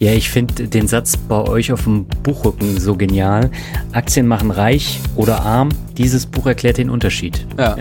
Ja, 0.00 0.12
ich 0.12 0.30
finde 0.30 0.68
den 0.68 0.86
Satz 0.86 1.16
bei 1.16 1.42
euch 1.42 1.72
auf 1.72 1.82
dem 1.82 2.04
Buchrücken 2.04 2.78
so 2.78 2.94
genial. 2.94 3.50
Aktien 3.90 4.28
machen 4.28 4.52
reich 4.52 5.00
oder 5.16 5.42
arm. 5.42 5.70
Dieses 5.96 6.24
Buch 6.24 6.46
erklärt 6.46 6.78
den 6.78 6.88
Unterschied. 6.88 7.44
Ja. 7.58 7.76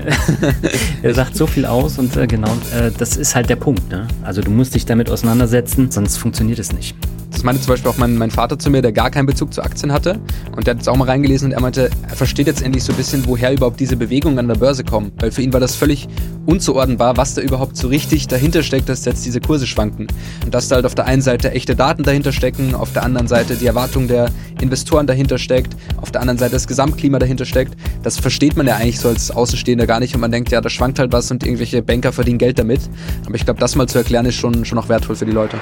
er 1.04 1.14
sagt 1.14 1.36
so 1.36 1.46
viel 1.46 1.68
aus 1.68 2.00
und 2.00 2.18
äh, 2.18 2.26
genau, 2.26 2.52
äh, 2.74 2.90
das 2.98 3.18
ist 3.18 3.36
halt 3.36 3.52
der 3.52 3.58
Punkt. 3.58 3.92
Ne? 3.92 4.08
Also 4.24 4.42
du 4.42 4.50
musst 4.50 4.74
dich 4.74 4.88
damit 4.88 5.12
auseinandersetzen, 5.12 5.92
sonst 5.92 6.18
funktioniert 6.18 6.58
es 6.58 6.74
nicht. 6.74 6.98
Das 7.38 7.44
meinte 7.44 7.62
zum 7.62 7.74
Beispiel 7.74 7.92
auch 7.92 7.98
mein, 7.98 8.18
mein 8.18 8.32
Vater 8.32 8.58
zu 8.58 8.72
mir, 8.72 8.82
der 8.82 8.92
gar 8.92 9.12
keinen 9.12 9.28
Bezug 9.28 9.54
zu 9.54 9.62
Aktien 9.62 9.94
hatte. 9.94 10.20
Und 10.56 10.66
der 10.66 10.72
hat 10.72 10.80
jetzt 10.80 10.90
auch 10.90 10.96
mal 10.96 11.06
reingelesen 11.06 11.50
und 11.50 11.52
er 11.52 11.62
meinte, 11.62 11.92
er 12.10 12.16
versteht 12.16 12.48
jetzt 12.48 12.64
endlich 12.64 12.84
so 12.84 12.94
ein 12.94 12.96
bisschen, 12.96 13.28
woher 13.28 13.54
überhaupt 13.54 13.80
diese 13.80 13.96
Bewegungen 13.96 14.40
an 14.40 14.48
der 14.48 14.56
Börse 14.56 14.84
kommen. 14.84 15.12
Weil 15.20 15.32
für 15.32 15.44
ihn 15.44 15.54
war 15.54 15.60
das 15.60 15.76
völlig 15.76 16.08
unzuordnenbar, 16.48 17.16
was 17.16 17.36
da 17.36 17.44
überhaupt 17.44 17.78
so 17.78 17.90
richtig 17.90 18.26
dahinter 18.26 18.64
steckt, 18.64 18.90
dass 18.90 19.06
jetzt 19.06 19.24
diese 19.24 19.40
Kurse 19.40 19.68
schwanken. 19.68 20.08
Und 20.46 20.56
dass 20.56 20.68
da 20.68 20.78
halt 20.78 20.88
auf 20.88 20.96
der 20.96 21.06
einen 21.06 21.22
Seite 21.22 21.52
echte 21.52 21.76
Daten 21.76 22.02
dahinter 22.02 22.32
stecken, 22.32 22.74
auf 22.74 22.92
der 22.92 23.04
anderen 23.04 23.28
Seite 23.28 23.56
die 23.56 23.68
Erwartung 23.68 24.08
der 24.08 24.32
Investoren 24.60 25.06
dahinter 25.06 25.38
steckt, 25.38 25.76
auf 25.98 26.10
der 26.10 26.22
anderen 26.22 26.40
Seite 26.40 26.54
das 26.54 26.66
Gesamtklima 26.66 27.20
dahinter 27.20 27.46
steckt. 27.46 27.76
Das 28.02 28.18
versteht 28.18 28.58
man 28.58 28.66
ja 28.66 28.78
eigentlich 28.78 29.00
so 29.00 29.10
als 29.10 29.30
Außenstehender 29.30 29.86
gar 29.86 30.00
nicht 30.00 30.16
und 30.16 30.22
man 30.22 30.32
denkt, 30.32 30.50
ja, 30.50 30.60
da 30.60 30.72
schwankt 30.72 30.98
halt 30.98 31.12
was 31.12 31.30
und 31.30 31.44
irgendwelche 31.44 31.84
Banker 31.84 32.12
verdienen 32.12 32.40
Geld 32.40 32.58
damit. 32.58 32.82
Aber 33.28 33.36
ich 33.36 33.46
glaube, 33.46 33.60
das 33.60 33.76
mal 33.76 33.88
zu 33.88 34.00
erklären 34.00 34.26
ist 34.26 34.38
schon, 34.38 34.66
schon 34.66 34.80
auch 34.80 34.90
wertvoll 34.90 35.16
für 35.16 35.28
die 35.28 35.34
Leute. 35.34 35.60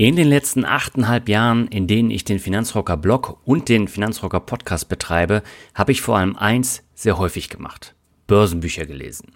In 0.00 0.14
den 0.14 0.28
letzten 0.28 0.64
achteinhalb 0.64 1.28
Jahren, 1.28 1.66
in 1.66 1.88
denen 1.88 2.12
ich 2.12 2.24
den 2.24 2.38
Finanzrocker 2.38 2.96
Blog 2.96 3.40
und 3.44 3.68
den 3.68 3.88
Finanzrocker 3.88 4.38
Podcast 4.38 4.88
betreibe, 4.88 5.42
habe 5.74 5.90
ich 5.90 6.02
vor 6.02 6.16
allem 6.16 6.36
eins 6.36 6.84
sehr 6.94 7.18
häufig 7.18 7.48
gemacht. 7.48 7.96
Börsenbücher 8.28 8.86
gelesen. 8.86 9.32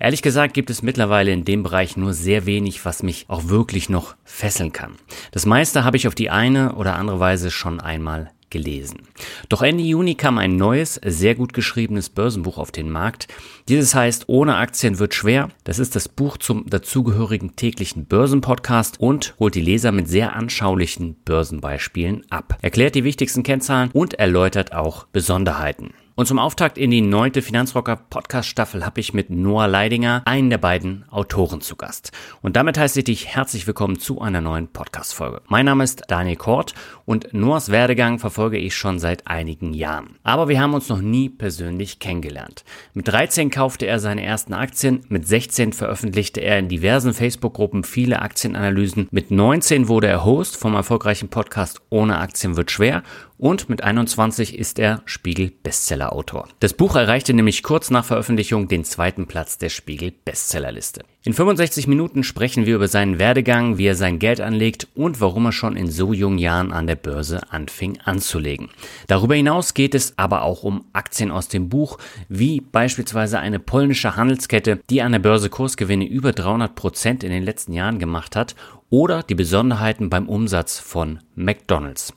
Ehrlich 0.00 0.20
gesagt 0.20 0.52
gibt 0.52 0.68
es 0.68 0.82
mittlerweile 0.82 1.30
in 1.30 1.44
dem 1.44 1.62
Bereich 1.62 1.96
nur 1.96 2.12
sehr 2.12 2.44
wenig, 2.44 2.84
was 2.84 3.04
mich 3.04 3.26
auch 3.28 3.46
wirklich 3.46 3.88
noch 3.88 4.16
fesseln 4.24 4.72
kann. 4.72 4.96
Das 5.30 5.46
meiste 5.46 5.84
habe 5.84 5.96
ich 5.96 6.08
auf 6.08 6.16
die 6.16 6.28
eine 6.28 6.74
oder 6.74 6.96
andere 6.96 7.20
Weise 7.20 7.52
schon 7.52 7.78
einmal 7.78 8.32
gelesen. 8.50 9.02
Doch 9.48 9.62
Ende 9.62 9.82
Juni 9.82 10.14
kam 10.14 10.38
ein 10.38 10.56
neues, 10.56 11.00
sehr 11.04 11.34
gut 11.34 11.52
geschriebenes 11.52 12.10
Börsenbuch 12.10 12.58
auf 12.58 12.72
den 12.72 12.90
Markt. 12.90 13.28
Dieses 13.68 13.94
heißt 13.94 14.24
Ohne 14.28 14.56
Aktien 14.56 14.98
wird 14.98 15.14
schwer. 15.14 15.48
Das 15.64 15.78
ist 15.78 15.96
das 15.96 16.08
Buch 16.08 16.36
zum 16.36 16.68
dazugehörigen 16.68 17.56
täglichen 17.56 18.06
Börsenpodcast 18.06 19.00
und 19.00 19.34
holt 19.38 19.54
die 19.54 19.60
Leser 19.60 19.92
mit 19.92 20.08
sehr 20.08 20.34
anschaulichen 20.34 21.16
Börsenbeispielen 21.24 22.26
ab. 22.30 22.58
Erklärt 22.62 22.94
die 22.94 23.04
wichtigsten 23.04 23.42
Kennzahlen 23.42 23.90
und 23.92 24.14
erläutert 24.14 24.72
auch 24.72 25.06
Besonderheiten. 25.06 25.94
Und 26.20 26.26
zum 26.26 26.38
Auftakt 26.38 26.76
in 26.76 26.90
die 26.90 27.00
neunte 27.00 27.40
Finanzrocker 27.40 27.96
Podcast 27.96 28.46
Staffel 28.46 28.84
habe 28.84 29.00
ich 29.00 29.14
mit 29.14 29.30
Noah 29.30 29.66
Leidinger 29.66 30.20
einen 30.26 30.50
der 30.50 30.58
beiden 30.58 31.08
Autoren 31.08 31.62
zu 31.62 31.76
Gast. 31.76 32.12
Und 32.42 32.56
damit 32.56 32.76
heiße 32.76 32.98
ich 32.98 33.04
dich 33.06 33.26
herzlich 33.28 33.66
willkommen 33.66 33.98
zu 33.98 34.20
einer 34.20 34.42
neuen 34.42 34.68
Podcast 34.68 35.14
Folge. 35.14 35.40
Mein 35.48 35.64
Name 35.64 35.82
ist 35.82 36.02
Daniel 36.08 36.36
Kort 36.36 36.74
und 37.10 37.34
Noahs 37.34 37.72
Werdegang 37.72 38.20
verfolge 38.20 38.56
ich 38.56 38.76
schon 38.76 39.00
seit 39.00 39.26
einigen 39.26 39.74
Jahren. 39.74 40.14
Aber 40.22 40.48
wir 40.48 40.60
haben 40.60 40.74
uns 40.74 40.88
noch 40.88 41.00
nie 41.00 41.28
persönlich 41.28 41.98
kennengelernt. 41.98 42.62
Mit 42.94 43.08
13 43.08 43.50
kaufte 43.50 43.86
er 43.86 43.98
seine 43.98 44.22
ersten 44.22 44.54
Aktien, 44.54 45.00
mit 45.08 45.26
16 45.26 45.72
veröffentlichte 45.72 46.40
er 46.40 46.60
in 46.60 46.68
diversen 46.68 47.12
Facebook-Gruppen 47.12 47.82
viele 47.82 48.22
Aktienanalysen, 48.22 49.08
mit 49.10 49.32
19 49.32 49.88
wurde 49.88 50.06
er 50.06 50.24
Host 50.24 50.56
vom 50.56 50.74
erfolgreichen 50.74 51.30
Podcast 51.30 51.82
Ohne 51.90 52.18
Aktien 52.18 52.56
wird 52.56 52.70
schwer 52.70 53.02
und 53.38 53.68
mit 53.68 53.82
21 53.82 54.56
ist 54.56 54.78
er 54.78 55.02
Spiegel-Bestseller-Autor. 55.04 56.46
Das 56.60 56.74
Buch 56.74 56.94
erreichte 56.94 57.34
nämlich 57.34 57.64
kurz 57.64 57.90
nach 57.90 58.04
Veröffentlichung 58.04 58.68
den 58.68 58.84
zweiten 58.84 59.26
Platz 59.26 59.58
der 59.58 59.70
Spiegel-Bestsellerliste. 59.70 61.02
In 61.22 61.34
65 61.34 61.86
Minuten 61.86 62.24
sprechen 62.24 62.64
wir 62.64 62.76
über 62.76 62.88
seinen 62.88 63.18
Werdegang, 63.18 63.76
wie 63.76 63.84
er 63.84 63.94
sein 63.94 64.18
Geld 64.18 64.40
anlegt 64.40 64.88
und 64.94 65.20
warum 65.20 65.44
er 65.44 65.52
schon 65.52 65.76
in 65.76 65.90
so 65.90 66.14
jungen 66.14 66.38
Jahren 66.38 66.72
an 66.72 66.86
der 66.86 66.94
Börse 66.96 67.42
anfing 67.52 67.98
anzulegen. 68.02 68.70
Darüber 69.06 69.34
hinaus 69.34 69.74
geht 69.74 69.94
es 69.94 70.14
aber 70.16 70.40
auch 70.40 70.62
um 70.62 70.86
Aktien 70.94 71.30
aus 71.30 71.48
dem 71.48 71.68
Buch, 71.68 71.98
wie 72.30 72.62
beispielsweise 72.62 73.38
eine 73.38 73.58
polnische 73.58 74.16
Handelskette, 74.16 74.80
die 74.88 75.02
an 75.02 75.12
der 75.12 75.18
Börse 75.18 75.50
Kursgewinne 75.50 76.06
über 76.06 76.32
300 76.32 76.74
Prozent 76.74 77.22
in 77.22 77.30
den 77.30 77.42
letzten 77.42 77.74
Jahren 77.74 77.98
gemacht 77.98 78.34
hat 78.34 78.54
oder 78.90 79.22
die 79.22 79.36
Besonderheiten 79.36 80.10
beim 80.10 80.28
Umsatz 80.28 80.78
von 80.78 81.20
McDonald's. 81.36 82.12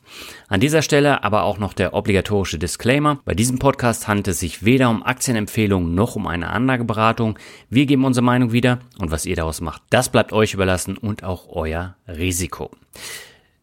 An 0.48 0.60
dieser 0.60 0.82
Stelle 0.82 1.24
aber 1.24 1.44
auch 1.44 1.60
noch 1.60 1.74
der 1.74 1.94
obligatorische 1.94 2.58
Disclaimer. 2.58 3.20
Bei 3.24 3.36
diesem 3.36 3.60
Podcast 3.60 4.08
handelt 4.08 4.28
es 4.28 4.40
sich 4.40 4.66
weder 4.66 4.90
um 4.90 5.04
Aktienempfehlungen 5.04 5.96
noch 5.96 6.16
um 6.16 6.28
eine 6.28 6.50
Anlageberatung. 6.50 7.38
Wir 7.70 7.86
geben 7.86 8.06
unsere 8.06 8.26
Meinung 8.26 8.52
wieder 8.52 8.80
und 9.00 9.12
was 9.12 9.26
ihr 9.26 9.36
daraus 9.36 9.62
macht, 9.62 9.84
das 9.92 10.10
bleibt 10.10 10.34
euch 10.34 10.54
überlassen 10.54 10.98
und 10.98 11.24
auch 11.24 11.48
euer 11.50 11.96
Risiko. 12.08 12.72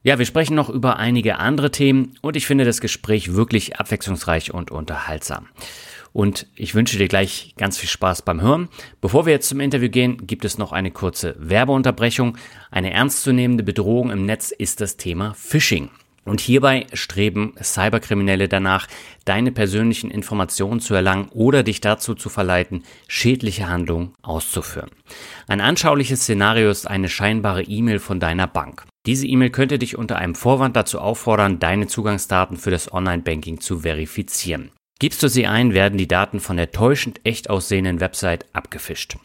Ja, 0.03 0.19
wir 0.19 0.25
sprechen 0.25 0.55
noch 0.55 0.71
über 0.71 0.97
einige 0.97 1.39
andere 1.39 1.71
Themen 1.71 2.15
und 2.23 2.37
ich 2.37 2.47
finde 2.47 2.65
das 2.65 2.81
Gespräch 2.81 3.35
wirklich 3.35 3.79
abwechslungsreich 3.79 4.55
und 4.55 4.71
unterhaltsam 4.71 5.49
und 6.13 6.47
ich 6.57 6.75
wünsche 6.75 6.99
dir 6.99 7.09
gleich 7.09 7.55
ganz 7.57 7.79
viel 7.79 7.89
Spaß 7.89 8.23
beim 8.23 8.41
Hören. 8.41 8.69
Bevor 9.01 9.27
wir 9.27 9.33
jetzt 9.33 9.49
zum 9.49 9.61
Interview 9.61 9.89
gehen, 9.89 10.27
gibt 10.27 10.45
es 10.45 10.59
noch 10.59 10.73
eine 10.73 10.91
kurze 10.91 11.37
Werbeunterbrechung. 11.39 12.37
Eine 12.71 12.93
ernstzunehmende 12.93 13.65
Bedrohung 13.65 14.11
im 14.11 14.27
Netz 14.27 14.51
ist 14.51 14.81
das 14.81 14.97
Thema 14.97 15.35
Phishing. 15.35 15.91
Und 16.25 16.41
hierbei 16.41 16.87
streben 16.93 17.55
Cyberkriminelle 17.61 18.47
danach, 18.47 18.87
deine 19.25 19.53
persönlichen 19.53 20.11
Informationen 20.11 20.81
zu 20.81 20.95
erlangen 20.95 21.29
oder 21.31 21.63
dich 21.63 21.81
dazu 21.81 22.15
zu 22.15 22.29
verleiten, 22.29 22.85
schädliche 23.09 23.69
Handlungen 23.69 24.13
auszuführen. 24.21 24.91
Ein 25.49 25.63
anschauliches 25.63 26.21
Szenario 26.21 26.71
ist 26.71 26.87
eine 26.87 27.09
scheinbare 27.09 27.63
E-Mail 27.63 28.01
von 28.01 28.21
deiner 28.21 28.47
Bank. 28.47 28.85
Diese 29.07 29.27
E-Mail 29.27 29.51
könnte 29.51 29.79
dich 29.79 29.97
unter 29.97 30.19
einem 30.19 30.35
Vorwand 30.35 30.77
dazu 30.77 31.01
auffordern, 31.01 31.59
deine 31.59 31.87
Zugangsdaten 31.87 32.59
für 32.59 32.71
das 32.71 32.93
Online-Banking 32.93 33.61
zu 33.61 33.81
verifizieren. 33.81 34.71
Gibst 35.01 35.23
du 35.23 35.29
sie 35.29 35.47
ein, 35.47 35.73
werden 35.73 35.97
die 35.97 36.07
Daten 36.07 36.41
von 36.41 36.59
der 36.59 36.73
täuschend 36.73 37.23
echt 37.25 37.49
aussehenden 37.49 38.01
Website 38.01 38.45
abgefischt. 38.53 39.17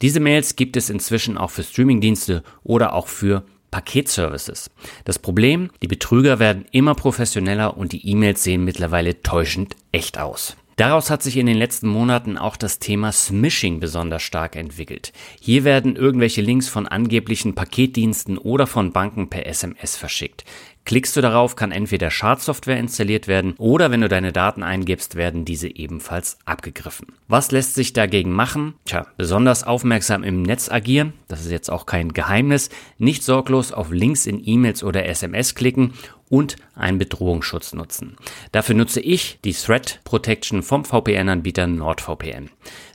Diese 0.00 0.20
Mails 0.20 0.54
gibt 0.54 0.76
es 0.76 0.90
inzwischen 0.90 1.36
auch 1.36 1.50
für 1.50 1.64
Streamingdienste 1.64 2.44
oder 2.62 2.92
auch 2.92 3.08
für 3.08 3.42
Paketservices. 3.72 4.70
Das 5.04 5.18
Problem, 5.18 5.70
die 5.82 5.88
Betrüger 5.88 6.38
werden 6.38 6.66
immer 6.70 6.94
professioneller 6.94 7.76
und 7.76 7.90
die 7.90 8.08
E-Mails 8.08 8.44
sehen 8.44 8.64
mittlerweile 8.64 9.20
täuschend 9.20 9.74
echt 9.90 10.18
aus. 10.18 10.56
Daraus 10.76 11.10
hat 11.10 11.24
sich 11.24 11.36
in 11.36 11.46
den 11.46 11.56
letzten 11.56 11.88
Monaten 11.88 12.38
auch 12.38 12.56
das 12.56 12.78
Thema 12.78 13.10
Smishing 13.10 13.80
besonders 13.80 14.22
stark 14.22 14.54
entwickelt. 14.54 15.12
Hier 15.40 15.64
werden 15.64 15.96
irgendwelche 15.96 16.42
Links 16.42 16.68
von 16.68 16.86
angeblichen 16.86 17.56
Paketdiensten 17.56 18.38
oder 18.38 18.68
von 18.68 18.92
Banken 18.92 19.28
per 19.28 19.46
SMS 19.46 19.96
verschickt. 19.96 20.44
Klickst 20.88 21.14
du 21.18 21.20
darauf, 21.20 21.54
kann 21.54 21.70
entweder 21.70 22.10
Schadsoftware 22.10 22.78
installiert 22.78 23.28
werden 23.28 23.52
oder 23.58 23.90
wenn 23.90 24.00
du 24.00 24.08
deine 24.08 24.32
Daten 24.32 24.62
eingibst, 24.62 25.16
werden 25.16 25.44
diese 25.44 25.68
ebenfalls 25.68 26.38
abgegriffen. 26.46 27.08
Was 27.28 27.50
lässt 27.50 27.74
sich 27.74 27.92
dagegen 27.92 28.32
machen? 28.32 28.72
Tja, 28.86 29.06
besonders 29.18 29.64
aufmerksam 29.64 30.24
im 30.24 30.40
Netz 30.40 30.70
agieren, 30.70 31.12
das 31.28 31.42
ist 31.42 31.50
jetzt 31.50 31.70
auch 31.70 31.84
kein 31.84 32.14
Geheimnis, 32.14 32.70
nicht 32.96 33.22
sorglos 33.22 33.70
auf 33.70 33.90
Links 33.90 34.24
in 34.24 34.40
E-Mails 34.42 34.82
oder 34.82 35.04
SMS 35.04 35.54
klicken 35.54 35.92
und 36.30 36.56
einen 36.74 36.96
Bedrohungsschutz 36.96 37.74
nutzen. 37.74 38.16
Dafür 38.52 38.74
nutze 38.74 39.00
ich 39.00 39.40
die 39.44 39.52
Threat 39.52 40.00
Protection 40.04 40.62
vom 40.62 40.86
VPN-Anbieter 40.86 41.66
NordVPN. 41.66 42.48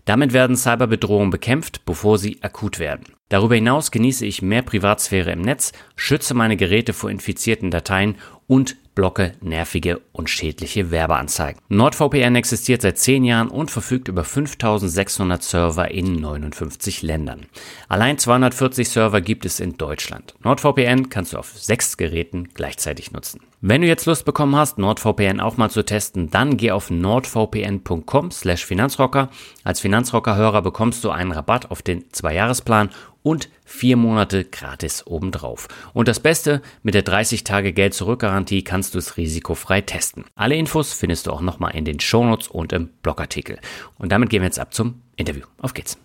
Damit 0.05 0.33
werden 0.33 0.57
Cyberbedrohungen 0.57 1.29
bekämpft, 1.29 1.85
bevor 1.85 2.17
sie 2.17 2.39
akut 2.41 2.79
werden. 2.79 3.13
Darüber 3.29 3.55
hinaus 3.55 3.91
genieße 3.91 4.25
ich 4.25 4.41
mehr 4.41 4.61
Privatsphäre 4.61 5.31
im 5.31 5.41
Netz, 5.41 5.71
schütze 5.95 6.33
meine 6.33 6.57
Geräte 6.57 6.93
vor 6.93 7.09
infizierten 7.09 7.71
Dateien 7.71 8.15
und 8.47 8.75
blocke 8.95 9.33
nervige 9.41 10.01
und 10.11 10.29
schädliche 10.29 10.91
Werbeanzeigen. 10.91 11.59
NordVPN 11.69 12.35
existiert 12.35 12.81
seit 12.81 12.99
10 12.99 13.23
Jahren 13.23 13.47
und 13.47 13.71
verfügt 13.71 14.07
über 14.07 14.23
5600 14.23 15.41
Server 15.41 15.89
in 15.89 16.19
59 16.19 17.01
Ländern. 17.01 17.47
Allein 17.87 18.17
240 18.17 18.89
Server 18.89 19.21
gibt 19.21 19.45
es 19.45 19.59
in 19.59 19.77
Deutschland. 19.77 20.35
NordVPN 20.43 21.09
kannst 21.09 21.33
du 21.33 21.37
auf 21.37 21.57
sechs 21.57 21.97
Geräten 21.97 22.49
gleichzeitig 22.53 23.11
nutzen. 23.11 23.39
Wenn 23.65 23.79
du 23.79 23.87
jetzt 23.87 24.05
Lust 24.07 24.25
bekommen 24.25 24.57
hast, 24.57 24.77
NordVPN 24.77 25.39
auch 25.39 25.55
mal 25.55 25.69
zu 25.69 25.85
testen, 25.85 26.29
dann 26.29 26.57
geh 26.57 26.71
auf 26.71 26.91
nordvpn.com 26.91 28.29
slash 28.29 28.65
Finanzrocker. 28.65 29.29
Als 29.63 29.79
Finanzrocker-Hörer 29.79 30.61
bekommst 30.61 31.01
du 31.05 31.11
einen 31.11 31.31
Rabatt 31.31 31.71
auf 31.71 31.81
den 31.81 32.11
Zwei-Jahres-Plan 32.11 32.89
und 33.21 33.47
vier 33.63 33.95
Monate 33.95 34.43
gratis 34.43 35.07
obendrauf. 35.07 35.69
Und 35.93 36.09
das 36.09 36.19
Beste, 36.19 36.61
mit 36.81 36.93
der 36.93 37.03
30 37.03 37.45
Tage 37.45 37.71
Geld 37.71 37.93
zurück 37.93 38.19
Garantie 38.19 38.65
kannst 38.65 38.95
du 38.95 38.99
es 38.99 39.15
risikofrei 39.15 39.79
testen. 39.79 40.25
Alle 40.35 40.55
Infos 40.55 40.91
findest 40.91 41.27
du 41.27 41.31
auch 41.31 41.39
nochmal 41.39 41.73
in 41.73 41.85
den 41.85 42.01
Shownotes 42.01 42.49
und 42.49 42.73
im 42.73 42.89
Blogartikel. 43.01 43.59
Und 43.97 44.11
damit 44.11 44.29
gehen 44.29 44.41
wir 44.41 44.47
jetzt 44.47 44.59
ab 44.59 44.73
zum 44.73 45.03
Interview. 45.15 45.45
Auf 45.59 45.73
geht's. 45.73 45.97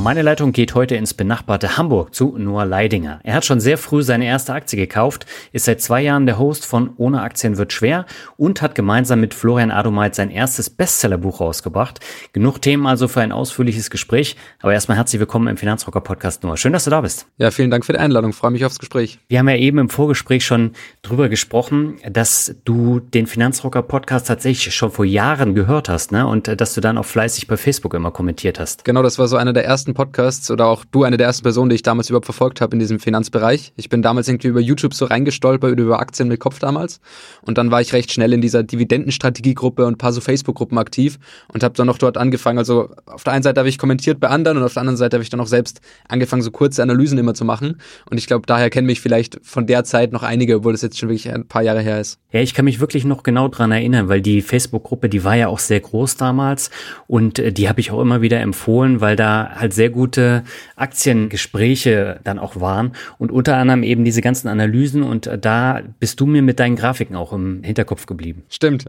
Meine 0.00 0.22
Leitung 0.22 0.52
geht 0.52 0.74
heute 0.74 0.96
ins 0.96 1.14
benachbarte 1.14 1.76
Hamburg 1.76 2.14
zu 2.14 2.36
Noah 2.36 2.64
Leidinger. 2.64 3.20
Er 3.22 3.34
hat 3.34 3.44
schon 3.44 3.60
sehr 3.60 3.78
früh 3.78 4.02
seine 4.02 4.26
erste 4.26 4.52
Aktie 4.52 4.76
gekauft, 4.76 5.26
ist 5.52 5.66
seit 5.66 5.80
zwei 5.80 6.02
Jahren 6.02 6.26
der 6.26 6.38
Host 6.38 6.66
von 6.66 6.90
Ohne 6.96 7.22
Aktien 7.22 7.56
wird 7.56 7.72
schwer 7.72 8.06
und 8.36 8.62
hat 8.62 8.74
gemeinsam 8.74 9.20
mit 9.20 9.32
Florian 9.32 9.70
Adomeit 9.70 10.14
sein 10.14 10.30
erstes 10.30 10.70
Bestsellerbuch 10.70 11.40
rausgebracht. 11.40 12.00
Genug 12.32 12.60
Themen 12.60 12.86
also 12.86 13.06
für 13.08 13.20
ein 13.20 13.32
ausführliches 13.32 13.90
Gespräch. 13.90 14.36
Aber 14.60 14.72
erstmal 14.72 14.96
herzlich 14.96 15.20
willkommen 15.20 15.46
im 15.48 15.56
Finanzrocker 15.56 16.00
Podcast 16.00 16.42
Noah. 16.42 16.56
Schön, 16.56 16.72
dass 16.72 16.84
du 16.84 16.90
da 16.90 17.00
bist. 17.00 17.26
Ja, 17.38 17.50
vielen 17.50 17.70
Dank 17.70 17.84
für 17.84 17.92
die 17.92 17.98
Einladung. 17.98 18.32
Freue 18.32 18.50
mich 18.50 18.64
aufs 18.64 18.78
Gespräch. 18.78 19.20
Wir 19.28 19.38
haben 19.38 19.48
ja 19.48 19.56
eben 19.56 19.78
im 19.78 19.88
Vorgespräch 19.88 20.44
schon 20.44 20.72
drüber 21.02 21.28
gesprochen, 21.28 21.96
dass 22.10 22.56
du 22.64 23.00
den 23.00 23.26
Finanzrocker 23.26 23.82
Podcast 23.82 24.26
tatsächlich 24.26 24.74
schon 24.74 24.90
vor 24.90 25.04
Jahren 25.04 25.54
gehört 25.54 25.88
hast, 25.88 26.12
ne? 26.12 26.26
Und 26.26 26.60
dass 26.60 26.74
du 26.74 26.80
dann 26.80 26.98
auch 26.98 27.04
fleißig 27.04 27.46
bei 27.46 27.56
Facebook 27.56 27.94
immer 27.94 28.10
kommentiert 28.10 28.58
hast. 28.58 28.84
Genau, 28.84 29.02
das 29.02 29.18
war 29.18 29.28
so 29.28 29.36
einer 29.36 29.52
der 29.52 29.64
ersten 29.64 29.81
ersten 29.82 29.94
Podcasts 29.94 30.48
oder 30.52 30.66
auch 30.66 30.84
du 30.84 31.02
eine 31.02 31.16
der 31.16 31.26
ersten 31.26 31.42
Personen, 31.42 31.68
die 31.68 31.74
ich 31.74 31.82
damals 31.82 32.08
überhaupt 32.08 32.26
verfolgt 32.26 32.60
habe 32.60 32.74
in 32.74 32.78
diesem 32.78 33.00
Finanzbereich. 33.00 33.72
Ich 33.74 33.88
bin 33.88 34.00
damals 34.00 34.28
irgendwie 34.28 34.46
über 34.46 34.60
YouTube 34.60 34.94
so 34.94 35.06
reingestolpert 35.06 35.76
über 35.76 35.98
Aktien 35.98 36.28
mit 36.28 36.38
Kopf 36.38 36.60
damals 36.60 37.00
und 37.40 37.58
dann 37.58 37.72
war 37.72 37.80
ich 37.80 37.92
recht 37.92 38.12
schnell 38.12 38.32
in 38.32 38.40
dieser 38.40 38.62
Dividendenstrategiegruppe 38.62 39.84
und 39.84 39.94
ein 39.94 39.98
paar 39.98 40.12
so 40.12 40.20
Facebook-Gruppen 40.20 40.78
aktiv 40.78 41.18
und 41.52 41.64
habe 41.64 41.74
dann 41.74 41.88
noch 41.88 41.98
dort 41.98 42.16
angefangen. 42.16 42.58
Also 42.58 42.90
auf 43.06 43.24
der 43.24 43.32
einen 43.32 43.42
Seite 43.42 43.58
habe 43.58 43.68
ich 43.68 43.76
kommentiert 43.76 44.20
bei 44.20 44.28
anderen 44.28 44.58
und 44.58 44.62
auf 44.62 44.74
der 44.74 44.82
anderen 44.82 44.96
Seite 44.96 45.16
habe 45.16 45.24
ich 45.24 45.30
dann 45.30 45.40
auch 45.40 45.48
selbst 45.48 45.80
angefangen, 46.06 46.42
so 46.42 46.52
kurze 46.52 46.80
Analysen 46.80 47.18
immer 47.18 47.34
zu 47.34 47.44
machen 47.44 47.80
und 48.08 48.18
ich 48.18 48.28
glaube, 48.28 48.46
daher 48.46 48.70
kennen 48.70 48.86
mich 48.86 49.00
vielleicht 49.00 49.40
von 49.42 49.66
der 49.66 49.82
Zeit 49.82 50.12
noch 50.12 50.22
einige, 50.22 50.58
obwohl 50.58 50.72
das 50.72 50.82
jetzt 50.82 50.96
schon 50.96 51.08
wirklich 51.08 51.28
ein 51.28 51.48
paar 51.48 51.62
Jahre 51.62 51.80
her 51.80 52.00
ist. 52.00 52.20
Ja, 52.30 52.40
ich 52.40 52.54
kann 52.54 52.66
mich 52.66 52.78
wirklich 52.78 53.04
noch 53.04 53.24
genau 53.24 53.48
dran 53.48 53.72
erinnern, 53.72 54.08
weil 54.08 54.20
die 54.20 54.42
Facebook-Gruppe, 54.42 55.08
die 55.08 55.24
war 55.24 55.34
ja 55.34 55.48
auch 55.48 55.58
sehr 55.58 55.80
groß 55.80 56.18
damals 56.18 56.70
und 57.08 57.40
äh, 57.40 57.52
die 57.52 57.68
habe 57.68 57.80
ich 57.80 57.90
auch 57.90 58.00
immer 58.00 58.20
wieder 58.20 58.38
empfohlen, 58.40 59.00
weil 59.00 59.16
da 59.16 59.50
halt 59.56 59.71
sehr 59.72 59.82
sehr 59.82 59.90
gute 59.90 60.44
Aktiengespräche 60.76 62.20
dann 62.22 62.38
auch 62.38 62.60
waren 62.60 62.92
und 63.18 63.32
unter 63.32 63.56
anderem 63.56 63.82
eben 63.82 64.04
diese 64.04 64.20
ganzen 64.20 64.46
Analysen 64.46 65.02
und 65.02 65.28
da 65.40 65.80
bist 65.98 66.20
du 66.20 66.26
mir 66.26 66.40
mit 66.40 66.60
deinen 66.60 66.76
Grafiken 66.76 67.16
auch 67.16 67.32
im 67.32 67.64
Hinterkopf 67.64 68.06
geblieben. 68.06 68.44
Stimmt. 68.48 68.84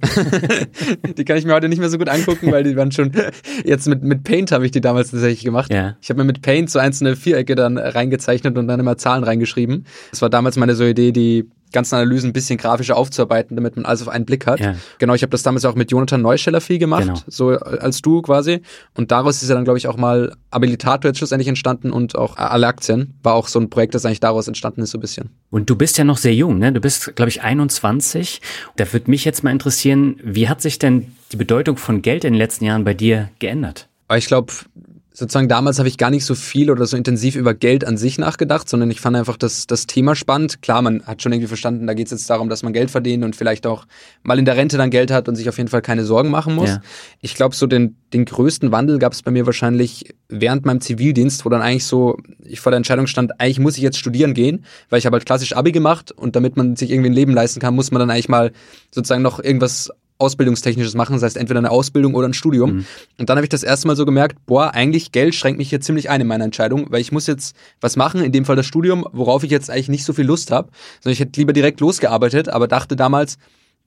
die 1.17 1.25
kann 1.25 1.37
ich 1.37 1.45
mir 1.45 1.53
heute 1.53 1.67
nicht 1.67 1.79
mehr 1.79 1.89
so 1.89 1.97
gut 1.97 2.09
angucken, 2.09 2.51
weil 2.51 2.63
die 2.63 2.75
waren 2.75 2.91
schon 2.91 3.11
jetzt 3.65 3.87
mit, 3.87 4.03
mit 4.03 4.23
Paint 4.23 4.51
habe 4.51 4.65
ich 4.65 4.71
die 4.71 4.81
damals 4.81 5.09
tatsächlich 5.09 5.43
gemacht. 5.43 5.73
Ja. 5.73 5.97
Ich 5.99 6.11
habe 6.11 6.19
mir 6.19 6.25
mit 6.25 6.43
Paint 6.43 6.69
so 6.69 6.77
einzelne 6.77 7.15
Vierecke 7.15 7.55
dann 7.55 7.79
reingezeichnet 7.79 8.55
und 8.55 8.67
dann 8.67 8.79
immer 8.79 8.95
Zahlen 8.95 9.23
reingeschrieben. 9.23 9.87
Das 10.11 10.21
war 10.21 10.29
damals 10.29 10.57
meine 10.57 10.75
so 10.75 10.85
Idee, 10.85 11.11
die 11.11 11.49
ganzen 11.73 11.95
Analysen 11.95 12.29
ein 12.29 12.33
bisschen 12.33 12.57
grafischer 12.57 12.95
aufzuarbeiten, 12.95 13.55
damit 13.55 13.75
man 13.75 13.85
alles 13.85 14.01
auf 14.01 14.07
einen 14.07 14.25
Blick 14.25 14.47
hat. 14.47 14.59
Ja. 14.59 14.75
Genau, 14.99 15.13
ich 15.13 15.21
habe 15.21 15.31
das 15.31 15.43
damals 15.43 15.65
auch 15.65 15.75
mit 15.75 15.91
Jonathan 15.91 16.21
Neuscheller 16.21 16.61
viel 16.61 16.79
gemacht, 16.79 17.03
genau. 17.03 17.19
so 17.27 17.49
als 17.49 18.01
du 18.01 18.21
quasi. 18.21 18.61
Und 18.95 19.11
daraus 19.11 19.43
ist 19.43 19.49
ja 19.49 19.55
dann, 19.55 19.65
glaube 19.65 19.77
ich, 19.77 19.87
auch 19.87 19.97
mal 19.97 20.33
Abilitator 20.51 21.09
jetzt 21.09 21.17
schlussendlich 21.17 21.47
entstanden 21.47 21.91
und 21.91 22.15
auch 22.15 22.37
alle 22.37 22.67
Aktien 22.67 23.15
war 23.23 23.33
auch 23.33 23.47
so 23.47 23.59
ein 23.59 23.69
Projekt, 23.69 23.95
das 23.95 24.05
eigentlich 24.05 24.19
daraus 24.19 24.47
entstanden 24.47 24.81
ist, 24.81 24.91
so 24.91 24.97
ein 24.97 25.01
bisschen. 25.01 25.29
Und 25.49 25.69
du 25.69 25.75
bist 25.75 25.97
ja 25.97 26.03
noch 26.03 26.17
sehr 26.17 26.33
jung, 26.33 26.59
ne? 26.59 26.71
Du 26.71 26.79
bist, 26.79 27.15
glaube 27.15 27.29
ich, 27.29 27.41
21. 27.41 28.41
Da 28.75 28.91
würde 28.93 29.09
mich 29.09 29.25
jetzt 29.25 29.43
mal 29.43 29.51
interessieren, 29.51 30.17
wie 30.23 30.47
hat 30.47 30.61
sich 30.61 30.79
denn 30.79 31.11
die 31.31 31.37
Bedeutung 31.37 31.77
von 31.77 32.01
Geld 32.01 32.23
in 32.23 32.33
den 32.33 32.37
letzten 32.37 32.65
Jahren 32.65 32.83
bei 32.83 32.93
dir 32.93 33.29
geändert? 33.39 33.89
Ich 34.15 34.27
glaube, 34.27 34.53
sozusagen 35.13 35.47
damals 35.47 35.77
habe 35.77 35.87
ich 35.87 35.97
gar 35.97 36.09
nicht 36.09 36.25
so 36.25 36.33
viel 36.33 36.71
oder 36.71 36.87
so 36.87 36.97
intensiv 36.97 37.35
über 37.35 37.53
Geld 37.53 37.85
an 37.85 37.97
sich 37.97 38.17
nachgedacht, 38.17 38.67
sondern 38.67 38.89
ich 38.89 38.99
fand 38.99 39.15
einfach 39.15 39.37
das, 39.37 39.67
das 39.67 39.85
Thema 39.85 40.15
spannend. 40.15 40.63
Klar, 40.63 40.81
man 40.81 41.03
hat 41.03 41.21
schon 41.21 41.31
irgendwie 41.31 41.47
verstanden, 41.47 41.85
da 41.85 41.93
geht 41.93 42.07
es 42.07 42.11
jetzt 42.11 42.29
darum, 42.29 42.49
dass 42.49 42.63
man 42.63 42.73
Geld 42.73 42.89
verdient 42.89 43.23
und 43.23 43.35
vielleicht 43.35 43.67
auch 43.67 43.85
mal 44.23 44.39
in 44.39 44.45
der 44.45 44.57
Rente 44.57 44.77
dann 44.77 44.89
Geld 44.89 45.11
hat 45.11 45.29
und 45.29 45.35
sich 45.35 45.47
auf 45.47 45.57
jeden 45.57 45.69
Fall 45.69 45.83
keine 45.83 46.03
Sorgen 46.03 46.31
machen 46.31 46.55
muss. 46.55 46.69
Ja. 46.69 46.81
Ich 47.21 47.35
glaube, 47.35 47.55
so 47.55 47.67
den, 47.67 47.95
den 48.11 48.25
größten 48.25 48.71
Wandel 48.71 48.97
gab 48.97 49.13
es 49.13 49.21
bei 49.21 49.29
mir 49.29 49.45
wahrscheinlich 49.45 50.15
während 50.29 50.65
meinem 50.65 50.81
Zivildienst, 50.81 51.45
wo 51.45 51.49
dann 51.49 51.61
eigentlich 51.61 51.85
so, 51.85 52.17
ich 52.43 52.59
vor 52.59 52.71
der 52.71 52.77
Entscheidung 52.77 53.05
stand, 53.05 53.39
eigentlich 53.39 53.59
muss 53.59 53.77
ich 53.77 53.83
jetzt 53.83 53.99
studieren 53.99 54.33
gehen, 54.33 54.65
weil 54.89 54.97
ich 54.97 55.05
habe 55.05 55.15
halt 55.15 55.25
klassisch 55.27 55.55
Abi 55.55 55.71
gemacht 55.71 56.11
und 56.11 56.35
damit 56.35 56.57
man 56.57 56.75
sich 56.75 56.89
irgendwie 56.89 57.11
ein 57.11 57.13
Leben 57.13 57.33
leisten 57.33 57.59
kann, 57.59 57.75
muss 57.75 57.91
man 57.91 57.99
dann 57.99 58.09
eigentlich 58.09 58.29
mal 58.29 58.51
sozusagen 58.89 59.21
noch 59.21 59.39
irgendwas 59.39 59.91
Ausbildungstechnisches 60.17 60.95
machen, 60.95 61.13
das 61.13 61.23
heißt 61.23 61.37
entweder 61.37 61.59
eine 61.59 61.71
Ausbildung 61.71 62.15
oder 62.15 62.27
ein 62.27 62.33
Studium. 62.33 62.73
Mhm. 62.73 62.85
Und 63.19 63.29
dann 63.29 63.37
habe 63.37 63.45
ich 63.45 63.49
das 63.49 63.63
erste 63.63 63.87
Mal 63.87 63.95
so 63.95 64.05
gemerkt, 64.05 64.37
boah, 64.45 64.73
eigentlich 64.73 65.11
Geld 65.11 65.35
schränkt 65.35 65.57
mich 65.57 65.69
hier 65.69 65.81
ziemlich 65.81 66.09
ein 66.09 66.21
in 66.21 66.27
meiner 66.27 66.45
Entscheidung, 66.45 66.87
weil 66.89 67.01
ich 67.01 67.11
muss 67.11 67.27
jetzt 67.27 67.55
was 67.81 67.95
machen, 67.95 68.23
in 68.23 68.31
dem 68.31 68.45
Fall 68.45 68.55
das 68.55 68.65
Studium, 68.65 69.05
worauf 69.11 69.43
ich 69.43 69.51
jetzt 69.51 69.69
eigentlich 69.69 69.89
nicht 69.89 70.05
so 70.05 70.13
viel 70.13 70.25
Lust 70.25 70.51
habe, 70.51 70.69
sondern 71.01 71.13
ich 71.13 71.19
hätte 71.19 71.39
lieber 71.39 71.53
direkt 71.53 71.79
losgearbeitet, 71.79 72.49
aber 72.49 72.67
dachte 72.67 72.95
damals, 72.95 73.37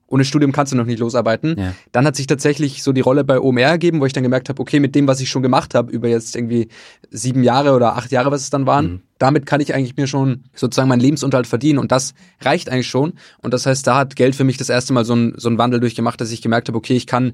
ohne 0.09 0.25
Studium 0.25 0.53
kannst 0.53 0.73
du 0.73 0.77
noch 0.77 0.87
nicht 0.87 0.99
losarbeiten. 0.99 1.57
Ja. 1.59 1.75
Dann 1.93 2.07
hat 2.07 2.17
sich 2.17 2.27
tatsächlich 2.27 2.83
so 2.83 2.93
die 2.93 3.01
Rolle 3.01 3.25
bei 3.25 3.41
OMR 3.41 3.63
ergeben, 3.63 4.01
wo 4.01 4.07
ich 4.07 4.13
dann 4.13 4.23
gemerkt 4.23 4.49
habe, 4.49 4.61
okay, 4.61 4.81
mit 4.81 4.95
dem, 4.95 5.09
was 5.09 5.21
ich 5.21 5.29
schon 5.29 5.43
gemacht 5.43 5.75
habe, 5.75 5.91
über 5.91 6.09
jetzt 6.09 6.37
irgendwie 6.37 6.69
sieben 7.11 7.43
Jahre 7.43 7.75
oder 7.75 7.97
acht 7.97 8.13
Jahre, 8.13 8.31
was 8.31 8.43
es 8.43 8.51
dann 8.51 8.67
waren, 8.67 8.87
mhm. 8.87 9.01
damit 9.19 9.47
kann 9.47 9.61
ich 9.61 9.75
eigentlich 9.75 9.97
mir 9.97 10.07
schon 10.07 10.45
sozusagen 10.55 10.89
meinen 10.89 11.01
Lebensunterhalt 11.01 11.47
verdienen 11.47 11.79
und 11.79 11.91
das 11.91 12.15
reicht 12.41 12.71
eigentlich 12.71 12.89
schon. 12.89 13.15
Und 13.43 13.53
das 13.53 13.67
heißt, 13.67 13.87
da 13.87 13.97
hat 13.97 14.17
Geld 14.17 14.37
für 14.37 14.45
mich 14.45 14.57
das 14.57 14.69
erste 14.69 14.93
Mal 14.93 15.05
so 15.05 15.15
ein, 15.15 15.35
so 15.37 15.49
ein 15.49 15.59
Wandel 15.59 15.81
durchgemacht, 15.81 16.21
dass 16.21 16.31
ich 16.31 16.43
gemerkt 16.43 16.69
habe, 16.69 16.79
okay, 16.79 16.95
ich 16.95 17.07
kann 17.07 17.33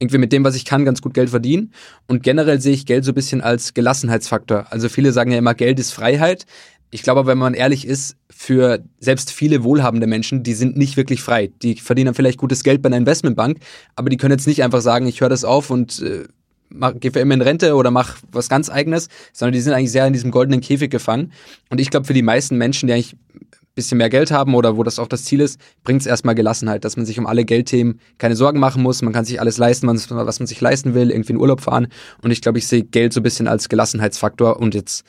irgendwie 0.00 0.18
mit 0.18 0.32
dem, 0.32 0.44
was 0.44 0.56
ich 0.56 0.64
kann, 0.64 0.84
ganz 0.84 1.02
gut 1.02 1.14
Geld 1.14 1.30
verdienen. 1.30 1.72
Und 2.08 2.22
generell 2.22 2.60
sehe 2.60 2.72
ich 2.72 2.86
Geld 2.86 3.04
so 3.04 3.12
ein 3.12 3.14
bisschen 3.14 3.42
als 3.42 3.74
Gelassenheitsfaktor. 3.74 4.66
Also 4.70 4.88
viele 4.88 5.12
sagen 5.12 5.30
ja 5.30 5.38
immer, 5.38 5.54
Geld 5.54 5.78
ist 5.78 5.92
Freiheit. 5.92 6.46
Ich 6.90 7.02
glaube, 7.02 7.26
wenn 7.26 7.38
man 7.38 7.54
ehrlich 7.54 7.86
ist, 7.86 8.16
für 8.28 8.82
selbst 8.98 9.30
viele 9.32 9.62
wohlhabende 9.62 10.06
Menschen, 10.06 10.42
die 10.42 10.54
sind 10.54 10.76
nicht 10.76 10.96
wirklich 10.96 11.22
frei. 11.22 11.52
Die 11.62 11.76
verdienen 11.76 12.06
dann 12.06 12.14
vielleicht 12.14 12.38
gutes 12.38 12.64
Geld 12.64 12.82
bei 12.82 12.88
einer 12.88 12.96
Investmentbank, 12.96 13.58
aber 13.96 14.10
die 14.10 14.16
können 14.16 14.32
jetzt 14.32 14.46
nicht 14.46 14.62
einfach 14.62 14.80
sagen, 14.80 15.06
ich 15.06 15.20
höre 15.20 15.28
das 15.28 15.44
auf 15.44 15.70
und 15.70 16.00
äh, 16.00 16.24
mach, 16.70 16.94
geh 16.98 17.10
für 17.10 17.20
immer 17.20 17.34
in 17.34 17.42
Rente 17.42 17.74
oder 17.74 17.90
mach 17.90 18.16
was 18.32 18.48
ganz 18.48 18.70
eigenes, 18.70 19.08
sondern 19.32 19.52
die 19.52 19.60
sind 19.60 19.72
eigentlich 19.72 19.92
sehr 19.92 20.06
in 20.06 20.12
diesem 20.12 20.30
goldenen 20.30 20.60
Käfig 20.60 20.90
gefangen. 20.90 21.32
Und 21.68 21.80
ich 21.80 21.90
glaube, 21.90 22.06
für 22.06 22.14
die 22.14 22.22
meisten 22.22 22.56
Menschen, 22.56 22.86
die 22.86 22.94
eigentlich 22.94 23.14
ein 23.34 23.74
bisschen 23.74 23.98
mehr 23.98 24.10
Geld 24.10 24.30
haben 24.30 24.54
oder 24.54 24.76
wo 24.76 24.82
das 24.82 24.98
auch 24.98 25.06
das 25.06 25.24
Ziel 25.24 25.40
ist, 25.40 25.60
bringt 25.84 26.00
es 26.00 26.06
erstmal 26.06 26.34
Gelassenheit, 26.34 26.84
dass 26.84 26.96
man 26.96 27.06
sich 27.06 27.18
um 27.18 27.26
alle 27.26 27.44
Geldthemen 27.44 28.00
keine 28.18 28.36
Sorgen 28.36 28.58
machen 28.58 28.82
muss. 28.82 29.02
Man 29.02 29.12
kann 29.12 29.24
sich 29.24 29.40
alles 29.40 29.58
leisten, 29.58 29.86
was 29.86 30.40
man 30.40 30.46
sich 30.46 30.60
leisten 30.60 30.94
will, 30.94 31.10
irgendwie 31.10 31.32
in 31.32 31.38
Urlaub 31.38 31.60
fahren. 31.60 31.88
Und 32.22 32.30
ich 32.30 32.40
glaube, 32.40 32.58
ich 32.58 32.66
sehe 32.66 32.82
Geld 32.82 33.12
so 33.12 33.20
ein 33.20 33.22
bisschen 33.22 33.48
als 33.48 33.68
Gelassenheitsfaktor 33.68 34.58
und 34.58 34.74
jetzt 34.74 35.04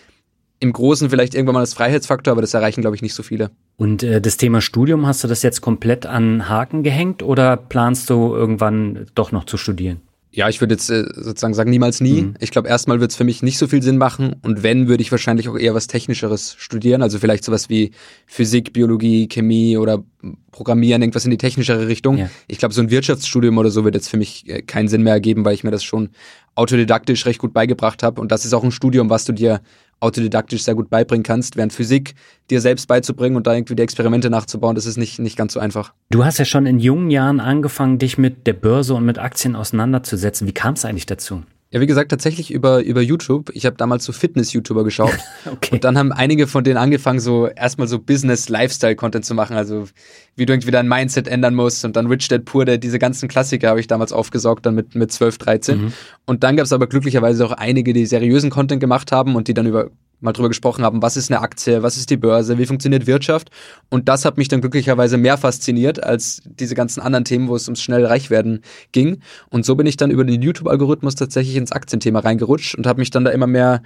im 0.61 0.71
Großen 0.71 1.09
vielleicht 1.09 1.33
irgendwann 1.33 1.55
mal 1.55 1.61
das 1.61 1.73
Freiheitsfaktor, 1.73 2.31
aber 2.31 2.41
das 2.41 2.53
erreichen, 2.53 2.81
glaube 2.81 2.95
ich, 2.95 3.01
nicht 3.01 3.15
so 3.15 3.23
viele. 3.23 3.49
Und 3.77 4.03
äh, 4.03 4.21
das 4.21 4.37
Thema 4.37 4.61
Studium, 4.61 5.07
hast 5.07 5.23
du 5.23 5.27
das 5.27 5.41
jetzt 5.41 5.61
komplett 5.61 6.05
an 6.05 6.47
Haken 6.47 6.83
gehängt 6.83 7.23
oder 7.23 7.57
planst 7.57 8.09
du 8.09 8.33
irgendwann 8.33 9.07
doch 9.15 9.31
noch 9.31 9.45
zu 9.45 9.57
studieren? 9.57 10.01
Ja, 10.33 10.47
ich 10.47 10.61
würde 10.61 10.75
jetzt 10.75 10.89
äh, 10.89 11.03
sozusagen 11.13 11.53
sagen, 11.53 11.71
niemals 11.71 11.99
nie. 11.99 12.21
Mhm. 12.21 12.35
Ich 12.39 12.51
glaube, 12.51 12.69
erstmal 12.69 13.01
wird 13.01 13.11
es 13.11 13.17
für 13.17 13.25
mich 13.25 13.43
nicht 13.43 13.57
so 13.57 13.67
viel 13.67 13.81
Sinn 13.81 13.97
machen. 13.97 14.35
Und 14.43 14.63
wenn, 14.63 14.87
würde 14.87 15.01
ich 15.01 15.11
wahrscheinlich 15.11 15.49
auch 15.49 15.57
eher 15.57 15.73
was 15.73 15.87
Technischeres 15.87 16.55
studieren. 16.57 17.01
Also 17.01 17.19
vielleicht 17.19 17.43
sowas 17.43 17.67
wie 17.67 17.91
Physik, 18.27 18.71
Biologie, 18.71 19.27
Chemie 19.27 19.75
oder 19.75 20.03
Programmieren, 20.51 21.01
irgendwas 21.01 21.25
in 21.25 21.31
die 21.31 21.37
technischere 21.37 21.87
Richtung. 21.87 22.17
Ja. 22.17 22.29
Ich 22.47 22.59
glaube, 22.59 22.73
so 22.73 22.81
ein 22.81 22.89
Wirtschaftsstudium 22.89 23.57
oder 23.57 23.71
so 23.71 23.83
wird 23.83 23.95
jetzt 23.95 24.09
für 24.09 24.17
mich 24.17 24.47
äh, 24.47 24.61
keinen 24.61 24.87
Sinn 24.87 25.03
mehr 25.03 25.13
ergeben, 25.13 25.43
weil 25.43 25.55
ich 25.55 25.65
mir 25.65 25.71
das 25.71 25.83
schon 25.83 26.11
autodidaktisch 26.55 27.25
recht 27.25 27.39
gut 27.39 27.51
beigebracht 27.51 28.01
habe. 28.01 28.21
Und 28.21 28.31
das 28.31 28.45
ist 28.45 28.53
auch 28.53 28.63
ein 28.63 28.71
Studium, 28.71 29.09
was 29.09 29.25
du 29.25 29.33
dir 29.33 29.59
autodidaktisch 30.01 30.63
sehr 30.63 30.75
gut 30.75 30.89
beibringen 30.89 31.23
kannst, 31.23 31.55
während 31.55 31.71
Physik 31.71 32.15
dir 32.49 32.59
selbst 32.59 32.87
beizubringen 32.87 33.37
und 33.37 33.47
da 33.47 33.53
irgendwie 33.53 33.75
die 33.75 33.83
Experimente 33.83 34.29
nachzubauen, 34.29 34.75
das 34.75 34.85
ist 34.85 34.97
nicht, 34.97 35.19
nicht 35.19 35.37
ganz 35.37 35.53
so 35.53 35.59
einfach. 35.59 35.93
Du 36.09 36.25
hast 36.25 36.37
ja 36.39 36.45
schon 36.45 36.65
in 36.65 36.79
jungen 36.79 37.09
Jahren 37.09 37.39
angefangen, 37.39 37.99
dich 37.99 38.17
mit 38.17 38.47
der 38.47 38.53
Börse 38.53 38.93
und 38.93 39.05
mit 39.05 39.19
Aktien 39.19 39.55
auseinanderzusetzen. 39.55 40.47
Wie 40.47 40.53
kam 40.53 40.73
es 40.73 40.83
eigentlich 40.83 41.05
dazu? 41.05 41.43
Ja, 41.73 41.79
wie 41.79 41.87
gesagt, 41.87 42.11
tatsächlich 42.11 42.51
über, 42.51 42.83
über 42.83 43.01
YouTube. 43.01 43.49
Ich 43.53 43.65
habe 43.65 43.77
damals 43.77 44.03
so 44.03 44.11
Fitness-YouTuber 44.11 44.83
geschaut. 44.83 45.17
okay. 45.49 45.75
Und 45.75 45.85
dann 45.85 45.97
haben 45.97 46.11
einige 46.11 46.45
von 46.47 46.65
denen 46.65 46.75
angefangen, 46.75 47.21
so 47.21 47.47
erstmal 47.47 47.87
so 47.87 47.97
Business-Lifestyle-Content 47.97 49.23
zu 49.23 49.33
machen. 49.33 49.55
Also 49.55 49.87
wie 50.35 50.45
du 50.45 50.51
irgendwie 50.51 50.71
dein 50.71 50.89
Mindset 50.89 51.29
ändern 51.29 51.55
musst 51.55 51.85
und 51.85 51.95
dann 51.95 52.07
Rich 52.07 52.27
Dad 52.27 52.43
Poor 52.43 52.65
Dad, 52.65 52.83
diese 52.83 52.99
ganzen 52.99 53.29
Klassiker 53.29 53.69
habe 53.69 53.79
ich 53.79 53.87
damals 53.87 54.11
aufgesaugt, 54.11 54.65
dann 54.65 54.75
mit, 54.75 54.95
mit 54.95 55.13
12, 55.13 55.37
13. 55.37 55.81
Mhm. 55.81 55.93
Und 56.25 56.43
dann 56.43 56.57
gab 56.57 56.65
es 56.65 56.73
aber 56.73 56.87
glücklicherweise 56.87 57.45
auch 57.45 57.53
einige, 57.53 57.93
die 57.93 58.05
seriösen 58.05 58.49
Content 58.49 58.81
gemacht 58.81 59.13
haben 59.13 59.35
und 59.35 59.47
die 59.47 59.53
dann 59.53 59.65
über 59.65 59.91
mal 60.21 60.31
drüber 60.31 60.49
gesprochen 60.49 60.83
haben, 60.83 61.01
was 61.01 61.17
ist 61.17 61.31
eine 61.31 61.41
Aktie, 61.41 61.83
was 61.83 61.97
ist 61.97 62.09
die 62.09 62.17
Börse, 62.17 62.57
wie 62.57 62.65
funktioniert 62.65 63.07
Wirtschaft. 63.07 63.49
Und 63.89 64.07
das 64.07 64.23
hat 64.25 64.37
mich 64.37 64.47
dann 64.47 64.61
glücklicherweise 64.61 65.17
mehr 65.17 65.37
fasziniert 65.37 66.03
als 66.03 66.41
diese 66.45 66.75
ganzen 66.75 67.01
anderen 67.01 67.25
Themen, 67.25 67.47
wo 67.47 67.55
es 67.55 67.67
ums 67.67 67.81
schnell 67.81 68.05
reich 68.05 68.29
werden 68.29 68.61
ging. 68.91 69.21
Und 69.49 69.65
so 69.65 69.75
bin 69.75 69.87
ich 69.87 69.97
dann 69.97 70.11
über 70.11 70.23
den 70.23 70.41
YouTube-Algorithmus 70.41 71.15
tatsächlich 71.15 71.55
ins 71.55 71.71
Aktienthema 71.71 72.19
reingerutscht 72.19 72.75
und 72.75 72.87
habe 72.87 72.99
mich 72.99 73.09
dann 73.09 73.25
da 73.25 73.31
immer 73.31 73.47
mehr 73.47 73.81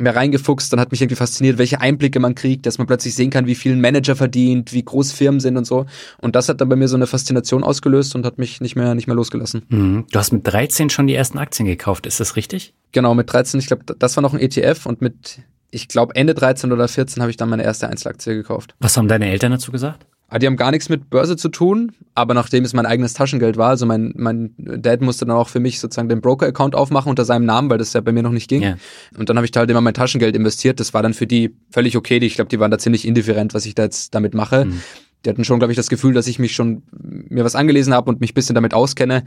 mehr 0.00 0.16
reingefuchst, 0.16 0.72
dann 0.72 0.80
hat 0.80 0.90
mich 0.90 1.00
irgendwie 1.00 1.16
fasziniert, 1.16 1.58
welche 1.58 1.80
Einblicke 1.80 2.20
man 2.20 2.34
kriegt, 2.34 2.66
dass 2.66 2.78
man 2.78 2.86
plötzlich 2.86 3.14
sehen 3.14 3.30
kann, 3.30 3.46
wie 3.46 3.54
viel 3.54 3.72
ein 3.72 3.80
Manager 3.80 4.16
verdient, 4.16 4.72
wie 4.72 4.82
groß 4.82 5.12
Firmen 5.12 5.40
sind 5.40 5.56
und 5.56 5.66
so. 5.66 5.86
Und 6.18 6.36
das 6.36 6.48
hat 6.48 6.60
dann 6.60 6.68
bei 6.68 6.76
mir 6.76 6.88
so 6.88 6.96
eine 6.96 7.06
Faszination 7.06 7.62
ausgelöst 7.62 8.14
und 8.14 8.24
hat 8.24 8.38
mich 8.38 8.60
nicht 8.60 8.76
mehr, 8.76 8.94
nicht 8.94 9.06
mehr 9.06 9.16
losgelassen. 9.16 9.62
Mhm. 9.68 10.06
Du 10.10 10.18
hast 10.18 10.32
mit 10.32 10.46
13 10.46 10.90
schon 10.90 11.06
die 11.06 11.14
ersten 11.14 11.38
Aktien 11.38 11.66
gekauft, 11.66 12.06
ist 12.06 12.20
das 12.20 12.36
richtig? 12.36 12.74
Genau, 12.92 13.14
mit 13.14 13.32
13, 13.32 13.60
ich 13.60 13.66
glaube, 13.66 13.84
das 13.98 14.16
war 14.16 14.22
noch 14.22 14.34
ein 14.34 14.40
ETF 14.40 14.86
und 14.86 15.00
mit 15.00 15.40
ich 15.70 15.88
glaube, 15.88 16.14
Ende 16.14 16.34
13 16.34 16.72
oder 16.72 16.88
14 16.88 17.22
habe 17.22 17.30
ich 17.30 17.36
dann 17.36 17.48
meine 17.48 17.64
erste 17.64 17.88
Einzelaktie 17.88 18.34
gekauft. 18.34 18.74
Was 18.80 18.96
haben 18.96 19.08
deine 19.08 19.30
Eltern 19.30 19.52
dazu 19.52 19.72
gesagt? 19.72 20.06
Ah, 20.32 20.38
die 20.38 20.46
haben 20.46 20.56
gar 20.56 20.70
nichts 20.70 20.88
mit 20.88 21.10
Börse 21.10 21.36
zu 21.36 21.48
tun, 21.48 21.90
aber 22.14 22.34
nachdem 22.34 22.64
es 22.64 22.72
mein 22.72 22.86
eigenes 22.86 23.14
Taschengeld 23.14 23.56
war, 23.56 23.70
also 23.70 23.84
mein, 23.84 24.12
mein 24.16 24.54
Dad 24.58 25.00
musste 25.00 25.26
dann 25.26 25.36
auch 25.36 25.48
für 25.48 25.58
mich 25.58 25.80
sozusagen 25.80 26.08
den 26.08 26.20
Broker-Account 26.20 26.76
aufmachen 26.76 27.10
unter 27.10 27.24
seinem 27.24 27.46
Namen, 27.46 27.68
weil 27.68 27.78
das 27.78 27.92
ja 27.94 28.00
bei 28.00 28.12
mir 28.12 28.22
noch 28.22 28.30
nicht 28.30 28.48
ging. 28.48 28.62
Ja. 28.62 28.76
Und 29.18 29.28
dann 29.28 29.36
habe 29.36 29.44
ich 29.44 29.50
da 29.50 29.60
halt 29.60 29.70
immer 29.70 29.80
mein 29.80 29.92
Taschengeld 29.92 30.36
investiert. 30.36 30.78
Das 30.78 30.94
war 30.94 31.02
dann 31.02 31.14
für 31.14 31.26
die 31.26 31.56
völlig 31.72 31.96
okay. 31.96 32.18
Ich 32.18 32.36
glaube, 32.36 32.48
die 32.48 32.60
waren 32.60 32.70
da 32.70 32.78
ziemlich 32.78 33.08
indifferent, 33.08 33.54
was 33.54 33.66
ich 33.66 33.74
da 33.74 33.82
jetzt 33.82 34.14
damit 34.14 34.32
mache. 34.32 34.66
Mhm. 34.66 34.80
Die 35.24 35.30
hatten 35.30 35.44
schon, 35.44 35.58
glaube 35.58 35.72
ich, 35.72 35.76
das 35.76 35.88
Gefühl, 35.88 36.14
dass 36.14 36.28
ich 36.28 36.38
mich 36.38 36.54
schon 36.54 36.82
mir 36.92 37.44
was 37.44 37.56
angelesen 37.56 37.92
habe 37.92 38.08
und 38.08 38.20
mich 38.20 38.32
bisschen 38.32 38.54
damit 38.54 38.72
auskenne. 38.72 39.24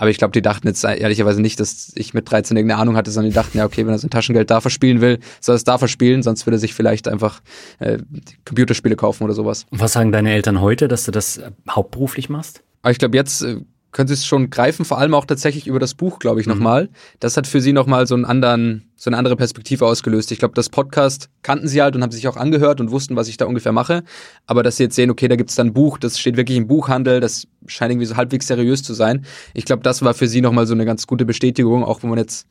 Aber 0.00 0.08
ich 0.08 0.16
glaube, 0.16 0.32
die 0.32 0.40
dachten 0.40 0.66
jetzt 0.66 0.82
ehrlicherweise 0.82 1.42
nicht, 1.42 1.60
dass 1.60 1.92
ich 1.94 2.14
mit 2.14 2.30
13 2.30 2.56
irgendeine 2.56 2.80
Ahnung 2.80 2.96
hatte, 2.96 3.10
sondern 3.10 3.32
die 3.32 3.34
dachten, 3.34 3.58
ja, 3.58 3.66
okay, 3.66 3.84
wenn 3.84 3.92
er 3.92 3.98
sein 3.98 4.08
Taschengeld 4.08 4.50
da 4.50 4.62
verspielen 4.62 5.02
will, 5.02 5.18
soll 5.42 5.52
er 5.52 5.56
es 5.56 5.64
da 5.64 5.76
verspielen, 5.76 6.22
sonst 6.22 6.46
würde 6.46 6.56
er 6.56 6.58
sich 6.58 6.72
vielleicht 6.72 7.06
einfach 7.06 7.42
äh, 7.80 7.98
Computerspiele 8.46 8.96
kaufen 8.96 9.24
oder 9.24 9.34
sowas. 9.34 9.66
Und 9.68 9.78
was 9.78 9.92
sagen 9.92 10.10
deine 10.10 10.32
Eltern 10.32 10.62
heute, 10.62 10.88
dass 10.88 11.04
du 11.04 11.10
das 11.10 11.42
hauptberuflich 11.68 12.30
machst? 12.30 12.62
Aber 12.80 12.92
ich 12.92 12.98
glaube, 12.98 13.14
jetzt 13.14 13.42
äh, 13.42 13.56
können 13.92 14.08
sie 14.08 14.14
es 14.14 14.24
schon 14.24 14.50
greifen, 14.50 14.84
vor 14.84 14.98
allem 14.98 15.14
auch 15.14 15.24
tatsächlich 15.24 15.66
über 15.66 15.78
das 15.78 15.94
Buch, 15.94 16.18
glaube 16.18 16.40
ich, 16.40 16.46
mhm. 16.46 16.54
nochmal. 16.54 16.88
Das 17.18 17.36
hat 17.36 17.46
für 17.46 17.60
sie 17.60 17.72
nochmal 17.72 18.06
so 18.06 18.14
einen 18.14 18.24
anderen, 18.24 18.90
so 18.96 19.10
eine 19.10 19.18
andere 19.18 19.36
Perspektive 19.36 19.86
ausgelöst. 19.86 20.30
Ich 20.30 20.38
glaube, 20.38 20.54
das 20.54 20.68
Podcast 20.68 21.28
kannten 21.42 21.66
sie 21.66 21.82
halt 21.82 21.96
und 21.96 22.02
haben 22.02 22.12
sich 22.12 22.28
auch 22.28 22.36
angehört 22.36 22.80
und 22.80 22.90
wussten, 22.90 23.16
was 23.16 23.28
ich 23.28 23.36
da 23.36 23.46
ungefähr 23.46 23.72
mache. 23.72 24.04
Aber 24.46 24.62
dass 24.62 24.76
sie 24.76 24.84
jetzt 24.84 24.96
sehen, 24.96 25.10
okay, 25.10 25.28
da 25.28 25.36
gibt 25.36 25.50
es 25.50 25.56
dann 25.56 25.68
ein 25.68 25.72
Buch, 25.72 25.98
das 25.98 26.18
steht 26.18 26.36
wirklich 26.36 26.56
im 26.56 26.68
Buchhandel, 26.68 27.20
das 27.20 27.48
scheint 27.66 27.90
irgendwie 27.92 28.06
so 28.06 28.16
halbwegs 28.16 28.46
seriös 28.46 28.82
zu 28.82 28.94
sein. 28.94 29.24
Ich 29.54 29.64
glaube, 29.64 29.82
das 29.82 30.02
war 30.02 30.14
für 30.14 30.28
sie 30.28 30.40
nochmal 30.40 30.66
so 30.66 30.74
eine 30.74 30.84
ganz 30.84 31.06
gute 31.06 31.24
Bestätigung, 31.24 31.84
auch 31.84 32.02
wenn 32.02 32.10
man 32.10 32.18
jetzt 32.18 32.46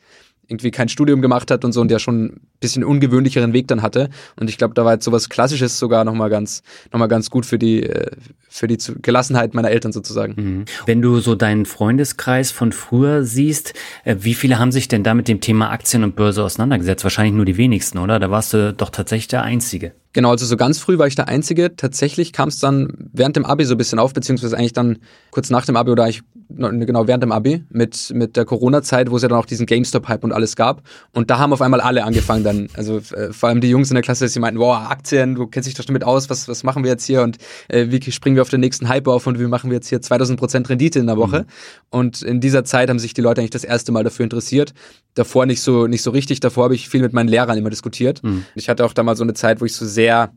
irgendwie 0.49 0.71
kein 0.71 0.89
Studium 0.89 1.21
gemacht 1.21 1.51
hat 1.51 1.63
und 1.63 1.71
so 1.71 1.79
und 1.79 1.89
der 1.89 1.99
schon 1.99 2.25
ein 2.25 2.41
bisschen 2.59 2.83
ungewöhnlicheren 2.83 3.53
Weg 3.53 3.67
dann 3.67 3.81
hatte. 3.81 4.09
Und 4.39 4.49
ich 4.49 4.57
glaube, 4.57 4.73
da 4.73 4.83
war 4.83 4.93
jetzt 4.93 5.05
sowas 5.05 5.29
Klassisches 5.29 5.77
sogar 5.77 6.03
nochmal 6.03 6.29
ganz, 6.29 6.63
noch 6.91 6.99
mal 6.99 7.07
ganz 7.07 7.29
gut 7.29 7.45
für 7.45 7.59
die, 7.59 7.83
äh, 7.83 8.11
für 8.49 8.67
die 8.67 8.77
Gelassenheit 9.01 9.53
meiner 9.53 9.69
Eltern 9.69 9.91
sozusagen. 9.91 10.33
Mhm. 10.35 10.65
Wenn 10.87 11.01
du 11.01 11.19
so 11.19 11.35
deinen 11.35 11.65
Freundeskreis 11.65 12.51
von 12.51 12.71
früher 12.71 13.23
siehst, 13.23 13.73
äh, 14.03 14.15
wie 14.19 14.33
viele 14.33 14.57
haben 14.57 14.71
sich 14.71 14.87
denn 14.87 15.03
da 15.03 15.13
mit 15.13 15.27
dem 15.27 15.39
Thema 15.39 15.69
Aktien 15.69 16.03
und 16.03 16.15
Börse 16.15 16.43
auseinandergesetzt? 16.43 17.03
Wahrscheinlich 17.03 17.35
nur 17.35 17.45
die 17.45 17.57
wenigsten, 17.57 17.99
oder? 17.99 18.19
Da 18.19 18.31
warst 18.31 18.53
du 18.53 18.73
doch 18.73 18.89
tatsächlich 18.89 19.27
der 19.27 19.43
Einzige. 19.43 19.93
Genau, 20.13 20.31
also 20.31 20.47
so 20.47 20.57
ganz 20.57 20.79
früh 20.79 20.97
war 20.97 21.05
ich 21.05 21.15
der 21.15 21.27
Einzige. 21.27 21.75
Tatsächlich 21.75 22.33
kam 22.33 22.49
es 22.49 22.59
dann 22.59 23.09
während 23.13 23.35
dem 23.35 23.45
Abi 23.45 23.65
so 23.65 23.75
ein 23.75 23.77
bisschen 23.77 23.99
auf, 23.99 24.13
beziehungsweise 24.13 24.57
eigentlich 24.57 24.73
dann 24.73 24.97
kurz 25.29 25.51
nach 25.51 25.65
dem 25.65 25.75
Abi 25.75 25.91
oder 25.91 26.05
eigentlich 26.05 26.23
genau 26.49 27.07
während 27.07 27.23
dem 27.23 27.31
Abi 27.31 27.63
mit, 27.69 28.11
mit 28.13 28.35
der 28.35 28.45
Corona-Zeit, 28.45 29.11
wo 29.11 29.15
es 29.17 29.21
ja 29.21 29.27
dann 29.27 29.37
auch 29.37 29.45
diesen 29.45 29.65
GameStop-Hype 29.65 30.23
und 30.23 30.31
alles 30.31 30.55
gab. 30.55 30.81
Und 31.13 31.29
da 31.29 31.37
haben 31.37 31.53
auf 31.53 31.61
einmal 31.61 31.79
alle 31.79 32.03
angefangen 32.03 32.43
dann, 32.43 32.69
also 32.73 32.97
äh, 32.97 33.31
vor 33.31 33.49
allem 33.49 33.61
die 33.61 33.69
Jungs 33.69 33.91
in 33.91 33.95
der 33.95 34.01
Klasse, 34.01 34.27
die 34.27 34.39
meinten, 34.39 34.59
wow, 34.59 34.75
Aktien, 34.89 35.35
du 35.35 35.47
kennst 35.47 35.67
dich 35.67 35.75
doch 35.75 35.85
damit 35.85 36.03
aus, 36.03 36.29
was, 36.29 36.47
was 36.47 36.63
machen 36.63 36.83
wir 36.83 36.91
jetzt 36.91 37.05
hier 37.05 37.21
und 37.21 37.37
äh, 37.67 37.87
wie 37.89 38.11
springen 38.11 38.35
wir 38.35 38.41
auf 38.41 38.49
den 38.49 38.61
nächsten 38.61 38.89
Hype 38.89 39.07
auf 39.07 39.27
und 39.27 39.39
wie 39.39 39.45
machen 39.45 39.69
wir 39.69 39.75
jetzt 39.75 39.89
hier 39.89 40.01
2000 40.01 40.39
Prozent 40.39 40.69
Rendite 40.69 40.99
in 40.99 41.07
der 41.07 41.17
Woche. 41.17 41.41
Mhm. 41.41 41.45
Und 41.91 42.21
in 42.21 42.41
dieser 42.41 42.63
Zeit 42.63 42.89
haben 42.89 42.99
sich 42.99 43.13
die 43.13 43.21
Leute 43.21 43.41
eigentlich 43.41 43.51
das 43.51 43.63
erste 43.63 43.91
Mal 43.91 44.03
dafür 44.03 44.23
interessiert. 44.23 44.73
Davor 45.13 45.45
nicht 45.45 45.61
so, 45.61 45.87
nicht 45.87 46.01
so 46.01 46.11
richtig, 46.11 46.39
davor 46.39 46.65
habe 46.65 46.75
ich 46.75 46.89
viel 46.89 47.01
mit 47.01 47.13
meinen 47.13 47.29
Lehrern 47.29 47.57
immer 47.57 47.69
diskutiert. 47.69 48.23
Mhm. 48.23 48.45
Ich 48.55 48.69
hatte 48.69 48.85
auch 48.85 48.93
da 48.93 49.03
mal 49.03 49.15
so 49.15 49.23
eine 49.23 49.33
Zeit, 49.33 49.61
wo 49.61 49.65
ich 49.65 49.75
so 49.75 49.85
sehr 49.85 50.31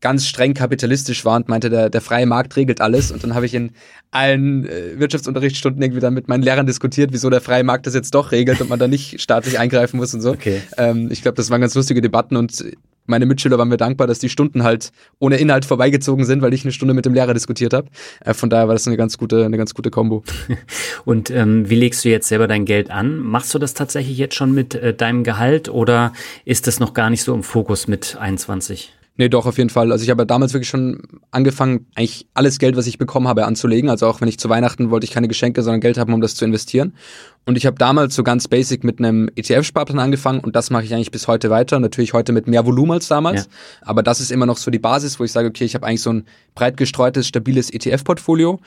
ganz 0.00 0.26
streng 0.26 0.54
kapitalistisch 0.54 1.24
war 1.24 1.36
und 1.36 1.48
meinte, 1.48 1.70
der, 1.70 1.90
der 1.90 2.00
freie 2.00 2.26
Markt 2.26 2.56
regelt 2.56 2.80
alles. 2.80 3.10
Und 3.10 3.24
dann 3.24 3.34
habe 3.34 3.46
ich 3.46 3.54
in 3.54 3.72
allen 4.10 4.66
äh, 4.66 4.98
Wirtschaftsunterrichtsstunden 4.98 5.82
irgendwie 5.82 6.00
dann 6.00 6.14
mit 6.14 6.28
meinen 6.28 6.42
Lehrern 6.42 6.66
diskutiert, 6.66 7.12
wieso 7.12 7.30
der 7.30 7.40
freie 7.40 7.64
Markt 7.64 7.86
das 7.86 7.94
jetzt 7.94 8.14
doch 8.14 8.32
regelt 8.32 8.60
und 8.60 8.70
man 8.70 8.78
da 8.78 8.88
nicht 8.88 9.20
staatlich 9.20 9.58
eingreifen 9.58 9.96
muss 9.96 10.14
und 10.14 10.20
so. 10.20 10.30
Okay. 10.30 10.62
Ähm, 10.76 11.08
ich 11.10 11.22
glaube, 11.22 11.36
das 11.36 11.50
waren 11.50 11.60
ganz 11.60 11.74
lustige 11.74 12.00
Debatten 12.00 12.36
und 12.36 12.64
meine 13.08 13.26
Mitschüler 13.26 13.58
waren 13.58 13.68
mir 13.68 13.78
dankbar, 13.78 14.06
dass 14.06 14.18
die 14.18 14.28
Stunden 14.28 14.62
halt 14.62 14.90
ohne 15.18 15.38
Inhalt 15.38 15.64
vorbeigezogen 15.64 16.26
sind, 16.26 16.42
weil 16.42 16.52
ich 16.52 16.64
eine 16.64 16.72
Stunde 16.72 16.94
mit 16.94 17.06
dem 17.06 17.14
Lehrer 17.14 17.34
diskutiert 17.34 17.72
habe. 17.72 17.88
Äh, 18.24 18.34
von 18.34 18.50
daher 18.50 18.68
war 18.68 18.74
das 18.74 18.86
eine 18.86 18.96
ganz 18.96 19.18
gute, 19.18 19.44
eine 19.44 19.56
ganz 19.56 19.74
gute 19.74 19.90
Kombo. 19.90 20.22
Und 21.04 21.30
ähm, 21.30 21.68
wie 21.68 21.76
legst 21.76 22.04
du 22.04 22.10
jetzt 22.10 22.28
selber 22.28 22.46
dein 22.46 22.66
Geld 22.66 22.90
an? 22.90 23.18
Machst 23.18 23.52
du 23.54 23.58
das 23.58 23.74
tatsächlich 23.74 24.16
jetzt 24.18 24.36
schon 24.36 24.52
mit 24.52 24.74
äh, 24.74 24.94
deinem 24.94 25.24
Gehalt 25.24 25.68
oder 25.68 26.12
ist 26.44 26.66
das 26.66 26.78
noch 26.78 26.94
gar 26.94 27.10
nicht 27.10 27.22
so 27.22 27.34
im 27.34 27.42
Fokus 27.42 27.88
mit 27.88 28.16
21? 28.16 28.92
Nee, 29.20 29.28
doch, 29.28 29.46
auf 29.46 29.58
jeden 29.58 29.68
Fall. 29.68 29.90
Also 29.90 30.04
ich 30.04 30.10
habe 30.10 30.24
damals 30.24 30.52
wirklich 30.54 30.68
schon 30.68 31.02
angefangen, 31.32 31.86
eigentlich 31.96 32.28
alles 32.34 32.60
Geld, 32.60 32.76
was 32.76 32.86
ich 32.86 32.98
bekommen 32.98 33.26
habe, 33.26 33.46
anzulegen. 33.46 33.90
Also 33.90 34.06
auch 34.06 34.20
wenn 34.20 34.28
ich 34.28 34.38
zu 34.38 34.48
Weihnachten 34.48 34.90
wollte 34.90 35.04
ich 35.04 35.10
keine 35.10 35.26
Geschenke, 35.26 35.64
sondern 35.64 35.80
Geld 35.80 35.98
haben, 35.98 36.14
um 36.14 36.20
das 36.20 36.36
zu 36.36 36.44
investieren. 36.44 36.94
Und 37.44 37.58
ich 37.58 37.66
habe 37.66 37.76
damals 37.76 38.14
so 38.14 38.22
ganz 38.22 38.46
basic 38.46 38.84
mit 38.84 39.00
einem 39.00 39.28
ETF-Sparplan 39.34 39.98
angefangen 39.98 40.38
und 40.38 40.54
das 40.54 40.70
mache 40.70 40.84
ich 40.84 40.94
eigentlich 40.94 41.10
bis 41.10 41.26
heute 41.26 41.50
weiter. 41.50 41.80
Natürlich 41.80 42.12
heute 42.12 42.32
mit 42.32 42.46
mehr 42.46 42.64
Volumen 42.64 42.92
als 42.92 43.08
damals. 43.08 43.46
Ja. 43.46 43.50
Aber 43.82 44.04
das 44.04 44.20
ist 44.20 44.30
immer 44.30 44.46
noch 44.46 44.56
so 44.56 44.70
die 44.70 44.78
Basis, 44.78 45.18
wo 45.18 45.24
ich 45.24 45.32
sage, 45.32 45.48
okay, 45.48 45.64
ich 45.64 45.74
habe 45.74 45.84
eigentlich 45.84 46.02
so 46.02 46.12
ein 46.12 46.24
breit 46.54 46.76
gestreutes, 46.76 47.26
stabiles 47.26 47.70
ETF-Portfolio. 47.70 48.60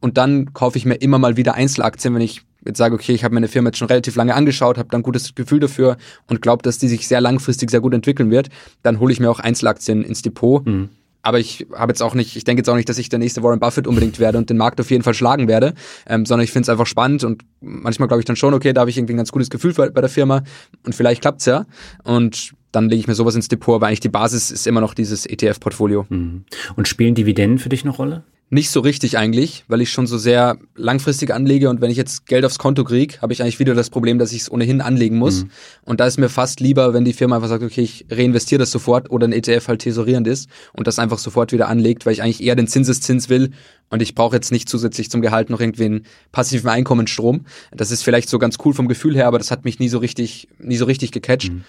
Und 0.00 0.16
dann 0.16 0.54
kaufe 0.54 0.78
ich 0.78 0.86
mir 0.86 0.94
immer 0.94 1.18
mal 1.18 1.36
wieder 1.36 1.54
Einzelaktien, 1.54 2.14
wenn 2.14 2.22
ich 2.22 2.46
jetzt 2.68 2.78
sage, 2.78 2.94
okay, 2.94 3.12
ich 3.12 3.24
habe 3.24 3.34
meine 3.34 3.48
Firma 3.48 3.70
jetzt 3.70 3.78
schon 3.78 3.88
relativ 3.88 4.14
lange 4.14 4.34
angeschaut, 4.34 4.78
habe 4.78 4.88
dann 4.90 5.00
ein 5.00 5.04
gutes 5.04 5.34
Gefühl 5.34 5.58
dafür 5.58 5.96
und 6.28 6.40
glaube, 6.40 6.62
dass 6.62 6.78
die 6.78 6.88
sich 6.88 7.08
sehr 7.08 7.20
langfristig 7.20 7.70
sehr 7.70 7.80
gut 7.80 7.94
entwickeln 7.94 8.30
wird, 8.30 8.48
dann 8.82 9.00
hole 9.00 9.12
ich 9.12 9.18
mir 9.18 9.30
auch 9.30 9.40
Einzelaktien 9.40 10.04
ins 10.04 10.22
Depot. 10.22 10.64
Mhm. 10.64 10.90
Aber 11.22 11.40
ich 11.40 11.66
habe 11.74 11.90
jetzt 11.90 12.02
auch 12.02 12.14
nicht, 12.14 12.36
ich 12.36 12.44
denke 12.44 12.60
jetzt 12.60 12.68
auch 12.68 12.76
nicht, 12.76 12.88
dass 12.88 12.96
ich 12.96 13.08
der 13.08 13.18
nächste 13.18 13.42
Warren 13.42 13.58
Buffett 13.58 13.86
unbedingt 13.86 14.20
werde 14.20 14.38
und 14.38 14.48
den 14.48 14.56
Markt 14.56 14.80
auf 14.80 14.90
jeden 14.90 15.02
Fall 15.02 15.14
schlagen 15.14 15.48
werde, 15.48 15.74
ähm, 16.06 16.24
sondern 16.24 16.44
ich 16.44 16.52
finde 16.52 16.62
es 16.62 16.68
einfach 16.68 16.86
spannend 16.86 17.24
und 17.24 17.42
manchmal 17.60 18.06
glaube 18.06 18.20
ich 18.20 18.24
dann 18.24 18.36
schon, 18.36 18.54
okay, 18.54 18.72
da 18.72 18.82
habe 18.82 18.90
ich 18.90 18.96
irgendwie 18.96 19.14
ein 19.14 19.18
ganz 19.18 19.32
gutes 19.32 19.50
Gefühl 19.50 19.74
bei, 19.74 19.90
bei 19.90 20.00
der 20.00 20.10
Firma 20.10 20.42
und 20.86 20.94
vielleicht 20.94 21.20
klappt's 21.20 21.46
ja. 21.46 21.66
Und 22.04 22.52
dann 22.70 22.88
lege 22.88 23.00
ich 23.00 23.08
mir 23.08 23.14
sowas 23.14 23.34
ins 23.34 23.48
Depot, 23.48 23.74
aber 23.74 23.88
eigentlich 23.88 24.00
die 24.00 24.08
Basis 24.08 24.50
ist 24.50 24.66
immer 24.66 24.80
noch 24.80 24.94
dieses 24.94 25.26
ETF-Portfolio. 25.26 26.06
Mhm. 26.08 26.44
Und 26.76 26.86
spielen 26.86 27.14
Dividenden 27.14 27.58
für 27.58 27.68
dich 27.68 27.82
eine 27.82 27.92
Rolle? 27.92 28.24
Nicht 28.50 28.70
so 28.70 28.80
richtig 28.80 29.18
eigentlich, 29.18 29.64
weil 29.68 29.82
ich 29.82 29.90
schon 29.90 30.06
so 30.06 30.16
sehr 30.16 30.56
langfristig 30.74 31.34
anlege 31.34 31.68
und 31.68 31.82
wenn 31.82 31.90
ich 31.90 31.98
jetzt 31.98 32.24
Geld 32.26 32.46
aufs 32.46 32.58
Konto 32.58 32.82
kriege, 32.82 33.20
habe 33.20 33.32
ich 33.32 33.42
eigentlich 33.42 33.58
wieder 33.58 33.74
das 33.74 33.90
Problem, 33.90 34.18
dass 34.18 34.32
ich 34.32 34.42
es 34.42 34.50
ohnehin 34.50 34.80
anlegen 34.80 35.18
muss. 35.18 35.44
Mhm. 35.44 35.50
Und 35.84 36.00
da 36.00 36.06
ist 36.06 36.18
mir 36.18 36.30
fast 36.30 36.58
lieber, 36.60 36.94
wenn 36.94 37.04
die 37.04 37.12
Firma 37.12 37.36
einfach 37.36 37.48
sagt, 37.48 37.62
okay, 37.62 37.82
ich 37.82 38.06
reinvestiere 38.10 38.60
das 38.60 38.70
sofort 38.70 39.10
oder 39.10 39.28
ein 39.28 39.32
ETF 39.32 39.68
halt 39.68 39.82
tesorierend 39.82 40.26
ist 40.26 40.48
und 40.72 40.86
das 40.86 40.98
einfach 40.98 41.18
sofort 41.18 41.52
wieder 41.52 41.68
anlegt, 41.68 42.06
weil 42.06 42.14
ich 42.14 42.22
eigentlich 42.22 42.42
eher 42.42 42.56
den 42.56 42.68
Zinseszins 42.68 43.28
will 43.28 43.50
und 43.90 44.00
ich 44.00 44.14
brauche 44.14 44.36
jetzt 44.36 44.50
nicht 44.50 44.68
zusätzlich 44.68 45.10
zum 45.10 45.20
Gehalt 45.20 45.50
noch 45.50 45.60
irgendwie 45.60 45.84
einen 45.84 46.06
passiven 46.32 46.70
Einkommensstrom. 46.70 47.44
Das 47.70 47.90
ist 47.90 48.02
vielleicht 48.02 48.30
so 48.30 48.38
ganz 48.38 48.56
cool 48.64 48.72
vom 48.72 48.88
Gefühl 48.88 49.14
her, 49.14 49.26
aber 49.26 49.36
das 49.36 49.50
hat 49.50 49.66
mich 49.66 49.78
nie 49.78 49.90
so 49.90 49.98
richtig, 49.98 50.48
nie 50.58 50.76
so 50.76 50.86
richtig 50.86 51.12
gecatcht. 51.12 51.52
Mhm 51.52 51.64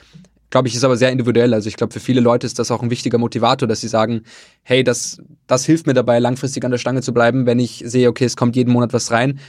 glaube 0.50 0.68
ich, 0.68 0.76
ist 0.76 0.84
aber 0.84 0.98
sehr 0.98 1.12
individuell. 1.12 1.54
Also 1.54 1.68
ich 1.68 1.76
glaube, 1.76 1.94
für 1.94 2.00
viele 2.00 2.22
Leute 2.22 2.46
ist 2.48 2.60
das 2.60 2.72
auch 2.72 2.82
ein 2.82 2.90
wichtiger 2.90 3.18
Motivator, 3.18 3.68
dass 3.68 3.82
sie 3.82 3.88
sagen, 3.88 4.24
hey, 4.64 4.84
das, 4.84 5.22
das 5.48 5.66
hilft 5.66 5.88
mir 5.88 5.94
dabei, 5.94 6.20
langfristig 6.20 6.64
an 6.66 6.72
der 6.72 6.78
Stange 6.78 7.02
zu 7.02 7.14
bleiben, 7.14 7.46
wenn 7.46 7.60
ich 7.60 7.84
sehe, 7.86 8.10
okay, 8.10 8.26
es 8.26 8.36
kommt 8.36 8.56
jeden 8.56 8.72
Monat 8.72 8.94
was 8.94 9.12
rein, 9.12 9.40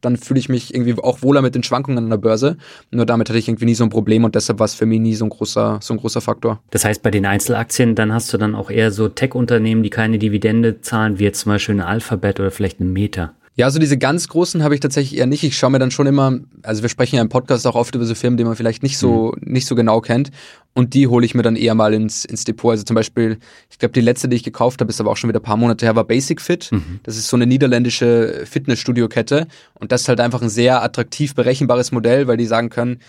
dann 0.00 0.16
fühle 0.16 0.38
ich 0.38 0.48
mich 0.48 0.74
irgendwie 0.74 0.94
auch 1.02 1.22
wohler 1.22 1.42
mit 1.42 1.54
den 1.54 1.62
Schwankungen 1.62 2.04
an 2.04 2.10
der 2.10 2.18
Börse. 2.18 2.56
Nur 2.90 3.06
damit 3.06 3.28
hatte 3.28 3.38
ich 3.38 3.48
irgendwie 3.48 3.64
nie 3.64 3.74
so 3.74 3.84
ein 3.84 3.90
Problem 3.90 4.24
und 4.24 4.34
deshalb 4.34 4.58
war 4.58 4.64
es 4.64 4.74
für 4.74 4.86
mich 4.86 5.00
nie 5.00 5.14
so 5.14 5.24
ein 5.24 5.30
großer, 5.30 5.80
so 5.82 5.94
ein 5.94 5.96
großer 5.96 6.20
Faktor. 6.20 6.62
Das 6.70 6.84
heißt, 6.84 7.02
bei 7.02 7.10
den 7.10 7.26
Einzelaktien, 7.26 7.94
dann 7.94 8.12
hast 8.12 8.32
du 8.32 8.38
dann 8.38 8.54
auch 8.54 8.70
eher 8.70 8.92
so 8.92 9.08
Tech-Unternehmen, 9.08 9.82
die 9.82 9.90
keine 9.90 10.18
Dividende 10.18 10.80
zahlen, 10.80 11.18
wie 11.18 11.24
jetzt 11.24 11.40
zum 11.40 11.52
Beispiel 11.52 11.74
eine 11.74 11.86
Alphabet 11.86 12.38
oder 12.38 12.50
vielleicht 12.50 12.80
eine 12.80 12.88
Meta. 12.88 13.34
Ja, 13.58 13.66
also 13.66 13.80
diese 13.80 13.98
ganz 13.98 14.28
großen 14.28 14.62
habe 14.62 14.74
ich 14.74 14.80
tatsächlich 14.80 15.18
eher 15.18 15.26
nicht. 15.26 15.42
Ich 15.42 15.58
schaue 15.58 15.70
mir 15.70 15.80
dann 15.80 15.90
schon 15.90 16.06
immer, 16.06 16.38
also 16.62 16.82
wir 16.82 16.88
sprechen 16.88 17.16
ja 17.16 17.22
im 17.22 17.28
Podcast 17.28 17.66
auch 17.66 17.74
oft 17.74 17.92
über 17.92 18.04
so 18.04 18.14
Firmen, 18.14 18.36
die 18.36 18.44
man 18.44 18.54
vielleicht 18.54 18.84
nicht 18.84 18.98
so, 18.98 19.34
mhm. 19.34 19.52
nicht 19.52 19.66
so 19.66 19.74
genau 19.74 20.00
kennt. 20.00 20.30
Und 20.74 20.94
die 20.94 21.08
hole 21.08 21.26
ich 21.26 21.34
mir 21.34 21.42
dann 21.42 21.56
eher 21.56 21.74
mal 21.74 21.92
ins, 21.92 22.24
ins 22.24 22.44
Depot. 22.44 22.70
Also 22.70 22.84
zum 22.84 22.94
Beispiel, 22.94 23.38
ich 23.68 23.80
glaube, 23.80 23.94
die 23.94 24.00
letzte, 24.00 24.28
die 24.28 24.36
ich 24.36 24.44
gekauft 24.44 24.80
habe, 24.80 24.90
ist 24.90 25.00
aber 25.00 25.10
auch 25.10 25.16
schon 25.16 25.26
wieder 25.26 25.40
ein 25.40 25.42
paar 25.42 25.56
Monate 25.56 25.86
her, 25.86 25.96
war 25.96 26.04
Basic 26.04 26.40
Fit. 26.40 26.68
Mhm. 26.70 27.00
Das 27.02 27.16
ist 27.16 27.26
so 27.26 27.36
eine 27.36 27.46
niederländische 27.46 28.42
Fitnessstudio-Kette. 28.44 29.48
Und 29.74 29.90
das 29.90 30.02
ist 30.02 30.08
halt 30.08 30.20
einfach 30.20 30.40
ein 30.40 30.50
sehr 30.50 30.84
attraktiv 30.84 31.34
berechenbares 31.34 31.90
Modell, 31.90 32.28
weil 32.28 32.36
die 32.36 32.46
sagen 32.46 32.70
können, 32.70 33.00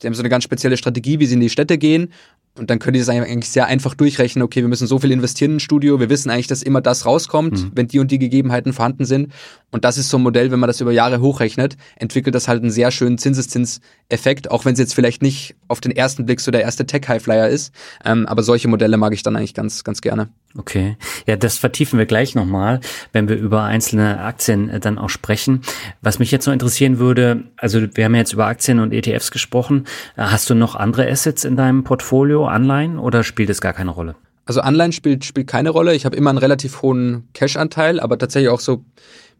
die 0.00 0.06
haben 0.06 0.14
so 0.14 0.22
eine 0.22 0.28
ganz 0.28 0.44
spezielle 0.44 0.76
Strategie, 0.76 1.18
wie 1.18 1.26
sie 1.26 1.34
in 1.34 1.40
die 1.40 1.50
Städte 1.50 1.76
gehen 1.76 2.12
und 2.58 2.70
dann 2.70 2.78
könnt 2.78 2.96
ihr 2.96 3.02
das 3.02 3.08
eigentlich 3.08 3.50
sehr 3.50 3.66
einfach 3.66 3.94
durchrechnen, 3.94 4.42
okay, 4.42 4.60
wir 4.60 4.68
müssen 4.68 4.86
so 4.86 4.98
viel 4.98 5.10
investieren 5.10 5.52
in 5.52 5.60
Studio, 5.60 6.00
wir 6.00 6.10
wissen 6.10 6.30
eigentlich, 6.30 6.46
dass 6.46 6.62
immer 6.62 6.80
das 6.80 7.06
rauskommt, 7.06 7.52
mhm. 7.52 7.72
wenn 7.74 7.88
die 7.88 7.98
und 7.98 8.10
die 8.10 8.18
Gegebenheiten 8.18 8.72
vorhanden 8.72 9.04
sind. 9.04 9.32
Und 9.70 9.84
das 9.84 9.98
ist 9.98 10.08
so 10.08 10.18
ein 10.18 10.22
Modell, 10.22 10.50
wenn 10.50 10.60
man 10.60 10.68
das 10.68 10.80
über 10.80 10.92
Jahre 10.92 11.20
hochrechnet, 11.20 11.76
entwickelt 11.96 12.34
das 12.34 12.48
halt 12.48 12.62
einen 12.62 12.70
sehr 12.70 12.90
schönen 12.90 13.18
Zinseszinseffekt, 13.18 14.50
auch 14.50 14.64
wenn 14.64 14.72
es 14.72 14.78
jetzt 14.78 14.94
vielleicht 14.94 15.22
nicht 15.22 15.56
auf 15.68 15.80
den 15.80 15.92
ersten 15.92 16.26
Blick 16.26 16.40
so 16.40 16.50
der 16.50 16.62
erste 16.62 16.86
Tech-Highflyer 16.86 17.48
ist. 17.48 17.72
Ähm, 18.04 18.26
aber 18.26 18.42
solche 18.42 18.68
Modelle 18.68 18.96
mag 18.96 19.12
ich 19.12 19.22
dann 19.22 19.36
eigentlich 19.36 19.54
ganz, 19.54 19.84
ganz 19.84 20.00
gerne. 20.00 20.28
Okay. 20.56 20.96
Ja, 21.26 21.36
das 21.36 21.58
vertiefen 21.58 21.98
wir 21.98 22.06
gleich 22.06 22.34
nochmal, 22.34 22.80
wenn 23.12 23.28
wir 23.28 23.36
über 23.36 23.64
einzelne 23.64 24.20
Aktien 24.20 24.70
äh, 24.70 24.80
dann 24.80 24.98
auch 24.98 25.10
sprechen. 25.10 25.62
Was 26.00 26.18
mich 26.18 26.30
jetzt 26.30 26.46
noch 26.46 26.52
interessieren 26.52 26.98
würde, 26.98 27.44
also 27.56 27.80
wir 27.94 28.04
haben 28.04 28.14
jetzt 28.14 28.32
über 28.32 28.46
Aktien 28.46 28.80
und 28.80 28.92
ETFs 28.92 29.30
gesprochen. 29.30 29.84
Äh, 30.16 30.22
hast 30.22 30.48
du 30.50 30.54
noch 30.54 30.74
andere 30.74 31.08
Assets 31.08 31.44
in 31.44 31.56
deinem 31.56 31.84
Portfolio, 31.84 32.46
Anleihen, 32.46 32.98
oder 32.98 33.22
spielt 33.22 33.50
es 33.50 33.60
gar 33.60 33.72
keine 33.72 33.90
Rolle? 33.90 34.16
Also 34.46 34.62
Anleihen 34.62 34.92
spielt, 34.92 35.26
spielt 35.26 35.46
keine 35.46 35.68
Rolle. 35.68 35.94
Ich 35.94 36.06
habe 36.06 36.16
immer 36.16 36.30
einen 36.30 36.38
relativ 36.38 36.80
hohen 36.80 37.28
Cash-Anteil, 37.34 38.00
aber 38.00 38.16
tatsächlich 38.16 38.48
auch 38.48 38.60
so 38.60 38.82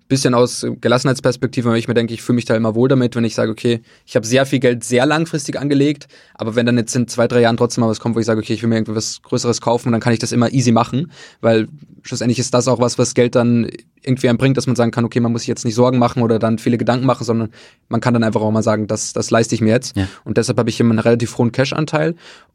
bisschen 0.08 0.34
aus 0.34 0.66
Gelassenheitsperspektive, 0.80 1.70
wenn 1.70 1.76
ich 1.76 1.86
mir 1.86 1.94
denke, 1.94 2.14
ich 2.14 2.22
fühle 2.22 2.36
mich 2.36 2.46
da 2.46 2.56
immer 2.56 2.74
wohl 2.74 2.88
damit, 2.88 3.14
wenn 3.14 3.24
ich 3.24 3.34
sage, 3.34 3.50
okay, 3.50 3.80
ich 4.06 4.16
habe 4.16 4.26
sehr 4.26 4.46
viel 4.46 4.58
Geld 4.58 4.82
sehr 4.82 5.04
langfristig 5.06 5.58
angelegt, 5.58 6.08
aber 6.34 6.56
wenn 6.56 6.66
dann 6.66 6.78
jetzt 6.78 6.96
in 6.96 7.06
zwei, 7.08 7.28
drei 7.28 7.42
Jahren 7.42 7.56
trotzdem 7.56 7.82
mal 7.82 7.90
was 7.90 8.00
kommt, 8.00 8.16
wo 8.16 8.20
ich 8.20 8.26
sage, 8.26 8.40
okay, 8.40 8.54
ich 8.54 8.62
will 8.62 8.70
mir 8.70 8.76
irgendwie 8.76 8.94
was 8.94 9.22
Größeres 9.22 9.60
kaufen, 9.60 9.92
dann 9.92 10.00
kann 10.00 10.12
ich 10.12 10.18
das 10.18 10.32
immer 10.32 10.50
easy 10.50 10.72
machen, 10.72 11.12
weil 11.40 11.68
schlussendlich 12.02 12.38
ist 12.38 12.54
das 12.54 12.68
auch 12.68 12.80
was, 12.80 12.98
was 12.98 13.14
Geld 13.14 13.34
dann 13.34 13.70
irgendwie 14.02 14.28
einem 14.28 14.38
bringt, 14.38 14.56
dass 14.56 14.66
man 14.66 14.76
sagen 14.76 14.90
kann, 14.90 15.04
okay, 15.04 15.20
man 15.20 15.32
muss 15.32 15.42
sich 15.42 15.48
jetzt 15.48 15.64
nicht 15.64 15.74
Sorgen 15.74 15.98
machen 15.98 16.22
oder 16.22 16.38
dann 16.38 16.58
viele 16.58 16.78
Gedanken 16.78 17.04
machen, 17.04 17.24
sondern 17.24 17.50
man 17.88 18.00
kann 18.00 18.14
dann 18.14 18.24
einfach 18.24 18.40
auch 18.40 18.50
mal 18.50 18.62
sagen, 18.62 18.86
das, 18.86 19.12
das 19.12 19.30
leiste 19.30 19.54
ich 19.54 19.60
mir 19.60 19.70
jetzt. 19.70 19.96
Ja. 19.96 20.08
Und 20.24 20.38
deshalb 20.38 20.58
habe 20.58 20.70
ich 20.70 20.80
immer 20.80 20.90
einen 20.90 21.00
relativ 21.00 21.36
hohen 21.36 21.52
Cash-Anteil. 21.52 22.14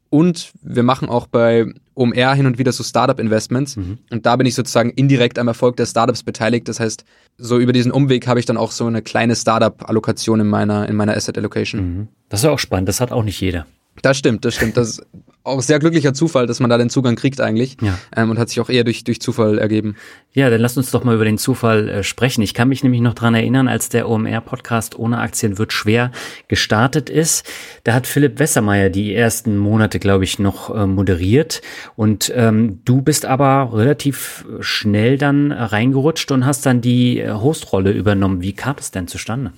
Und 0.10 0.52
wir 0.62 0.84
machen 0.84 1.10
auch 1.10 1.28
bei 1.28 1.74
OMR 1.96 2.34
hin 2.36 2.46
und 2.46 2.58
wieder 2.58 2.72
so 2.72 2.84
Startup-Investments. 2.84 3.76
Mhm. 3.76 3.98
Und 4.12 4.26
da 4.26 4.36
bin 4.36 4.48
ich 4.48 4.56
sozusagen 4.56 4.90
indirekt 4.92 5.40
am 5.40 5.48
Erfolg 5.48 5.78
der 5.78 5.86
Startups 5.86 6.24
beteiligt. 6.24 6.68
Das 6.68 6.80
heißt, 6.80 7.04
so 7.38 7.60
über 7.60 7.74
diesen 7.74 7.92
Umweg 7.92 8.28
habe 8.28 8.40
ich 8.40 8.46
dann 8.46 8.58
auch 8.58 8.72
so 8.72 8.86
eine 8.86 9.02
kleine 9.02 9.36
Startup-Allokation 9.36 10.40
in 10.40 10.48
meiner, 10.48 10.88
in 10.90 10.96
meiner 10.96 11.16
Asset 11.16 11.38
Allocation. 11.38 11.82
Mhm. 11.82 12.08
Das 12.30 12.42
ist 12.42 12.46
ja 12.46 12.52
auch 12.52 12.60
spannend. 12.60 12.90
Das 12.90 13.02
hat 13.02 13.12
auch 13.12 13.24
nicht 13.24 13.40
jeder. 13.40 13.66
Das 14.02 14.18
stimmt, 14.18 14.44
das 14.46 14.56
stimmt. 14.56 14.78
Das 14.78 15.02
auch 15.44 15.62
sehr 15.62 15.80
glücklicher 15.80 16.14
Zufall, 16.14 16.48
dass 16.48 16.60
man 16.60 16.70
da 16.70 16.78
den 16.78 16.90
Zugang 16.90 17.16
kriegt 17.16 17.42
eigentlich. 17.42 17.78
Ja. 17.82 17.98
Ähm, 18.16 18.32
und 18.32 18.40
hat 18.40 18.50
sich 18.50 18.60
auch 18.60 18.70
eher 18.70 18.84
durch, 18.84 19.04
durch 19.04 19.22
Zufall 19.22 19.58
ergeben. 19.58 19.96
Ja, 20.32 20.50
dann 20.50 20.62
lass 20.62 20.78
uns 20.78 20.92
doch 20.92 21.04
mal 21.04 21.16
über 21.16 21.26
den 21.26 21.38
Zufall 21.38 21.90
äh, 21.90 22.04
sprechen. 22.04 22.42
Ich 22.42 22.54
kann 22.54 22.70
mich 22.70 22.84
nämlich 22.84 23.02
noch 23.02 23.14
dran 23.14 23.36
erinnern, 23.36 23.68
als 23.68 23.90
der 23.90 24.10
OMR-Podcast 24.10 24.98
ohne 24.98 25.20
Aktien 25.20 25.58
wird 25.58 25.74
schwer 25.74 26.12
gestartet 26.48 27.10
ist. 27.10 27.46
Da 27.84 27.94
hat 27.94 28.08
Philipp 28.08 28.40
Wessermeier 28.40 28.90
die 28.90 29.14
ersten 29.14 29.58
Monate, 29.58 30.00
glaube 30.00 30.24
ich, 30.24 30.40
noch 30.40 30.74
äh, 30.74 30.88
moderiert. 30.88 31.62
Und 31.96 32.32
ähm, 32.36 32.80
du 32.86 33.02
bist 33.02 33.26
aber 33.26 33.72
relativ 33.74 34.46
schnell 34.62 35.18
dann 35.18 35.52
reingerutscht 35.52 36.32
und 36.32 36.46
hast 36.46 36.66
dann 36.66 36.82
die 36.82 37.20
äh, 37.20 37.34
Hostrolle 37.34 37.92
übernommen. 37.92 38.42
Wie 38.42 38.54
kam 38.54 38.78
es 38.80 38.92
denn 38.92 39.08
zustande? 39.08 39.52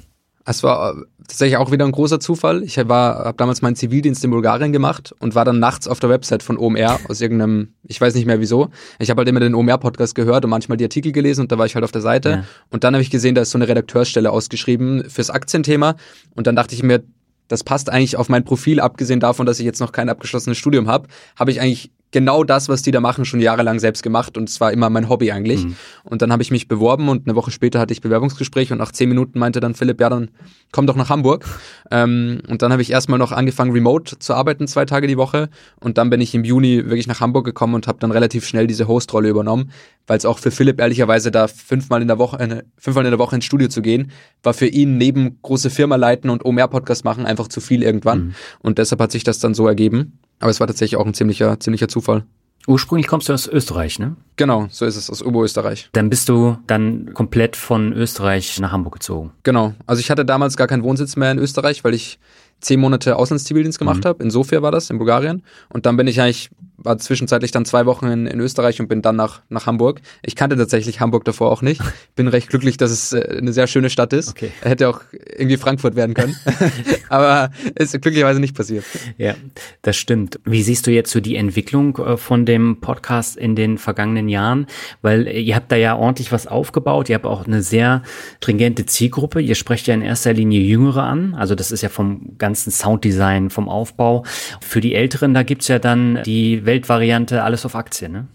Es 0.46 0.62
war 0.64 0.96
tatsächlich 1.28 1.58
auch 1.58 1.72
wieder 1.72 1.86
ein 1.86 1.92
großer 1.92 2.20
Zufall. 2.20 2.64
Ich 2.64 2.78
war, 2.78 3.26
habe 3.26 3.38
damals 3.38 3.62
meinen 3.62 3.76
Zivildienst 3.76 4.24
in 4.24 4.32
Bulgarien 4.32 4.72
gemacht 4.72 5.14
und 5.20 5.36
war 5.36 5.46
dann 5.46 5.60
nachts 5.60 5.88
auf 5.88 6.00
der 6.00 6.10
Website 6.10 6.44
von 6.44 6.58
OMR 6.58 7.00
aus 7.10 7.22
irgendeinem, 7.22 7.74
ich 7.84 8.00
weiß 8.00 8.16
nicht 8.16 8.26
mehr 8.26 8.40
wieso. 8.40 8.70
Ich 9.00 9.10
habe 9.10 9.20
halt 9.20 9.30
immer 9.30 9.40
den 9.40 9.56
OMR-Podcast 9.56 10.16
gehört 10.16 10.44
und 10.46 10.52
manchmal 10.52 10.78
die 10.78 10.86
Artikel 10.86 11.12
gelesen 11.12 11.42
und 11.42 11.52
da 11.52 11.58
war 11.58 11.66
ich 11.66 11.76
halt 11.76 11.84
auf 11.84 11.92
der 11.92 12.02
Seite. 12.02 12.30
Ja. 12.30 12.44
Und 12.70 12.84
dann 12.84 12.94
habe 12.94 13.02
ich 13.02 13.10
gesehen, 13.10 13.36
da 13.36 13.42
ist 13.42 13.52
so 13.52 13.58
eine 13.58 13.68
Redakteursstelle 13.68 14.32
ausgeschrieben 14.32 15.10
fürs 15.10 15.30
Aktienthema. 15.30 15.96
Und 16.36 16.48
dann 16.48 16.56
dachte 16.56 16.76
ich 16.76 16.84
mir, 16.84 17.04
das 17.48 17.64
passt 17.64 17.90
eigentlich 17.90 18.18
auf 18.18 18.30
mein 18.30 18.44
Profil, 18.44 18.80
abgesehen 18.80 19.20
davon, 19.20 19.46
dass 19.46 19.60
ich 19.60 19.66
jetzt 19.66 19.80
noch 19.80 19.92
kein 19.92 20.10
abgeschlossenes 20.10 20.58
Studium 20.58 20.88
habe, 20.88 21.08
habe 21.36 21.52
ich 21.52 21.62
eigentlich 21.62 21.92
genau 22.12 22.44
das, 22.44 22.70
was 22.70 22.82
die 22.82 22.92
da 22.92 23.02
machen, 23.02 23.26
schon 23.26 23.42
jahrelang 23.42 23.80
selbst 23.80 24.02
gemacht 24.02 24.38
und 24.38 24.48
es 24.48 24.62
war 24.62 24.72
immer 24.72 24.90
mein 24.90 25.10
Hobby 25.10 25.32
eigentlich. 25.32 25.66
Mhm. 25.66 25.76
Und 26.04 26.22
dann 26.22 26.32
habe 26.32 26.42
ich 26.44 26.52
mich 26.52 26.68
beworben 26.68 27.10
und 27.10 27.28
eine 27.28 27.36
Woche 27.36 27.52
später 27.52 27.80
hatte 27.80 27.94
ich 27.94 28.02
Bewerbungsgespräch 28.02 28.72
und 28.72 28.78
nach 28.78 28.92
zehn 28.92 29.10
Minuten 29.10 29.38
meinte 29.38 29.60
dann 29.60 29.76
Philipp, 29.76 30.00
ja, 30.00 30.10
dann 30.10 30.30
komm 30.72 30.88
doch 30.88 30.96
nach 30.96 31.10
Hamburg. 31.10 31.46
Ähm, 31.92 32.42
und 32.48 32.62
dann 32.62 32.72
habe 32.72 32.82
ich 32.82 32.92
erstmal 32.92 33.20
noch 33.20 33.32
angefangen, 33.32 33.72
remote 33.72 34.18
zu 34.20 34.34
arbeiten, 34.34 34.68
zwei 34.68 34.86
Tage 34.86 35.08
die 35.08 35.18
Woche. 35.18 35.50
Und 35.80 35.98
dann 35.98 36.10
bin 36.10 36.22
ich 36.22 36.34
im 36.34 36.44
Juni 36.44 36.86
wirklich 36.86 37.08
nach 37.08 37.20
Hamburg 37.20 37.46
gekommen 37.46 37.76
und 37.76 37.88
habe 37.88 38.00
dann 38.00 38.12
relativ 38.12 38.46
schnell 38.48 38.68
diese 38.68 38.88
Hostrolle 38.88 39.28
übernommen, 39.28 39.72
weil 40.08 40.18
es 40.18 40.26
auch 40.26 40.40
für 40.40 40.52
Philipp 40.52 40.80
ehrlicherweise 40.80 41.32
da 41.32 41.48
fünfmal 41.48 42.02
in 42.02 42.08
der 42.08 42.18
Woche, 42.18 42.40
äh, 42.40 42.64
fünfmal 42.78 43.06
in 43.06 43.12
der 43.12 43.20
Woche 43.20 43.36
ins 43.36 43.46
Studio 43.46 43.68
zu 43.68 43.82
gehen, 43.82 44.12
war 44.44 44.54
für 44.54 44.68
ihn 44.68 44.98
neben 44.98 45.40
große 45.42 45.70
Firma 45.70 45.98
leiten 45.98 46.30
und 46.30 46.46
OMR-Podcast 46.46 47.04
machen 47.04 47.26
einfach 47.26 47.50
zu 47.50 47.60
viel 47.60 47.84
irgendwann. 47.84 48.20
Mhm. 48.20 48.36
Und 48.60 48.78
deshalb 48.78 49.02
hat 49.02 49.12
sich 49.12 49.24
das 49.24 49.40
dann 49.40 49.54
so 49.54 49.68
ergeben. 49.68 50.20
Aber 50.40 50.52
es 50.52 50.60
war 50.60 50.68
tatsächlich 50.68 50.98
auch 50.98 51.06
ein 51.06 51.14
ziemlicher, 51.14 51.60
ziemlicher 51.60 51.88
Zufall. 51.88 52.26
Ursprünglich 52.68 53.08
kommst 53.08 53.30
du 53.30 53.34
aus 53.34 53.48
Österreich, 53.48 54.00
ne? 54.00 54.16
Genau, 54.38 54.68
so 54.72 54.86
ist 54.86 54.96
es, 54.96 55.10
aus 55.10 55.22
Oberösterreich. 55.22 55.90
Dann 55.94 56.10
bist 56.10 56.30
du 56.30 56.58
dann 56.66 57.14
komplett 57.14 57.56
von 57.56 57.94
Österreich 57.94 58.60
nach 58.60 58.72
Hamburg 58.72 58.94
gezogen. 58.94 59.32
Genau. 59.44 59.74
Also 59.86 60.00
ich 60.00 60.10
hatte 60.10 60.26
damals 60.26 60.58
gar 60.58 60.68
keinen 60.68 60.84
Wohnsitz 60.84 61.16
mehr 61.16 61.32
in 61.32 61.38
Österreich, 61.38 61.84
weil 61.84 61.94
ich 61.94 62.18
zehn 62.62 62.80
Monate 62.80 63.18
Auslandszivildienst 63.18 63.78
gemacht 63.78 64.04
mhm. 64.04 64.08
habe. 64.08 64.24
In 64.24 64.32
Sofia 64.32 64.64
war 64.64 64.72
das, 64.72 64.90
in 64.90 64.98
Bulgarien. 64.98 65.44
Und 65.70 65.86
dann 65.86 65.96
bin 65.96 66.08
ich 66.08 66.20
eigentlich 66.20 66.50
war 66.78 66.98
zwischenzeitlich 66.98 67.52
dann 67.52 67.66
zwei 67.66 67.86
Wochen 67.86 68.08
in, 68.08 68.28
in 68.28 68.40
Österreich 68.40 68.80
und 68.80 68.88
bin 68.88 69.02
dann 69.02 69.16
nach, 69.16 69.42
nach 69.50 69.66
Hamburg. 69.66 70.02
Ich 70.24 70.36
kannte 70.36 70.58
tatsächlich 70.58 71.00
Hamburg 71.00 71.26
davor 71.26 71.52
auch 71.52 71.62
nicht. 71.62 71.82
Bin 72.16 72.28
recht 72.28 72.50
glücklich, 72.50 72.78
dass 72.78 72.92
es 72.92 73.14
äh, 73.14 73.38
eine 73.38 73.54
sehr 73.54 73.68
schöne 73.68 73.90
Stadt 73.90 74.14
ist. 74.14 74.30
Okay. 74.30 74.52
Hätte 74.62 74.90
auch 74.90 75.02
irgendwie 75.12 75.58
Frankfurt 75.58 75.96
werden 75.96 76.14
können. 76.14 76.36
Aber 77.10 77.52
ist 77.76 77.92
glücklicherweise 78.02 78.40
nicht 78.40 78.56
passiert. 78.56 78.86
Ja, 79.18 79.36
das 79.82 79.98
stimmt. 79.98 80.40
Wie 80.46 80.64
siehst 80.64 80.88
du 80.88 80.92
jetzt 80.92 81.12
so 81.12 81.20
die 81.20 81.36
Entwicklung 81.36 81.98
äh, 81.98 82.18
von 82.18 82.46
dem 82.46 82.80
Podcast 82.82 83.38
in 83.38 83.56
den 83.56 83.78
vergangenen 83.78 84.30
Jahren? 84.30 84.68
Weil 85.02 85.28
äh, 85.28 85.40
ihr 85.40 85.56
habt 85.56 85.72
da 85.72 85.76
ja 85.76 85.96
ordentlich 85.96 86.32
was 86.32 86.48
aufgebaut. 86.48 87.10
Ihr 87.10 87.16
habt 87.16 87.26
auch 87.26 87.46
eine 87.46 87.62
sehr 87.62 88.04
stringente 88.38 88.86
Zielgruppe. 88.86 89.42
Ihr 89.42 89.56
sprecht 89.56 89.88
ja 89.88 89.94
in 89.94 90.02
erster 90.02 90.34
Linie 90.34 90.62
Jüngere 90.62 91.04
an. 91.04 91.34
Also 91.36 91.56
das 91.56 91.72
ist 91.72 91.82
ja 91.82 91.90
vom 91.90 92.38
ganzen 92.38 92.72
Sounddesign, 92.72 93.50
vom 93.50 93.70
Aufbau. 93.70 94.24
Für 94.62 94.82
die 94.82 94.96
Älteren, 94.96 95.34
da 95.34 95.44
gibt's 95.44 95.68
ja 95.68 95.80
dann 95.80 96.22
die 96.26 96.65
Weltvariante 96.66 97.44
alles 97.44 97.66
auf 97.66 97.76
Aktien, 97.76 98.12
ne? 98.12 98.28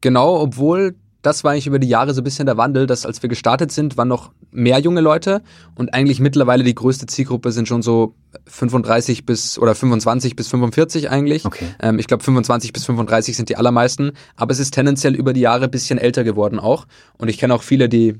Genau, 0.00 0.40
obwohl 0.40 0.94
das 1.22 1.44
war 1.44 1.52
eigentlich 1.52 1.66
über 1.66 1.78
die 1.78 1.88
Jahre 1.88 2.14
so 2.14 2.22
ein 2.22 2.24
bisschen 2.24 2.46
der 2.46 2.56
Wandel, 2.56 2.86
dass 2.86 3.04
als 3.04 3.22
wir 3.22 3.28
gestartet 3.28 3.70
sind, 3.72 3.96
waren 3.96 4.08
noch 4.08 4.32
mehr 4.50 4.78
junge 4.78 5.00
Leute 5.00 5.42
und 5.74 5.92
eigentlich 5.92 6.18
mittlerweile 6.18 6.64
die 6.64 6.74
größte 6.74 7.06
Zielgruppe 7.06 7.52
sind 7.52 7.68
schon 7.68 7.82
so 7.82 8.14
35 8.46 9.26
bis 9.26 9.58
oder 9.58 9.74
25 9.74 10.34
bis 10.34 10.48
45 10.48 11.10
eigentlich. 11.10 11.44
Okay. 11.44 11.66
Ähm, 11.80 11.98
ich 11.98 12.06
glaube 12.06 12.24
25 12.24 12.72
bis 12.72 12.86
35 12.86 13.36
sind 13.36 13.48
die 13.48 13.56
allermeisten, 13.56 14.12
aber 14.36 14.52
es 14.52 14.58
ist 14.58 14.72
tendenziell 14.72 15.14
über 15.14 15.32
die 15.32 15.40
Jahre 15.40 15.64
ein 15.64 15.70
bisschen 15.70 15.98
älter 15.98 16.24
geworden 16.24 16.58
auch 16.58 16.86
und 17.18 17.28
ich 17.28 17.38
kenne 17.38 17.54
auch 17.54 17.62
viele, 17.62 17.88
die 17.88 18.18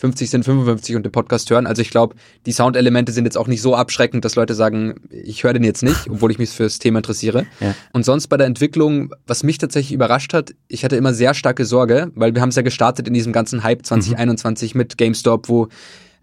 50 0.00 0.30
sind 0.30 0.44
55 0.46 0.96
und 0.96 1.04
den 1.04 1.12
Podcast 1.12 1.50
hören. 1.50 1.66
Also 1.66 1.82
ich 1.82 1.90
glaube, 1.90 2.16
die 2.46 2.52
Soundelemente 2.52 3.12
sind 3.12 3.26
jetzt 3.26 3.36
auch 3.36 3.46
nicht 3.46 3.60
so 3.60 3.76
abschreckend, 3.76 4.24
dass 4.24 4.34
Leute 4.34 4.54
sagen, 4.54 4.94
ich 5.10 5.44
höre 5.44 5.52
den 5.52 5.62
jetzt 5.62 5.82
nicht, 5.82 6.08
obwohl 6.08 6.30
ich 6.30 6.38
mich 6.38 6.48
fürs 6.48 6.78
Thema 6.78 7.00
interessiere. 7.00 7.44
Ja. 7.60 7.74
Und 7.92 8.06
sonst 8.06 8.28
bei 8.28 8.38
der 8.38 8.46
Entwicklung, 8.46 9.12
was 9.26 9.42
mich 9.42 9.58
tatsächlich 9.58 9.92
überrascht 9.92 10.32
hat, 10.32 10.54
ich 10.68 10.84
hatte 10.84 10.96
immer 10.96 11.12
sehr 11.12 11.34
starke 11.34 11.66
Sorge, 11.66 12.10
weil 12.14 12.34
wir 12.34 12.40
haben 12.40 12.48
es 12.48 12.56
ja 12.56 12.62
gestartet 12.62 13.08
in 13.08 13.14
diesem 13.14 13.34
ganzen 13.34 13.62
Hype 13.62 13.84
2021 13.84 14.74
mhm. 14.74 14.78
mit 14.78 14.96
GameStop, 14.96 15.50
wo 15.50 15.68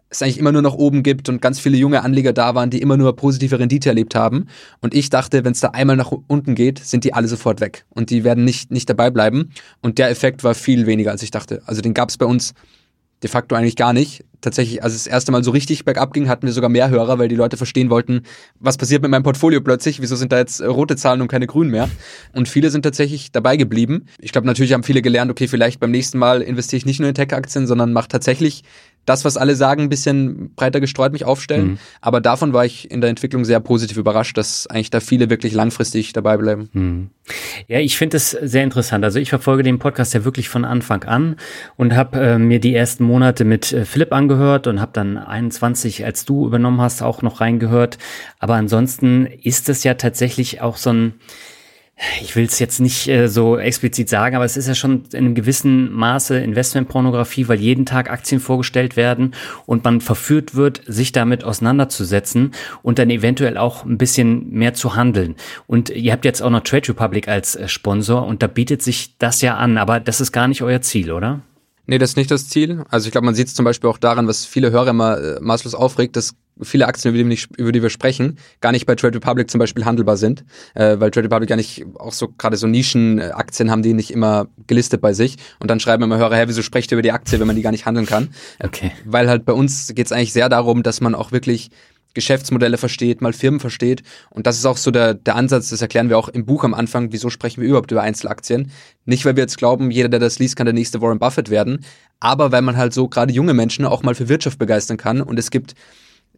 es 0.10 0.24
eigentlich 0.24 0.40
immer 0.40 0.52
nur 0.52 0.64
nach 0.64 0.74
oben 0.74 1.04
gibt 1.04 1.30
und 1.30 1.40
ganz 1.40 1.60
viele 1.60 1.78
junge 1.78 2.02
Anleger 2.02 2.34
da 2.34 2.56
waren, 2.56 2.72
die 2.72 2.82
immer 2.82 2.98
nur 2.98 3.16
positive 3.16 3.60
Rendite 3.60 3.90
erlebt 3.90 4.16
haben. 4.16 4.48
Und 4.82 4.96
ich 4.96 5.12
dachte, 5.12 5.46
wenn 5.46 5.52
es 5.52 5.60
da 5.60 5.70
einmal 5.70 5.98
nach 5.98 6.12
unten 6.12 6.56
geht, 6.56 6.80
sind 6.80 7.04
die 7.04 7.14
alle 7.14 7.28
sofort 7.28 7.62
weg 7.62 7.86
und 7.90 8.10
die 8.10 8.24
werden 8.24 8.44
nicht, 8.44 8.72
nicht 8.72 8.90
dabei 8.90 9.12
bleiben. 9.12 9.52
Und 9.84 10.00
der 10.00 10.10
Effekt 10.10 10.44
war 10.44 10.56
viel 10.56 10.88
weniger, 10.88 11.12
als 11.12 11.22
ich 11.22 11.30
dachte. 11.30 11.62
Also 11.68 11.82
den 11.82 11.94
gab 11.94 12.10
es 12.10 12.18
bei 12.18 12.26
uns 12.26 12.56
de 13.24 13.30
facto 13.30 13.56
eigentlich 13.56 13.76
gar 13.76 13.94
nicht. 13.94 14.24
Tatsächlich, 14.40 14.84
als 14.84 14.94
es 14.94 15.06
das 15.06 15.12
erste 15.12 15.32
Mal 15.32 15.44
so 15.44 15.50
richtig 15.50 15.84
bergab 15.84 16.14
ging, 16.14 16.30
hatten 16.30 16.46
wir 16.46 16.54
sogar 16.54 16.70
mehr 16.70 16.90
Hörer, 16.90 17.18
weil 17.18 17.28
die 17.28 17.36
Leute 17.36 17.58
verstehen 17.58 17.90
wollten, 17.90 18.22
was 18.60 18.78
passiert 18.78 19.02
mit 19.02 19.10
meinem 19.10 19.24
Portfolio 19.24 19.62
plötzlich, 19.62 20.00
wieso 20.00 20.16
sind 20.16 20.32
da 20.32 20.38
jetzt 20.38 20.62
rote 20.62 20.96
Zahlen 20.96 21.22
und 21.22 21.28
keine 21.28 21.48
grünen 21.48 21.72
mehr. 21.72 21.90
Und 22.34 22.48
viele 22.48 22.70
sind 22.70 22.84
tatsächlich 22.84 23.32
dabei 23.32 23.58
geblieben. 23.58 24.06
Ich 24.20 24.32
glaube, 24.32 24.46
natürlich 24.46 24.74
haben 24.74 24.84
viele 24.84 25.02
gelernt, 25.02 25.32
okay, 25.32 25.48
vielleicht 25.48 25.80
beim 25.80 25.92
nächsten 25.92 26.20
Mal 26.20 26.42
investiere 26.42 26.78
ich 26.78 26.86
nicht 26.86 27.00
nur 27.00 27.10
in 27.10 27.16
Tech-Aktien, 27.16 27.66
sondern 27.66 27.94
mache 27.94 28.10
tatsächlich 28.10 28.64
das, 29.08 29.24
was 29.24 29.38
alle 29.38 29.56
sagen, 29.56 29.84
ein 29.84 29.90
bisschen 29.90 30.54
breiter 30.56 30.82
gestreut 30.82 31.14
mich 31.14 31.24
aufstellen. 31.24 31.68
Mhm. 31.68 31.78
Aber 32.02 32.20
davon 32.20 32.52
war 32.52 32.66
ich 32.66 32.92
in 32.92 33.00
der 33.00 33.10
Entwicklung 33.10 33.46
sehr 33.46 33.62
positiv 33.62 33.96
überrascht, 33.96 34.38
dass 34.38 34.68
eigentlich 34.68 34.90
da 34.90 35.00
viele 35.00 35.30
wirklich 35.30 35.54
langfristig 35.54 36.12
dabei 36.12 36.36
bleiben. 36.36 36.70
Mhm. 36.74 37.10
Ja, 37.70 37.80
ich 37.80 37.98
finde 37.98 38.18
es 38.18 38.32
sehr 38.32 38.66
interessant. 38.66 39.06
Also 39.06 39.20
ich 39.20 39.30
verfolge 39.30 39.64
den 39.64 39.80
Podcast 39.80 40.14
ja 40.14 40.26
wirklich 40.26 40.50
von 40.50 40.66
Anfang 40.66 41.06
an 41.06 41.38
und 41.78 41.96
habe 41.96 42.20
äh, 42.20 42.38
mir 42.38 42.60
die 42.60 42.76
ersten 42.76 43.06
Monate 43.06 43.46
mit 43.46 43.72
äh, 43.72 43.86
Philipp 43.86 44.12
angehört 44.12 44.68
und 44.68 44.82
habe 44.82 44.92
dann 44.94 45.18
21, 45.18 46.04
als 46.04 46.26
du 46.26 46.46
übernommen 46.46 46.82
hast, 46.82 47.02
auch 47.02 47.22
noch 47.22 47.40
reingehört. 47.40 47.98
Aber 48.40 48.56
ansonsten 48.56 49.26
ist 49.26 49.70
es 49.70 49.86
ja 49.86 49.94
tatsächlich 49.94 50.60
auch 50.60 50.76
so 50.76 50.90
ein 50.92 51.14
ich 52.22 52.36
will 52.36 52.46
es 52.46 52.60
jetzt 52.60 52.80
nicht 52.80 53.08
äh, 53.08 53.28
so 53.28 53.58
explizit 53.58 54.08
sagen, 54.08 54.36
aber 54.36 54.46
es 54.46 54.56
ist 54.56 54.68
ja 54.68 54.76
schon 54.76 55.06
in 55.14 55.20
einem 55.20 55.36
gewissen 55.36 55.92
Maße 55.92 56.38
Investmentpornografie, 56.38 57.48
weil 57.48 57.60
jeden 57.60 57.88
Tag 57.88 58.12
Aktien 58.12 58.40
vorgestellt 58.40 58.96
werden 58.96 59.34
und 59.66 59.84
man 59.84 60.00
verführt 60.00 60.54
wird, 60.54 60.82
sich 60.86 61.12
damit 61.12 61.44
auseinanderzusetzen 61.44 62.52
und 62.84 63.00
dann 63.00 63.10
eventuell 63.10 63.58
auch 63.58 63.84
ein 63.84 63.98
bisschen 63.98 64.52
mehr 64.52 64.76
zu 64.76 64.96
handeln. 64.96 65.36
Und 65.66 65.90
ihr 65.90 66.12
habt 66.12 66.26
jetzt 66.26 66.42
auch 66.42 66.52
noch 66.52 66.62
Trade 66.62 66.90
Republic 66.90 67.28
als 67.28 67.56
äh, 67.56 67.68
Sponsor 67.68 68.26
und 68.26 68.44
da 68.44 68.48
bietet 68.48 68.84
sich 68.84 69.18
das 69.18 69.42
ja 69.42 69.58
an, 69.58 69.78
aber 69.78 70.00
das 70.00 70.22
ist 70.22 70.32
gar 70.32 70.48
nicht 70.48 70.62
euer 70.62 70.82
Ziel, 70.82 71.12
oder? 71.12 71.42
Nee, 71.88 71.98
das 71.98 72.12
ist 72.12 72.18
nicht 72.18 72.30
das 72.30 72.48
Ziel. 72.50 72.84
Also 72.90 73.08
ich 73.08 73.12
glaube, 73.12 73.26
man 73.26 73.34
sieht 73.34 73.48
es 73.48 73.56
zum 73.56 73.66
Beispiel 73.66 73.90
auch 73.90 73.98
daran, 73.98 74.28
was 74.28 74.46
viele 74.46 74.72
Hörer 74.72 74.90
immer 74.90 75.18
äh, 75.18 75.40
maßlos 75.40 75.74
aufregt, 75.74 76.16
dass 76.16 76.36
viele 76.62 76.88
Aktien, 76.88 77.14
über 77.14 77.24
die, 77.24 77.28
nicht, 77.28 77.50
über 77.58 77.72
die 77.72 77.82
wir 77.82 77.90
sprechen, 77.90 78.38
gar 78.62 78.72
nicht 78.72 78.86
bei 78.86 78.96
Trade 78.96 79.16
Republic 79.16 79.50
zum 79.50 79.60
Beispiel 79.60 79.86
handelbar 79.86 80.18
sind, 80.18 80.44
äh, 80.74 81.00
weil 81.00 81.12
Trade 81.12 81.26
Republic 81.26 81.50
ja 81.50 81.56
nicht 81.56 81.86
auch 81.96 82.14
so 82.14 82.30
gerade 82.30 82.58
so 82.58 82.68
Nischenaktien 82.68 83.72
haben, 83.72 83.82
die 83.82 83.94
nicht 83.94 84.12
immer 84.12 84.48
gelistet 84.68 85.02
bei 85.02 85.14
sich. 85.14 85.38
Und 85.60 85.70
dann 85.70 85.80
schreiben 85.80 86.04
immer 86.04 86.18
Hörer, 86.18 86.36
hä, 86.36 86.44
wieso 86.48 86.62
sprecht 86.62 86.92
ihr 86.92 86.96
über 86.96 87.04
die 87.04 87.12
Aktie, 87.12 87.40
wenn 87.40 87.48
man 87.48 87.56
die 87.56 87.62
gar 87.62 87.72
nicht 87.72 87.86
handeln 87.86 88.06
kann? 88.06 88.30
Okay. 88.60 88.92
Weil 89.06 89.30
halt 89.30 89.46
bei 89.46 89.54
uns 89.54 89.94
geht 89.94 90.06
es 90.06 90.12
eigentlich 90.12 90.34
sehr 90.34 90.50
darum, 90.50 90.84
dass 90.84 91.02
man 91.02 91.16
auch 91.16 91.32
wirklich 91.32 91.70
Geschäftsmodelle 92.18 92.78
versteht, 92.78 93.22
mal 93.22 93.32
Firmen 93.32 93.60
versteht. 93.60 94.02
Und 94.32 94.48
das 94.48 94.58
ist 94.58 94.66
auch 94.66 94.78
so 94.78 94.90
der, 94.90 95.14
der 95.14 95.36
Ansatz, 95.36 95.70
das 95.70 95.84
erklären 95.84 96.10
wir 96.10 96.18
auch 96.18 96.30
im 96.30 96.48
Buch 96.48 96.64
am 96.64 96.74
Anfang, 96.74 97.12
wieso 97.12 97.30
sprechen 97.30 97.62
wir 97.62 97.70
überhaupt 97.70 97.92
über 97.92 98.02
Einzelaktien. 98.02 98.72
Nicht, 99.06 99.24
weil 99.24 99.36
wir 99.36 99.44
jetzt 99.44 99.60
glauben, 99.60 99.92
jeder, 99.92 100.10
der 100.10 100.20
das 100.20 100.40
liest, 100.40 100.56
kann 100.56 100.66
der 100.66 100.74
nächste 100.74 101.00
Warren 101.00 101.20
Buffett 101.20 101.52
werden, 101.52 101.86
aber 102.20 102.52
weil 102.52 102.64
man 102.64 102.76
halt 102.76 102.92
so 102.92 103.08
gerade 103.08 103.32
junge 103.32 103.54
Menschen 103.54 103.86
auch 103.86 104.02
mal 104.02 104.16
für 104.16 104.30
Wirtschaft 104.30 104.58
begeistern 104.58 104.98
kann. 104.98 105.22
Und 105.22 105.38
es 105.38 105.52
gibt 105.52 105.76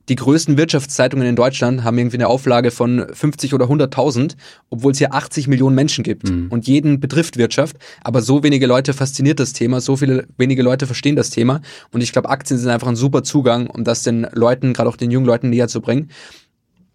die 0.08 0.16
größten 0.16 0.58
Wirtschaftszeitungen 0.58 1.28
in 1.28 1.36
Deutschland 1.36 1.84
haben 1.84 1.98
irgendwie 1.98 2.18
eine 2.18 2.28
Auflage 2.28 2.72
von 2.72 3.06
50 3.14 3.54
oder 3.54 3.66
100.000, 3.66 4.36
obwohl 4.70 4.94
es 4.94 4.98
hier 4.98 5.14
80 5.14 5.48
Millionen 5.48 5.76
Menschen 5.76 6.04
gibt 6.04 6.30
mhm. 6.30 6.48
und 6.50 6.68
jeden 6.68 7.00
betrifft 7.00 7.38
Wirtschaft. 7.38 7.78
Aber 8.04 8.22
so 8.22 8.42
wenige 8.42 8.66
Leute 8.66 8.94
fasziniert 8.94 9.40
das 9.40 9.54
Thema, 9.54 9.82
so 9.82 9.98
viele 9.98 10.28
wenige 10.38 10.64
Leute 10.64 10.88
verstehen 10.88 11.16
das 11.16 11.30
Thema. 11.30 11.62
Und 11.92 12.02
ich 12.02 12.12
glaube, 12.12 12.30
Aktien 12.30 12.58
sind 12.58 12.70
einfach 12.70 12.88
ein 12.88 12.96
super 12.96 13.24
Zugang, 13.24 13.68
um 13.68 13.84
das 13.84 14.04
den 14.04 14.28
Leuten, 14.34 14.74
gerade 14.74 14.90
auch 14.90 14.98
den 14.98 15.12
jungen 15.12 15.28
Leuten 15.28 15.50
näher 15.50 15.68
zu 15.68 15.82
bringen. 15.82 16.10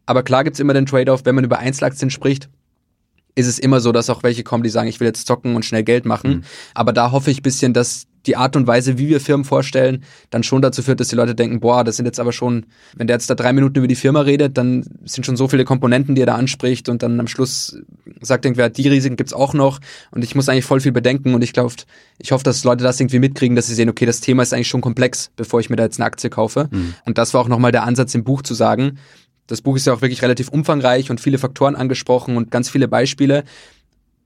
Aber 0.07 0.23
klar 0.23 0.45
gibt's 0.45 0.61
immer 0.61 0.75
den 0.75 0.87
Trade-off, 0.87 1.25
wenn 1.25 1.35
man 1.35 1.45
über 1.45 1.59
Einzelaktien 1.59 2.11
spricht, 2.11 2.49
ist 3.35 3.47
es 3.47 3.59
immer 3.59 3.81
so, 3.81 3.93
dass 3.93 4.11
auch 4.11 4.23
welche 4.23 4.45
kommen, 4.45 4.62
die 4.62 4.71
sagen, 4.71 4.88
ich 4.88 5.01
will 5.01 5.07
jetzt 5.07 5.27
zocken 5.27 5.57
und 5.57 5.64
schnell 5.64 5.83
Geld 5.83 6.05
machen. 6.05 6.31
Mhm. 6.31 6.43
Aber 6.75 6.93
da 6.93 7.11
hoffe 7.11 7.31
ich 7.31 7.43
bisschen, 7.43 7.73
dass 7.73 8.07
die 8.27 8.37
Art 8.37 8.57
und 8.57 8.67
Weise, 8.67 8.99
wie 8.99 9.09
wir 9.09 9.21
Firmen 9.21 9.45
vorstellen, 9.45 10.05
dann 10.31 10.43
schon 10.43 10.63
dazu 10.63 10.83
führt, 10.83 11.01
dass 11.01 11.09
die 11.09 11.17
Leute 11.17 11.35
denken, 11.35 11.61
boah, 11.61 11.85
das 11.85 11.97
sind 11.97 12.07
jetzt 12.07 12.21
aber 12.21 12.33
schon, 12.33 12.67
wenn 12.97 13.07
der 13.07 13.17
jetzt 13.17 13.29
da 13.29 13.35
drei 13.35 13.53
Minuten 13.53 13.79
über 13.79 13.89
die 13.89 13.95
Firma 13.95 14.21
redet, 14.21 14.57
dann 14.57 14.85
sind 15.05 15.27
schon 15.27 15.37
so 15.37 15.49
viele 15.49 15.65
Komponenten, 15.65 16.15
die 16.15 16.23
er 16.23 16.27
da 16.27 16.35
anspricht 16.35 16.89
und 16.89 17.03
dann 17.03 17.21
am 17.21 17.29
Schluss 17.29 17.77
sagt 18.21 18.45
irgendwer, 18.45 18.71
die 18.71 18.89
Risiken 18.89 19.17
gibt's 19.17 19.33
auch 19.33 19.55
noch 19.55 19.81
und 20.11 20.25
ich 20.25 20.35
muss 20.35 20.49
eigentlich 20.49 20.65
voll 20.65 20.81
viel 20.81 20.93
bedenken 20.93 21.35
und 21.35 21.43
ich 21.43 21.53
glaube, 21.53 21.73
ich 22.19 22.33
hoffe, 22.33 22.45
dass 22.45 22.65
Leute 22.65 22.85
das 22.85 23.01
irgendwie 23.01 23.19
mitkriegen, 23.19 23.57
dass 23.57 23.67
sie 23.67 23.75
sehen, 23.75 23.89
okay, 23.89 24.07
das 24.07 24.21
Thema 24.21 24.43
ist 24.43 24.53
eigentlich 24.53 24.69
schon 24.69 24.81
komplex, 24.81 25.31
bevor 25.37 25.61
ich 25.61 25.71
mir 25.71 25.77
da 25.77 25.85
jetzt 25.85 25.99
eine 25.99 26.07
Aktie 26.07 26.31
kaufe. 26.31 26.69
Mhm. 26.71 26.95
Und 27.05 27.19
das 27.19 27.35
war 27.35 27.41
auch 27.41 27.49
nochmal 27.49 27.73
der 27.73 27.85
Ansatz 27.85 28.15
im 28.15 28.25
Buch 28.25 28.43
zu 28.43 28.55
sagen, 28.55 28.99
das 29.47 29.61
Buch 29.61 29.77
ist 29.77 29.87
ja 29.87 29.93
auch 29.93 30.01
wirklich 30.01 30.23
relativ 30.23 30.49
umfangreich 30.49 31.11
und 31.11 31.21
viele 31.21 31.39
Faktoren 31.39 31.77
angesprochen 31.77 32.37
und 32.37 32.51
ganz 32.51 32.71
viele 32.71 32.89
Beispiele. 32.89 33.45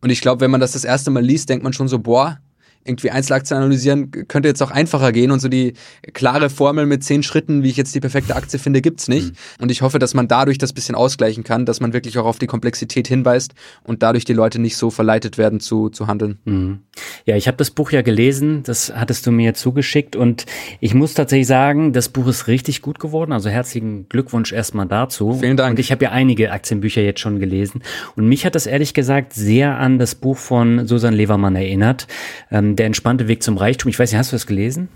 Und 0.01 0.11
ich 0.11 0.21
glaube, 0.21 0.41
wenn 0.41 0.51
man 0.51 0.61
das 0.61 0.73
das 0.73 0.85
erste 0.85 1.11
Mal 1.11 1.25
liest, 1.25 1.49
denkt 1.49 1.65
man 1.65 1.73
schon 1.73 1.89
so, 1.89 1.99
boah, 1.99 2.39
irgendwie 2.89 3.11
Einzelaktien 3.11 3.59
analysieren 3.59 4.11
könnte 4.11 4.49
jetzt 4.49 4.63
auch 4.63 4.71
einfacher 4.71 5.13
gehen 5.13 5.31
und 5.31 5.41
so 5.41 5.49
die 5.49 5.75
klare 6.15 6.51
Formel 6.51 6.87
mit 6.87 7.05
zehn 7.05 7.23
Schritten, 7.23 7.63
wie 7.63 7.69
ich 7.69 7.77
jetzt 7.77 7.95
die 7.95 8.01
perfekte 8.01 8.35
Aktie 8.35 8.59
finde, 8.59 8.81
gibt's 8.81 9.09
nicht. 9.09 9.31
Mhm. 9.31 9.63
Und 9.63 9.71
ich 9.71 9.83
hoffe, 9.83 9.99
dass 9.99 10.15
man 10.15 10.29
dadurch 10.29 10.59
das 10.59 10.73
bisschen 10.73 10.95
ausgleichen 10.95 11.45
kann, 11.45 11.67
dass 11.67 11.81
man 11.81 11.93
wirklich 11.93 12.19
auch 12.19 12.25
auf 12.25 12.39
die 12.39 12.47
Komplexität 12.47 13.09
hinweist 13.09 13.55
und 13.85 14.03
dadurch 14.03 14.25
die 14.25 14.33
Leute 14.33 14.61
nicht 14.61 14.77
so 14.77 14.91
verleitet 14.91 15.39
werden 15.39 15.61
zu, 15.61 15.89
zu 15.91 16.07
handeln. 16.07 16.39
Mhm. 16.45 16.81
Ja, 17.25 17.37
ich 17.37 17.47
habe 17.47 17.57
das 17.57 17.71
Buch 17.71 17.91
ja 17.91 18.03
gelesen, 18.03 18.63
das 18.65 18.93
hattest 18.95 19.27
du 19.27 19.31
mir 19.31 19.55
zugeschickt 19.55 20.17
und 20.17 20.47
ich 20.81 20.95
muss 20.95 21.15
tatsächlich 21.15 21.47
sagen, 21.47 21.93
das 21.93 22.09
Buch 22.09 22.27
ist 22.27 22.49
richtig 22.49 22.83
gut 22.83 22.99
geworden. 22.99 23.33
Also 23.33 23.51
herzlichen 23.51 24.09
Glückwunsch 24.09 24.53
erstmal 24.53 24.87
dazu. 24.87 25.39
Vielen 25.41 25.57
Dank. 25.57 25.73
Und 25.73 25.79
ich 25.79 25.93
habe 25.93 26.05
ja 26.05 26.11
einige 26.11 26.53
Aktienbücher 26.53 27.03
jetzt 27.03 27.21
schon 27.21 27.39
gelesen 27.39 27.83
und 28.17 28.27
mich 28.29 28.47
hat 28.47 28.55
das 28.55 28.67
ehrlich 28.67 28.95
gesagt 28.95 29.33
sehr 29.33 29.79
an 29.79 29.99
das 29.99 30.15
Buch 30.15 30.37
von 30.37 30.87
Susan 30.87 31.15
Levermann 31.15 31.57
erinnert. 31.57 32.07
Ähm, 32.51 32.77
der 32.79 32.87
entspannte 32.87 33.29
Weg 33.29 33.43
zum 33.43 33.57
Reichtum. 33.57 33.89
Ich 33.89 33.99
weiß 33.99 34.11
nicht, 34.11 34.19
hast 34.19 34.33
du 34.33 34.37
das 34.37 34.47
gelesen? 34.47 34.89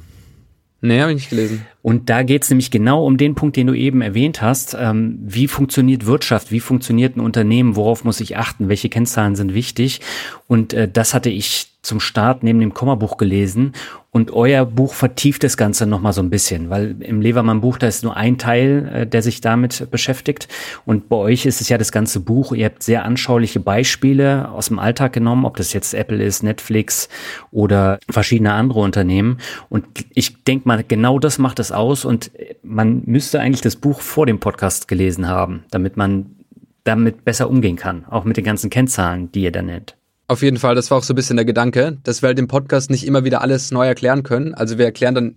Nee, 0.80 1.00
habe 1.00 1.12
ich 1.12 1.16
nicht 1.16 1.30
gelesen. 1.30 1.66
Und 1.82 2.08
da 2.08 2.22
geht 2.22 2.44
es 2.44 2.50
nämlich 2.50 2.70
genau 2.70 3.04
um 3.04 3.16
den 3.16 3.34
Punkt, 3.34 3.56
den 3.56 3.66
du 3.66 3.74
eben 3.74 4.02
erwähnt 4.02 4.40
hast. 4.40 4.76
Ähm, 4.78 5.18
wie 5.22 5.48
funktioniert 5.48 6.06
Wirtschaft? 6.06 6.52
Wie 6.52 6.60
funktioniert 6.60 7.16
ein 7.16 7.20
Unternehmen? 7.20 7.76
Worauf 7.76 8.04
muss 8.04 8.20
ich 8.20 8.36
achten? 8.36 8.68
Welche 8.68 8.88
Kennzahlen 8.88 9.34
sind 9.34 9.52
wichtig? 9.52 10.00
Und 10.46 10.72
äh, 10.72 10.88
das 10.88 11.12
hatte 11.12 11.30
ich 11.30 11.72
zum 11.82 11.98
Start 11.98 12.44
neben 12.44 12.60
dem 12.60 12.74
Kommabuch 12.74 13.16
gelesen 13.16 13.72
und 14.12 14.30
euer 14.30 14.64
Buch 14.66 14.94
vertieft 14.94 15.42
das 15.42 15.56
Ganze 15.56 15.86
nochmal 15.86 16.12
so 16.12 16.22
ein 16.22 16.30
bisschen, 16.30 16.70
weil 16.70 16.94
im 17.00 17.20
Levermann-Buch, 17.20 17.78
da 17.78 17.88
ist 17.88 18.04
nur 18.04 18.16
ein 18.16 18.38
Teil, 18.38 18.90
äh, 18.94 19.06
der 19.06 19.22
sich 19.22 19.40
damit 19.40 19.90
beschäftigt 19.90 20.48
und 20.84 21.08
bei 21.08 21.16
euch 21.16 21.44
ist 21.44 21.60
es 21.60 21.68
ja 21.68 21.78
das 21.78 21.90
ganze 21.90 22.20
Buch. 22.20 22.52
Ihr 22.52 22.66
habt 22.66 22.84
sehr 22.84 23.04
anschauliche 23.04 23.58
Beispiele 23.58 24.50
aus 24.50 24.68
dem 24.68 24.78
Alltag 24.78 25.12
genommen, 25.12 25.44
ob 25.44 25.56
das 25.56 25.72
jetzt 25.72 25.92
Apple 25.92 26.22
ist, 26.22 26.44
Netflix 26.44 27.08
oder 27.50 27.98
verschiedene 28.08 28.52
andere 28.52 28.80
Unternehmen 28.80 29.38
und 29.68 29.86
ich 30.14 30.44
denke 30.44 30.68
mal, 30.68 30.84
genau 30.86 31.18
das 31.18 31.38
macht 31.38 31.58
aus 31.72 32.04
und 32.04 32.30
man 32.62 33.02
müsste 33.06 33.40
eigentlich 33.40 33.60
das 33.60 33.76
Buch 33.76 34.00
vor 34.00 34.26
dem 34.26 34.40
Podcast 34.40 34.88
gelesen 34.88 35.28
haben, 35.28 35.64
damit 35.70 35.96
man 35.96 36.36
damit 36.84 37.24
besser 37.24 37.48
umgehen 37.48 37.76
kann, 37.76 38.04
auch 38.06 38.24
mit 38.24 38.36
den 38.36 38.44
ganzen 38.44 38.70
Kennzahlen, 38.70 39.30
die 39.32 39.42
ihr 39.42 39.52
da 39.52 39.62
nennt. 39.62 39.96
Auf 40.28 40.42
jeden 40.42 40.56
Fall, 40.56 40.74
das 40.74 40.90
war 40.90 40.98
auch 40.98 41.02
so 41.02 41.12
ein 41.12 41.16
bisschen 41.16 41.36
der 41.36 41.44
Gedanke, 41.44 41.98
dass 42.04 42.22
wir 42.22 42.28
halt 42.28 42.38
im 42.38 42.48
Podcast 42.48 42.90
nicht 42.90 43.06
immer 43.06 43.24
wieder 43.24 43.42
alles 43.42 43.70
neu 43.70 43.86
erklären 43.86 44.22
können. 44.22 44.54
Also 44.54 44.78
wir 44.78 44.84
erklären 44.84 45.14
dann 45.14 45.34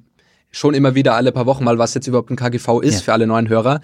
schon 0.51 0.73
immer 0.73 0.95
wieder 0.95 1.15
alle 1.15 1.31
paar 1.31 1.45
Wochen 1.45 1.63
mal, 1.63 1.77
was 1.77 1.93
jetzt 1.93 2.07
überhaupt 2.07 2.29
ein 2.31 2.37
KGV 2.37 2.79
ist 2.81 2.95
ja. 2.95 3.01
für 3.01 3.13
alle 3.13 3.27
neuen 3.27 3.49
Hörer. 3.49 3.81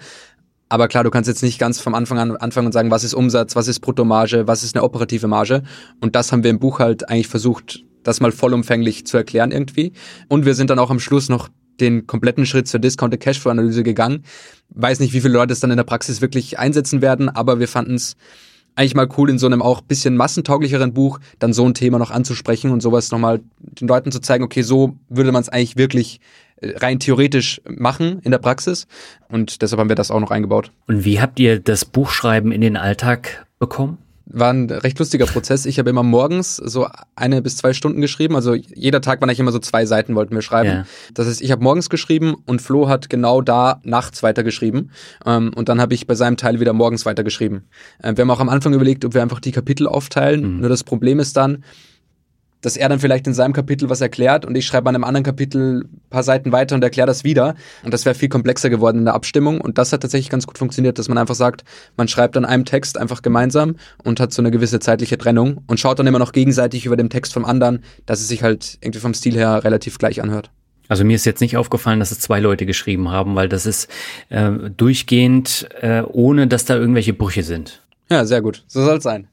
Aber 0.68 0.88
klar, 0.88 1.04
du 1.04 1.10
kannst 1.10 1.28
jetzt 1.28 1.42
nicht 1.42 1.58
ganz 1.58 1.80
vom 1.80 1.94
Anfang 1.94 2.18
an 2.18 2.34
anfangen 2.36 2.66
und 2.66 2.72
sagen, 2.72 2.90
was 2.90 3.04
ist 3.04 3.12
Umsatz, 3.12 3.54
was 3.56 3.68
ist 3.68 3.80
Bruttomarge, 3.80 4.46
was 4.46 4.62
ist 4.62 4.74
eine 4.74 4.82
operative 4.82 5.28
Marge. 5.28 5.64
Und 6.00 6.16
das 6.16 6.32
haben 6.32 6.44
wir 6.44 6.50
im 6.50 6.58
Buch 6.58 6.78
halt 6.78 7.10
eigentlich 7.10 7.28
versucht, 7.28 7.84
das 8.02 8.20
mal 8.20 8.32
vollumfänglich 8.32 9.06
zu 9.06 9.18
erklären 9.18 9.50
irgendwie. 9.50 9.92
Und 10.28 10.46
wir 10.46 10.54
sind 10.54 10.70
dann 10.70 10.78
auch 10.78 10.90
am 10.90 10.98
Schluss 10.98 11.28
noch 11.28 11.50
den 11.82 12.06
kompletten 12.06 12.46
Schritt 12.46 12.68
zur 12.68 12.80
Discounted 12.80 13.20
Cashflow 13.20 13.50
Analyse 13.50 13.82
gegangen. 13.82 14.24
Weiß 14.70 15.00
nicht, 15.00 15.12
wie 15.12 15.20
viele 15.20 15.34
Leute 15.34 15.52
es 15.52 15.60
dann 15.60 15.70
in 15.70 15.76
der 15.76 15.84
Praxis 15.84 16.22
wirklich 16.22 16.58
einsetzen 16.58 17.02
werden, 17.02 17.28
aber 17.28 17.60
wir 17.60 17.68
fanden 17.68 17.94
es 17.94 18.16
eigentlich 18.74 18.94
mal 18.94 19.08
cool, 19.18 19.28
in 19.28 19.38
so 19.38 19.46
einem 19.46 19.62
auch 19.62 19.80
bisschen 19.82 20.16
massentauglicheren 20.16 20.94
Buch 20.94 21.18
dann 21.38 21.52
so 21.52 21.66
ein 21.66 21.74
Thema 21.74 21.98
noch 21.98 22.10
anzusprechen 22.10 22.70
und 22.70 22.80
sowas 22.80 23.10
nochmal 23.10 23.40
den 23.58 23.88
Leuten 23.88 24.12
zu 24.12 24.20
zeigen, 24.20 24.44
okay, 24.44 24.62
so 24.62 24.96
würde 25.08 25.32
man 25.32 25.42
es 25.42 25.48
eigentlich 25.48 25.76
wirklich 25.76 26.20
äh, 26.56 26.76
rein 26.78 26.98
theoretisch 26.98 27.60
machen 27.68 28.20
in 28.22 28.30
der 28.30 28.38
Praxis. 28.38 28.86
Und 29.28 29.62
deshalb 29.62 29.80
haben 29.80 29.90
wir 29.90 29.96
das 29.96 30.10
auch 30.10 30.20
noch 30.20 30.30
eingebaut. 30.30 30.72
Und 30.86 31.04
wie 31.04 31.20
habt 31.20 31.38
ihr 31.38 31.60
das 31.60 31.84
Buchschreiben 31.84 32.52
in 32.52 32.60
den 32.60 32.76
Alltag 32.76 33.46
bekommen? 33.58 33.98
War 34.26 34.52
ein 34.52 34.70
recht 34.70 34.98
lustiger 34.98 35.26
Prozess. 35.26 35.66
Ich 35.66 35.78
habe 35.78 35.90
immer 35.90 36.02
morgens 36.02 36.56
so 36.56 36.88
eine 37.16 37.42
bis 37.42 37.56
zwei 37.56 37.72
Stunden 37.72 38.00
geschrieben. 38.00 38.36
Also 38.36 38.54
jeder 38.54 39.00
Tag 39.00 39.20
waren 39.20 39.28
eigentlich 39.28 39.40
immer 39.40 39.52
so 39.52 39.58
zwei 39.58 39.86
Seiten, 39.86 40.14
wollten 40.14 40.34
wir 40.34 40.42
schreiben. 40.42 40.68
Ja. 40.68 40.86
Das 41.14 41.26
heißt, 41.26 41.42
ich 41.42 41.50
habe 41.50 41.62
morgens 41.62 41.90
geschrieben 41.90 42.36
und 42.46 42.62
Flo 42.62 42.88
hat 42.88 43.10
genau 43.10 43.40
da 43.40 43.80
nachts 43.84 44.22
weitergeschrieben. 44.22 44.90
Ähm, 45.26 45.52
und 45.54 45.68
dann 45.68 45.80
habe 45.80 45.94
ich 45.94 46.06
bei 46.06 46.14
seinem 46.14 46.36
Teil 46.36 46.60
wieder 46.60 46.72
morgens 46.72 47.06
weitergeschrieben. 47.06 47.64
Äh, 48.02 48.16
wir 48.16 48.22
haben 48.22 48.30
auch 48.30 48.40
am 48.40 48.48
Anfang 48.48 48.72
überlegt, 48.72 49.04
ob 49.04 49.14
wir 49.14 49.22
einfach 49.22 49.40
die 49.40 49.52
Kapitel 49.52 49.86
aufteilen. 49.86 50.54
Mhm. 50.54 50.60
Nur 50.60 50.68
das 50.68 50.84
Problem 50.84 51.20
ist 51.20 51.36
dann, 51.36 51.64
dass 52.62 52.76
er 52.76 52.88
dann 52.88 52.98
vielleicht 52.98 53.26
in 53.26 53.34
seinem 53.34 53.52
Kapitel 53.52 53.90
was 53.90 54.00
erklärt 54.00 54.46
und 54.46 54.56
ich 54.56 54.66
schreibe 54.66 54.88
an 54.88 54.94
einem 54.94 55.04
anderen 55.04 55.24
Kapitel 55.24 55.84
ein 55.84 56.00
paar 56.08 56.22
Seiten 56.22 56.52
weiter 56.52 56.74
und 56.74 56.82
erkläre 56.82 57.06
das 57.06 57.24
wieder. 57.24 57.54
Und 57.84 57.92
das 57.92 58.06
wäre 58.06 58.14
viel 58.14 58.28
komplexer 58.28 58.70
geworden 58.70 58.98
in 58.98 59.04
der 59.04 59.14
Abstimmung. 59.14 59.60
Und 59.60 59.78
das 59.78 59.92
hat 59.92 60.00
tatsächlich 60.00 60.30
ganz 60.30 60.46
gut 60.46 60.58
funktioniert, 60.58 60.98
dass 60.98 61.08
man 61.08 61.18
einfach 61.18 61.34
sagt, 61.34 61.64
man 61.96 62.08
schreibt 62.08 62.36
an 62.36 62.44
einem 62.44 62.64
Text 62.64 62.96
einfach 62.96 63.22
gemeinsam 63.22 63.76
und 64.04 64.20
hat 64.20 64.32
so 64.32 64.40
eine 64.40 64.50
gewisse 64.50 64.80
zeitliche 64.80 65.18
Trennung 65.18 65.62
und 65.66 65.78
schaut 65.78 65.98
dann 65.98 66.06
immer 66.06 66.18
noch 66.18 66.32
gegenseitig 66.32 66.86
über 66.86 66.96
den 66.96 67.10
Text 67.10 67.32
vom 67.34 67.44
anderen, 67.44 67.84
dass 68.06 68.20
es 68.20 68.28
sich 68.28 68.42
halt 68.42 68.78
irgendwie 68.80 69.00
vom 69.00 69.14
Stil 69.14 69.34
her 69.34 69.64
relativ 69.64 69.98
gleich 69.98 70.22
anhört. 70.22 70.50
Also 70.88 71.04
mir 71.04 71.14
ist 71.14 71.24
jetzt 71.24 71.40
nicht 71.40 71.56
aufgefallen, 71.56 72.00
dass 72.00 72.10
es 72.10 72.20
zwei 72.20 72.40
Leute 72.40 72.66
geschrieben 72.66 73.10
haben, 73.10 73.34
weil 73.34 73.48
das 73.48 73.66
ist 73.66 73.88
äh, 74.28 74.50
durchgehend, 74.76 75.68
äh, 75.80 76.02
ohne 76.02 76.46
dass 76.48 76.64
da 76.64 76.76
irgendwelche 76.76 77.14
Brüche 77.14 77.42
sind. 77.42 77.81
Ja, 78.12 78.26
sehr 78.26 78.42
gut. 78.42 78.62
So 78.68 78.84
soll 78.84 78.98
es 78.98 79.04
sein. 79.04 79.26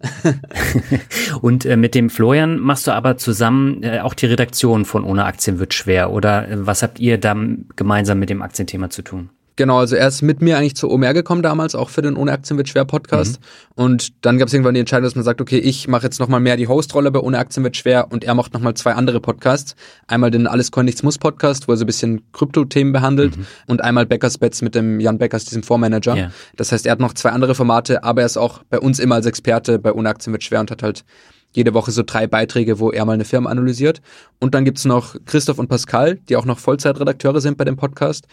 und 1.41 1.65
äh, 1.65 1.75
mit 1.75 1.95
dem 1.95 2.09
Florian 2.09 2.59
machst 2.59 2.87
du 2.87 2.91
aber 2.91 3.17
zusammen 3.17 3.83
äh, 3.83 3.99
auch 3.99 4.13
die 4.13 4.27
Redaktion 4.27 4.85
von 4.85 5.03
Ohne 5.03 5.25
Aktien 5.25 5.59
wird 5.59 5.73
schwer. 5.73 6.11
Oder 6.11 6.47
äh, 6.47 6.65
was 6.65 6.81
habt 6.81 6.97
ihr 6.97 7.17
da 7.17 7.35
gemeinsam 7.75 8.19
mit 8.19 8.29
dem 8.29 8.41
Aktienthema 8.41 8.89
zu 8.89 9.01
tun? 9.01 9.31
Genau, 9.59 9.79
also 9.79 9.97
er 9.97 10.07
ist 10.07 10.21
mit 10.21 10.41
mir 10.41 10.57
eigentlich 10.57 10.77
zu 10.77 10.89
OMR 10.89 11.13
gekommen 11.13 11.43
damals, 11.43 11.75
auch 11.75 11.89
für 11.89 12.01
den 12.01 12.15
Ohne 12.15 12.31
Aktien 12.31 12.55
wird 12.55 12.69
schwer 12.69 12.85
Podcast. 12.85 13.41
Mhm. 13.75 13.83
Und 13.83 14.25
dann 14.25 14.37
gab 14.37 14.47
es 14.47 14.53
irgendwann 14.53 14.73
die 14.73 14.79
Entscheidung, 14.79 15.03
dass 15.03 15.15
man 15.15 15.25
sagt, 15.25 15.41
okay, 15.41 15.57
ich 15.57 15.89
mache 15.89 16.03
jetzt 16.03 16.17
nochmal 16.21 16.39
mehr 16.39 16.55
die 16.55 16.69
Hostrolle 16.69 17.11
bei 17.11 17.19
Ohne 17.19 17.37
Aktien 17.37 17.65
wird 17.65 17.75
schwer 17.75 18.07
und 18.09 18.23
er 18.23 18.35
macht 18.35 18.53
nochmal 18.53 18.75
zwei 18.75 18.93
andere 18.93 19.19
Podcasts. 19.19 19.75
Einmal 20.07 20.31
den 20.31 20.47
Alles 20.47 20.71
Coin 20.71 20.85
Nichts 20.85 21.03
Muss 21.03 21.17
Podcast, 21.17 21.67
wo 21.67 21.73
er 21.73 21.77
so 21.77 21.83
ein 21.83 21.87
bisschen 21.87 22.21
Krypto-Themen 22.31 22.93
behandelt 22.93 23.35
mhm. 23.35 23.45
und 23.67 23.83
einmal 23.83 24.05
Beckers 24.05 24.37
Bets 24.37 24.61
mit 24.61 24.75
dem 24.75 25.01
Jan 25.01 25.17
Beckers, 25.17 25.43
diesem 25.43 25.63
Fondsmanager. 25.63 26.15
Ja. 26.15 26.31
Das 26.55 26.71
heißt, 26.71 26.85
er 26.85 26.93
hat 26.93 27.01
noch 27.01 27.11
zwei 27.13 27.31
andere 27.31 27.53
Formate, 27.53 28.05
aber 28.05 28.21
er 28.21 28.27
ist 28.27 28.37
auch 28.37 28.61
bei 28.69 28.79
uns 28.79 28.97
immer 28.97 29.15
als 29.15 29.25
Experte 29.25 29.77
bei 29.77 29.91
Ohne 29.91 30.07
Aktien 30.07 30.31
wird 30.31 30.45
schwer 30.45 30.61
und 30.61 30.71
hat 30.71 30.83
halt 30.83 31.03
jede 31.51 31.73
Woche 31.73 31.91
so 31.91 32.03
drei 32.05 32.27
Beiträge, 32.27 32.79
wo 32.79 32.91
er 32.91 33.03
mal 33.03 33.11
eine 33.11 33.25
Firma 33.25 33.49
analysiert. 33.49 33.99
Und 34.39 34.55
dann 34.55 34.63
gibt's 34.63 34.85
noch 34.85 35.17
Christoph 35.25 35.59
und 35.59 35.67
Pascal, 35.67 36.15
die 36.29 36.37
auch 36.37 36.45
noch 36.45 36.59
Vollzeitredakteure 36.59 37.41
sind 37.41 37.57
bei 37.57 37.65
dem 37.65 37.75
Podcast. 37.75 38.25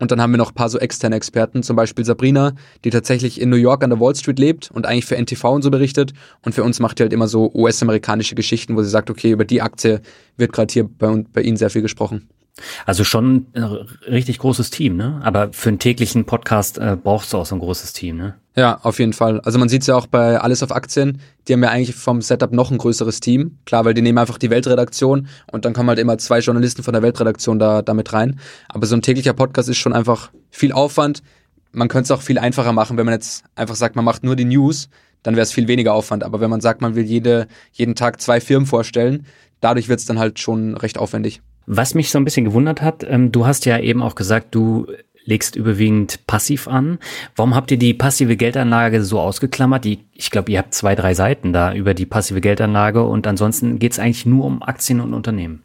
Und 0.00 0.10
dann 0.10 0.20
haben 0.20 0.30
wir 0.32 0.38
noch 0.38 0.50
ein 0.50 0.54
paar 0.54 0.68
so 0.68 0.78
externe 0.78 1.16
Experten, 1.16 1.62
zum 1.62 1.76
Beispiel 1.76 2.04
Sabrina, 2.04 2.52
die 2.84 2.90
tatsächlich 2.90 3.40
in 3.40 3.50
New 3.50 3.56
York 3.56 3.82
an 3.82 3.90
der 3.90 4.00
Wall 4.00 4.14
Street 4.14 4.38
lebt 4.38 4.70
und 4.70 4.86
eigentlich 4.86 5.06
für 5.06 5.16
NTV 5.16 5.44
und 5.44 5.62
so 5.62 5.70
berichtet. 5.70 6.12
Und 6.44 6.54
für 6.54 6.62
uns 6.62 6.80
macht 6.80 6.98
die 6.98 7.02
halt 7.02 7.12
immer 7.12 7.28
so 7.28 7.50
US-amerikanische 7.54 8.34
Geschichten, 8.34 8.76
wo 8.76 8.82
sie 8.82 8.90
sagt, 8.90 9.10
okay, 9.10 9.30
über 9.30 9.44
die 9.44 9.62
Aktie 9.62 10.00
wird 10.36 10.52
gerade 10.52 10.72
hier 10.72 10.84
bei, 10.84 11.24
bei 11.32 11.42
Ihnen 11.42 11.56
sehr 11.56 11.70
viel 11.70 11.82
gesprochen. 11.82 12.28
Also 12.86 13.04
schon 13.04 13.46
ein 13.54 13.86
richtig 14.06 14.38
großes 14.38 14.70
Team, 14.70 14.96
ne? 14.96 15.20
Aber 15.22 15.52
für 15.52 15.68
einen 15.68 15.78
täglichen 15.78 16.24
Podcast 16.24 16.78
äh, 16.78 16.96
brauchst 17.02 17.32
du 17.32 17.38
auch 17.38 17.46
so 17.46 17.54
ein 17.54 17.60
großes 17.60 17.92
Team, 17.92 18.16
ne? 18.16 18.34
Ja, 18.58 18.80
auf 18.82 18.98
jeden 18.98 19.12
Fall. 19.12 19.40
Also 19.42 19.58
man 19.58 19.68
sieht 19.68 19.82
es 19.82 19.86
ja 19.86 19.94
auch 19.94 20.08
bei 20.08 20.40
Alles 20.40 20.64
auf 20.64 20.72
Aktien, 20.72 21.20
die 21.46 21.52
haben 21.52 21.62
ja 21.62 21.70
eigentlich 21.70 21.94
vom 21.94 22.20
Setup 22.20 22.52
noch 22.52 22.72
ein 22.72 22.78
größeres 22.78 23.20
Team. 23.20 23.58
Klar, 23.66 23.84
weil 23.84 23.94
die 23.94 24.02
nehmen 24.02 24.18
einfach 24.18 24.36
die 24.36 24.50
Weltredaktion 24.50 25.28
und 25.52 25.64
dann 25.64 25.74
kommen 25.74 25.88
halt 25.88 26.00
immer 26.00 26.18
zwei 26.18 26.40
Journalisten 26.40 26.82
von 26.82 26.92
der 26.92 27.02
Weltredaktion 27.02 27.60
da 27.60 27.82
damit 27.82 28.12
rein. 28.12 28.40
Aber 28.68 28.86
so 28.86 28.96
ein 28.96 29.02
täglicher 29.02 29.32
Podcast 29.32 29.68
ist 29.68 29.78
schon 29.78 29.92
einfach 29.92 30.32
viel 30.50 30.72
Aufwand. 30.72 31.22
Man 31.70 31.86
könnte 31.86 32.04
es 32.04 32.10
auch 32.10 32.22
viel 32.22 32.38
einfacher 32.38 32.72
machen, 32.72 32.96
wenn 32.96 33.04
man 33.04 33.14
jetzt 33.14 33.44
einfach 33.54 33.76
sagt, 33.76 33.94
man 33.94 34.04
macht 34.04 34.24
nur 34.24 34.34
die 34.34 34.44
News, 34.44 34.88
dann 35.22 35.36
wäre 35.36 35.44
es 35.44 35.52
viel 35.52 35.68
weniger 35.68 35.94
Aufwand. 35.94 36.24
Aber 36.24 36.40
wenn 36.40 36.50
man 36.50 36.60
sagt, 36.60 36.80
man 36.80 36.96
will 36.96 37.04
jede, 37.04 37.46
jeden 37.70 37.94
Tag 37.94 38.20
zwei 38.20 38.40
Firmen 38.40 38.66
vorstellen, 38.66 39.24
dadurch 39.60 39.88
wird 39.88 40.00
es 40.00 40.06
dann 40.06 40.18
halt 40.18 40.40
schon 40.40 40.76
recht 40.76 40.98
aufwendig. 40.98 41.42
Was 41.70 41.94
mich 41.94 42.10
so 42.10 42.18
ein 42.18 42.24
bisschen 42.24 42.46
gewundert 42.46 42.80
hat, 42.80 43.04
ähm, 43.06 43.30
du 43.30 43.44
hast 43.44 43.66
ja 43.66 43.78
eben 43.78 44.02
auch 44.02 44.14
gesagt, 44.14 44.54
du 44.54 44.86
legst 45.26 45.54
überwiegend 45.54 46.26
passiv 46.26 46.66
an. 46.66 46.98
Warum 47.36 47.54
habt 47.54 47.70
ihr 47.70 47.76
die 47.76 47.92
passive 47.92 48.38
Geldanlage 48.38 49.04
so 49.04 49.20
ausgeklammert? 49.20 49.84
Die, 49.84 50.06
ich 50.14 50.30
glaube, 50.30 50.50
ihr 50.50 50.60
habt 50.60 50.72
zwei, 50.72 50.94
drei 50.94 51.12
Seiten 51.12 51.52
da 51.52 51.74
über 51.74 51.92
die 51.92 52.06
passive 52.06 52.40
Geldanlage 52.40 53.04
und 53.04 53.26
ansonsten 53.26 53.78
geht 53.78 53.92
es 53.92 53.98
eigentlich 53.98 54.24
nur 54.24 54.46
um 54.46 54.62
Aktien 54.62 55.02
und 55.02 55.12
Unternehmen. 55.12 55.62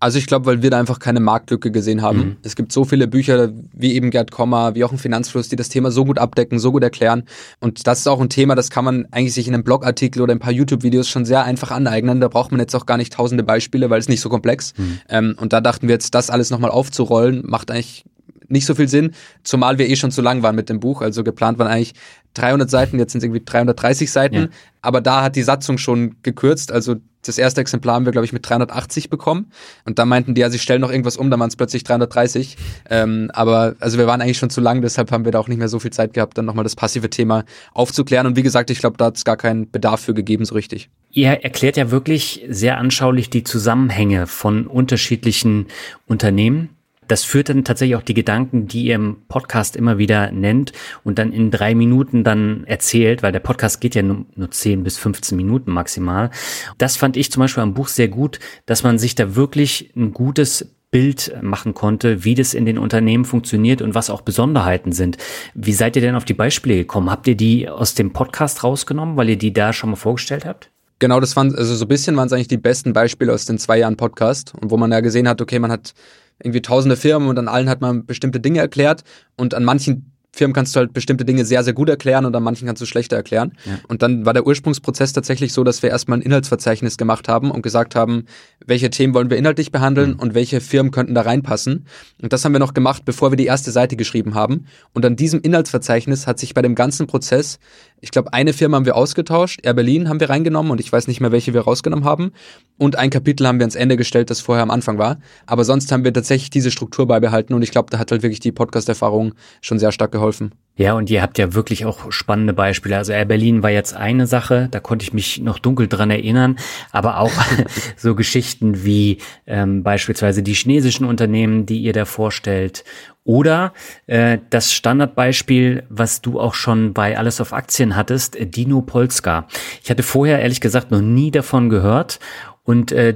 Also 0.00 0.18
ich 0.18 0.26
glaube, 0.26 0.46
weil 0.46 0.62
wir 0.62 0.70
da 0.70 0.78
einfach 0.78 0.98
keine 0.98 1.20
Marktlücke 1.20 1.70
gesehen 1.70 2.02
haben. 2.02 2.18
Mhm. 2.18 2.36
Es 2.42 2.56
gibt 2.56 2.72
so 2.72 2.84
viele 2.84 3.06
Bücher 3.08 3.50
wie 3.72 3.94
eben 3.94 4.10
Gerd 4.10 4.30
Kommer, 4.30 4.74
wie 4.74 4.84
auch 4.84 4.92
ein 4.92 4.98
Finanzfluss, 4.98 5.48
die 5.48 5.56
das 5.56 5.70
Thema 5.70 5.90
so 5.90 6.04
gut 6.04 6.18
abdecken, 6.18 6.58
so 6.58 6.72
gut 6.72 6.82
erklären. 6.82 7.24
Und 7.60 7.86
das 7.86 8.00
ist 8.00 8.06
auch 8.06 8.20
ein 8.20 8.28
Thema, 8.28 8.54
das 8.54 8.70
kann 8.70 8.84
man 8.84 9.06
eigentlich 9.12 9.34
sich 9.34 9.48
in 9.48 9.54
einem 9.54 9.64
Blogartikel 9.64 10.20
oder 10.20 10.34
ein 10.34 10.40
paar 10.40 10.52
YouTube-Videos 10.52 11.08
schon 11.08 11.24
sehr 11.24 11.44
einfach 11.44 11.70
aneignen. 11.70 12.20
Da 12.20 12.28
braucht 12.28 12.50
man 12.50 12.60
jetzt 12.60 12.74
auch 12.74 12.86
gar 12.86 12.98
nicht 12.98 13.14
tausende 13.14 13.44
Beispiele, 13.44 13.88
weil 13.88 13.98
es 13.98 14.08
nicht 14.08 14.20
so 14.20 14.28
komplex. 14.28 14.74
Mhm. 14.76 15.00
Ähm, 15.08 15.36
und 15.40 15.52
da 15.52 15.60
dachten 15.60 15.88
wir 15.88 15.94
jetzt, 15.94 16.14
das 16.14 16.28
alles 16.28 16.50
nochmal 16.50 16.70
aufzurollen, 16.70 17.42
macht 17.46 17.70
eigentlich 17.70 18.04
nicht 18.48 18.66
so 18.66 18.74
viel 18.74 18.88
Sinn, 18.88 19.12
zumal 19.42 19.78
wir 19.78 19.88
eh 19.88 19.96
schon 19.96 20.10
zu 20.10 20.22
lang 20.22 20.42
waren 20.42 20.54
mit 20.54 20.68
dem 20.68 20.80
Buch. 20.80 21.02
Also 21.02 21.24
geplant 21.24 21.58
waren 21.58 21.68
eigentlich 21.68 21.94
300 22.34 22.68
Seiten, 22.68 22.98
jetzt 22.98 23.12
sind 23.12 23.20
es 23.20 23.24
irgendwie 23.24 23.44
330 23.44 24.10
Seiten. 24.10 24.34
Ja. 24.34 24.48
Aber 24.82 25.00
da 25.00 25.22
hat 25.22 25.36
die 25.36 25.42
Satzung 25.42 25.78
schon 25.78 26.16
gekürzt. 26.22 26.72
Also 26.72 26.96
das 27.26 27.38
erste 27.38 27.60
Exemplar 27.60 27.94
haben 27.94 28.04
wir, 28.04 28.12
glaube 28.12 28.26
ich, 28.26 28.32
mit 28.32 28.48
380 28.48 29.08
bekommen. 29.08 29.50
Und 29.84 29.98
da 29.98 30.04
meinten 30.04 30.34
die, 30.34 30.42
ja, 30.42 30.50
sie 30.50 30.58
stellen 30.58 30.80
noch 30.80 30.90
irgendwas 30.90 31.16
um, 31.16 31.30
da 31.30 31.38
waren 31.38 31.48
es 31.48 31.56
plötzlich 31.56 31.84
330. 31.84 32.56
Ähm, 32.90 33.30
aber 33.32 33.76
also 33.80 33.98
wir 33.98 34.06
waren 34.06 34.20
eigentlich 34.20 34.38
schon 34.38 34.50
zu 34.50 34.60
lang, 34.60 34.82
deshalb 34.82 35.10
haben 35.10 35.24
wir 35.24 35.32
da 35.32 35.38
auch 35.38 35.48
nicht 35.48 35.58
mehr 35.58 35.68
so 35.68 35.78
viel 35.78 35.92
Zeit 35.92 36.12
gehabt, 36.12 36.36
dann 36.36 36.44
nochmal 36.44 36.64
das 36.64 36.76
passive 36.76 37.08
Thema 37.08 37.44
aufzuklären. 37.72 38.26
Und 38.26 38.36
wie 38.36 38.42
gesagt, 38.42 38.70
ich 38.70 38.78
glaube, 38.78 38.96
da 38.96 39.06
hat 39.06 39.16
es 39.16 39.24
gar 39.24 39.36
keinen 39.36 39.70
Bedarf 39.70 40.00
für 40.00 40.14
gegeben, 40.14 40.44
so 40.44 40.54
richtig. 40.54 40.90
Ihr 41.12 41.28
erklärt 41.28 41.76
ja 41.76 41.90
wirklich 41.90 42.44
sehr 42.48 42.78
anschaulich 42.78 43.30
die 43.30 43.44
Zusammenhänge 43.44 44.26
von 44.26 44.66
unterschiedlichen 44.66 45.66
Unternehmen 46.06 46.73
das 47.08 47.24
führt 47.24 47.48
dann 47.48 47.64
tatsächlich 47.64 47.96
auch 47.96 48.02
die 48.02 48.14
Gedanken, 48.14 48.66
die 48.66 48.84
ihr 48.84 48.94
im 48.96 49.16
Podcast 49.28 49.76
immer 49.76 49.98
wieder 49.98 50.32
nennt 50.32 50.72
und 51.04 51.18
dann 51.18 51.32
in 51.32 51.50
drei 51.50 51.74
Minuten 51.74 52.24
dann 52.24 52.64
erzählt, 52.64 53.22
weil 53.22 53.32
der 53.32 53.40
Podcast 53.40 53.80
geht 53.80 53.94
ja 53.94 54.02
nur, 54.02 54.26
nur 54.34 54.50
10 54.50 54.82
bis 54.82 54.98
15 54.98 55.36
Minuten 55.36 55.72
maximal. 55.72 56.30
Das 56.78 56.96
fand 56.96 57.16
ich 57.16 57.30
zum 57.30 57.40
Beispiel 57.40 57.62
am 57.62 57.74
Buch 57.74 57.88
sehr 57.88 58.08
gut, 58.08 58.38
dass 58.66 58.82
man 58.82 58.98
sich 58.98 59.14
da 59.14 59.36
wirklich 59.36 59.92
ein 59.96 60.12
gutes 60.12 60.74
Bild 60.94 61.36
machen 61.42 61.74
konnte, 61.74 62.22
wie 62.22 62.36
das 62.36 62.54
in 62.54 62.66
den 62.66 62.78
Unternehmen 62.78 63.24
funktioniert 63.24 63.82
und 63.82 63.96
was 63.96 64.10
auch 64.10 64.20
Besonderheiten 64.20 64.92
sind. 64.92 65.16
Wie 65.52 65.72
seid 65.72 65.96
ihr 65.96 66.02
denn 66.02 66.14
auf 66.14 66.24
die 66.24 66.34
Beispiele 66.34 66.76
gekommen? 66.76 67.10
Habt 67.10 67.26
ihr 67.26 67.36
die 67.36 67.68
aus 67.68 67.94
dem 67.94 68.12
Podcast 68.12 68.62
rausgenommen, 68.62 69.16
weil 69.16 69.30
ihr 69.30 69.36
die 69.36 69.52
da 69.52 69.72
schon 69.72 69.90
mal 69.90 69.96
vorgestellt 69.96 70.44
habt? 70.44 70.70
Genau, 71.00 71.18
das 71.18 71.34
waren, 71.34 71.52
also 71.52 71.74
so 71.74 71.84
ein 71.84 71.88
bisschen 71.88 72.16
waren 72.16 72.26
es 72.26 72.32
eigentlich 72.32 72.46
die 72.46 72.58
besten 72.58 72.92
Beispiele 72.92 73.32
aus 73.32 73.44
den 73.44 73.58
zwei 73.58 73.78
Jahren 73.78 73.96
Podcast 73.96 74.54
und 74.60 74.70
wo 74.70 74.76
man 74.76 74.92
ja 74.92 75.00
gesehen 75.00 75.26
hat, 75.26 75.42
okay, 75.42 75.58
man 75.58 75.72
hat 75.72 75.94
irgendwie 76.42 76.62
tausende 76.62 76.96
Firmen 76.96 77.28
und 77.28 77.38
an 77.38 77.48
allen 77.48 77.68
hat 77.68 77.80
man 77.80 78.06
bestimmte 78.06 78.40
Dinge 78.40 78.60
erklärt 78.60 79.02
und 79.36 79.54
an 79.54 79.64
manchen 79.64 80.14
Firmen 80.34 80.52
kannst 80.52 80.74
du 80.74 80.80
halt 80.80 80.92
bestimmte 80.92 81.24
Dinge 81.24 81.44
sehr, 81.44 81.62
sehr 81.62 81.72
gut 81.72 81.88
erklären 81.88 82.24
und 82.24 82.34
an 82.34 82.42
manchen 82.42 82.66
kannst 82.66 82.82
du 82.82 82.86
schlechter 82.86 83.16
erklären. 83.16 83.52
Ja. 83.64 83.78
Und 83.88 84.02
dann 84.02 84.26
war 84.26 84.34
der 84.34 84.46
Ursprungsprozess 84.46 85.12
tatsächlich 85.12 85.52
so, 85.52 85.64
dass 85.64 85.82
wir 85.82 85.90
erstmal 85.90 86.18
ein 86.18 86.22
Inhaltsverzeichnis 86.22 86.96
gemacht 86.96 87.28
haben 87.28 87.50
und 87.50 87.62
gesagt 87.62 87.94
haben, 87.94 88.26
welche 88.66 88.90
Themen 88.90 89.14
wollen 89.14 89.30
wir 89.30 89.36
inhaltlich 89.36 89.70
behandeln 89.70 90.10
mhm. 90.10 90.18
und 90.18 90.34
welche 90.34 90.60
Firmen 90.60 90.90
könnten 90.90 91.14
da 91.14 91.22
reinpassen. 91.22 91.86
Und 92.20 92.32
das 92.32 92.44
haben 92.44 92.52
wir 92.52 92.58
noch 92.58 92.74
gemacht, 92.74 93.04
bevor 93.04 93.30
wir 93.30 93.36
die 93.36 93.46
erste 93.46 93.70
Seite 93.70 93.96
geschrieben 93.96 94.34
haben. 94.34 94.66
Und 94.92 95.06
an 95.06 95.16
diesem 95.16 95.40
Inhaltsverzeichnis 95.40 96.26
hat 96.26 96.38
sich 96.38 96.54
bei 96.54 96.62
dem 96.62 96.74
ganzen 96.74 97.06
Prozess, 97.06 97.58
ich 98.04 98.10
glaube, 98.10 98.34
eine 98.34 98.52
Firma 98.52 98.76
haben 98.76 98.84
wir 98.84 98.96
ausgetauscht, 98.96 99.60
Air 99.62 99.72
Berlin 99.72 100.10
haben 100.10 100.20
wir 100.20 100.28
reingenommen 100.28 100.70
und 100.70 100.78
ich 100.78 100.92
weiß 100.92 101.08
nicht 101.08 101.22
mehr, 101.22 101.32
welche 101.32 101.54
wir 101.54 101.62
rausgenommen 101.62 102.04
haben. 102.04 102.32
Und 102.76 102.96
ein 102.96 103.08
Kapitel 103.08 103.46
haben 103.46 103.58
wir 103.58 103.64
ans 103.64 103.76
Ende 103.76 103.96
gestellt, 103.96 104.28
das 104.28 104.42
vorher 104.42 104.62
am 104.62 104.70
Anfang 104.70 104.98
war. 104.98 105.18
Aber 105.46 105.64
sonst 105.64 105.90
haben 105.90 106.04
wir 106.04 106.12
tatsächlich 106.12 106.50
diese 106.50 106.70
Struktur 106.70 107.06
beibehalten 107.06 107.54
und 107.54 107.62
ich 107.62 107.70
glaube, 107.70 107.88
da 107.90 107.98
hat 107.98 108.10
halt 108.10 108.22
wirklich 108.22 108.40
die 108.40 108.52
Podcast-Erfahrung 108.52 109.32
schon 109.62 109.78
sehr 109.78 109.90
stark 109.90 110.12
geholfen. 110.12 110.52
Ja, 110.76 110.94
und 110.94 111.08
ihr 111.08 111.22
habt 111.22 111.38
ja 111.38 111.54
wirklich 111.54 111.86
auch 111.86 112.10
spannende 112.10 112.52
Beispiele. 112.52 112.96
Also 112.98 113.12
Air 113.12 113.26
Berlin 113.26 113.62
war 113.62 113.70
jetzt 113.70 113.94
eine 113.94 114.26
Sache, 114.26 114.68
da 114.70 114.80
konnte 114.80 115.04
ich 115.04 115.12
mich 115.12 115.40
noch 115.40 115.58
dunkel 115.58 115.86
dran 115.86 116.10
erinnern, 116.10 116.58
aber 116.90 117.20
auch 117.20 117.32
so 117.96 118.14
Geschichten 118.14 118.84
wie 118.84 119.18
ähm, 119.46 119.82
beispielsweise 119.82 120.42
die 120.42 120.52
chinesischen 120.52 121.06
Unternehmen, 121.06 121.64
die 121.64 121.78
ihr 121.78 121.92
da 121.92 122.04
vorstellt. 122.04 122.84
Oder 123.24 123.72
äh, 124.06 124.38
das 124.50 124.72
Standardbeispiel, 124.72 125.84
was 125.88 126.20
du 126.20 126.38
auch 126.38 126.54
schon 126.54 126.92
bei 126.92 127.18
Alles 127.18 127.40
auf 127.40 127.52
Aktien 127.52 127.96
hattest, 127.96 128.36
Dino 128.38 128.82
Polska. 128.82 129.46
Ich 129.82 129.90
hatte 129.90 130.02
vorher 130.02 130.40
ehrlich 130.40 130.60
gesagt 130.60 130.90
noch 130.90 131.00
nie 131.00 131.30
davon 131.30 131.70
gehört 131.70 132.20
und 132.64 132.92
äh, 132.92 133.14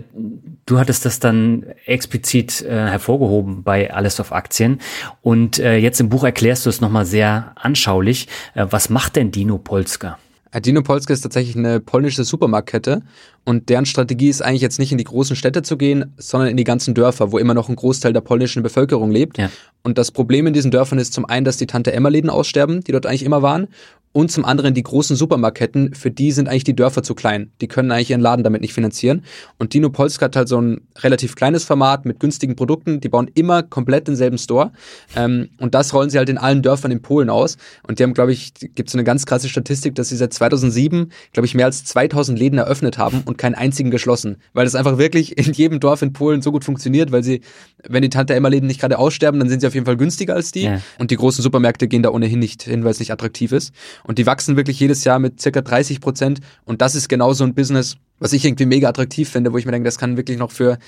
du 0.67 0.79
hattest 0.79 1.07
das 1.07 1.21
dann 1.21 1.65
explizit 1.87 2.63
äh, 2.63 2.69
hervorgehoben 2.71 3.63
bei 3.63 3.93
Alles 3.93 4.21
auf 4.21 4.33
Aktien. 4.33 4.81
Und 5.23 5.59
äh, 5.59 5.77
jetzt 5.77 6.01
im 6.01 6.11
Buch 6.11 6.25
erklärst 6.25 6.67
du 6.67 6.71
es 6.71 6.83
nochmal 6.83 7.07
sehr 7.07 7.53
anschaulich. 7.55 8.29
Äh, 8.55 8.67
was 8.69 8.91
macht 8.91 9.17
denn 9.17 9.31
Dino 9.31 9.57
Polska? 9.57 10.19
Äh, 10.51 10.61
Dino 10.61 10.83
Polska 10.83 11.13
ist 11.13 11.21
tatsächlich 11.21 11.57
eine 11.57 11.81
polnische 11.81 12.25
Supermarktkette 12.25 13.03
und 13.45 13.69
deren 13.69 13.87
Strategie 13.87 14.29
ist 14.29 14.43
eigentlich 14.43 14.63
jetzt 14.63 14.79
nicht 14.79 14.93
in 14.93 14.99
die 14.99 15.05
großen 15.05 15.37
Städte 15.37 15.63
zu 15.63 15.77
gehen, 15.77 16.13
sondern 16.17 16.51
in 16.51 16.57
die 16.57 16.65
ganzen 16.65 16.95
Dörfer, 16.95 17.33
wo 17.33 17.39
immer 17.39 17.55
noch 17.55 17.69
ein 17.69 17.77
Großteil 17.77 18.13
der 18.13 18.21
polnischen 18.21 18.63
Bevölkerung 18.63 19.11
lebt. 19.11 19.39
Ja. 19.39 19.51
Und 19.83 19.97
das 19.99 20.11
Problem 20.11 20.47
in 20.47 20.53
diesen 20.53 20.71
Dörfern 20.71 20.99
ist 20.99 21.13
zum 21.13 21.25
einen, 21.25 21.45
dass 21.45 21.57
die 21.57 21.67
Tante-Emma-Läden 21.67 22.31
aussterben, 22.31 22.83
die 22.83 22.93
dort 22.93 23.07
eigentlich 23.07 23.23
immer 23.23 23.43
waren. 23.43 23.69
Und 24.13 24.33
zum 24.33 24.45
anderen 24.45 24.75
die 24.75 24.83
großen 24.83 25.17
Supermarketten, 25.17 25.95
für 25.95 26.11
die 26.11 26.33
sind 26.33 26.49
eigentlich 26.49 26.65
die 26.65 26.75
Dörfer 26.75 27.03
zu 27.03 27.15
klein. 27.15 27.53
Die 27.61 27.69
können 27.69 27.93
eigentlich 27.93 28.11
ihren 28.11 28.21
Laden 28.21 28.43
damit 28.43 28.63
nicht 28.63 28.73
finanzieren. 28.73 29.23
Und 29.59 29.75
Dino 29.75 29.91
Polska 29.91 30.25
hat 30.27 30.37
halt 30.37 30.49
so 30.49 30.61
ein 30.61 30.81
relativ 30.99 31.37
kleines 31.37 31.65
Format 31.65 32.05
mit 32.05 32.19
günstigen 32.19 32.57
Produkten. 32.57 33.01
Die 33.01 33.09
bauen 33.09 33.31
immer 33.35 33.63
komplett 33.63 34.09
denselben 34.09 34.39
Store. 34.39 34.73
Ähm, 35.15 35.51
und 35.59 35.75
das 35.75 35.93
rollen 35.93 36.11
sie 36.11 36.19
halt 36.19 36.29
in 36.29 36.39
allen 36.39 36.63
Dörfern 36.63 36.91
in 36.91 37.03
Polen 37.03 37.31
aus. 37.31 37.59
Und 37.87 37.99
die 37.99 38.03
haben, 38.03 38.15
glaube 38.15 38.33
ich, 38.33 38.55
gibt 38.55 38.89
es 38.89 38.93
so 38.93 38.99
eine 38.99 39.05
ganz 39.05 39.27
krasse 39.27 39.49
Statistik, 39.49 39.95
dass 39.95 40.09
sie 40.09 40.17
seit 40.17 40.33
2007, 40.33 41.13
glaube 41.33 41.47
ich, 41.47 41.55
mehr 41.55 41.67
als 41.67 41.85
2000 41.85 42.39
Läden 42.39 42.59
eröffnet 42.59 42.99
haben 42.99 43.23
und 43.27 43.39
keinen 43.39 43.55
einzigen 43.55 43.91
geschlossen. 43.91 44.39
Weil 44.55 44.65
das 44.65 44.75
einfach 44.75 44.99
wirklich 44.99 45.37
in 45.39 45.53
jedem 45.53 45.81
Dorf 45.81 46.03
in 46.03 46.13
Polen 46.13 46.43
so 46.43 46.51
gut 46.51 46.65
funktioniert, 46.65 47.13
weil 47.13 47.23
sie, 47.23 47.43
wenn 47.87 48.03
die 48.03 48.11
Tante-Emma-Läden 48.11 48.67
nicht 48.67 48.81
gerade 48.81 48.99
aussterben, 48.99 49.39
dann 49.39 49.49
sind 49.49 49.61
sie 49.61 49.67
auf 49.67 49.75
jeden 49.75 49.87
Fall 49.87 49.97
günstiger 49.97 50.35
als 50.35 50.51
die. 50.53 50.65
Ja. 50.65 50.81
Und 50.99 51.11
die 51.11 51.17
großen 51.17 51.43
Supermärkte 51.43 51.89
gehen 51.89 52.03
da 52.03 52.11
ohnehin 52.11 52.39
nicht 52.39 52.63
hin, 52.63 52.85
weil 52.85 52.91
es 52.93 52.99
nicht 52.99 53.13
attraktiv 53.13 53.53
ist. 53.53 53.73
Und 54.05 54.19
die 54.19 54.27
wachsen 54.27 54.57
wirklich 54.57 54.81
jedes 54.81 55.05
Jahr 55.05 55.19
mit 55.19 55.41
circa 55.41 55.61
30 55.61 56.01
Prozent. 56.01 56.41
Und 56.65 56.83
das 56.83 56.95
ist 56.95 57.09
genau 57.09 57.33
so 57.33 57.45
ein 57.45 57.55
Business, 57.55 57.97
was 58.21 58.33
ich 58.33 58.45
irgendwie 58.45 58.67
mega 58.67 58.89
attraktiv 58.89 59.29
finde, 59.29 59.53
wo 59.53 59.59
ich 59.59 59.65
mir 59.65 59.73
denke, 59.73 59.87
das 59.87 59.99
kann 59.99 60.17
wirklich 60.17 60.39
noch 60.39 60.51
für 60.51 60.79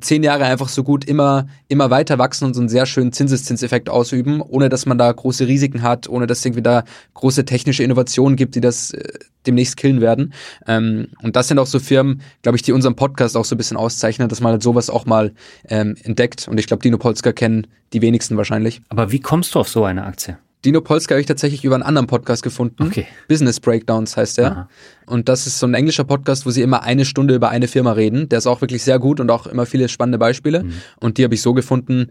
zehn 0.00 0.22
Jahre 0.22 0.44
einfach 0.44 0.68
so 0.68 0.82
gut 0.82 1.04
immer, 1.04 1.46
immer 1.68 1.90
weiter 1.90 2.18
wachsen 2.18 2.46
und 2.46 2.54
so 2.54 2.60
einen 2.60 2.68
sehr 2.68 2.86
schönen 2.86 3.12
Zinseszinseffekt 3.12 3.88
ausüben, 3.88 4.40
ohne 4.40 4.68
dass 4.68 4.86
man 4.86 4.98
da 4.98 5.10
große 5.10 5.46
Risiken 5.46 5.82
hat, 5.82 6.08
ohne 6.08 6.26
dass 6.26 6.38
es 6.38 6.44
irgendwie 6.44 6.62
da 6.62 6.84
große 7.14 7.44
technische 7.44 7.82
Innovationen 7.82 8.36
gibt, 8.36 8.54
die 8.54 8.60
das 8.60 8.92
äh, 8.92 9.02
demnächst 9.46 9.76
killen 9.76 10.00
werden. 10.00 10.34
Ähm, 10.66 11.08
und 11.22 11.36
das 11.36 11.48
sind 11.48 11.58
auch 11.58 11.66
so 11.66 11.78
Firmen, 11.78 12.20
glaube 12.42 12.56
ich, 12.56 12.62
die 12.62 12.72
unseren 12.72 12.96
Podcast 12.96 13.36
auch 13.36 13.44
so 13.44 13.54
ein 13.54 13.58
bisschen 13.58 13.76
auszeichnen, 13.76 14.28
dass 14.28 14.40
man 14.40 14.52
halt 14.52 14.62
sowas 14.62 14.90
auch 14.90 15.06
mal 15.06 15.32
ähm, 15.68 15.96
entdeckt. 16.02 16.48
Und 16.48 16.58
ich 16.58 16.66
glaube, 16.66 16.82
Dino 16.82 16.98
Polska 16.98 17.32
kennen 17.32 17.66
die 17.92 18.02
wenigsten 18.02 18.36
wahrscheinlich. 18.36 18.82
Aber 18.88 19.12
wie 19.12 19.20
kommst 19.20 19.54
du 19.54 19.60
auf 19.60 19.68
so 19.68 19.84
eine 19.84 20.04
Aktie? 20.04 20.38
Dino 20.64 20.80
Polska 20.82 21.14
habe 21.14 21.20
ich 21.20 21.26
tatsächlich 21.26 21.64
über 21.64 21.74
einen 21.74 21.82
anderen 21.82 22.06
Podcast 22.06 22.42
gefunden. 22.42 22.82
Okay. 22.82 23.06
Business 23.28 23.60
Breakdowns 23.60 24.16
heißt 24.16 24.38
der. 24.38 24.52
Aha. 24.52 24.68
Und 25.06 25.28
das 25.28 25.46
ist 25.46 25.58
so 25.58 25.66
ein 25.66 25.74
englischer 25.74 26.04
Podcast, 26.04 26.44
wo 26.44 26.50
sie 26.50 26.60
immer 26.60 26.82
eine 26.82 27.04
Stunde 27.04 27.34
über 27.34 27.48
eine 27.48 27.66
Firma 27.66 27.92
reden. 27.92 28.28
Der 28.28 28.38
ist 28.38 28.46
auch 28.46 28.60
wirklich 28.60 28.82
sehr 28.82 28.98
gut 28.98 29.20
und 29.20 29.30
auch 29.30 29.46
immer 29.46 29.64
viele 29.64 29.88
spannende 29.88 30.18
Beispiele. 30.18 30.64
Mhm. 30.64 30.72
Und 31.00 31.18
die 31.18 31.24
habe 31.24 31.34
ich 31.34 31.42
so 31.42 31.54
gefunden, 31.54 32.10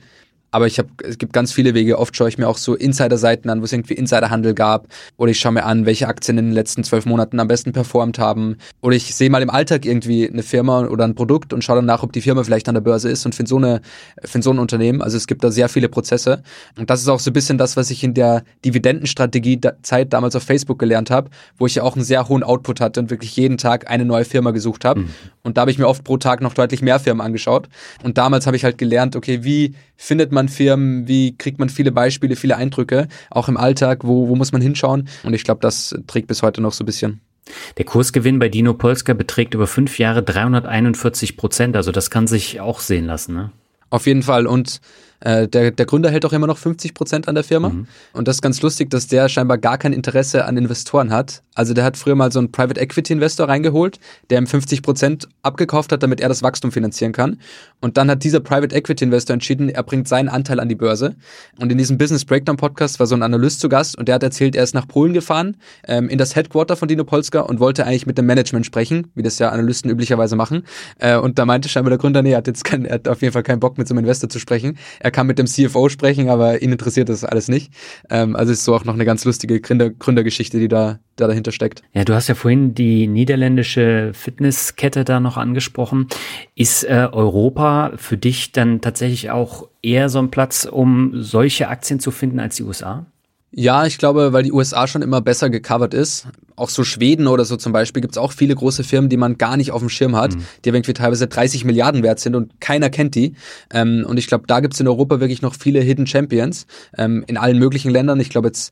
aber 0.52 0.68
ich 0.68 0.80
habe, 0.80 0.90
es 1.04 1.18
gibt 1.18 1.34
ganz 1.34 1.52
viele 1.52 1.74
Wege. 1.74 2.00
Oft 2.00 2.16
schaue 2.16 2.30
ich 2.30 2.38
mir 2.38 2.48
auch 2.48 2.58
so 2.58 2.76
Insider-Seiten 2.76 3.50
an, 3.50 3.62
wo 3.62 3.66
es 3.66 3.74
irgendwie 3.74 3.94
Insiderhandel 3.94 4.54
gab. 4.54 4.88
Oder 5.18 5.32
ich 5.32 5.40
schaue 5.40 5.54
mir 5.54 5.66
an, 5.66 5.86
welche 5.86 6.08
Aktien 6.08 6.38
in 6.38 6.46
den 6.46 6.54
letzten 6.54 6.84
zwölf 6.84 7.06
Monaten 7.06 7.40
am 7.40 7.48
besten 7.48 7.72
performt 7.72 8.20
haben. 8.20 8.58
Oder 8.82 8.96
ich 8.96 9.14
sehe 9.14 9.30
mal 9.30 9.42
im 9.42 9.50
Alltag 9.50 9.86
irgendwie 9.86 10.30
eine 10.30 10.44
Firma 10.44 10.88
oder 10.88 11.06
ein 11.06 11.16
Produkt 11.16 11.54
und 11.54 11.64
schaue 11.64 11.78
dann 11.78 11.86
nach, 11.86 12.04
ob 12.04 12.14
die 12.14 12.22
Firma 12.22 12.44
vielleicht 12.44 12.68
an 12.68 12.76
der 12.76 12.82
Börse 12.82 13.10
ist 13.10 13.26
und 13.26 13.36
finde 13.36 13.50
so 13.50 13.58
eine, 13.58 13.82
finde 14.24 14.44
so 14.44 14.52
ein 14.52 14.60
Unternehmen. 14.60 15.02
Also 15.02 15.18
es 15.18 15.28
gibt 15.28 15.44
da 15.44 15.52
sehr 15.52 15.70
viele 15.70 15.90
Prozesse. 15.90 16.42
Und 16.78 16.90
das 16.90 17.02
ist 17.02 17.10
auch 17.10 17.20
so 17.20 17.30
ein 17.30 17.34
bisschen 17.34 17.58
das, 17.58 17.78
was 17.78 17.92
ich 17.92 18.04
in 18.04 18.14
der 18.14 18.44
Dividendenstrategie-Zeit 18.66 20.14
damals 20.14 20.36
auf 20.36 20.44
Facebook 20.44 20.80
gelernt 20.80 21.12
habe, 21.12 21.30
wo 21.58 21.68
ich 21.68 21.76
ja 21.76 21.84
auch 21.84 21.96
einen 21.96 22.06
sehr 22.06 22.28
hohen 22.28 22.44
Output 22.44 22.82
hatte 22.82 23.00
und 23.00 23.10
wirklich 23.12 23.36
jeden 23.36 23.58
Tag 23.58 23.90
eine 23.90 24.06
neue 24.06 24.26
Firma 24.26 24.52
gesucht 24.52 24.86
habe. 24.86 25.02
Mhm. 25.02 25.10
Und 25.44 25.58
da 25.58 25.62
habe 25.62 25.72
ich 25.72 25.78
mir 25.78 25.88
oft 25.88 26.04
pro 26.04 26.18
Tag 26.18 26.42
noch 26.42 26.54
deutlich 26.54 26.82
mehr 26.82 27.00
Firmen 27.00 27.26
angeschaut. 27.26 27.70
Und 28.04 28.18
damals 28.18 28.48
habe 28.48 28.58
ich 28.58 28.64
halt 28.64 28.78
gelernt, 28.78 29.16
okay, 29.16 29.44
wie 29.44 29.76
findet 30.02 30.32
man 30.32 30.48
Firmen, 30.48 31.08
wie 31.08 31.38
kriegt 31.38 31.60
man 31.60 31.68
viele 31.68 31.92
Beispiele, 31.92 32.38
viele 32.38 32.56
Eindrücke, 32.56 33.10
auch 33.30 33.50
im 33.50 33.58
Alltag, 33.58 34.00
wo, 34.04 34.30
wo 34.30 34.36
muss 34.36 34.54
man 34.54 34.62
hinschauen? 34.62 35.10
Und 35.24 35.34
ich 35.34 35.44
glaube, 35.44 35.60
das 35.62 35.94
trägt 36.08 36.28
bis 36.28 36.42
heute 36.42 36.62
noch 36.62 36.72
so 36.72 36.84
ein 36.84 36.86
bisschen. 36.86 37.20
Der 37.78 37.86
Kursgewinn 37.86 38.40
bei 38.40 38.48
Dino 38.48 38.74
Polska 38.74 39.14
beträgt 39.14 39.54
über 39.54 39.68
fünf 39.68 40.00
Jahre 40.00 40.24
341 40.24 41.36
Prozent, 41.36 41.76
also 41.76 41.92
das 41.92 42.10
kann 42.10 42.28
sich 42.28 42.62
auch 42.62 42.80
sehen 42.80 43.06
lassen. 43.06 43.36
Ne? 43.36 43.52
Auf 43.90 44.08
jeden 44.08 44.24
Fall. 44.24 44.48
Und 44.48 44.80
Äh, 45.22 45.48
der, 45.48 45.72
der 45.72 45.86
Gründer 45.86 46.10
hält 46.10 46.26
auch 46.26 46.34
immer 46.34 46.48
noch 46.48 46.58
50 46.58 46.94
Prozent 46.94 47.28
an 47.28 47.36
der 47.36 47.44
Firma. 47.44 47.70
Mhm. 47.70 47.88
Und 48.14 48.28
das 48.28 48.38
ist 48.38 48.42
ganz 48.42 48.62
lustig, 48.62 48.90
dass 48.90 49.08
der 49.08 49.28
scheinbar 49.28 49.58
gar 49.58 49.78
kein 49.78 49.94
Interesse 49.94 50.46
an 50.46 50.58
Investoren 50.58 51.12
hat. 51.12 51.44
Also 51.60 51.74
der 51.74 51.84
hat 51.84 51.98
früher 51.98 52.16
mal 52.16 52.32
so 52.32 52.40
einen 52.40 52.54
Private 52.54 52.80
Equity 52.80 53.12
Investor 53.12 53.50
reingeholt, 53.50 54.00
der 54.30 54.38
ihm 54.38 54.48
50 54.48 54.82
Prozent 54.82 55.28
abgekauft 55.44 55.92
hat, 55.92 56.02
damit 56.02 56.22
er 56.22 56.30
das 56.30 56.42
Wachstum 56.42 56.72
finanzieren 56.72 57.12
kann. 57.12 57.38
Und 57.82 57.98
dann 57.98 58.10
hat 58.10 58.24
dieser 58.24 58.40
Private 58.40 58.74
Equity 58.74 59.04
Investor 59.04 59.34
entschieden, 59.34 59.68
er 59.68 59.84
bringt 59.84 60.08
seinen 60.08 60.30
Anteil 60.30 60.62
an 60.62 60.70
die 60.70 60.76
Börse. 60.76 61.18
Und 61.60 61.70
in 61.70 61.78
diesem 61.78 61.98
Business 61.98 62.24
Breakdown 62.24 62.56
Podcast 62.56 62.98
war 63.02 63.08
so 63.08 63.16
ein 63.16 63.24
Analyst 63.24 63.60
zu 63.60 63.68
Gast 63.68 63.98
und 63.98 64.08
der 64.08 64.16
hat 64.16 64.24
erzählt, 64.24 64.56
er 64.56 64.64
ist 64.64 64.74
nach 64.74 64.88
Polen 64.88 65.12
gefahren, 65.12 65.58
ähm, 65.86 66.08
in 66.08 66.18
das 66.18 66.34
Headquarter 66.34 66.78
von 66.78 66.88
Dino 66.88 67.04
Polska 67.04 67.42
und 67.42 67.60
wollte 67.60 67.86
eigentlich 67.86 68.06
mit 68.06 68.18
dem 68.18 68.26
Management 68.26 68.66
sprechen, 68.66 69.12
wie 69.16 69.22
das 69.22 69.38
ja 69.38 69.50
Analysten 69.50 69.92
üblicherweise 69.92 70.38
machen. 70.38 70.64
Äh, 70.98 71.18
und 71.18 71.40
da 71.40 71.46
meinte 71.46 71.68
scheinbar 71.68 71.90
der 71.90 71.98
Gründer, 71.98 72.22
nee, 72.22 72.32
er 72.32 72.38
hat 72.38 72.48
jetzt 72.48 72.64
kein, 72.64 72.86
er 72.86 72.94
hat 72.94 73.10
auf 73.10 73.22
jeden 73.22 73.34
Fall 73.34 73.44
keinen 73.44 73.60
Bock 73.60 73.78
mit 73.78 73.86
so 73.86 73.94
einem 73.94 74.06
Investor 74.06 74.30
zu 74.30 74.40
sprechen. 74.40 74.78
Er 75.02 75.12
kann 75.12 75.28
mit 75.28 75.38
dem 75.38 75.46
CFO 75.46 75.90
sprechen, 75.90 76.30
aber 76.30 76.62
ihn 76.62 76.72
interessiert 76.72 77.10
das 77.10 77.26
alles 77.26 77.50
nicht. 77.50 77.74
Ähm, 78.10 78.38
also 78.38 78.54
ist 78.54 78.64
so 78.64 78.74
auch 78.74 78.86
noch 78.86 78.94
eine 78.94 79.04
ganz 79.04 79.26
lustige 79.26 79.60
Gründer 79.60 79.90
Gründergeschichte, 79.90 80.58
die 80.58 80.70
da, 80.70 81.00
da 81.20 81.28
dahinter 81.28 81.52
steckt. 81.52 81.84
Ja, 81.94 82.04
du 82.04 82.14
hast 82.14 82.28
ja 82.28 82.36
vorhin 82.36 82.74
die 82.74 83.08
niederländische 83.08 84.12
Fitnesskette 84.14 85.06
da 85.06 85.20
noch 85.20 85.38
angesprochen. 85.38 86.08
Ist 86.56 86.84
äh, 86.84 87.08
Europa 87.12 87.94
für 87.96 88.18
dich 88.18 88.52
dann 88.52 88.82
tatsächlich 88.82 89.32
auch 89.32 89.68
eher 89.82 90.10
so 90.10 90.20
ein 90.20 90.32
Platz, 90.32 90.66
um 90.66 91.22
solche 91.22 91.68
Aktien 91.68 92.00
zu 92.00 92.12
finden 92.12 92.40
als 92.40 92.56
die 92.56 92.64
USA? 92.64 93.06
Ja, 93.52 93.86
ich 93.88 93.98
glaube, 93.98 94.32
weil 94.32 94.44
die 94.44 94.52
USA 94.52 94.86
schon 94.86 95.02
immer 95.02 95.22
besser 95.22 95.50
gecovert 95.50 95.96
ist. 95.96 96.28
Auch 96.56 96.70
so 96.70 96.84
Schweden 96.84 97.26
oder 97.26 97.46
so 97.46 97.58
zum 97.58 97.72
Beispiel 97.72 98.02
gibt 98.02 98.14
es 98.14 98.18
auch 98.20 98.32
viele 98.32 98.54
große 98.54 98.84
Firmen, 98.84 99.10
die 99.10 99.18
man 99.18 99.40
gar 99.40 99.58
nicht 99.58 99.72
auf 99.72 99.80
dem 99.80 99.90
Schirm 99.90 100.16
hat, 100.16 100.36
mhm. 100.36 100.44
die 100.64 100.70
irgendwie 100.70 100.94
teilweise 100.94 101.28
30 101.28 101.66
Milliarden 101.66 102.04
wert 102.04 102.20
sind 102.20 102.36
und 102.36 102.62
keiner 102.62 102.92
kennt 102.92 103.16
die. 103.16 103.34
Ähm, 103.74 104.06
und 104.08 104.18
ich 104.18 104.28
glaube, 104.28 104.44
da 104.46 104.60
gibt 104.60 104.76
es 104.76 104.80
in 104.80 104.88
Europa 104.88 105.20
wirklich 105.20 105.42
noch 105.42 105.56
viele 105.56 105.80
Hidden 105.80 106.06
Champions 106.06 106.68
ähm, 106.96 107.24
in 107.26 107.38
allen 107.38 107.58
möglichen 107.58 107.90
Ländern. 107.90 108.20
Ich 108.20 108.30
glaube 108.30 108.50
jetzt 108.50 108.72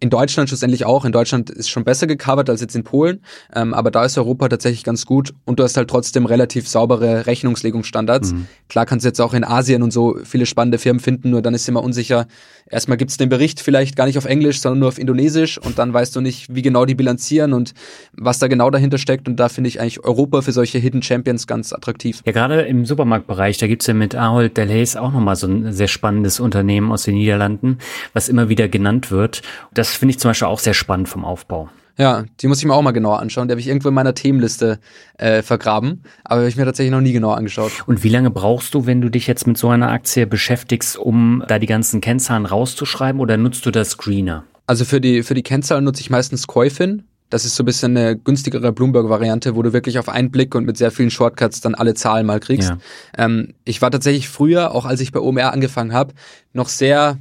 in 0.00 0.08
Deutschland 0.08 0.48
schlussendlich 0.48 0.86
auch. 0.86 1.04
In 1.04 1.12
Deutschland 1.12 1.50
ist 1.50 1.68
schon 1.68 1.84
besser 1.84 2.06
gecovert 2.06 2.48
als 2.48 2.62
jetzt 2.62 2.74
in 2.74 2.84
Polen, 2.84 3.20
ähm, 3.54 3.74
aber 3.74 3.90
da 3.90 4.04
ist 4.04 4.16
Europa 4.16 4.48
tatsächlich 4.48 4.82
ganz 4.82 5.04
gut 5.04 5.34
und 5.44 5.58
du 5.58 5.62
hast 5.62 5.76
halt 5.76 5.88
trotzdem 5.88 6.24
relativ 6.24 6.66
saubere 6.66 7.26
Rechnungslegungsstandards. 7.26 8.32
Mhm. 8.32 8.46
Klar 8.68 8.86
kannst 8.86 9.04
du 9.04 9.08
jetzt 9.08 9.20
auch 9.20 9.34
in 9.34 9.44
Asien 9.44 9.82
und 9.82 9.92
so 9.92 10.16
viele 10.24 10.46
spannende 10.46 10.78
Firmen 10.78 11.00
finden, 11.00 11.30
nur 11.30 11.42
dann 11.42 11.52
ist 11.52 11.68
immer 11.68 11.84
unsicher. 11.84 12.26
Erstmal 12.66 12.96
gibt's 12.96 13.18
den 13.18 13.28
Bericht 13.28 13.60
vielleicht 13.60 13.94
gar 13.94 14.06
nicht 14.06 14.16
auf 14.16 14.24
Englisch, 14.24 14.60
sondern 14.60 14.78
nur 14.78 14.88
auf 14.88 14.98
Indonesisch 14.98 15.58
und 15.58 15.78
dann 15.78 15.92
weißt 15.92 16.16
du 16.16 16.22
nicht, 16.22 16.54
wie 16.54 16.62
genau 16.62 16.86
die 16.86 16.94
bilanzieren 16.94 17.52
und 17.52 17.74
was 18.12 18.38
da 18.38 18.48
genau 18.48 18.70
dahinter 18.70 18.96
steckt 18.96 19.28
und 19.28 19.36
da 19.36 19.50
finde 19.50 19.68
ich 19.68 19.80
eigentlich 19.80 20.02
Europa 20.02 20.40
für 20.40 20.52
solche 20.52 20.78
Hidden 20.78 21.02
Champions 21.02 21.46
ganz 21.46 21.74
attraktiv. 21.74 22.22
Ja, 22.24 22.32
gerade 22.32 22.62
im 22.62 22.86
Supermarktbereich, 22.86 23.58
da 23.58 23.66
gibt's 23.66 23.86
ja 23.86 23.92
mit 23.92 24.14
Ahold 24.14 24.56
Delhaize 24.56 25.00
auch 25.00 25.12
nochmal 25.12 25.36
so 25.36 25.46
ein 25.46 25.72
sehr 25.72 25.88
spannendes 25.88 26.40
Unternehmen 26.40 26.90
aus 26.90 27.02
den 27.02 27.16
Niederlanden, 27.16 27.78
was 28.14 28.30
immer 28.30 28.48
wieder 28.48 28.68
genannt 28.68 29.10
wird. 29.10 29.42
Das 29.74 29.89
das 29.90 29.98
finde 29.98 30.12
ich 30.12 30.18
zum 30.18 30.30
Beispiel 30.30 30.46
auch 30.46 30.60
sehr 30.60 30.74
spannend 30.74 31.08
vom 31.08 31.24
Aufbau. 31.24 31.68
Ja, 31.98 32.24
die 32.40 32.46
muss 32.46 32.60
ich 32.60 32.64
mir 32.64 32.74
auch 32.74 32.82
mal 32.82 32.92
genauer 32.92 33.18
anschauen. 33.18 33.48
Die 33.48 33.52
habe 33.52 33.60
ich 33.60 33.66
irgendwo 33.66 33.88
in 33.88 33.94
meiner 33.94 34.14
Themenliste 34.14 34.78
äh, 35.18 35.42
vergraben, 35.42 36.02
aber 36.24 36.40
habe 36.40 36.48
ich 36.48 36.56
mir 36.56 36.64
tatsächlich 36.64 36.92
noch 36.92 37.00
nie 37.00 37.12
genau 37.12 37.32
angeschaut. 37.32 37.72
Und 37.86 38.04
wie 38.04 38.08
lange 38.08 38.30
brauchst 38.30 38.72
du, 38.72 38.86
wenn 38.86 39.00
du 39.00 39.10
dich 39.10 39.26
jetzt 39.26 39.46
mit 39.46 39.58
so 39.58 39.68
einer 39.68 39.90
Aktie 39.90 40.26
beschäftigst, 40.26 40.96
um 40.96 41.44
da 41.48 41.58
die 41.58 41.66
ganzen 41.66 42.00
Kennzahlen 42.00 42.46
rauszuschreiben 42.46 43.20
oder 43.20 43.36
nutzt 43.36 43.66
du 43.66 43.70
das 43.70 43.90
Screener? 43.90 44.44
Also 44.66 44.84
für 44.84 45.00
die, 45.00 45.24
für 45.24 45.34
die 45.34 45.42
Kennzahlen 45.42 45.84
nutze 45.84 46.00
ich 46.00 46.08
meistens 46.08 46.46
Coifin. 46.46 47.02
Das 47.28 47.44
ist 47.44 47.56
so 47.56 47.64
ein 47.64 47.66
bisschen 47.66 47.96
eine 47.96 48.16
günstigere 48.16 48.72
Bloomberg-Variante, 48.72 49.54
wo 49.54 49.62
du 49.62 49.72
wirklich 49.72 49.98
auf 49.98 50.08
einen 50.08 50.30
Blick 50.30 50.54
und 50.54 50.64
mit 50.64 50.76
sehr 50.76 50.90
vielen 50.90 51.10
Shortcuts 51.10 51.60
dann 51.60 51.74
alle 51.74 51.94
Zahlen 51.94 52.24
mal 52.24 52.40
kriegst. 52.40 52.70
Ja. 52.70 52.78
Ähm, 53.18 53.54
ich 53.64 53.82
war 53.82 53.90
tatsächlich 53.90 54.28
früher, 54.28 54.74
auch 54.74 54.86
als 54.86 55.00
ich 55.00 55.12
bei 55.12 55.20
OMR 55.20 55.52
angefangen 55.52 55.92
habe, 55.92 56.14
noch 56.52 56.68
sehr 56.68 57.18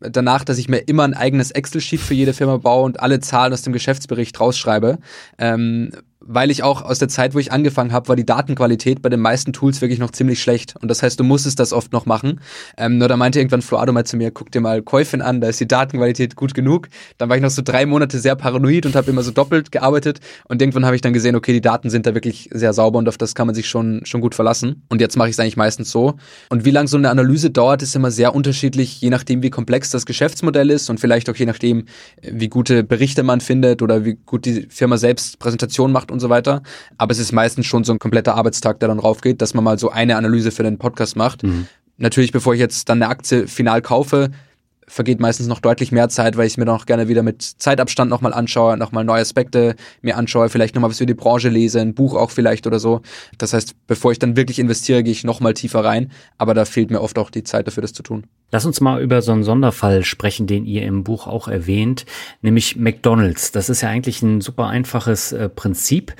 danach, 0.00 0.44
dass 0.44 0.58
ich 0.58 0.68
mir 0.68 0.78
immer 0.78 1.04
ein 1.04 1.14
eigenes 1.14 1.50
Excel-Sheet 1.50 2.00
für 2.00 2.14
jede 2.14 2.32
Firma 2.32 2.56
baue 2.58 2.84
und 2.84 3.00
alle 3.00 3.20
Zahlen 3.20 3.52
aus 3.52 3.62
dem 3.62 3.72
Geschäftsbericht 3.72 4.38
rausschreibe. 4.40 4.98
Ähm, 5.38 5.92
weil 6.28 6.50
ich 6.50 6.62
auch 6.62 6.82
aus 6.82 6.98
der 6.98 7.08
Zeit, 7.08 7.34
wo 7.34 7.38
ich 7.38 7.52
angefangen 7.52 7.92
habe, 7.92 8.08
war 8.08 8.16
die 8.16 8.26
Datenqualität 8.26 9.02
bei 9.02 9.08
den 9.08 9.20
meisten 9.20 9.52
Tools 9.52 9.80
wirklich 9.80 9.98
noch 9.98 10.10
ziemlich 10.10 10.42
schlecht. 10.42 10.74
Und 10.80 10.88
das 10.88 11.02
heißt, 11.02 11.18
du 11.18 11.24
musstest 11.24 11.58
das 11.60 11.72
oft 11.72 11.92
noch 11.92 12.06
machen. 12.06 12.40
Ähm, 12.76 12.98
nur 12.98 13.08
da 13.08 13.16
meinte 13.16 13.38
irgendwann 13.38 13.62
Floado 13.62 13.92
mal 13.92 14.04
zu 14.04 14.16
mir, 14.16 14.30
guck 14.30 14.50
dir 14.50 14.60
mal 14.60 14.82
Käufin 14.82 15.22
an, 15.22 15.40
da 15.40 15.48
ist 15.48 15.60
die 15.60 15.68
Datenqualität 15.68 16.36
gut 16.36 16.54
genug. 16.54 16.88
Dann 17.18 17.28
war 17.28 17.36
ich 17.36 17.42
noch 17.42 17.50
so 17.50 17.62
drei 17.62 17.86
Monate 17.86 18.18
sehr 18.18 18.36
paranoid 18.36 18.86
und 18.86 18.96
habe 18.96 19.10
immer 19.10 19.22
so 19.22 19.30
doppelt 19.30 19.72
gearbeitet. 19.72 20.20
Und 20.48 20.60
irgendwann 20.60 20.84
habe 20.84 20.96
ich 20.96 21.02
dann 21.02 21.12
gesehen, 21.12 21.36
okay, 21.36 21.52
die 21.52 21.60
Daten 21.60 21.90
sind 21.90 22.06
da 22.06 22.14
wirklich 22.14 22.50
sehr 22.52 22.72
sauber 22.72 22.98
und 22.98 23.08
auf 23.08 23.18
das 23.18 23.34
kann 23.34 23.46
man 23.46 23.54
sich 23.54 23.68
schon, 23.68 24.02
schon 24.04 24.20
gut 24.20 24.34
verlassen. 24.34 24.82
Und 24.88 25.00
jetzt 25.00 25.16
mache 25.16 25.28
ich 25.28 25.34
es 25.34 25.40
eigentlich 25.40 25.56
meistens 25.56 25.90
so. 25.90 26.14
Und 26.50 26.64
wie 26.64 26.70
lange 26.70 26.88
so 26.88 26.96
eine 26.96 27.10
Analyse 27.10 27.50
dauert, 27.50 27.82
ist 27.82 27.94
immer 27.96 28.10
sehr 28.10 28.34
unterschiedlich, 28.34 29.00
je 29.00 29.10
nachdem, 29.10 29.42
wie 29.42 29.50
komplex 29.50 29.90
das 29.90 30.06
Geschäftsmodell 30.06 30.70
ist 30.70 30.90
und 30.90 30.98
vielleicht 30.98 31.30
auch 31.30 31.36
je 31.36 31.46
nachdem, 31.46 31.86
wie 32.22 32.48
gute 32.48 32.84
Berichte 32.84 33.22
man 33.22 33.40
findet 33.40 33.82
oder 33.82 34.04
wie 34.04 34.14
gut 34.14 34.44
die 34.44 34.66
Firma 34.68 34.96
selbst 34.96 35.38
Präsentation 35.38 35.92
macht 35.92 36.10
und 36.16 36.20
so 36.20 36.28
weiter. 36.28 36.62
Aber 36.98 37.12
es 37.12 37.18
ist 37.18 37.32
meistens 37.32 37.66
schon 37.66 37.84
so 37.84 37.92
ein 37.92 37.98
kompletter 37.98 38.34
Arbeitstag, 38.34 38.80
der 38.80 38.88
dann 38.88 38.98
raufgeht, 38.98 39.40
dass 39.40 39.54
man 39.54 39.64
mal 39.64 39.78
so 39.78 39.90
eine 39.90 40.16
Analyse 40.16 40.50
für 40.50 40.62
den 40.62 40.78
Podcast 40.78 41.16
macht. 41.16 41.42
Mhm. 41.42 41.66
Natürlich, 41.98 42.32
bevor 42.32 42.54
ich 42.54 42.60
jetzt 42.60 42.88
dann 42.88 43.02
eine 43.02 43.10
Aktie 43.10 43.46
final 43.46 43.80
kaufe, 43.80 44.30
vergeht 44.88 45.20
meistens 45.20 45.46
noch 45.46 45.60
deutlich 45.60 45.92
mehr 45.92 46.08
Zeit, 46.08 46.36
weil 46.36 46.46
ich 46.46 46.58
mir 46.58 46.64
dann 46.64 46.76
auch 46.76 46.86
gerne 46.86 47.08
wieder 47.08 47.22
mit 47.22 47.42
Zeitabstand 47.42 48.10
nochmal 48.10 48.32
anschaue, 48.32 48.76
nochmal 48.76 49.04
neue 49.04 49.20
Aspekte 49.20 49.74
mir 50.00 50.16
anschaue, 50.16 50.48
vielleicht 50.48 50.74
nochmal 50.74 50.90
was 50.90 51.00
über 51.00 51.06
die 51.06 51.14
Branche 51.14 51.48
lese, 51.48 51.80
ein 51.80 51.94
Buch 51.94 52.14
auch 52.14 52.30
vielleicht 52.30 52.66
oder 52.66 52.78
so. 52.78 53.00
Das 53.38 53.52
heißt, 53.52 53.74
bevor 53.86 54.12
ich 54.12 54.18
dann 54.18 54.36
wirklich 54.36 54.58
investiere, 54.58 55.02
gehe 55.02 55.12
ich 55.12 55.24
nochmal 55.24 55.54
tiefer 55.54 55.84
rein, 55.84 56.12
aber 56.38 56.54
da 56.54 56.64
fehlt 56.64 56.90
mir 56.90 57.00
oft 57.00 57.18
auch 57.18 57.30
die 57.30 57.42
Zeit 57.42 57.66
dafür, 57.66 57.82
das 57.82 57.92
zu 57.92 58.02
tun. 58.02 58.26
Lass 58.50 58.64
uns 58.64 58.80
mal 58.80 59.02
über 59.02 59.22
so 59.22 59.32
einen 59.32 59.42
Sonderfall 59.42 60.04
sprechen, 60.04 60.46
den 60.46 60.66
ihr 60.66 60.82
im 60.82 61.04
Buch 61.04 61.26
auch 61.26 61.48
erwähnt, 61.48 62.06
nämlich 62.42 62.76
McDonald's. 62.76 63.52
Das 63.52 63.68
ist 63.68 63.80
ja 63.80 63.88
eigentlich 63.88 64.22
ein 64.22 64.40
super 64.40 64.66
einfaches 64.68 65.32
äh, 65.32 65.48
Prinzip. 65.48 66.14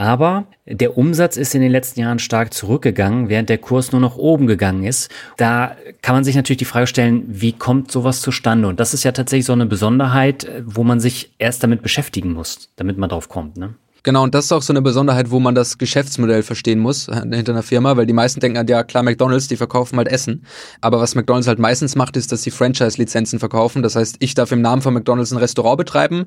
Aber 0.00 0.46
der 0.64 0.96
Umsatz 0.96 1.36
ist 1.36 1.54
in 1.54 1.60
den 1.60 1.70
letzten 1.70 2.00
Jahren 2.00 2.18
stark 2.18 2.54
zurückgegangen, 2.54 3.28
während 3.28 3.50
der 3.50 3.58
Kurs 3.58 3.92
nur 3.92 4.00
noch 4.00 4.16
oben 4.16 4.46
gegangen 4.46 4.84
ist. 4.84 5.10
Da 5.36 5.76
kann 6.00 6.14
man 6.14 6.24
sich 6.24 6.36
natürlich 6.36 6.56
die 6.56 6.64
Frage 6.64 6.86
stellen, 6.86 7.24
wie 7.26 7.52
kommt 7.52 7.90
sowas 7.90 8.22
zustande? 8.22 8.66
Und 8.66 8.80
das 8.80 8.94
ist 8.94 9.04
ja 9.04 9.12
tatsächlich 9.12 9.44
so 9.44 9.52
eine 9.52 9.66
Besonderheit, 9.66 10.50
wo 10.64 10.84
man 10.84 11.00
sich 11.00 11.34
erst 11.38 11.62
damit 11.62 11.82
beschäftigen 11.82 12.32
muss, 12.32 12.70
damit 12.76 12.96
man 12.96 13.10
drauf 13.10 13.28
kommt. 13.28 13.58
Ne? 13.58 13.74
Genau, 14.02 14.22
und 14.22 14.34
das 14.34 14.46
ist 14.46 14.52
auch 14.52 14.62
so 14.62 14.72
eine 14.72 14.80
Besonderheit, 14.82 15.30
wo 15.30 15.40
man 15.40 15.54
das 15.54 15.76
Geschäftsmodell 15.76 16.42
verstehen 16.42 16.78
muss 16.78 17.08
äh, 17.08 17.20
hinter 17.20 17.52
einer 17.52 17.62
Firma, 17.62 17.96
weil 17.96 18.06
die 18.06 18.12
meisten 18.12 18.40
denken, 18.40 18.66
ja 18.66 18.82
klar, 18.82 19.02
McDonalds, 19.02 19.48
die 19.48 19.56
verkaufen 19.56 19.98
halt 19.98 20.08
Essen. 20.08 20.44
Aber 20.80 21.00
was 21.00 21.14
McDonalds 21.14 21.48
halt 21.48 21.58
meistens 21.58 21.96
macht, 21.96 22.16
ist, 22.16 22.32
dass 22.32 22.42
sie 22.42 22.50
Franchise-Lizenzen 22.50 23.38
verkaufen. 23.38 23.82
Das 23.82 23.96
heißt, 23.96 24.16
ich 24.20 24.34
darf 24.34 24.52
im 24.52 24.62
Namen 24.62 24.82
von 24.82 24.94
McDonalds 24.94 25.32
ein 25.32 25.38
Restaurant 25.38 25.76
betreiben. 25.76 26.26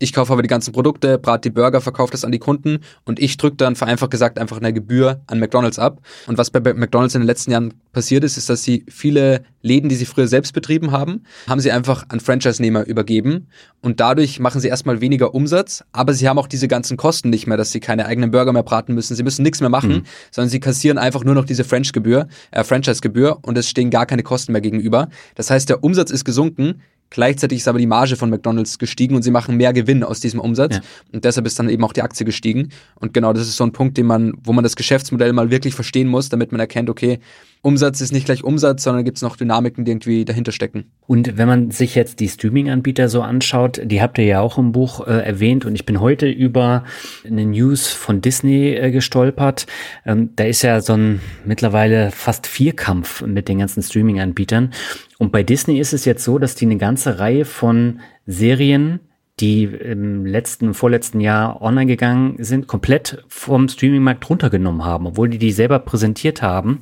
Ich 0.00 0.12
kaufe 0.12 0.32
aber 0.32 0.42
die 0.42 0.48
ganzen 0.48 0.72
Produkte, 0.72 1.18
brat 1.18 1.44
die 1.44 1.50
Burger, 1.50 1.80
verkaufe 1.80 2.12
das 2.12 2.24
an 2.24 2.30
die 2.30 2.38
Kunden 2.38 2.78
und 3.04 3.18
ich 3.18 3.36
drücke 3.36 3.56
dann 3.56 3.74
vereinfacht 3.74 4.12
gesagt 4.12 4.38
einfach 4.38 4.58
eine 4.58 4.72
Gebühr 4.72 5.20
an 5.26 5.40
McDonalds 5.40 5.78
ab. 5.78 6.00
Und 6.26 6.38
was 6.38 6.50
bei 6.50 6.60
McDonalds 6.60 7.14
in 7.16 7.22
den 7.22 7.26
letzten 7.26 7.50
Jahren 7.50 7.74
passiert 7.92 8.22
ist, 8.22 8.36
ist, 8.36 8.48
dass 8.48 8.62
sie 8.62 8.84
viele 8.88 9.42
Läden, 9.60 9.88
die 9.88 9.96
sie 9.96 10.06
früher 10.06 10.28
selbst 10.28 10.52
betrieben 10.52 10.92
haben, 10.92 11.24
haben 11.48 11.60
sie 11.60 11.72
einfach 11.72 12.04
an 12.10 12.20
Franchise-Nehmer 12.20 12.86
übergeben. 12.86 13.48
Und 13.80 13.98
dadurch 13.98 14.38
machen 14.38 14.60
sie 14.60 14.68
erstmal 14.68 15.00
weniger 15.00 15.34
Umsatz, 15.34 15.84
aber 15.90 16.12
sie 16.14 16.28
haben 16.28 16.38
auch 16.38 16.46
diese 16.46 16.68
ganzen 16.68 16.96
Kosten 16.96 17.30
nicht 17.30 17.48
mehr, 17.48 17.56
dass 17.56 17.72
sie 17.72 17.80
keine 17.80 18.06
eigenen 18.06 18.30
Burger 18.30 18.52
mehr 18.52 18.62
braten 18.62 18.94
müssen. 18.94 19.16
Sie 19.16 19.24
müssen 19.24 19.42
nichts 19.42 19.60
mehr 19.60 19.70
machen, 19.70 19.90
mhm. 19.90 20.02
sondern 20.30 20.50
sie 20.50 20.60
kassieren 20.60 20.98
einfach 20.98 21.24
nur 21.24 21.34
noch 21.34 21.44
diese 21.44 21.64
Franchise-Gebühr, 21.64 22.28
äh, 22.52 22.62
Franchise-Gebühr 22.62 23.38
und 23.42 23.58
es 23.58 23.68
stehen 23.68 23.90
gar 23.90 24.06
keine 24.06 24.22
Kosten 24.22 24.52
mehr 24.52 24.60
gegenüber. 24.60 25.08
Das 25.34 25.50
heißt, 25.50 25.68
der 25.68 25.82
Umsatz 25.82 26.12
ist 26.12 26.24
gesunken, 26.24 26.82
Gleichzeitig 27.10 27.58
ist 27.58 27.68
aber 27.68 27.78
die 27.78 27.86
Marge 27.86 28.16
von 28.16 28.28
McDonalds 28.30 28.78
gestiegen 28.78 29.14
und 29.14 29.22
sie 29.22 29.30
machen 29.30 29.56
mehr 29.56 29.72
Gewinn 29.72 30.04
aus 30.04 30.20
diesem 30.20 30.40
Umsatz. 30.40 30.76
Ja. 30.76 30.82
Und 31.12 31.24
deshalb 31.24 31.46
ist 31.46 31.58
dann 31.58 31.68
eben 31.68 31.82
auch 31.84 31.92
die 31.92 32.02
Aktie 32.02 32.26
gestiegen. 32.26 32.70
Und 32.96 33.14
genau 33.14 33.32
das 33.32 33.48
ist 33.48 33.56
so 33.56 33.64
ein 33.64 33.72
Punkt, 33.72 33.96
den 33.96 34.06
man, 34.06 34.34
wo 34.42 34.52
man 34.52 34.62
das 34.62 34.76
Geschäftsmodell 34.76 35.32
mal 35.32 35.50
wirklich 35.50 35.74
verstehen 35.74 36.08
muss, 36.08 36.28
damit 36.28 36.52
man 36.52 36.60
erkennt, 36.60 36.90
okay, 36.90 37.18
Umsatz 37.62 38.00
ist 38.00 38.12
nicht 38.12 38.26
gleich 38.26 38.44
Umsatz, 38.44 38.84
sondern 38.84 39.04
gibt 39.04 39.18
es 39.18 39.22
noch 39.22 39.36
Dynamiken, 39.36 39.84
die 39.84 39.90
irgendwie 39.90 40.24
dahinter 40.24 40.52
stecken. 40.52 40.84
Und 41.06 41.36
wenn 41.36 41.48
man 41.48 41.70
sich 41.70 41.94
jetzt 41.94 42.20
die 42.20 42.28
Streaming-Anbieter 42.28 43.08
so 43.08 43.22
anschaut, 43.22 43.80
die 43.84 44.00
habt 44.00 44.18
ihr 44.18 44.24
ja 44.24 44.40
auch 44.40 44.58
im 44.58 44.72
Buch 44.72 45.06
äh, 45.06 45.10
erwähnt 45.10 45.64
und 45.64 45.74
ich 45.74 45.84
bin 45.84 46.00
heute 46.00 46.28
über 46.28 46.84
eine 47.26 47.44
News 47.44 47.88
von 47.88 48.20
Disney 48.20 48.74
äh, 48.74 48.90
gestolpert. 48.90 49.66
Ähm, 50.06 50.30
da 50.36 50.44
ist 50.44 50.62
ja 50.62 50.80
so 50.80 50.94
ein 50.94 51.20
mittlerweile 51.44 52.10
fast 52.12 52.46
Vierkampf 52.46 53.22
mit 53.22 53.48
den 53.48 53.58
ganzen 53.58 53.82
Streaming-Anbietern. 53.82 54.72
Und 55.18 55.32
bei 55.32 55.42
Disney 55.42 55.80
ist 55.80 55.92
es 55.92 56.04
jetzt 56.04 56.24
so, 56.24 56.38
dass 56.38 56.54
die 56.54 56.66
eine 56.66 56.76
ganze 56.76 57.18
Reihe 57.18 57.44
von 57.44 58.00
Serien 58.26 59.00
die 59.40 59.64
im 59.64 60.26
letzten, 60.26 60.74
vorletzten 60.74 61.20
Jahr 61.20 61.62
online 61.62 61.86
gegangen 61.86 62.42
sind, 62.42 62.66
komplett 62.66 63.24
vom 63.28 63.68
Streamingmarkt 63.68 64.28
runtergenommen 64.28 64.84
haben, 64.84 65.06
obwohl 65.06 65.28
die 65.28 65.38
die 65.38 65.52
selber 65.52 65.78
präsentiert 65.78 66.42
haben 66.42 66.80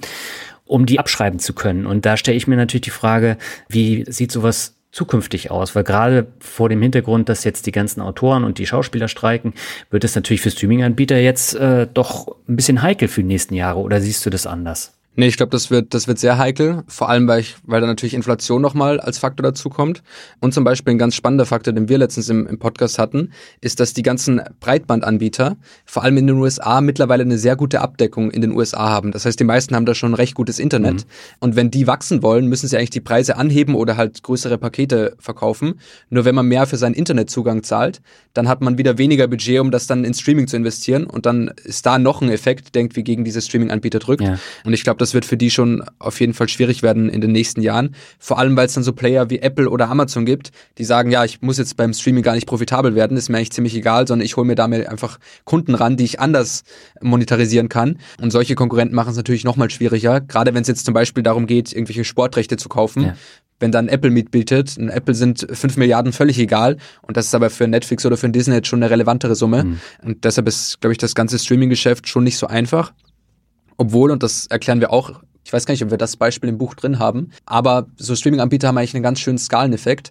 um 0.66 0.86
die 0.86 0.98
abschreiben 0.98 1.38
zu 1.38 1.54
können. 1.54 1.86
Und 1.86 2.04
da 2.04 2.16
stelle 2.16 2.36
ich 2.36 2.46
mir 2.46 2.56
natürlich 2.56 2.82
die 2.82 2.90
Frage, 2.90 3.38
wie 3.68 4.04
sieht 4.08 4.32
sowas 4.32 4.76
zukünftig 4.92 5.50
aus? 5.50 5.74
Weil 5.74 5.84
gerade 5.84 6.26
vor 6.40 6.68
dem 6.68 6.82
Hintergrund, 6.82 7.28
dass 7.28 7.44
jetzt 7.44 7.66
die 7.66 7.72
ganzen 7.72 8.00
Autoren 8.00 8.44
und 8.44 8.58
die 8.58 8.66
Schauspieler 8.66 9.08
streiken, 9.08 9.54
wird 9.90 10.04
es 10.04 10.14
natürlich 10.14 10.40
für 10.40 10.50
Streaming-Anbieter 10.50 11.18
jetzt 11.18 11.54
äh, 11.54 11.86
doch 11.92 12.36
ein 12.48 12.56
bisschen 12.56 12.82
heikel 12.82 13.08
für 13.08 13.22
die 13.22 13.28
nächsten 13.28 13.54
Jahre. 13.54 13.80
Oder 13.80 14.00
siehst 14.00 14.24
du 14.26 14.30
das 14.30 14.46
anders? 14.46 14.95
Nee, 15.18 15.28
ich 15.28 15.38
glaube, 15.38 15.50
das 15.50 15.70
wird, 15.70 15.94
das 15.94 16.08
wird 16.08 16.18
sehr 16.18 16.36
heikel. 16.36 16.84
Vor 16.88 17.08
allem, 17.08 17.26
weil, 17.26 17.40
ich, 17.40 17.56
weil 17.64 17.80
da 17.80 17.86
natürlich 17.86 18.12
Inflation 18.12 18.60
nochmal 18.60 19.00
als 19.00 19.16
Faktor 19.16 19.42
dazu 19.42 19.70
kommt. 19.70 20.02
Und 20.40 20.52
zum 20.52 20.62
Beispiel 20.62 20.94
ein 20.94 20.98
ganz 20.98 21.14
spannender 21.14 21.46
Faktor, 21.46 21.72
den 21.72 21.88
wir 21.88 21.96
letztens 21.96 22.28
im, 22.28 22.46
im 22.46 22.58
Podcast 22.58 22.98
hatten, 22.98 23.30
ist, 23.62 23.80
dass 23.80 23.94
die 23.94 24.02
ganzen 24.02 24.42
Breitbandanbieter, 24.60 25.56
vor 25.86 26.04
allem 26.04 26.18
in 26.18 26.26
den 26.26 26.36
USA, 26.36 26.82
mittlerweile 26.82 27.22
eine 27.22 27.38
sehr 27.38 27.56
gute 27.56 27.80
Abdeckung 27.80 28.30
in 28.30 28.42
den 28.42 28.52
USA 28.52 28.90
haben. 28.90 29.10
Das 29.10 29.24
heißt, 29.24 29.40
die 29.40 29.44
meisten 29.44 29.74
haben 29.74 29.86
da 29.86 29.94
schon 29.94 30.12
recht 30.12 30.34
gutes 30.34 30.58
Internet. 30.58 30.96
Mhm. 30.96 31.10
Und 31.40 31.56
wenn 31.56 31.70
die 31.70 31.86
wachsen 31.86 32.22
wollen, 32.22 32.46
müssen 32.46 32.68
sie 32.68 32.76
eigentlich 32.76 32.90
die 32.90 33.00
Preise 33.00 33.38
anheben 33.38 33.74
oder 33.74 33.96
halt 33.96 34.22
größere 34.22 34.58
Pakete 34.58 35.16
verkaufen. 35.18 35.80
Nur 36.10 36.26
wenn 36.26 36.34
man 36.34 36.46
mehr 36.46 36.66
für 36.66 36.76
seinen 36.76 36.94
Internetzugang 36.94 37.62
zahlt, 37.62 38.02
dann 38.34 38.48
hat 38.48 38.60
man 38.60 38.76
wieder 38.76 38.98
weniger 38.98 39.28
Budget, 39.28 39.60
um 39.60 39.70
das 39.70 39.86
dann 39.86 40.04
in 40.04 40.12
Streaming 40.12 40.46
zu 40.46 40.56
investieren. 40.58 41.04
Und 41.04 41.24
dann 41.24 41.50
ist 41.64 41.86
da 41.86 41.98
noch 41.98 42.20
ein 42.20 42.28
Effekt, 42.28 42.74
denkt, 42.74 42.96
wie 42.96 43.02
gegen 43.02 43.24
diese 43.24 43.40
Streaming-Anbieter 43.40 43.98
drückt. 43.98 44.22
Ja. 44.22 44.38
Und 44.64 44.74
ich 44.74 44.84
glaube, 44.84 44.98
das 45.06 45.14
wird 45.14 45.24
für 45.24 45.36
die 45.36 45.52
schon 45.52 45.84
auf 46.00 46.18
jeden 46.18 46.34
Fall 46.34 46.48
schwierig 46.48 46.82
werden 46.82 47.08
in 47.08 47.20
den 47.20 47.30
nächsten 47.30 47.62
Jahren. 47.62 47.94
Vor 48.18 48.40
allem, 48.40 48.56
weil 48.56 48.66
es 48.66 48.74
dann 48.74 48.82
so 48.82 48.92
Player 48.92 49.30
wie 49.30 49.38
Apple 49.38 49.70
oder 49.70 49.88
Amazon 49.88 50.26
gibt, 50.26 50.50
die 50.78 50.84
sagen, 50.84 51.12
ja, 51.12 51.24
ich 51.24 51.42
muss 51.42 51.58
jetzt 51.58 51.76
beim 51.76 51.92
Streaming 51.92 52.24
gar 52.24 52.34
nicht 52.34 52.48
profitabel 52.48 52.96
werden, 52.96 53.16
ist 53.16 53.28
mir 53.28 53.36
eigentlich 53.36 53.52
ziemlich 53.52 53.76
egal, 53.76 54.08
sondern 54.08 54.26
ich 54.26 54.36
hole 54.36 54.46
mir 54.46 54.56
damit 54.56 54.88
einfach 54.88 55.20
Kunden 55.44 55.76
ran, 55.76 55.96
die 55.96 56.02
ich 56.02 56.18
anders 56.18 56.64
monetarisieren 57.00 57.68
kann. 57.68 57.98
Und 58.20 58.32
solche 58.32 58.56
Konkurrenten 58.56 58.96
machen 58.96 59.10
es 59.10 59.16
natürlich 59.16 59.44
nochmal 59.44 59.70
schwieriger, 59.70 60.20
gerade 60.20 60.54
wenn 60.54 60.62
es 60.62 60.68
jetzt 60.68 60.84
zum 60.84 60.94
Beispiel 60.94 61.22
darum 61.22 61.46
geht, 61.46 61.72
irgendwelche 61.72 62.04
Sportrechte 62.04 62.56
zu 62.56 62.68
kaufen. 62.68 63.02
Ja 63.02 63.16
wenn 63.58 63.72
dann 63.72 63.88
Apple 63.88 64.10
mitbietet. 64.10 64.76
Und 64.76 64.90
Apple 64.90 65.14
sind 65.14 65.46
5 65.50 65.78
Milliarden 65.78 66.12
völlig 66.12 66.38
egal. 66.38 66.76
Und 67.00 67.16
das 67.16 67.28
ist 67.28 67.34
aber 67.34 67.48
für 67.48 67.66
Netflix 67.66 68.04
oder 68.04 68.18
für 68.18 68.28
Disney 68.28 68.54
jetzt 68.54 68.68
schon 68.68 68.82
eine 68.82 68.90
relevantere 68.90 69.34
Summe. 69.34 69.64
Mhm. 69.64 69.80
Und 70.02 70.24
deshalb 70.24 70.46
ist, 70.46 70.78
glaube 70.82 70.92
ich, 70.92 70.98
das 70.98 71.14
ganze 71.14 71.38
Streaming-Geschäft 71.38 72.06
schon 72.06 72.24
nicht 72.24 72.36
so 72.36 72.48
einfach. 72.48 72.92
Obwohl, 73.76 74.10
und 74.10 74.22
das 74.22 74.46
erklären 74.46 74.80
wir 74.80 74.92
auch, 74.92 75.20
ich 75.44 75.52
weiß 75.52 75.66
gar 75.66 75.72
nicht, 75.72 75.84
ob 75.84 75.90
wir 75.90 75.98
das 75.98 76.16
Beispiel 76.16 76.48
im 76.48 76.58
Buch 76.58 76.74
drin 76.74 76.98
haben, 76.98 77.30
aber 77.44 77.86
so 77.96 78.16
Streaming-Anbieter 78.16 78.68
haben 78.68 78.78
eigentlich 78.78 78.94
einen 78.94 79.02
ganz 79.02 79.20
schönen 79.20 79.38
Skaleneffekt 79.38 80.10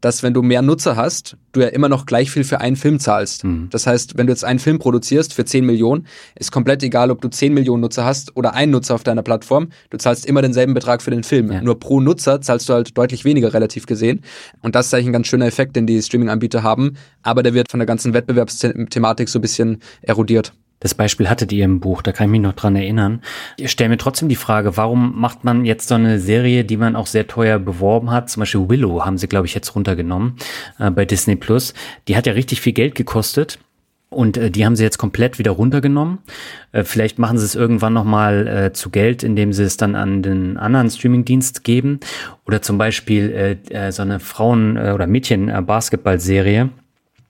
dass 0.00 0.22
wenn 0.22 0.34
du 0.34 0.42
mehr 0.42 0.62
Nutzer 0.62 0.96
hast, 0.96 1.36
du 1.52 1.60
ja 1.60 1.68
immer 1.68 1.88
noch 1.88 2.06
gleich 2.06 2.30
viel 2.30 2.44
für 2.44 2.60
einen 2.60 2.76
Film 2.76 2.98
zahlst. 2.98 3.44
Mhm. 3.44 3.68
Das 3.70 3.86
heißt, 3.86 4.16
wenn 4.16 4.26
du 4.26 4.32
jetzt 4.32 4.44
einen 4.44 4.58
Film 4.58 4.78
produzierst 4.78 5.34
für 5.34 5.44
10 5.44 5.64
Millionen, 5.64 6.06
ist 6.36 6.52
komplett 6.52 6.82
egal, 6.82 7.10
ob 7.10 7.20
du 7.20 7.28
10 7.28 7.52
Millionen 7.52 7.82
Nutzer 7.82 8.04
hast 8.04 8.36
oder 8.36 8.54
einen 8.54 8.72
Nutzer 8.72 8.94
auf 8.94 9.04
deiner 9.04 9.22
Plattform, 9.22 9.68
du 9.90 9.98
zahlst 9.98 10.26
immer 10.26 10.42
denselben 10.42 10.74
Betrag 10.74 11.02
für 11.02 11.10
den 11.10 11.22
Film. 11.22 11.52
Ja. 11.52 11.60
Nur 11.60 11.78
pro 11.78 12.00
Nutzer 12.00 12.40
zahlst 12.40 12.68
du 12.68 12.72
halt 12.72 12.96
deutlich 12.96 13.24
weniger 13.24 13.52
relativ 13.52 13.86
gesehen. 13.86 14.22
Und 14.62 14.74
das 14.74 14.86
ist 14.86 14.94
eigentlich 14.94 15.08
ein 15.08 15.12
ganz 15.12 15.26
schöner 15.26 15.46
Effekt, 15.46 15.76
den 15.76 15.86
die 15.86 16.00
Streaming-Anbieter 16.00 16.62
haben, 16.62 16.96
aber 17.22 17.42
der 17.42 17.54
wird 17.54 17.70
von 17.70 17.80
der 17.80 17.86
ganzen 17.86 18.14
Wettbewerbsthematik 18.14 19.28
so 19.28 19.38
ein 19.38 19.42
bisschen 19.42 19.78
erodiert. 20.02 20.52
Das 20.80 20.94
Beispiel 20.94 21.28
hattet 21.28 21.52
ihr 21.52 21.64
im 21.66 21.78
Buch, 21.78 22.00
da 22.00 22.12
kann 22.12 22.28
ich 22.28 22.30
mich 22.32 22.40
noch 22.40 22.54
dran 22.54 22.74
erinnern. 22.74 23.20
Ich 23.58 23.70
stelle 23.70 23.90
mir 23.90 23.98
trotzdem 23.98 24.30
die 24.30 24.34
Frage, 24.36 24.78
warum 24.78 25.20
macht 25.20 25.44
man 25.44 25.66
jetzt 25.66 25.88
so 25.88 25.94
eine 25.94 26.18
Serie, 26.18 26.64
die 26.64 26.78
man 26.78 26.96
auch 26.96 27.06
sehr 27.06 27.26
teuer 27.26 27.58
beworben 27.58 28.10
hat? 28.10 28.30
Zum 28.30 28.40
Beispiel 28.40 28.68
Willow 28.68 29.04
haben 29.04 29.18
sie, 29.18 29.28
glaube 29.28 29.46
ich, 29.46 29.54
jetzt 29.54 29.74
runtergenommen 29.74 30.36
äh, 30.78 30.90
bei 30.90 31.04
Disney 31.04 31.36
Plus. 31.36 31.74
Die 32.08 32.16
hat 32.16 32.26
ja 32.26 32.32
richtig 32.32 32.62
viel 32.62 32.72
Geld 32.72 32.94
gekostet. 32.94 33.58
Und 34.08 34.36
äh, 34.36 34.50
die 34.50 34.66
haben 34.66 34.74
sie 34.74 34.82
jetzt 34.82 34.98
komplett 34.98 35.38
wieder 35.38 35.52
runtergenommen. 35.52 36.18
Äh, 36.72 36.82
vielleicht 36.82 37.18
machen 37.18 37.38
sie 37.38 37.44
es 37.44 37.54
irgendwann 37.54 37.92
nochmal 37.92 38.48
äh, 38.48 38.72
zu 38.72 38.90
Geld, 38.90 39.22
indem 39.22 39.52
sie 39.52 39.62
es 39.62 39.76
dann 39.76 39.94
an 39.94 40.22
den 40.22 40.56
anderen 40.56 40.90
Streamingdienst 40.90 41.62
geben. 41.62 42.00
Oder 42.44 42.60
zum 42.60 42.76
Beispiel 42.76 43.30
äh, 43.70 43.72
äh, 43.72 43.92
so 43.92 44.02
eine 44.02 44.18
Frauen- 44.18 44.76
äh, 44.76 44.92
oder 44.92 45.06
Mädchen-Basketball-Serie. 45.06 46.70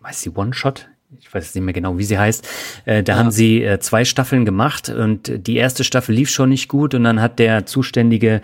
Weiß 0.00 0.22
sie 0.22 0.30
One-Shot? 0.30 0.88
Ich 1.30 1.34
weiß 1.34 1.54
nicht 1.54 1.62
mehr 1.62 1.72
genau, 1.72 1.96
wie 1.96 2.02
sie 2.02 2.18
heißt, 2.18 2.48
äh, 2.86 3.04
da 3.04 3.12
ja. 3.12 3.18
haben 3.20 3.30
sie 3.30 3.62
äh, 3.62 3.78
zwei 3.78 4.04
Staffeln 4.04 4.44
gemacht 4.44 4.88
und 4.88 5.46
die 5.46 5.58
erste 5.58 5.84
Staffel 5.84 6.12
lief 6.12 6.28
schon 6.28 6.48
nicht 6.48 6.66
gut 6.66 6.92
und 6.92 7.04
dann 7.04 7.22
hat 7.22 7.38
der 7.38 7.66
zuständige 7.66 8.40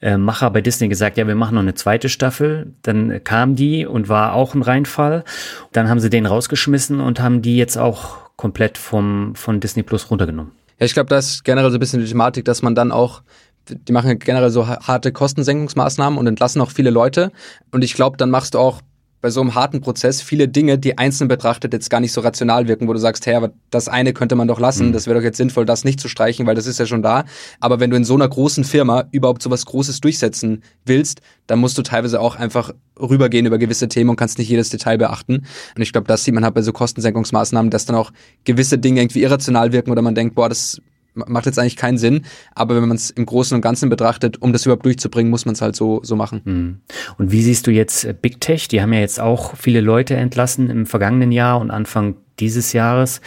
äh, 0.00 0.16
Macher 0.16 0.48
bei 0.50 0.60
Disney 0.60 0.86
gesagt, 0.86 1.18
ja, 1.18 1.26
wir 1.26 1.34
machen 1.34 1.56
noch 1.56 1.62
eine 1.62 1.74
zweite 1.74 2.08
Staffel. 2.08 2.74
Dann 2.82 3.24
kam 3.24 3.56
die 3.56 3.86
und 3.86 4.08
war 4.08 4.34
auch 4.34 4.54
ein 4.54 4.62
Reinfall. 4.62 5.24
Dann 5.72 5.88
haben 5.88 5.98
sie 5.98 6.10
den 6.10 6.26
rausgeschmissen 6.26 7.00
und 7.00 7.18
haben 7.18 7.42
die 7.42 7.56
jetzt 7.56 7.76
auch 7.76 8.18
komplett 8.36 8.78
vom, 8.78 9.34
von 9.34 9.58
Disney 9.58 9.82
Plus 9.82 10.08
runtergenommen. 10.08 10.52
Ja, 10.78 10.86
ich 10.86 10.94
glaube, 10.94 11.10
das 11.10 11.26
ist 11.26 11.44
generell 11.44 11.72
so 11.72 11.76
ein 11.76 11.80
bisschen 11.80 12.00
die 12.00 12.06
Thematik, 12.06 12.44
dass 12.44 12.62
man 12.62 12.76
dann 12.76 12.92
auch 12.92 13.22
die 13.68 13.92
machen 13.92 14.16
generell 14.20 14.50
so 14.50 14.68
harte 14.68 15.10
Kostensenkungsmaßnahmen 15.12 16.18
und 16.18 16.26
entlassen 16.28 16.62
auch 16.62 16.70
viele 16.70 16.90
Leute. 16.90 17.32
Und 17.72 17.82
ich 17.82 17.94
glaube, 17.94 18.16
dann 18.16 18.30
machst 18.30 18.54
du 18.54 18.60
auch 18.60 18.80
bei 19.20 19.30
so 19.30 19.40
einem 19.40 19.54
harten 19.54 19.80
Prozess 19.80 20.22
viele 20.22 20.48
Dinge, 20.48 20.78
die 20.78 20.96
einzeln 20.96 21.28
betrachtet 21.28 21.72
jetzt 21.72 21.90
gar 21.90 22.00
nicht 22.00 22.12
so 22.12 22.20
rational 22.20 22.68
wirken, 22.68 22.86
wo 22.86 22.92
du 22.92 22.98
sagst, 22.98 23.26
hey, 23.26 23.34
aber 23.34 23.50
das 23.70 23.88
eine 23.88 24.12
könnte 24.12 24.36
man 24.36 24.46
doch 24.46 24.60
lassen, 24.60 24.88
mhm. 24.88 24.92
das 24.92 25.06
wäre 25.06 25.18
doch 25.18 25.24
jetzt 25.24 25.36
sinnvoll, 25.36 25.64
das 25.64 25.84
nicht 25.84 26.00
zu 26.00 26.08
streichen, 26.08 26.46
weil 26.46 26.54
das 26.54 26.66
ist 26.66 26.78
ja 26.78 26.86
schon 26.86 27.02
da. 27.02 27.24
Aber 27.60 27.80
wenn 27.80 27.90
du 27.90 27.96
in 27.96 28.04
so 28.04 28.14
einer 28.14 28.28
großen 28.28 28.64
Firma 28.64 29.04
überhaupt 29.10 29.42
so 29.42 29.50
was 29.50 29.66
Großes 29.66 30.00
durchsetzen 30.00 30.62
willst, 30.84 31.20
dann 31.46 31.58
musst 31.58 31.76
du 31.78 31.82
teilweise 31.82 32.20
auch 32.20 32.36
einfach 32.36 32.72
rübergehen 33.00 33.46
über 33.46 33.58
gewisse 33.58 33.88
Themen 33.88 34.10
und 34.10 34.16
kannst 34.16 34.38
nicht 34.38 34.48
jedes 34.48 34.70
Detail 34.70 34.98
beachten. 34.98 35.46
Und 35.74 35.82
ich 35.82 35.92
glaube, 35.92 36.06
das 36.06 36.24
sieht 36.24 36.34
man 36.34 36.44
halt 36.44 36.54
bei 36.54 36.62
so 36.62 36.72
Kostensenkungsmaßnahmen, 36.72 37.70
dass 37.70 37.86
dann 37.86 37.96
auch 37.96 38.12
gewisse 38.44 38.78
Dinge 38.78 39.00
irgendwie 39.00 39.22
irrational 39.22 39.72
wirken 39.72 39.90
oder 39.90 40.02
man 40.02 40.14
denkt, 40.14 40.34
boah, 40.34 40.48
das 40.48 40.80
macht 41.26 41.46
jetzt 41.46 41.58
eigentlich 41.58 41.76
keinen 41.76 41.98
Sinn. 41.98 42.22
Aber 42.54 42.74
wenn 42.76 42.88
man 42.88 42.96
es 42.96 43.10
im 43.10 43.26
Großen 43.26 43.54
und 43.54 43.60
Ganzen 43.60 43.88
betrachtet, 43.88 44.40
um 44.40 44.52
das 44.52 44.64
überhaupt 44.64 44.84
durchzubringen, 44.84 45.30
muss 45.30 45.44
man 45.44 45.54
es 45.54 45.60
halt 45.60 45.76
so, 45.76 46.00
so 46.02 46.16
machen. 46.16 46.40
Hm. 46.44 46.80
Und 47.18 47.32
wie 47.32 47.42
siehst 47.42 47.66
du 47.66 47.70
jetzt 47.70 48.04
äh, 48.04 48.14
Big 48.20 48.40
Tech? 48.40 48.68
Die 48.68 48.80
haben 48.80 48.92
ja 48.92 49.00
jetzt 49.00 49.20
auch 49.20 49.56
viele 49.56 49.80
Leute 49.80 50.16
entlassen 50.16 50.70
im 50.70 50.86
vergangenen 50.86 51.32
Jahr 51.32 51.60
und 51.60 51.70
Anfang 51.70 52.16
dieses 52.38 52.72
Jahres. 52.72 53.20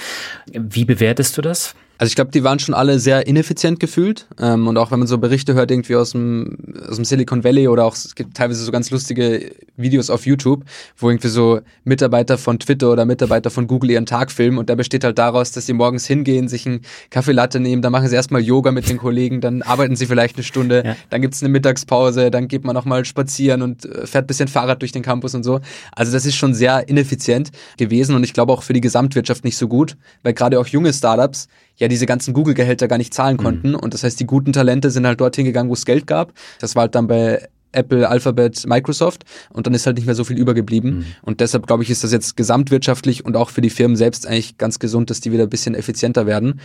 Wie 0.52 0.86
bewertest 0.86 1.38
du 1.38 1.42
das? 1.42 1.76
Also 2.02 2.10
ich 2.10 2.16
glaube, 2.16 2.32
die 2.32 2.44
waren 2.44 2.58
schon 2.58 2.74
alle 2.74 2.98
sehr 2.98 3.28
ineffizient 3.28 3.80
gefühlt. 3.80 4.26
Ähm, 4.40 4.68
und 4.68 4.76
auch 4.80 4.90
wenn 4.90 4.98
man 4.98 5.08
so 5.08 5.20
Berichte 5.20 5.54
hört, 5.54 5.70
irgendwie 5.70 5.96
aus 5.96 6.14
dem, 6.14 6.58
aus 6.90 6.96
dem 6.96 7.06
Silicon 7.06 7.44
Valley 7.44 7.68
oder 7.68 7.86
auch, 7.86 7.94
es 7.94 8.16
gibt 8.16 8.36
teilweise 8.36 8.64
so 8.64 8.72
ganz 8.72 8.90
lustige 8.90 9.52
Videos 9.78 10.10
auf 10.10 10.26
YouTube, 10.26 10.64
wo 10.98 11.12
irgendwie 11.12 11.28
so 11.28 11.62
Mitarbeiter 11.84 12.40
von 12.40 12.58
Twitter 12.58 12.92
oder 12.92 13.06
Mitarbeiter 13.06 13.52
von 13.52 13.68
Google 13.68 13.92
ihren 13.92 14.08
Tag 14.08 14.32
filmen 14.32 14.58
und 14.58 14.68
der 14.68 14.78
besteht 14.78 15.04
halt 15.04 15.20
daraus, 15.20 15.52
dass 15.52 15.68
sie 15.68 15.74
morgens 15.74 16.08
hingehen, 16.08 16.48
sich 16.48 16.66
einen 16.66 16.82
Kaffeelatte 17.12 17.60
nehmen, 17.60 17.84
dann 17.84 17.92
machen 17.92 18.08
sie 18.08 18.16
erstmal 18.16 18.42
Yoga 18.42 18.72
mit 18.72 18.90
den 18.90 18.98
Kollegen, 18.98 19.40
dann 19.40 19.62
arbeiten 19.62 19.96
sie 19.96 20.08
vielleicht 20.08 20.38
eine 20.38 20.44
Stunde, 20.44 20.84
ja. 20.84 20.96
dann 21.12 21.22
gibt's 21.22 21.44
eine 21.44 21.50
Mittagspause, 21.50 22.32
dann 22.32 22.48
geht 22.48 22.64
man 22.64 22.74
nochmal 22.74 23.06
spazieren 23.06 23.62
und 23.62 23.86
äh, 23.86 24.08
fährt 24.08 24.26
bisschen 24.26 24.48
Fahrrad 24.48 24.82
durch 24.82 24.92
den 24.92 25.04
Campus 25.04 25.36
und 25.36 25.44
so. 25.44 25.60
Also 25.92 26.12
das 26.12 26.26
ist 26.26 26.36
schon 26.36 26.56
sehr 26.56 26.90
ineffizient 26.90 27.52
gewesen 27.78 28.16
und 28.16 28.24
ich 28.24 28.34
glaube 28.34 28.54
auch 28.54 28.64
für 28.64 28.74
die 28.74 28.82
Gesamtwirtschaft 28.82 29.44
nicht 29.44 29.58
so 29.58 29.68
gut, 29.68 29.98
weil 30.24 30.34
gerade 30.34 30.60
auch 30.60 30.66
junge 30.66 30.94
Startups 30.94 31.48
ja 31.82 31.88
diese 31.88 32.06
ganzen 32.06 32.34
Google-Gehälter 32.34 32.88
gar 32.88 32.98
nicht 32.98 33.14
zahlen 33.14 33.38
mhm. 33.38 33.44
konnten. 33.44 33.70
Mhm. 33.70 33.76
Und 33.76 33.94
das 33.94 34.04
heißt, 34.04 34.20
die 34.20 34.26
guten 34.26 34.54
Talente 34.54 34.92
sind 34.92 35.06
halt 35.06 35.20
dorthin 35.20 35.46
gegangen, 35.46 35.70
wo 35.70 35.74
es 35.74 35.86
Geld 35.86 36.08
gab. 36.08 36.34
Das 36.60 36.76
war 36.76 36.84
halt 36.84 36.96
dann 36.96 37.08
bei 37.08 37.48
Apple, 37.74 38.08
Alphabet, 38.08 38.66
Microsoft 38.68 39.24
und 39.50 39.66
dann 39.66 39.74
ist 39.74 39.86
halt 39.86 39.98
nicht 39.98 40.06
mehr 40.06 40.16
so 40.16 40.24
viel 40.24 40.38
übergeblieben. 40.38 41.00
Mhm. 41.00 41.06
Und 41.22 41.40
deshalb 41.40 41.68
glaube 41.68 41.84
ich, 41.84 41.90
ist 41.90 42.04
das 42.04 42.12
jetzt 42.12 42.38
gesamtwirtschaftlich 42.38 43.26
und 43.26 43.36
auch 43.36 43.50
für 43.50 43.62
die 43.62 43.70
Firmen 43.70 43.96
selbst 43.96 44.28
eigentlich 44.28 44.58
ganz 44.58 44.80
gesund, 44.80 45.10
dass 45.10 45.22
die 45.22 45.32
wieder 45.32 45.44
ein 45.44 45.50
bisschen 45.50 45.76
effizienter 45.76 46.26
werden. 46.26 46.60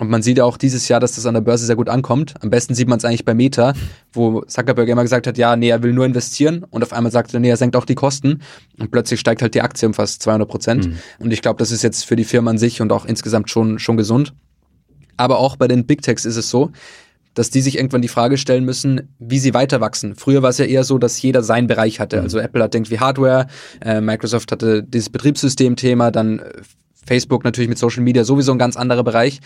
Und 0.00 0.10
man 0.10 0.22
sieht 0.22 0.38
ja 0.38 0.44
auch 0.44 0.56
dieses 0.56 0.86
Jahr, 0.86 1.00
dass 1.00 1.16
das 1.16 1.26
an 1.26 1.34
der 1.34 1.40
Börse 1.40 1.66
sehr 1.66 1.74
gut 1.74 1.88
ankommt. 1.88 2.34
Am 2.40 2.50
besten 2.50 2.74
sieht 2.74 2.86
man 2.86 2.98
es 2.98 3.04
eigentlich 3.04 3.24
bei 3.24 3.34
Meta, 3.34 3.72
wo 4.12 4.42
Zuckerberg 4.42 4.88
immer 4.88 5.02
gesagt 5.02 5.26
hat, 5.26 5.36
ja, 5.38 5.56
nee, 5.56 5.70
er 5.70 5.82
will 5.82 5.92
nur 5.92 6.06
investieren 6.06 6.64
und 6.70 6.84
auf 6.84 6.92
einmal 6.92 7.10
sagt 7.10 7.34
er, 7.34 7.40
nee, 7.40 7.50
er 7.50 7.56
senkt 7.56 7.74
auch 7.74 7.84
die 7.84 7.96
Kosten 7.96 8.40
und 8.78 8.92
plötzlich 8.92 9.18
steigt 9.18 9.42
halt 9.42 9.54
die 9.54 9.62
Aktie 9.62 9.88
um 9.88 9.94
fast 9.94 10.22
200 10.22 10.48
Prozent. 10.48 10.86
Mhm. 10.86 10.98
Und 11.18 11.32
ich 11.32 11.42
glaube, 11.42 11.58
das 11.58 11.72
ist 11.72 11.82
jetzt 11.82 12.04
für 12.04 12.14
die 12.14 12.24
Firma 12.24 12.50
an 12.50 12.58
sich 12.58 12.80
und 12.80 12.92
auch 12.92 13.06
insgesamt 13.06 13.50
schon, 13.50 13.80
schon 13.80 13.96
gesund. 13.96 14.34
Aber 15.18 15.38
auch 15.38 15.56
bei 15.56 15.68
den 15.68 15.84
Big 15.84 16.00
Techs 16.00 16.24
ist 16.24 16.36
es 16.36 16.48
so, 16.48 16.70
dass 17.34 17.50
die 17.50 17.60
sich 17.60 17.76
irgendwann 17.76 18.02
die 18.02 18.08
Frage 18.08 18.38
stellen 18.38 18.64
müssen, 18.64 19.14
wie 19.18 19.38
sie 19.38 19.54
weiter 19.54 19.80
wachsen. 19.80 20.16
Früher 20.16 20.42
war 20.42 20.50
es 20.50 20.58
ja 20.58 20.64
eher 20.64 20.84
so, 20.84 20.98
dass 20.98 21.20
jeder 21.20 21.42
seinen 21.42 21.66
Bereich 21.66 22.00
hatte. 22.00 22.16
Mhm. 22.16 22.22
Also 22.22 22.38
Apple 22.38 22.62
hat 22.62 22.74
irgendwie 22.74 22.98
Hardware, 22.98 23.46
äh, 23.80 24.00
Microsoft 24.00 24.50
hatte 24.50 24.82
dieses 24.82 25.10
Betriebssystem-Thema, 25.10 26.10
dann 26.10 26.38
äh, 26.38 26.52
Facebook 27.06 27.44
natürlich 27.44 27.68
mit 27.68 27.78
Social 27.78 28.02
Media 28.02 28.24
sowieso 28.24 28.52
ein 28.52 28.58
ganz 28.58 28.76
anderer 28.76 29.04
Bereich. 29.04 29.40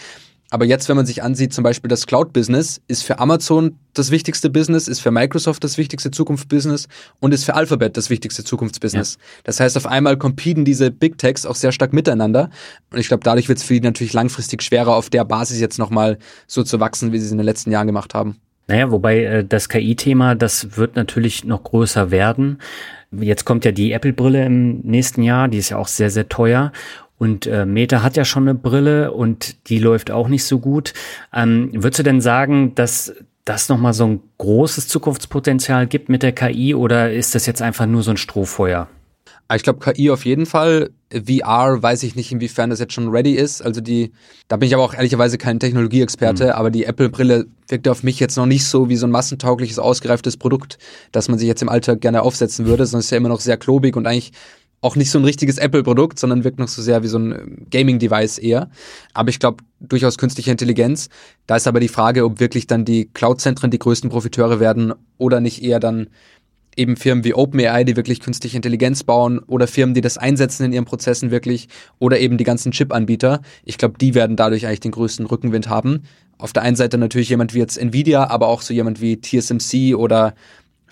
Aber 0.53 0.67
jetzt, 0.67 0.87
wenn 0.91 0.97
man 0.97 1.07
sich 1.07 1.23
ansieht, 1.23 1.55
zum 1.55 1.65
Beispiel 1.65 1.89
das 1.89 2.07
Cloud-Business 2.07 2.83
ist 2.87 3.05
für 3.05 3.19
Amazon 3.21 3.79
das 3.95 4.11
wichtigste 4.11 4.51
Business, 4.51 4.87
ist 4.87 5.01
für 5.01 5.11
Microsoft 5.11 5.65
das 5.65 5.79
wichtigste 5.79 6.11
Zukunftsbusiness 6.11 6.89
und 7.21 7.33
ist 7.33 7.45
für 7.45 7.55
Alphabet 7.55 7.97
das 7.97 8.11
wichtigste 8.11 8.45
Zukunftsbusiness. 8.45 9.15
Ja. 9.15 9.21
Das 9.45 9.61
heißt, 9.61 9.79
auf 9.79 9.87
einmal 9.87 10.19
competen 10.19 10.67
diese 10.67 10.91
Big 10.91 11.17
Techs 11.17 11.47
auch 11.47 11.55
sehr 11.55 11.73
stark 11.73 11.95
miteinander. 11.95 12.51
Und 12.91 12.99
ich 12.99 13.09
glaube, 13.09 13.25
dadurch 13.25 13.49
wird 13.49 13.61
es 13.61 13.65
für 13.65 13.73
die 13.73 13.81
natürlich 13.81 14.13
langfristig 14.13 14.63
schwerer, 14.63 14.95
auf 14.95 15.09
der 15.09 15.25
Basis 15.25 15.59
jetzt 15.59 15.79
nochmal 15.79 16.19
so 16.47 16.63
zu 16.63 16.81
wachsen, 16.81 17.13
wie 17.13 17.19
sie 17.19 17.25
es 17.25 17.33
in 17.33 17.39
den 17.39 17.47
letzten 17.47 17.73
Jahren 17.73 17.87
gemacht 17.87 18.13
haben. 18.13 18.37
Naja, 18.67 18.91
wobei 18.91 19.25
äh, 19.25 19.45
das 19.47 19.71
KI-Thema, 19.71 20.35
das 20.35 20.77
wird 20.77 20.97
natürlich 20.97 21.45
noch 21.45 21.65
größer 21.65 22.11
werden. 22.11 22.59
Jetzt 23.11 23.45
kommt 23.45 23.65
ja 23.65 23.73
die 23.73 23.93
Apple-Brille 23.93 24.45
im 24.45 24.81
nächsten 24.81 25.23
Jahr, 25.23 25.49
die 25.49 25.59
ist 25.59 25.71
ja 25.71 25.79
auch 25.79 25.89
sehr, 25.89 26.11
sehr 26.11 26.29
teuer. 26.29 26.73
Und 27.23 27.47
äh, 27.47 27.67
Meta 27.67 28.03
hat 28.03 28.17
ja 28.17 28.25
schon 28.25 28.49
eine 28.49 28.57
Brille 28.57 29.13
und 29.13 29.69
die 29.69 29.79
läuft 29.79 30.11
auch 30.11 30.27
nicht 30.27 30.43
so 30.43 30.59
gut. 30.59 30.93
Ähm, 31.33 31.71
würdest 31.73 32.01
du 32.01 32.03
denn 32.03 32.21
sagen, 32.21 32.75
dass 32.75 33.15
das 33.45 33.69
nochmal 33.69 33.93
so 33.93 34.07
ein 34.07 34.21
großes 34.39 34.89
Zukunftspotenzial 34.89 35.87
gibt 35.87 36.09
mit 36.09 36.25
der 36.25 36.33
KI 36.33 36.75
oder 36.75 37.13
ist 37.13 37.37
das 37.37 37.47
jetzt 37.47 37.63
einfach 37.63 37.87
nur 37.87 38.03
so 38.03 38.11
ein 38.11 38.17
Strohfeuer? 38.17 38.89
Ah, 39.47 39.55
ich 39.55 39.63
glaube, 39.63 39.79
KI 39.79 40.11
auf 40.11 40.25
jeden 40.25 40.47
Fall. 40.47 40.91
VR 41.13 41.81
weiß 41.81 42.03
ich 42.03 42.17
nicht, 42.17 42.33
inwiefern 42.33 42.71
das 42.71 42.81
jetzt 42.81 42.95
schon 42.95 43.09
ready 43.09 43.35
ist. 43.35 43.63
Also 43.63 43.81
die, 43.81 44.11
da 44.49 44.57
bin 44.57 44.67
ich 44.67 44.75
aber 44.75 44.83
auch 44.83 44.95
ehrlicherweise 44.95 45.39
kein 45.39 45.61
Technologieexperte, 45.61 46.47
mhm. 46.47 46.51
aber 46.51 46.73
die 46.73 46.87
Apple-Brille 46.87 47.47
wirkt 47.69 47.87
auf 47.87 48.03
mich 48.03 48.19
jetzt 48.19 48.37
noch 48.37 48.47
nicht 48.47 48.65
so 48.65 48.89
wie 48.89 48.97
so 48.97 49.07
ein 49.07 49.13
massentaugliches, 49.13 49.79
ausgereiftes 49.79 50.39
Produkt, 50.39 50.79
das 51.13 51.29
man 51.29 51.39
sich 51.39 51.47
jetzt 51.47 51.63
im 51.63 51.69
Alltag 51.69 52.01
gerne 52.01 52.23
aufsetzen 52.23 52.67
würde, 52.67 52.85
sondern 52.85 53.01
es 53.01 53.05
ist 53.05 53.11
ja 53.13 53.19
immer 53.19 53.29
noch 53.29 53.41
sehr 53.41 53.59
klobig 53.59 53.95
und 53.95 54.09
eigentlich 54.09 54.33
auch 54.83 54.97
nicht 54.97 55.11
so 55.11 55.19
ein 55.19 55.25
richtiges 55.25 55.59
Apple-Produkt, 55.59 56.19
sondern 56.19 56.45
wirkt 56.45 56.59
noch 56.59 56.69
so 56.69 56.83
sehr 56.83 57.03
wie 57.03 57.09
so 57.09 57.19
ein 57.19 57.67
Gaming-Device 57.71 58.39
eher. 58.39 58.69
Aber 59.15 59.31
ich 59.31 59.39
glaube, 59.39 59.65
durchaus 59.81 60.19
künstliche 60.19 60.51
Intelligenz. 60.51 61.09
Da 61.47 61.57
ist 61.57 61.69
aber 61.69 61.81
die 61.81 61.89
Frage, 61.89 62.25
ob 62.25 62.41
wirklich 62.41 62.67
dann 62.67 62.85
die 62.85 63.07
Cloud-Zentren 63.07 63.71
die 63.71 63.79
größten 63.79 64.11
Profiteure 64.11 64.61
werden 64.61 64.93
oder 65.19 65.41
nicht 65.41 65.63
eher 65.63 65.81
dann 65.81 66.09
eben 66.77 66.97
Firmen 66.97 67.25
wie 67.25 67.35
OpenAI, 67.35 67.85
die 67.85 67.97
wirklich 67.97 68.21
künstliche 68.21 68.57
Intelligenz 68.57 69.05
bauen 69.05 69.39
oder 69.39 69.67
Firmen, 69.67 69.95
die 69.95 70.01
das 70.01 70.19
einsetzen 70.19 70.65
in 70.65 70.73
ihren 70.73 70.85
Prozessen 70.85 71.31
wirklich 71.31 71.69
oder 71.99 72.19
eben 72.19 72.37
die 72.37 72.45
ganzen 72.45 72.73
Chip-Anbieter. 72.73 73.41
Ich 73.65 73.79
glaube, 73.79 73.99
die 73.99 74.15
werden 74.15 74.37
dadurch 74.37 74.67
eigentlich 74.67 74.81
den 74.81 74.93
größten 74.93 75.27
Rückenwind 75.27 75.69
haben. 75.69 76.03
Auf 76.39 76.53
der 76.53 76.63
einen 76.63 76.77
Seite 76.77 76.99
natürlich 76.99 77.29
jemand 77.29 77.55
wie 77.55 77.59
jetzt 77.59 77.79
Nvidia, 77.79 78.29
aber 78.29 78.49
auch 78.49 78.63
so 78.63 78.75
jemand 78.75 79.01
wie 79.01 79.21
TSMC 79.21 79.95
oder 79.95 80.35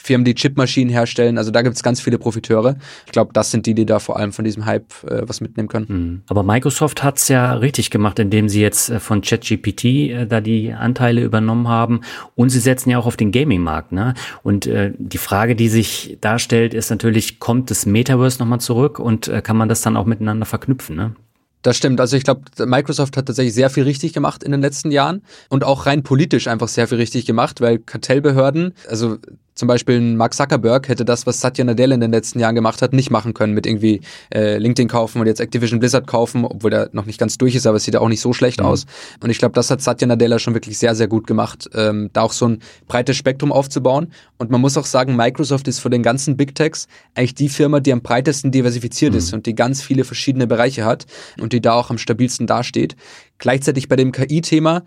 Firmen, 0.03 0.25
die 0.25 0.35
Chipmaschinen 0.35 0.91
herstellen. 0.91 1.39
Also 1.39 1.51
da 1.51 1.63
gibt 1.63 1.77
es 1.77 1.83
ganz 1.83 2.01
viele 2.01 2.19
Profiteure. 2.19 2.77
Ich 3.07 3.13
glaube, 3.13 3.33
das 3.33 3.51
sind 3.51 3.67
die, 3.67 3.75
die 3.75 3.87
da 3.87 3.99
vor 3.99 4.19
allem 4.19 4.33
von 4.33 4.45
diesem 4.45 4.65
Hype 4.65 4.93
äh, 5.05 5.29
was 5.29 5.41
mitnehmen 5.41 5.69
können. 5.69 5.87
Mhm. 5.89 6.23
Aber 6.29 6.43
Microsoft 6.43 7.03
hat 7.03 7.19
es 7.19 7.29
ja 7.29 7.55
richtig 7.55 7.91
gemacht, 7.91 8.19
indem 8.19 8.49
sie 8.49 8.61
jetzt 8.61 8.91
äh, 8.91 9.01
von 9.01 9.21
ChatGPT 9.21 9.85
äh, 9.85 10.27
da 10.27 10.41
die 10.41 10.73
Anteile 10.73 11.23
übernommen 11.23 11.69
haben. 11.69 12.01
Und 12.35 12.51
sie 12.51 12.61
setzen 12.61 12.91
ja 12.91 12.99
auch 12.99 13.07
auf 13.07 13.17
den 13.17 13.33
Gaming-Markt. 13.33 13.93
Ne? 13.93 14.15
Und 14.43 14.67
äh, 14.67 14.93
die 14.97 15.19
Frage, 15.19 15.55
die 15.55 15.69
sich 15.69 16.19
darstellt, 16.21 16.75
ist 16.75 16.91
natürlich, 16.91 17.39
kommt 17.39 17.71
das 17.71 17.87
Metaverse 17.87 18.39
nochmal 18.39 18.61
zurück 18.61 18.99
und 18.99 19.29
äh, 19.29 19.43
kann 19.43 19.57
man 19.57 19.69
das 19.69 19.83
dann 19.83 19.97
auch 19.97 20.07
miteinander 20.07 20.47
verknüpfen? 20.47 20.97
Ne? 20.97 21.15
Das 21.63 21.77
stimmt. 21.77 22.01
Also 22.01 22.17
ich 22.17 22.25
glaube, 22.25 22.43
Microsoft 22.65 23.17
hat 23.17 23.27
tatsächlich 23.27 23.55
sehr 23.55 23.69
viel 23.69 23.85
richtig 23.85 24.13
gemacht 24.13 24.43
in 24.43 24.51
den 24.51 24.63
letzten 24.63 24.91
Jahren 24.91 25.23
und 25.51 25.63
auch 25.63 25.87
rein 25.87 26.03
politisch 26.03 26.47
einfach 26.47 26.69
sehr 26.69 26.89
viel 26.89 26.99
richtig 26.99 27.27
gemacht, 27.27 27.61
weil 27.61 27.79
Kartellbehörden, 27.79 28.73
also 28.89 29.19
zum 29.61 29.67
Beispiel 29.67 30.01
ein 30.01 30.17
Mark 30.17 30.33
Zuckerberg 30.33 30.89
hätte 30.89 31.05
das, 31.05 31.27
was 31.27 31.39
Satya 31.39 31.65
Nadella 31.65 31.95
in 31.95 32.01
den 32.01 32.13
letzten 32.13 32.41
Jahren 32.41 32.55
gemacht 32.55 32.81
hat, 32.81 32.95
nicht 32.95 33.11
machen 33.11 33.35
können 33.35 33.53
mit 33.53 33.67
irgendwie 33.67 34.01
äh, 34.35 34.57
LinkedIn 34.57 34.89
kaufen 34.89 35.21
und 35.21 35.27
jetzt 35.27 35.39
Activision 35.39 35.81
Blizzard 35.81 36.07
kaufen, 36.07 36.47
obwohl 36.47 36.71
der 36.71 36.89
noch 36.93 37.05
nicht 37.05 37.21
ganz 37.21 37.37
durch 37.37 37.55
ist, 37.55 37.67
aber 37.67 37.77
es 37.77 37.85
sieht 37.85 37.95
auch 37.95 38.09
nicht 38.09 38.23
so 38.23 38.33
schlecht 38.33 38.61
mhm. 38.61 38.67
aus. 38.67 38.87
Und 39.23 39.29
ich 39.29 39.37
glaube, 39.37 39.53
das 39.53 39.71
hat 39.71 39.83
Satya 39.83 40.07
Nadella 40.07 40.39
schon 40.39 40.55
wirklich 40.55 40.79
sehr, 40.79 40.95
sehr 40.95 41.09
gut 41.09 41.27
gemacht, 41.27 41.69
ähm, 41.75 42.09
da 42.15 42.23
auch 42.23 42.33
so 42.33 42.49
ein 42.49 42.61
breites 42.89 43.19
Spektrum 43.19 43.53
aufzubauen. 43.53 44.15
Und 44.39 44.51
man 44.51 44.63
muss 44.63 44.79
auch 44.79 44.87
sagen, 44.87 45.15
Microsoft 45.15 45.69
ist 45.69 45.79
von 45.81 45.91
den 45.91 46.03
ganzen 46.03 46.39
Big 46.39 46.55
Techs 46.55 46.89
eigentlich 47.15 47.35
die 47.35 47.51
Firma, 47.51 47.81
die 47.81 47.93
am 47.93 48.01
breitesten 48.01 48.51
diversifiziert 48.51 49.13
mhm. 49.13 49.19
ist 49.19 49.35
und 49.35 49.45
die 49.45 49.55
ganz 49.55 49.83
viele 49.83 50.05
verschiedene 50.05 50.47
Bereiche 50.47 50.87
hat 50.87 51.05
und 51.39 51.53
die 51.53 51.61
da 51.61 51.75
auch 51.75 51.91
am 51.91 51.99
stabilsten 51.99 52.47
dasteht. 52.47 52.97
Gleichzeitig 53.37 53.89
bei 53.89 53.97
dem 53.97 54.11
KI-Thema 54.11 54.85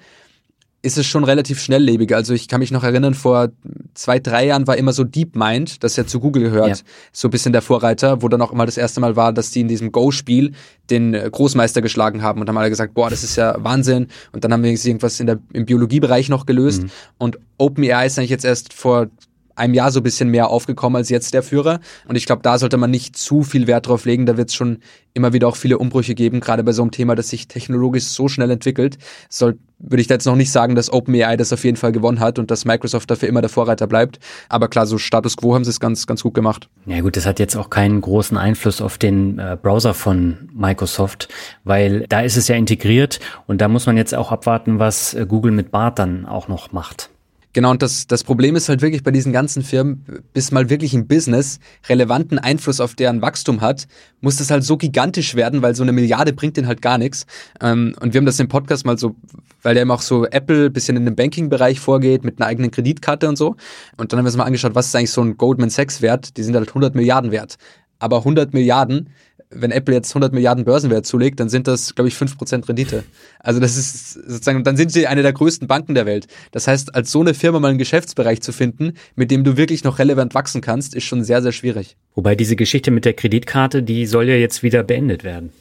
ist 0.83 0.97
es 0.97 1.07
schon 1.07 1.23
relativ 1.23 1.61
schnelllebig. 1.61 2.13
Also 2.13 2.33
ich 2.33 2.49
kann 2.49 2.59
mich 2.59 2.69
noch 2.69 2.83
erinnern, 2.83 3.13
vor 3.13 3.49
zwei, 3.93 4.19
drei 4.19 4.47
Jahren 4.47 4.67
war 4.67 4.75
immer 4.75 4.91
so 4.91 5.05
DeepMind, 5.05 5.81
das 5.81 5.95
ja 5.95 6.05
zu 6.05 6.19
Google 6.19 6.43
gehört, 6.43 6.67
ja. 6.67 6.75
so 7.13 7.29
ein 7.29 7.31
bisschen 7.31 7.53
der 7.53 7.61
Vorreiter, 7.61 8.21
wo 8.21 8.27
dann 8.27 8.41
auch 8.41 8.51
immer 8.51 8.65
das 8.65 8.75
erste 8.75 8.99
Mal 8.99 9.15
war, 9.15 9.31
dass 9.31 9.49
die 9.51 9.61
in 9.61 9.69
diesem 9.69 9.93
Go-Spiel 9.93 10.51
den 10.89 11.13
äh, 11.13 11.29
Großmeister 11.31 11.81
geschlagen 11.81 12.21
haben 12.21 12.41
und 12.41 12.49
haben 12.49 12.57
alle 12.57 12.69
gesagt, 12.69 12.93
boah, 12.95 13.09
das 13.09 13.23
ist 13.23 13.37
ja 13.37 13.55
Wahnsinn. 13.59 14.07
Und 14.33 14.43
dann 14.43 14.51
haben 14.51 14.61
wir 14.61 14.71
irgendwas 14.71 15.21
in 15.21 15.27
der, 15.27 15.39
im 15.53 15.65
Biologiebereich 15.65 16.27
noch 16.27 16.45
gelöst. 16.45 16.83
Mhm. 16.83 16.89
Und 17.17 17.39
OpenAI 17.57 18.05
ist 18.05 18.19
eigentlich 18.19 18.29
jetzt 18.29 18.45
erst 18.45 18.73
vor 18.73 19.07
einem 19.55 19.73
Jahr 19.73 19.91
so 19.91 19.99
ein 19.99 20.03
bisschen 20.03 20.29
mehr 20.29 20.49
aufgekommen 20.49 20.97
als 20.97 21.09
jetzt 21.09 21.33
der 21.33 21.43
Führer. 21.43 21.79
Und 22.07 22.15
ich 22.15 22.25
glaube, 22.25 22.41
da 22.41 22.57
sollte 22.57 22.77
man 22.77 22.91
nicht 22.91 23.15
zu 23.17 23.43
viel 23.43 23.67
Wert 23.67 23.87
drauf 23.87 24.05
legen. 24.05 24.25
Da 24.25 24.37
wird 24.37 24.49
es 24.49 24.55
schon 24.55 24.79
immer 25.13 25.33
wieder 25.33 25.47
auch 25.47 25.55
viele 25.55 25.77
Umbrüche 25.77 26.15
geben, 26.15 26.39
gerade 26.39 26.63
bei 26.63 26.71
so 26.71 26.81
einem 26.81 26.91
Thema, 26.91 27.15
das 27.15 27.29
sich 27.29 27.47
technologisch 27.47 28.05
so 28.05 28.27
schnell 28.27 28.49
entwickelt. 28.49 28.97
Soll, 29.29 29.59
würde 29.77 30.01
ich 30.01 30.07
da 30.07 30.15
jetzt 30.15 30.25
noch 30.25 30.35
nicht 30.35 30.51
sagen, 30.51 30.73
dass 30.75 30.91
OpenAI 30.91 31.37
das 31.37 31.53
auf 31.53 31.63
jeden 31.63 31.77
Fall 31.77 31.91
gewonnen 31.91 32.19
hat 32.19 32.39
und 32.39 32.49
dass 32.49 32.65
Microsoft 32.65 33.11
dafür 33.11 33.29
immer 33.29 33.41
der 33.41 33.49
Vorreiter 33.49 33.85
bleibt. 33.85 34.19
Aber 34.49 34.67
klar, 34.69 34.87
so 34.87 34.97
Status 34.97 35.37
Quo 35.37 35.53
haben 35.53 35.63
sie 35.63 35.69
es 35.69 35.79
ganz, 35.79 36.07
ganz 36.07 36.23
gut 36.23 36.33
gemacht. 36.33 36.67
Ja 36.85 37.01
gut, 37.01 37.15
das 37.15 37.25
hat 37.25 37.39
jetzt 37.39 37.55
auch 37.55 37.69
keinen 37.69 38.01
großen 38.01 38.37
Einfluss 38.37 38.81
auf 38.81 38.97
den 38.97 39.37
äh, 39.37 39.57
Browser 39.61 39.93
von 39.93 40.49
Microsoft, 40.53 41.29
weil 41.63 42.05
da 42.09 42.21
ist 42.21 42.37
es 42.37 42.47
ja 42.47 42.55
integriert 42.55 43.19
und 43.45 43.61
da 43.61 43.67
muss 43.67 43.85
man 43.85 43.97
jetzt 43.97 44.15
auch 44.15 44.31
abwarten, 44.31 44.79
was 44.79 45.13
äh, 45.13 45.25
Google 45.27 45.51
mit 45.51 45.69
Bart 45.69 45.99
dann 45.99 46.25
auch 46.25 46.47
noch 46.47 46.71
macht. 46.71 47.12
Genau, 47.53 47.69
und 47.69 47.83
das, 47.83 48.07
das 48.07 48.23
Problem 48.23 48.55
ist 48.55 48.67
halt 48.67 48.81
wirklich 48.81 49.03
bei 49.03 49.11
diesen 49.11 49.31
ganzen 49.31 49.61
Firmen, 49.61 50.03
bis 50.33 50.51
mal 50.51 50.71
wirklich 50.71 50.95
ein 50.95 51.07
Business 51.07 51.59
relevanten 51.87 52.39
Einfluss 52.39 52.79
auf 52.79 52.95
deren 52.95 53.21
Wachstum 53.21 53.61
hat, 53.61 53.87
muss 54.21 54.37
das 54.37 54.49
halt 54.49 54.63
so 54.63 54.75
gigantisch 54.75 55.35
werden, 55.35 55.61
weil 55.61 55.75
so 55.75 55.83
eine 55.83 55.91
Milliarde 55.91 56.33
bringt 56.33 56.57
denen 56.57 56.67
halt 56.67 56.81
gar 56.81 56.97
nichts. 56.97 57.27
Ähm, 57.61 57.95
und 58.01 58.13
wir 58.13 58.19
haben 58.19 58.25
das 58.25 58.39
im 58.39 58.47
Podcast 58.47 58.87
mal 58.87 58.97
so, 58.97 59.15
weil 59.61 59.75
der 59.75 59.83
eben 59.83 59.91
auch 59.91 60.01
so 60.01 60.25
Apple 60.25 60.71
bisschen 60.71 60.97
in 60.97 61.05
den 61.05 61.15
Banking-Bereich 61.15 61.79
vorgeht, 61.79 62.23
mit 62.23 62.39
einer 62.41 62.47
eigenen 62.47 62.71
Kreditkarte 62.71 63.29
und 63.29 63.37
so. 63.37 63.55
Und 63.97 64.11
dann 64.11 64.17
haben 64.17 64.25
wir 64.25 64.29
uns 64.29 64.37
mal 64.37 64.45
angeschaut, 64.45 64.73
was 64.73 64.87
ist 64.87 64.95
eigentlich 64.95 65.11
so 65.11 65.21
ein 65.21 65.37
Goldman 65.37 65.69
Sachs 65.69 66.01
wert? 66.01 66.35
Die 66.37 66.43
sind 66.43 66.55
halt 66.55 66.69
100 66.69 66.95
Milliarden 66.95 67.31
wert. 67.31 67.57
Aber 67.99 68.17
100 68.17 68.53
Milliarden 68.53 69.09
wenn 69.55 69.71
Apple 69.71 69.93
jetzt 69.93 70.11
100 70.11 70.33
Milliarden 70.33 70.65
Börsenwert 70.65 71.05
zulegt, 71.05 71.39
dann 71.39 71.49
sind 71.49 71.67
das, 71.67 71.95
glaube 71.95 72.07
ich, 72.07 72.15
5% 72.15 72.67
Rendite. 72.67 73.03
Also 73.39 73.59
das 73.59 73.77
ist 73.77 74.13
sozusagen, 74.13 74.63
dann 74.63 74.77
sind 74.77 74.91
sie 74.91 75.07
eine 75.07 75.21
der 75.21 75.33
größten 75.33 75.67
Banken 75.67 75.95
der 75.95 76.05
Welt. 76.05 76.27
Das 76.51 76.67
heißt, 76.67 76.95
als 76.95 77.11
so 77.11 77.21
eine 77.21 77.33
Firma 77.33 77.59
mal 77.59 77.69
einen 77.69 77.77
Geschäftsbereich 77.77 78.41
zu 78.41 78.51
finden, 78.51 78.93
mit 79.15 79.31
dem 79.31 79.43
du 79.43 79.57
wirklich 79.57 79.83
noch 79.83 79.99
relevant 79.99 80.33
wachsen 80.33 80.61
kannst, 80.61 80.95
ist 80.95 81.03
schon 81.03 81.23
sehr, 81.23 81.41
sehr 81.41 81.51
schwierig. 81.51 81.97
Wobei 82.15 82.35
diese 82.35 82.55
Geschichte 82.55 82.91
mit 82.91 83.05
der 83.05 83.13
Kreditkarte, 83.13 83.83
die 83.83 84.05
soll 84.05 84.27
ja 84.29 84.35
jetzt 84.35 84.63
wieder 84.63 84.83
beendet 84.83 85.23
werden. 85.23 85.51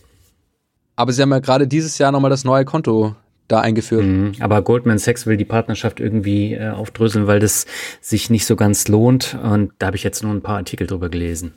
Aber 0.96 1.12
sie 1.12 1.22
haben 1.22 1.30
ja 1.30 1.38
gerade 1.38 1.66
dieses 1.66 1.98
Jahr 1.98 2.12
nochmal 2.12 2.30
das 2.30 2.44
neue 2.44 2.64
Konto 2.64 3.16
da 3.48 3.60
eingeführt. 3.60 4.04
Mhm, 4.04 4.32
aber 4.40 4.62
Goldman 4.62 4.98
Sachs 4.98 5.26
will 5.26 5.36
die 5.36 5.44
Partnerschaft 5.44 6.00
irgendwie 6.00 6.54
äh, 6.54 6.70
aufdröseln, 6.70 7.26
weil 7.26 7.40
das 7.40 7.66
sich 8.00 8.30
nicht 8.30 8.46
so 8.46 8.56
ganz 8.56 8.88
lohnt. 8.88 9.36
Und 9.42 9.72
da 9.78 9.86
habe 9.86 9.96
ich 9.96 10.04
jetzt 10.04 10.22
nur 10.22 10.32
ein 10.32 10.42
paar 10.42 10.56
Artikel 10.56 10.86
drüber 10.86 11.08
gelesen. 11.08 11.52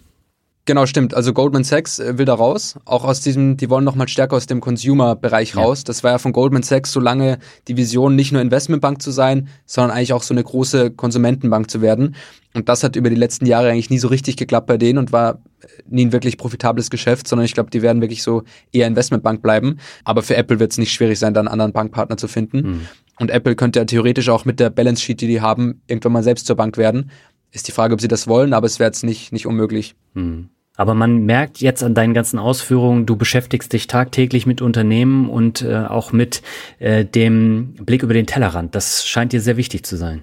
Genau, 0.67 0.87
stimmt. 0.87 1.13
Also 1.13 1.31
Goldman 1.31 1.63
Sachs 1.63 1.99
äh, 1.99 2.17
will 2.17 2.25
da 2.25 2.33
raus. 2.33 2.75
Auch 2.85 3.03
aus 3.05 3.21
diesem, 3.21 3.55
die 3.55 3.69
wollen 3.69 3.85
nochmal 3.85 4.07
stärker 4.07 4.35
aus 4.35 4.47
dem 4.47 4.61
Consumer-Bereich 4.61 5.55
raus. 5.55 5.79
Ja. 5.79 5.83
Das 5.85 6.03
war 6.03 6.11
ja 6.11 6.17
von 6.17 6.33
Goldman 6.33 6.63
Sachs 6.63 6.91
so 6.91 6.99
lange 6.99 7.37
die 7.67 7.77
Vision, 7.77 8.15
nicht 8.15 8.31
nur 8.31 8.41
Investmentbank 8.41 8.99
zu 8.99 9.11
sein, 9.11 9.47
sondern 9.67 9.95
eigentlich 9.95 10.13
auch 10.13 10.23
so 10.23 10.33
eine 10.33 10.43
große 10.43 10.89
Konsumentenbank 10.91 11.69
zu 11.69 11.81
werden. 11.81 12.15
Und 12.55 12.67
das 12.67 12.83
hat 12.83 12.95
über 12.95 13.11
die 13.11 13.15
letzten 13.15 13.45
Jahre 13.45 13.69
eigentlich 13.69 13.91
nie 13.91 13.99
so 13.99 14.07
richtig 14.07 14.37
geklappt 14.37 14.65
bei 14.65 14.77
denen 14.77 14.97
und 14.97 15.11
war 15.11 15.39
nie 15.87 16.05
ein 16.05 16.11
wirklich 16.11 16.37
profitables 16.37 16.89
Geschäft, 16.89 17.27
sondern 17.27 17.45
ich 17.45 17.53
glaube, 17.53 17.69
die 17.69 17.83
werden 17.83 18.01
wirklich 18.01 18.23
so 18.23 18.43
eher 18.71 18.87
Investmentbank 18.87 19.43
bleiben. 19.43 19.77
Aber 20.03 20.23
für 20.23 20.35
Apple 20.35 20.59
wird 20.59 20.71
es 20.71 20.79
nicht 20.79 20.93
schwierig 20.93 21.19
sein, 21.19 21.35
da 21.35 21.41
einen 21.41 21.47
anderen 21.47 21.73
Bankpartner 21.73 22.17
zu 22.17 22.27
finden. 22.27 22.57
Mhm. 22.57 22.81
Und 23.19 23.29
Apple 23.29 23.55
könnte 23.55 23.79
ja 23.79 23.85
theoretisch 23.85 24.29
auch 24.29 24.45
mit 24.45 24.59
der 24.59 24.71
Balance 24.71 25.03
Sheet, 25.03 25.21
die 25.21 25.27
die 25.27 25.41
haben, 25.41 25.81
irgendwann 25.87 26.13
mal 26.13 26.23
selbst 26.23 26.47
zur 26.47 26.55
Bank 26.55 26.77
werden. 26.77 27.11
Ist 27.51 27.67
die 27.67 27.71
Frage, 27.71 27.93
ob 27.93 28.01
sie 28.01 28.07
das 28.07 28.27
wollen, 28.27 28.53
aber 28.53 28.65
es 28.65 28.79
wäre 28.79 28.87
jetzt 28.87 29.03
nicht, 29.03 29.31
nicht 29.31 29.45
unmöglich. 29.45 29.95
Mhm. 30.13 30.49
Aber 30.77 30.93
man 30.93 31.25
merkt 31.25 31.59
jetzt 31.59 31.83
an 31.83 31.93
deinen 31.93 32.13
ganzen 32.13 32.37
Ausführungen, 32.37 33.05
du 33.05 33.15
beschäftigst 33.15 33.71
dich 33.71 33.87
tagtäglich 33.87 34.45
mit 34.45 34.61
Unternehmen 34.61 35.29
und 35.29 35.61
äh, 35.61 35.85
auch 35.85 36.11
mit 36.11 36.41
äh, 36.79 37.05
dem 37.05 37.73
Blick 37.79 38.03
über 38.03 38.13
den 38.13 38.27
Tellerrand. 38.27 38.75
Das 38.75 39.07
scheint 39.07 39.31
dir 39.31 39.41
sehr 39.41 39.57
wichtig 39.57 39.85
zu 39.85 39.95
sein. 39.95 40.21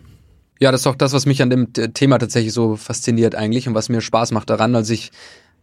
Ja, 0.60 0.70
das 0.70 0.82
ist 0.82 0.86
auch 0.86 0.94
das, 0.94 1.12
was 1.12 1.26
mich 1.26 1.42
an 1.42 1.50
dem 1.50 1.72
Thema 1.72 2.18
tatsächlich 2.18 2.52
so 2.52 2.76
fasziniert 2.76 3.34
eigentlich 3.34 3.66
und 3.66 3.74
was 3.74 3.88
mir 3.88 4.00
Spaß 4.00 4.30
macht 4.30 4.48
daran. 4.48 4.76
Also 4.76 4.92
ich, 4.92 5.10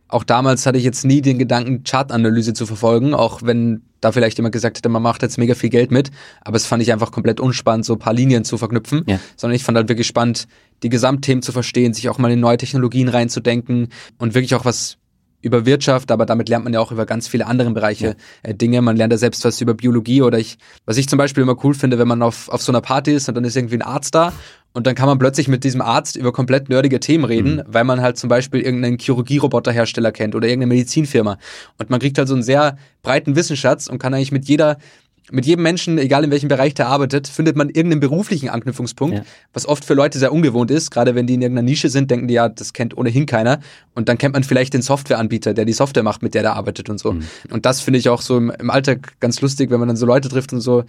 auch 0.10 0.24
damals 0.24 0.66
hatte 0.66 0.78
ich 0.78 0.84
jetzt 0.84 1.06
nie 1.06 1.22
den 1.22 1.38
Gedanken, 1.38 1.84
Chartanalyse 1.84 2.54
zu 2.54 2.66
verfolgen, 2.66 3.14
auch 3.14 3.42
wenn 3.44 3.84
da 4.02 4.12
vielleicht 4.12 4.38
jemand 4.38 4.54
gesagt 4.54 4.78
hätte, 4.78 4.90
man 4.90 5.04
macht 5.04 5.22
jetzt 5.22 5.38
mega 5.38 5.56
viel 5.56 5.70
Geld 5.70 5.92
mit. 5.92 6.10
Aber 6.42 6.58
es 6.58 6.66
fand 6.66 6.82
ich 6.82 6.92
einfach 6.92 7.12
komplett 7.12 7.40
unspannend, 7.40 7.86
so 7.86 7.94
ein 7.94 8.00
paar 8.00 8.14
Linien 8.14 8.44
zu 8.44 8.58
verknüpfen. 8.58 9.04
Ja. 9.08 9.20
Sondern 9.36 9.56
ich 9.56 9.64
fand 9.64 9.78
halt 9.78 9.90
wirklich 9.90 10.08
spannend, 10.08 10.48
die 10.84 10.90
Gesamtthemen 10.90 11.42
zu 11.42 11.52
verstehen, 11.52 11.94
sich 11.94 12.10
auch 12.10 12.18
mal 12.18 12.32
in 12.32 12.40
neue 12.40 12.58
Technologien 12.58 13.10
reinzudenken 13.10 13.90
und 14.18 14.34
wirklich 14.34 14.56
auch 14.56 14.66
was 14.66 14.98
über 15.42 15.66
Wirtschaft, 15.66 16.12
aber 16.12 16.26
damit 16.26 16.50
lernt 16.50 16.66
man 16.66 16.74
ja 16.74 16.80
auch 16.80 16.92
über 16.92 17.06
ganz 17.06 17.28
viele 17.28 17.48
andere 17.48 17.72
Bereiche 17.72 18.08
ja. 18.44 18.50
äh, 18.50 18.54
Dinge. 18.54 18.82
Man 18.82 18.98
lernt 18.98 19.14
ja 19.14 19.18
selbst 19.18 19.46
was 19.46 19.62
über 19.62 19.74
Biologie 19.74 20.22
oder 20.22 20.38
ich, 20.38 20.58
was 20.86 20.98
ich 20.98 21.08
zum 21.08 21.18
Beispiel 21.18 21.44
immer 21.44 21.56
cool 21.64 21.74
finde, 21.74 21.98
wenn 21.98 22.08
man 22.08 22.22
auf, 22.22 22.50
auf 22.50 22.62
so 22.62 22.72
einer 22.72 22.82
Party 22.82 23.14
ist 23.14 23.30
und 23.30 23.36
dann 23.36 23.44
ist 23.44 23.56
irgendwie 23.56 23.78
ein 23.78 23.82
Arzt 23.82 24.16
da 24.16 24.34
und 24.74 24.86
dann 24.86 24.96
kann 24.96 25.08
man 25.08 25.18
plötzlich 25.18 25.48
mit 25.48 25.64
diesem 25.64 25.82
Arzt 25.82 26.16
über 26.16 26.32
komplett 26.32 26.70
nerdige 26.70 27.00
Themen 27.00 27.26
reden, 27.26 27.58
mhm. 27.58 27.64
weil 27.68 27.84
man 27.84 28.02
halt 28.02 28.18
zum 28.18 28.30
Beispiel 28.30 28.62
irgendeinen 28.62 29.00
Chirurgieroboterhersteller 29.00 30.12
kennt 30.12 30.36
oder 30.36 30.48
irgendeine 30.48 30.76
Medizinfirma. 30.76 31.38
Und 31.78 31.90
man 31.90 32.00
kriegt 32.00 32.18
halt 32.18 32.28
so 32.28 32.36
einen 32.36 32.44
sehr 32.44 32.78
breiten 33.02 33.36
Wissensschatz 33.36 33.88
und 33.88 33.98
kann 33.98 34.14
eigentlich 34.14 34.32
mit 34.32 34.46
jeder 34.46 34.78
mit 35.32 35.46
jedem 35.46 35.64
Menschen, 35.64 35.98
egal 35.98 36.24
in 36.24 36.32
welchem 36.32 36.50
Bereich 36.50 36.74
der 36.74 36.88
arbeitet, 36.88 37.28
findet 37.28 37.56
man 37.56 37.70
irgendeinen 37.70 38.00
beruflichen 38.00 38.50
Anknüpfungspunkt, 38.50 39.18
ja. 39.18 39.24
was 39.54 39.68
oft 39.68 39.86
für 39.86 39.94
Leute 39.94 40.20
sehr 40.20 40.32
ungewohnt 40.32 40.72
ist. 40.72 40.92
Gerade 40.92 41.16
wenn 41.16 41.28
die 41.28 41.36
in 41.36 41.42
irgendeiner 41.42 41.68
Nische 41.68 41.90
sind, 41.90 42.12
denken 42.12 42.28
die 42.28 42.34
ja, 42.34 42.50
das 42.50 42.74
kennt 42.74 42.98
ohnehin 42.98 43.26
keiner. 43.26 43.60
Und 43.96 44.10
dann 44.10 44.18
kennt 44.18 44.34
man 44.34 44.44
vielleicht 44.44 44.74
den 44.74 44.82
Softwareanbieter, 44.82 45.54
der 45.54 45.66
die 45.66 45.74
Software 45.74 46.04
macht, 46.04 46.24
mit 46.24 46.34
der 46.34 46.42
der 46.42 46.56
arbeitet 46.56 46.90
und 46.90 47.00
so. 47.00 47.14
Mhm. 47.14 47.24
Und 47.52 47.66
das 47.66 47.82
finde 47.82 48.00
ich 48.00 48.10
auch 48.10 48.22
so 48.22 48.38
im, 48.38 48.52
im 48.52 48.70
Alltag 48.70 49.14
ganz 49.20 49.42
lustig, 49.42 49.70
wenn 49.72 49.80
man 49.80 49.88
dann 49.88 49.98
so 49.98 50.06
Leute 50.06 50.30
trifft 50.30 50.54
und 50.54 50.62
so 50.62 50.84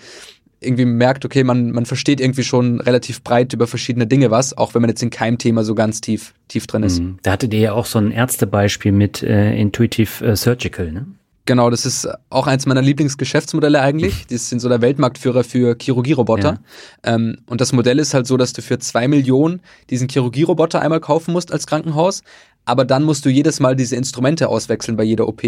irgendwie 0.60 0.84
merkt, 0.84 1.24
okay, 1.24 1.42
man, 1.42 1.70
man 1.70 1.86
versteht 1.86 2.20
irgendwie 2.20 2.42
schon 2.42 2.80
relativ 2.80 3.22
breit 3.22 3.52
über 3.52 3.66
verschiedene 3.66 4.06
Dinge 4.06 4.30
was, 4.30 4.56
auch 4.56 4.74
wenn 4.74 4.82
man 4.82 4.90
jetzt 4.90 5.02
in 5.02 5.10
keinem 5.10 5.38
Thema 5.38 5.64
so 5.64 5.74
ganz 5.74 6.00
tief 6.00 6.34
tief 6.48 6.66
drin 6.66 6.82
ist. 6.82 7.00
Mhm. 7.00 7.18
Da 7.22 7.32
hattet 7.32 7.54
ihr 7.54 7.60
ja 7.60 7.72
auch 7.72 7.86
so 7.86 7.98
ein 7.98 8.10
Ärztebeispiel 8.10 8.92
mit 8.92 9.22
äh, 9.22 9.54
Intuitive 9.56 10.24
äh, 10.24 10.36
Surgical, 10.36 10.92
ne? 10.92 11.06
Genau, 11.46 11.70
das 11.70 11.86
ist 11.86 12.08
auch 12.28 12.46
eins 12.46 12.66
meiner 12.66 12.82
Lieblingsgeschäftsmodelle 12.82 13.80
eigentlich. 13.80 14.26
Die 14.26 14.36
sind 14.36 14.60
so 14.60 14.68
der 14.68 14.82
Weltmarktführer 14.82 15.42
für 15.42 15.76
Chirurgieroboter. 15.80 16.60
Ja. 17.04 17.14
Ähm, 17.14 17.38
und 17.46 17.60
das 17.60 17.72
Modell 17.72 17.98
ist 17.98 18.14
halt 18.14 18.26
so, 18.26 18.36
dass 18.36 18.52
du 18.52 18.62
für 18.62 18.78
zwei 18.78 19.08
Millionen 19.08 19.60
diesen 19.88 20.08
Chirurgieroboter 20.08 20.80
einmal 20.80 21.00
kaufen 21.00 21.32
musst 21.32 21.52
als 21.52 21.66
Krankenhaus. 21.66 22.22
Aber 22.66 22.84
dann 22.84 23.02
musst 23.02 23.24
du 23.24 23.30
jedes 23.30 23.58
Mal 23.58 23.74
diese 23.74 23.96
Instrumente 23.96 24.48
auswechseln 24.48 24.96
bei 24.96 25.02
jeder 25.02 25.26
OP. 25.26 25.42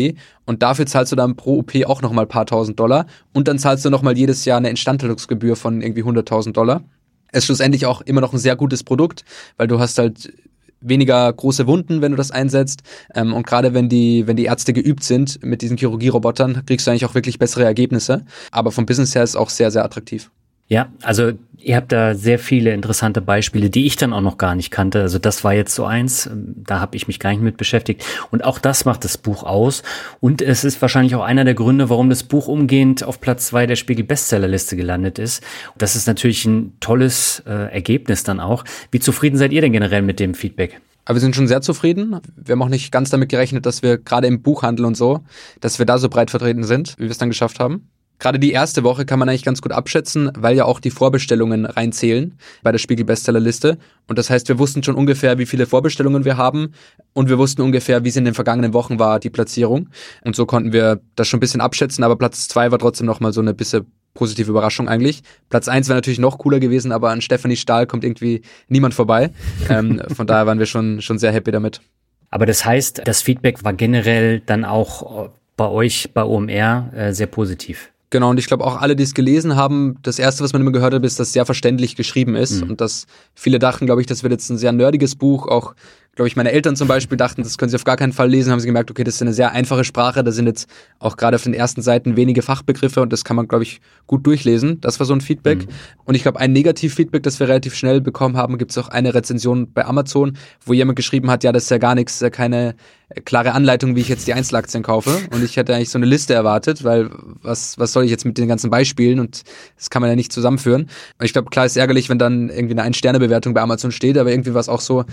Und 0.47 0.62
dafür 0.62 0.86
zahlst 0.86 1.12
du 1.12 1.16
dann 1.16 1.36
pro 1.36 1.59
OP 1.59 1.72
auch 1.86 2.03
nochmal 2.03 2.24
ein 2.24 2.28
paar 2.28 2.47
tausend 2.47 2.80
Dollar. 2.80 3.07
Und 3.32 3.47
dann 3.47 3.59
zahlst 3.59 3.84
du 3.84 3.90
nochmal 3.90 4.16
jedes 4.16 4.45
Jahr 4.45 4.57
eine 4.57 4.70
Instandhaltungsgebühr 4.70 5.57
von 5.57 5.82
irgendwie 5.82 6.03
100.000 6.03 6.53
Dollar. 6.53 6.82
Es 7.30 7.40
ist 7.40 7.45
schlussendlich 7.47 7.86
auch 7.86 8.01
immer 8.01 8.20
noch 8.20 8.32
ein 8.32 8.38
sehr 8.38 8.57
gutes 8.57 8.82
Produkt, 8.82 9.24
weil 9.57 9.68
du 9.68 9.78
hast 9.78 9.99
halt 9.99 10.32
weniger 10.83 11.33
große 11.33 11.66
Wunden, 11.66 12.03
wenn 12.03 12.12
du 12.12 12.16
das 12.16 12.30
einsetzt. 12.30 12.83
Ähm, 13.14 13.33
und 13.33 13.47
gerade 13.47 13.74
wenn 13.74 13.89
die, 13.89 14.26
wenn 14.26 14.37
die 14.37 14.45
Ärzte 14.45 14.72
geübt 14.72 15.05
sind 15.05 15.43
mit 15.43 15.62
diesen 15.62 15.76
Chirurgierobotern, 15.76 16.64
kriegst 16.66 16.87
du 16.87 16.91
eigentlich 16.91 17.05
auch 17.05 17.14
wirklich 17.14 17.39
bessere 17.39 17.64
Ergebnisse. 17.64 18.24
Aber 18.51 18.72
vom 18.72 18.87
Business 18.87 19.14
her 19.14 19.22
ist 19.22 19.30
es 19.30 19.37
auch 19.37 19.51
sehr, 19.51 19.70
sehr 19.70 19.85
attraktiv. 19.85 20.30
Ja, 20.73 20.89
also 21.03 21.33
ihr 21.59 21.77
habt 21.77 21.93
da 21.93 22.14
sehr 22.14 22.39
viele 22.39 22.73
interessante 22.73 23.20
Beispiele, 23.20 23.68
die 23.68 23.85
ich 23.85 23.97
dann 23.97 24.14
auch 24.14 24.23
noch 24.23 24.39
gar 24.39 24.55
nicht 24.55 24.70
kannte. 24.70 25.03
Also 25.03 25.18
das 25.18 25.45
war 25.45 25.53
jetzt 25.53 25.75
so 25.75 25.85
eins, 25.85 26.31
da 26.33 26.81
habe 26.81 26.97
ich 26.97 27.07
mich 27.09 27.20
gar 27.20 27.29
nicht 27.29 27.43
mit 27.43 27.59
beschäftigt. 27.59 28.03
Und 28.31 28.43
auch 28.43 28.59
das 28.59 28.87
macht 28.87 29.05
das 29.05 29.18
Buch 29.18 29.43
aus. 29.43 29.83
Und 30.20 30.41
es 30.41 30.64
ist 30.64 30.81
wahrscheinlich 30.81 31.14
auch 31.14 31.25
einer 31.25 31.45
der 31.45 31.53
Gründe, 31.53 31.91
warum 31.91 32.09
das 32.09 32.23
Buch 32.23 32.49
umgehend 32.49 33.05
auf 33.05 33.20
Platz 33.20 33.49
zwei 33.49 33.66
der 33.66 33.77
Spiegel 33.77 34.07
Bestsellerliste 34.07 34.75
gelandet 34.75 35.18
ist. 35.18 35.45
Das 35.77 35.95
ist 35.95 36.07
natürlich 36.07 36.47
ein 36.47 36.73
tolles 36.81 37.43
äh, 37.47 37.70
Ergebnis 37.70 38.25
dann 38.25 38.41
auch. 38.41 38.64
Wie 38.91 39.01
zufrieden 39.01 39.37
seid 39.37 39.53
ihr 39.53 39.61
denn 39.61 39.73
generell 39.73 40.01
mit 40.01 40.20
dem 40.20 40.33
Feedback? 40.33 40.81
Aber 41.05 41.16
wir 41.16 41.20
sind 41.20 41.37
schon 41.37 41.49
sehr 41.49 41.61
zufrieden. 41.61 42.18
Wir 42.35 42.55
haben 42.55 42.62
auch 42.62 42.70
nicht 42.70 42.91
ganz 42.91 43.11
damit 43.11 43.29
gerechnet, 43.29 43.66
dass 43.66 43.83
wir 43.83 43.99
gerade 43.99 44.27
im 44.27 44.41
Buchhandel 44.41 44.87
und 44.87 44.97
so, 44.97 45.20
dass 45.61 45.79
wir 45.79 45.85
da 45.85 45.99
so 45.99 46.09
breit 46.09 46.31
vertreten 46.31 46.64
sind, 46.64 46.95
wie 46.97 47.03
wir 47.03 47.11
es 47.11 47.18
dann 47.18 47.29
geschafft 47.29 47.61
haben. 47.61 47.91
Gerade 48.23 48.39
die 48.39 48.53
erste 48.53 48.85
Woche 48.85 49.05
kann 49.05 49.18
man 49.18 49.29
eigentlich 49.29 49.43
ganz 49.43 49.61
gut 49.61 49.73
abschätzen, 49.73 50.31
weil 50.39 50.55
ja 50.55 50.64
auch 50.64 50.79
die 50.79 50.93
Vorbestellungen 50.93 51.66
reinzählen 51.66 52.39
bei 52.62 52.70
der 52.70 52.79
Spiegel 52.79 53.05
Bestsellerliste. 53.05 53.79
Und 54.07 54.16
das 54.16 54.31
heißt, 54.31 54.47
wir 54.49 54.61
wussten 54.61 54.85
schon 54.85 54.95
ungefähr, 54.95 55.39
wie 55.39 55.47
viele 55.47 55.66
Vorbestellungen 55.66 56.25
wir 56.25 56.37
haben 56.37 56.73
und 57.14 57.29
wir 57.29 57.37
wussten 57.39 57.62
ungefähr, 57.62 58.05
wie 58.05 58.11
es 58.11 58.16
in 58.16 58.25
den 58.25 58.35
vergangenen 58.35 58.75
Wochen 58.75 59.01
war, 59.01 59.18
die 59.18 59.29
Platzierung. 59.29 59.89
Und 60.23 60.37
so 60.37 60.47
konnten 60.47 60.73
wir 60.73 61.01
das 61.16 61.27
schon 61.27 61.39
ein 61.39 61.41
bisschen 61.41 61.61
abschätzen, 61.61 62.05
aber 62.05 62.14
Platz 62.14 62.47
zwei 62.47 62.70
war 62.70 62.79
trotzdem 62.79 63.09
nochmal 63.09 63.33
so 63.33 63.41
eine 63.41 63.55
bisschen 63.55 63.87
positive 64.14 64.53
Überraschung 64.53 64.89
eigentlich. 64.89 65.25
Platz 65.51 65.66
eins 65.66 65.89
wäre 65.89 65.97
natürlich 65.97 66.20
noch 66.20 66.39
cooler 66.39 66.61
gewesen, 66.61 66.93
aber 66.93 67.11
an 67.11 67.23
Stephanie 67.23 67.57
Stahl 67.57 67.89
kommt 67.89 68.05
irgendwie 68.05 68.43
niemand 68.68 68.95
vorbei. 68.95 69.31
ähm, 69.68 70.01
von 70.14 70.29
daher 70.29 70.47
waren 70.47 70.61
wir 70.61 70.66
schon, 70.66 71.03
schon 71.03 71.18
sehr 71.18 71.33
happy 71.33 71.51
damit. 71.51 71.81
Aber 72.31 72.47
das 72.47 72.64
heißt, 72.64 73.03
das 73.05 73.20
Feedback 73.20 73.64
war 73.64 73.73
generell 73.73 74.39
dann 74.39 74.64
auch 74.64 75.31
bei 75.57 75.68
euch 75.68 76.12
bei 76.14 76.23
OMR 76.23 76.93
äh, 76.95 77.12
sehr 77.12 77.27
positiv. 77.27 77.91
Genau, 78.13 78.29
und 78.29 78.39
ich 78.39 78.47
glaube 78.47 78.65
auch 78.67 78.77
alle, 78.77 78.95
die 78.95 79.05
es 79.05 79.15
gelesen 79.15 79.57
haben, 79.57 79.97
das 80.03 80.19
erste, 80.19 80.45
was 80.45 80.53
man 80.53 80.61
immer 80.61 80.71
gehört 80.71 80.93
hat, 80.93 81.03
ist, 81.03 81.19
dass 81.19 81.29
es 81.29 81.33
sehr 81.33 81.47
verständlich 81.47 81.97
geschrieben 81.97 82.37
ist 82.37 82.63
mhm. 82.63 82.73
und 82.73 82.81
dass 82.83 83.07
viele 83.35 83.59
dachten, 83.59 83.87
glaube 83.87 84.03
ich, 84.03 84.07
das 84.07 84.23
wird 84.23 84.33
jetzt 84.33 84.51
ein 84.51 84.59
sehr 84.59 84.71
nerdiges 84.73 85.17
Buch, 85.17 85.49
auch 85.49 85.75
glaube 86.15 86.29
ich, 86.29 86.37
meine 86.37 86.53
Eltern 86.53 86.77
zum 86.77 86.89
Beispiel 86.89 87.17
dachten, 87.17 87.43
das 87.43 87.57
können 87.57 87.71
sie 87.71 87.77
auf 87.77 87.85
gar 87.85 87.97
keinen 87.97 88.13
Fall 88.13 88.29
lesen, 88.29 88.53
haben 88.53 88.61
sie 88.61 88.67
gemerkt, 88.67 88.91
okay, 88.91 89.03
das 89.03 89.15
ist 89.15 89.23
eine 89.23 89.33
sehr 89.33 89.53
einfache 89.53 89.83
Sprache, 89.83 90.23
da 90.23 90.31
sind 90.31 90.47
jetzt 90.47 90.69
auch 90.99 91.17
gerade 91.17 91.37
auf 91.37 91.43
den 91.43 91.55
ersten 91.55 91.81
Seiten 91.81 92.17
wenige 92.17 92.43
Fachbegriffe 92.43 93.01
und 93.01 93.13
das 93.13 93.25
kann 93.25 93.35
man, 93.35 93.49
glaube 93.49 93.65
ich, 93.65 93.81
gut 94.07 94.27
durchlesen. 94.27 94.79
Das 94.83 94.99
war 95.01 95.07
so 95.07 95.15
ein 95.15 95.23
Feedback. 95.23 95.61
Mhm. 95.61 95.73
Und 96.05 96.15
ich 96.15 96.23
glaube, 96.23 96.39
ein 96.39 96.53
Negativ-Feedback, 96.53 97.23
das 97.23 97.41
wir 97.41 97.49
relativ 97.49 97.75
schnell 97.75 98.03
bekommen 98.03 98.37
haben, 98.37 98.59
gibt 98.59 98.73
es 98.73 98.79
auch 98.79 98.89
eine 98.89 99.15
Rezension 99.15 99.73
bei 99.73 99.87
Amazon, 99.87 100.37
wo 100.67 100.75
jemand 100.75 100.97
geschrieben 100.97 101.31
hat, 101.31 101.45
ja, 101.45 101.53
das 101.53 101.65
ist 101.65 101.71
ja 101.71 101.79
gar 101.79 101.95
nichts, 101.95 102.23
keine 102.31 102.75
klare 103.25 103.53
Anleitung, 103.53 103.97
wie 103.97 104.01
ich 104.01 104.09
jetzt 104.09 104.27
die 104.27 104.35
Einzelaktien 104.35 104.83
kaufe. 104.83 105.19
Und 105.31 105.43
ich 105.43 105.57
hätte 105.57 105.75
eigentlich 105.75 105.91
so 105.91 105.99
eine 105.99 106.07
Liste 106.07 106.35
erwartet, 106.35 106.85
weil 106.85 107.11
was, 107.43 107.79
was 107.79 107.93
soll 107.93 108.05
ich 108.05 108.11
jetzt 108.11 108.25
mit 108.25 108.37
den 108.37 108.49
ganzen 108.49 108.71
Beispielen 108.71 109.19
und 109.19 109.45
das 109.77 109.91
kann 109.91 110.03
man 110.03 110.11
ja 110.11 110.17
nicht 110.17 110.33
zusammenführen. 110.33 110.83
Und 111.19 111.25
ich 111.25 111.33
glaube, 111.33 111.51
klar 111.51 111.67
ist 111.67 111.77
ärgerlich, 111.77 112.09
wenn 112.09 112.19
dann 112.19 112.49
irgendwie 112.49 112.75
eine 112.75 112.83
Ein-Sterne-Bewertung 112.83 113.55
bei 113.55 113.63
Amazon 113.63 113.93
steht, 113.93 114.19
aber 114.19 114.31
irgendwie 114.31 114.55
war 114.55 114.61
es 114.61 114.69
auch 114.69 114.81
so, 114.81 115.05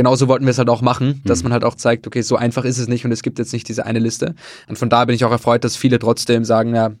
genauso 0.00 0.28
wollten 0.28 0.46
wir 0.46 0.50
es 0.50 0.56
halt 0.56 0.70
auch 0.70 0.80
machen, 0.80 1.20
dass 1.26 1.40
mhm. 1.40 1.50
man 1.50 1.52
halt 1.52 1.64
auch 1.64 1.74
zeigt, 1.74 2.06
okay, 2.06 2.22
so 2.22 2.36
einfach 2.36 2.64
ist 2.64 2.78
es 2.78 2.88
nicht 2.88 3.04
und 3.04 3.12
es 3.12 3.22
gibt 3.22 3.38
jetzt 3.38 3.52
nicht 3.52 3.68
diese 3.68 3.84
eine 3.84 3.98
Liste. 3.98 4.34
Und 4.66 4.78
von 4.78 4.88
da 4.88 5.04
bin 5.04 5.14
ich 5.14 5.26
auch 5.26 5.30
erfreut, 5.30 5.62
dass 5.62 5.76
viele 5.76 5.98
trotzdem 5.98 6.42
sagen, 6.42 6.74
ja, 6.74 6.92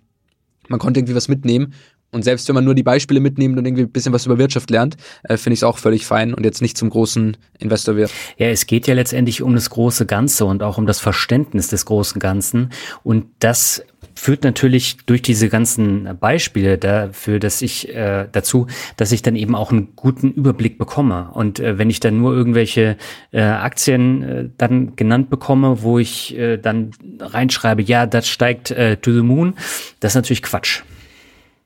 man 0.68 0.78
konnte 0.78 1.00
irgendwie 1.00 1.14
was 1.14 1.26
mitnehmen. 1.26 1.72
Und 2.10 2.24
selbst 2.24 2.46
wenn 2.46 2.54
man 2.54 2.64
nur 2.64 2.74
die 2.74 2.82
Beispiele 2.82 3.20
mitnimmt 3.20 3.56
und 3.56 3.64
irgendwie 3.64 3.84
ein 3.84 3.90
bisschen 3.90 4.12
was 4.12 4.26
über 4.26 4.36
Wirtschaft 4.36 4.68
lernt, 4.68 4.98
äh, 5.22 5.38
finde 5.38 5.54
ich 5.54 5.60
es 5.60 5.64
auch 5.64 5.78
völlig 5.78 6.04
fein 6.04 6.34
und 6.34 6.44
jetzt 6.44 6.60
nicht 6.60 6.76
zum 6.76 6.90
großen 6.90 7.38
Investor 7.58 7.96
wird. 7.96 8.10
Ja, 8.36 8.48
es 8.48 8.66
geht 8.66 8.86
ja 8.86 8.92
letztendlich 8.92 9.40
um 9.40 9.54
das 9.54 9.70
große 9.70 10.04
Ganze 10.04 10.44
und 10.44 10.62
auch 10.62 10.76
um 10.76 10.86
das 10.86 11.00
Verständnis 11.00 11.68
des 11.68 11.86
großen 11.86 12.18
Ganzen. 12.18 12.68
Und 13.02 13.28
das 13.38 13.82
führt 14.14 14.44
natürlich 14.44 14.98
durch 15.06 15.22
diese 15.22 15.48
ganzen 15.48 16.16
Beispiele 16.18 16.78
dafür, 16.78 17.38
dass 17.38 17.62
ich 17.62 17.94
äh, 17.94 18.26
dazu, 18.30 18.66
dass 18.96 19.12
ich 19.12 19.22
dann 19.22 19.36
eben 19.36 19.54
auch 19.54 19.70
einen 19.70 19.94
guten 19.96 20.32
Überblick 20.32 20.78
bekomme. 20.78 21.30
Und 21.32 21.60
äh, 21.60 21.78
wenn 21.78 21.90
ich 21.90 22.00
dann 22.00 22.18
nur 22.18 22.34
irgendwelche 22.34 22.96
äh, 23.32 23.42
Aktien 23.42 24.22
äh, 24.22 24.48
dann 24.56 24.96
genannt 24.96 25.30
bekomme, 25.30 25.82
wo 25.82 25.98
ich 25.98 26.36
äh, 26.36 26.56
dann 26.56 26.90
reinschreibe, 27.18 27.82
ja, 27.82 28.06
das 28.06 28.28
steigt 28.28 28.70
äh, 28.70 28.96
to 28.96 29.12
the 29.12 29.22
moon, 29.22 29.54
das 30.00 30.12
ist 30.12 30.16
natürlich 30.16 30.42
Quatsch. 30.42 30.82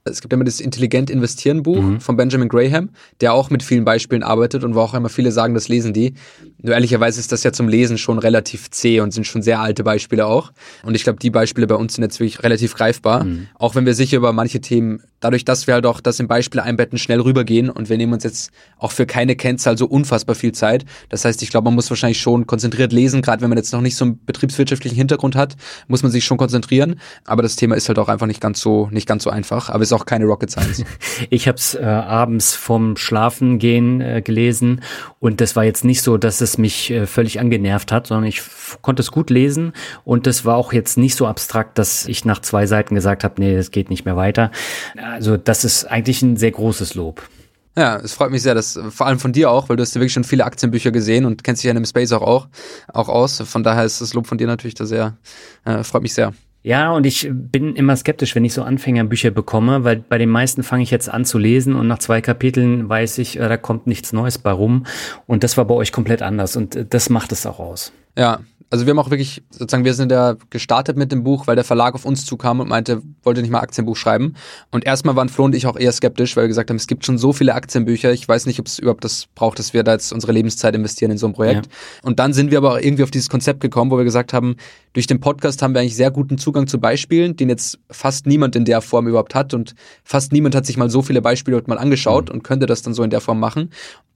Es 0.07 0.21
gibt 0.21 0.35
immer 0.35 0.45
das 0.45 0.61
Intelligent 0.61 1.09
investieren 1.09 1.63
Buch 1.63 1.81
mhm. 1.81 1.99
von 1.99 2.19
Benjamin 2.19 2.51
Graham, 2.51 2.91
der 3.23 3.33
auch 3.33 3.49
mit 3.49 3.63
vielen 3.63 3.87
Beispielen 3.87 4.23
arbeitet 4.23 4.63
und 4.63 4.75
wo 4.75 4.81
auch 4.81 4.93
immer 4.93 5.09
viele 5.09 5.33
sagen, 5.33 5.55
das 5.55 5.69
lesen 5.69 5.95
die. 5.95 6.13
Nur 6.61 6.75
ehrlicherweise 6.75 7.19
ist 7.21 7.33
das 7.33 7.43
ja 7.43 7.53
zum 7.53 7.69
Lesen 7.69 7.97
schon 7.97 8.19
relativ 8.19 8.71
zäh 8.71 9.01
und 9.01 9.15
sind 9.15 9.27
schon 9.27 9.41
sehr 9.41 9.61
alte 9.61 9.83
Beispiele 9.83 10.27
auch. 10.27 10.53
Und 10.83 10.95
ich 10.95 11.05
glaube, 11.05 11.21
die 11.21 11.31
Beispiele 11.31 11.67
bei 11.67 11.77
uns 11.77 11.95
sind 11.95 12.05
jetzt 12.05 12.21
wirklich 12.21 12.43
relativ 12.43 12.75
greifbar. 12.75 13.25
Mhm. 13.25 13.47
Auch 13.55 13.77
wenn 13.77 13.87
wir 13.87 13.95
sicher 13.95 14.19
über 14.19 14.35
manche 14.35 14.61
Themen, 14.61 15.01
dadurch, 15.21 15.47
dass 15.47 15.67
wir 15.67 15.73
halt 15.73 15.87
auch 15.87 16.03
das 16.03 16.21
in 16.21 16.29
Beispiele 16.29 16.63
einbetten, 16.63 16.99
schnell 16.99 17.23
rübergehen 17.23 17.71
und 17.71 17.89
wir 17.89 17.97
nehmen 17.97 18.13
uns 18.13 18.25
jetzt 18.25 18.51
auch 18.77 18.93
für 18.93 19.07
keine 19.07 19.37
Kennzahl 19.37 19.79
so 19.79 19.87
unfassbar 19.87 20.35
viel 20.35 20.53
Zeit. 20.53 20.85
Das 21.09 21.25
heißt, 21.25 21.43
ich 21.43 21.49
glaube, 21.49 21.65
man 21.65 21.75
muss 21.77 21.89
wahrscheinlich 21.89 22.21
schon 22.21 22.47
konzentriert 22.47 22.93
lesen, 22.93 23.23
gerade 23.23 23.41
wenn 23.41 23.49
man 23.49 23.57
jetzt 23.57 23.73
noch 23.73 23.81
nicht 23.81 23.97
so 23.97 24.05
einen 24.05 24.23
betriebswirtschaftlichen 24.27 24.97
Hintergrund 24.97 25.35
hat, 25.35 25.57
muss 25.89 26.03
man 26.03 26.13
sich 26.13 26.27
schon 26.27 26.37
konzentrieren. 26.37 27.01
Aber 27.25 27.43
das 27.43 27.57
Thema 27.57 27.75
ist 27.75 27.89
halt 27.89 27.99
auch 27.99 28.09
einfach 28.09 28.27
nicht 28.27 28.43
ganz 28.43 28.61
so, 28.61 28.91
nicht 28.91 29.09
ganz 29.09 29.23
so 29.23 29.31
einfach. 29.31 29.71
Aber 29.71 29.83
es 29.83 29.94
auch 29.95 30.07
keine 30.07 30.25
Rocket 30.25 30.51
Science. 30.51 30.85
ich 31.31 31.49
habe 31.49 31.57
es 31.57 31.75
äh, 31.75 31.83
abends 31.83 32.55
vom 32.55 32.97
Schlafengehen 32.97 34.01
äh, 34.01 34.23
gelesen 34.23 34.83
und 35.21 35.41
das 35.41 35.57
war 35.57 35.65
jetzt 35.65 35.85
nicht 35.85 36.03
so, 36.03 36.17
dass 36.17 36.41
es 36.41 36.59
mich 36.59 36.91
äh, 36.91 37.07
völlig 37.07 37.41
angenervt 37.41 37.93
hat, 37.93 38.07
sondern 38.07 38.27
ich 38.27 38.43
konnte 38.83 39.03
es 39.03 39.11
gut 39.11 39.31
lesen 39.31 39.73
und 40.05 40.27
das 40.27 40.45
war 40.45 40.57
auch 40.57 40.73
jetzt 40.73 40.99
nicht 40.99 41.15
so 41.15 41.27
abstrakt, 41.27 41.79
dass 41.79 42.07
ich 42.07 42.25
nach 42.25 42.41
zwei 42.41 42.67
Seiten 42.67 42.95
gesagt 42.95 43.25
habe, 43.25 43.35
nee, 43.39 43.57
das 43.57 43.71
geht 43.71 43.91
nicht 43.91 44.05
mehr 44.05 44.17
weiter. 44.17 44.51
Also 44.97 45.37
das 45.37 45.65
ist 45.65 45.85
eigentlich 45.85 46.23
ein 46.23 46.37
sehr 46.37 46.51
großes 46.51 46.95
Lob. 46.95 47.23
Ja, 47.77 47.97
es 47.97 48.13
freut 48.13 48.31
mich 48.31 48.43
sehr, 48.43 48.55
dass 48.55 48.79
vor 48.91 49.07
allem 49.07 49.19
von 49.19 49.33
dir 49.33 49.51
auch, 49.51 49.69
weil 49.69 49.77
du 49.77 49.83
hast 49.83 49.95
ja 49.95 50.01
wirklich 50.01 50.13
schon 50.13 50.23
viele 50.23 50.45
Aktienbücher 50.45 50.93
gesehen 50.93 51.25
und 51.25 51.43
kennst 51.43 51.63
dich 51.63 51.67
ja 51.67 51.73
in 51.73 51.77
dem 51.77 51.85
Space 51.85 52.13
auch, 52.13 52.23
auch, 52.23 52.49
auch 52.93 53.09
aus. 53.09 53.41
Von 53.41 53.65
daher 53.65 53.85
ist 53.85 54.01
das 54.01 54.15
Lob 54.15 54.29
von 54.29 54.39
dir 54.39 54.47
natürlich 54.47 54.75
da 54.75 54.87
sehr, 54.87 55.17
äh, 55.65 55.83
freut 55.83 56.03
mich 56.03 56.15
sehr. 56.15 56.33
Ja, 56.65 56.93
und 56.93 57.05
ich 57.05 57.29
bin 57.31 57.77
immer 57.77 57.95
skeptisch, 57.95 58.35
wenn 58.35 58.45
ich 58.47 58.55
so 58.55 58.63
Anfängerbücher 58.63 59.31
bekomme, 59.31 59.85
weil 59.85 59.97
bei 59.97 60.17
den 60.17 60.31
meisten 60.31 60.63
fange 60.63 60.83
ich 60.83 60.91
jetzt 60.91 61.11
an 61.11 61.27
zu 61.27 61.37
lesen 61.37 61.77
und 61.77 61.87
nach 61.87 61.99
zwei 61.99 62.23
Kapiteln 62.23 62.89
weiß 62.89 63.19
ich, 63.19 63.39
äh, 63.39 63.47
da 63.51 63.59
kommt 63.59 63.87
nichts 63.87 64.15
Neues 64.15 64.39
bei 64.39 64.51
rum. 64.51 64.87
Und 65.27 65.45
das 65.45 65.59
war 65.59 65.67
bei 65.67 65.75
euch 65.75 65.93
komplett 65.93 66.23
anders 66.23 66.57
und 66.57 66.75
äh, 66.75 66.87
das 66.89 67.11
macht 67.11 67.33
es 67.33 67.45
auch 67.45 67.59
aus. 67.59 67.93
Ja, 68.17 68.41
also 68.75 68.87
wir 68.87 68.91
haben 68.91 68.99
auch 68.99 69.11
wirklich, 69.11 69.41
sozusagen, 69.51 69.85
wir 69.85 69.95
sind 69.95 70.11
ja 70.11 70.35
gestartet 70.51 70.97
mit 70.97 71.13
dem 71.13 71.23
Buch, 71.23 71.47
weil 71.47 71.55
der 71.55 71.63
Verlag 71.63 71.95
auf 71.95 72.05
uns 72.05 72.27
zukam 72.27 72.59
und 72.59 72.69
meinte, 72.69 73.03
wollte 73.23 73.41
nicht 73.41 73.53
mal 73.53 73.61
Aktienbuch 73.61 73.95
schreiben. 73.95 74.35
Und 74.73 74.85
erstmal 74.85 75.15
waren 75.15 75.29
Flo 75.29 75.45
und 75.45 75.55
ich 75.55 75.69
auch 75.69 75.77
eher 75.77 75.93
skeptisch, 75.93 76.35
weil 76.35 76.43
wir 76.43 76.49
gesagt 76.49 76.71
haben, 76.71 76.77
es 76.77 76.89
gibt 76.89 77.07
schon 77.07 77.17
so 77.17 77.33
viele 77.33 77.55
Aktienbücher, 77.55 78.13
ich 78.13 78.27
weiß 78.27 78.47
nicht, 78.47 78.59
ob 78.59 78.67
es 78.67 78.81
überhaupt 78.81 79.05
das 79.05 79.27
braucht, 79.37 79.61
dass 79.61 79.75
wir 79.75 79.85
da 79.85 79.93
jetzt 79.93 80.13
unsere 80.13 80.33
Lebenszeit 80.33 80.75
investieren 80.75 81.13
in 81.13 81.19
so 81.19 81.29
ein 81.29 81.35
Projekt. 81.35 81.67
Ja. 81.67 81.73
Und 82.03 82.19
dann 82.19 82.33
sind 82.33 82.51
wir 82.51 82.59
aber 82.59 82.73
auch 82.73 82.79
irgendwie 82.81 83.05
auf 83.05 83.13
dieses 83.13 83.31
Konzept 83.31 83.61
gekommen, 83.61 83.93
wo 83.93 83.97
wir 83.97 84.03
gesagt 84.03 84.33
haben, 84.33 84.57
durch 84.93 85.07
den 85.07 85.21
Podcast 85.21 85.63
haben 85.63 85.73
wir 85.73 85.81
eigentlich 85.81 85.95
sehr 85.95 86.11
guten 86.11 86.37
Zugang 86.37 86.67
zu 86.67 86.81
Beispielen, 86.81 87.37
den 87.37 87.51
jetzt 87.51 87.79
fast 87.93 88.27
niemand 88.27 88.57
in 88.57 88.65
der 88.65 88.81
Form 88.81 89.07
überhaupt 89.07 89.37
hat 89.37 89.55
und 89.55 89.77
fast 90.03 90.33
niemand 90.33 90.57
hat 90.57 90.67
sich 90.67 90.77
mal 90.77 90.91
so 90.91 91.01
viele 91.01 91.23
Beispiele 91.23 91.63
mal 91.67 91.79
angeschaut 91.79 92.29
mhm. 92.29 92.35
und 92.35 92.43
könnte 92.43 92.67
das 92.67 92.83
dann 92.83 92.93
so 92.93 93.05
in 93.05 93.11
der 93.11 93.21
Form 93.21 93.39
machen. 93.39 93.71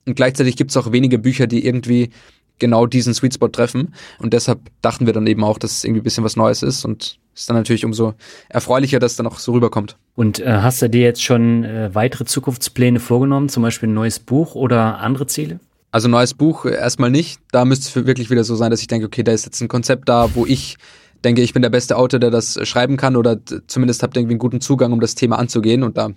Und 0.04 0.16
gleichzeitig 0.16 0.56
gibt 0.56 0.72
es 0.72 0.76
auch 0.76 0.90
wenige 0.90 1.20
Bücher, 1.20 1.46
die 1.46 1.64
irgendwie 1.64 2.10
genau 2.58 2.86
diesen 2.86 3.14
Sweet 3.14 3.34
Spot 3.34 3.48
treffen. 3.48 3.94
Und 4.18 4.32
deshalb 4.32 4.60
dachten 4.82 5.06
wir 5.06 5.12
dann 5.12 5.26
eben 5.26 5.44
auch, 5.44 5.58
dass 5.58 5.78
es 5.78 5.84
irgendwie 5.84 6.00
ein 6.00 6.04
bisschen 6.04 6.24
was 6.24 6.36
Neues 6.36 6.62
ist 6.62 6.84
und 6.84 7.18
ist 7.34 7.48
dann 7.48 7.56
natürlich 7.56 7.84
umso 7.84 8.14
erfreulicher, 8.48 8.98
dass 8.98 9.12
es 9.12 9.16
dann 9.16 9.26
auch 9.26 9.38
so 9.38 9.52
rüberkommt. 9.52 9.96
Und 10.14 10.40
äh, 10.40 10.58
hast 10.60 10.82
du 10.82 10.90
dir 10.90 11.02
jetzt 11.02 11.22
schon 11.22 11.64
äh, 11.64 11.94
weitere 11.94 12.24
Zukunftspläne 12.24 13.00
vorgenommen, 13.00 13.48
zum 13.48 13.62
Beispiel 13.62 13.88
ein 13.88 13.94
neues 13.94 14.18
Buch 14.18 14.54
oder 14.54 14.98
andere 14.98 15.26
Ziele? 15.26 15.60
Also 15.90 16.08
neues 16.08 16.34
Buch 16.34 16.64
äh, 16.64 16.74
erstmal 16.74 17.10
nicht. 17.10 17.40
Da 17.52 17.64
müsste 17.64 18.00
es 18.00 18.06
wirklich 18.06 18.30
wieder 18.30 18.44
so 18.44 18.56
sein, 18.56 18.70
dass 18.70 18.80
ich 18.80 18.88
denke, 18.88 19.06
okay, 19.06 19.22
da 19.22 19.32
ist 19.32 19.44
jetzt 19.44 19.60
ein 19.60 19.68
Konzept 19.68 20.08
da, 20.08 20.34
wo 20.34 20.46
ich 20.46 20.76
denke, 21.24 21.42
ich 21.42 21.52
bin 21.52 21.62
der 21.62 21.70
beste 21.70 21.96
Autor, 21.96 22.20
der 22.20 22.30
das 22.30 22.58
schreiben 22.66 22.96
kann 22.96 23.16
oder 23.16 23.38
zumindest 23.66 24.02
habt 24.02 24.16
irgendwie 24.16 24.34
einen 24.34 24.40
guten 24.40 24.60
Zugang, 24.60 24.92
um 24.92 25.00
das 25.00 25.14
Thema 25.14 25.38
anzugehen 25.38 25.82
und 25.82 25.96
da 25.96 26.10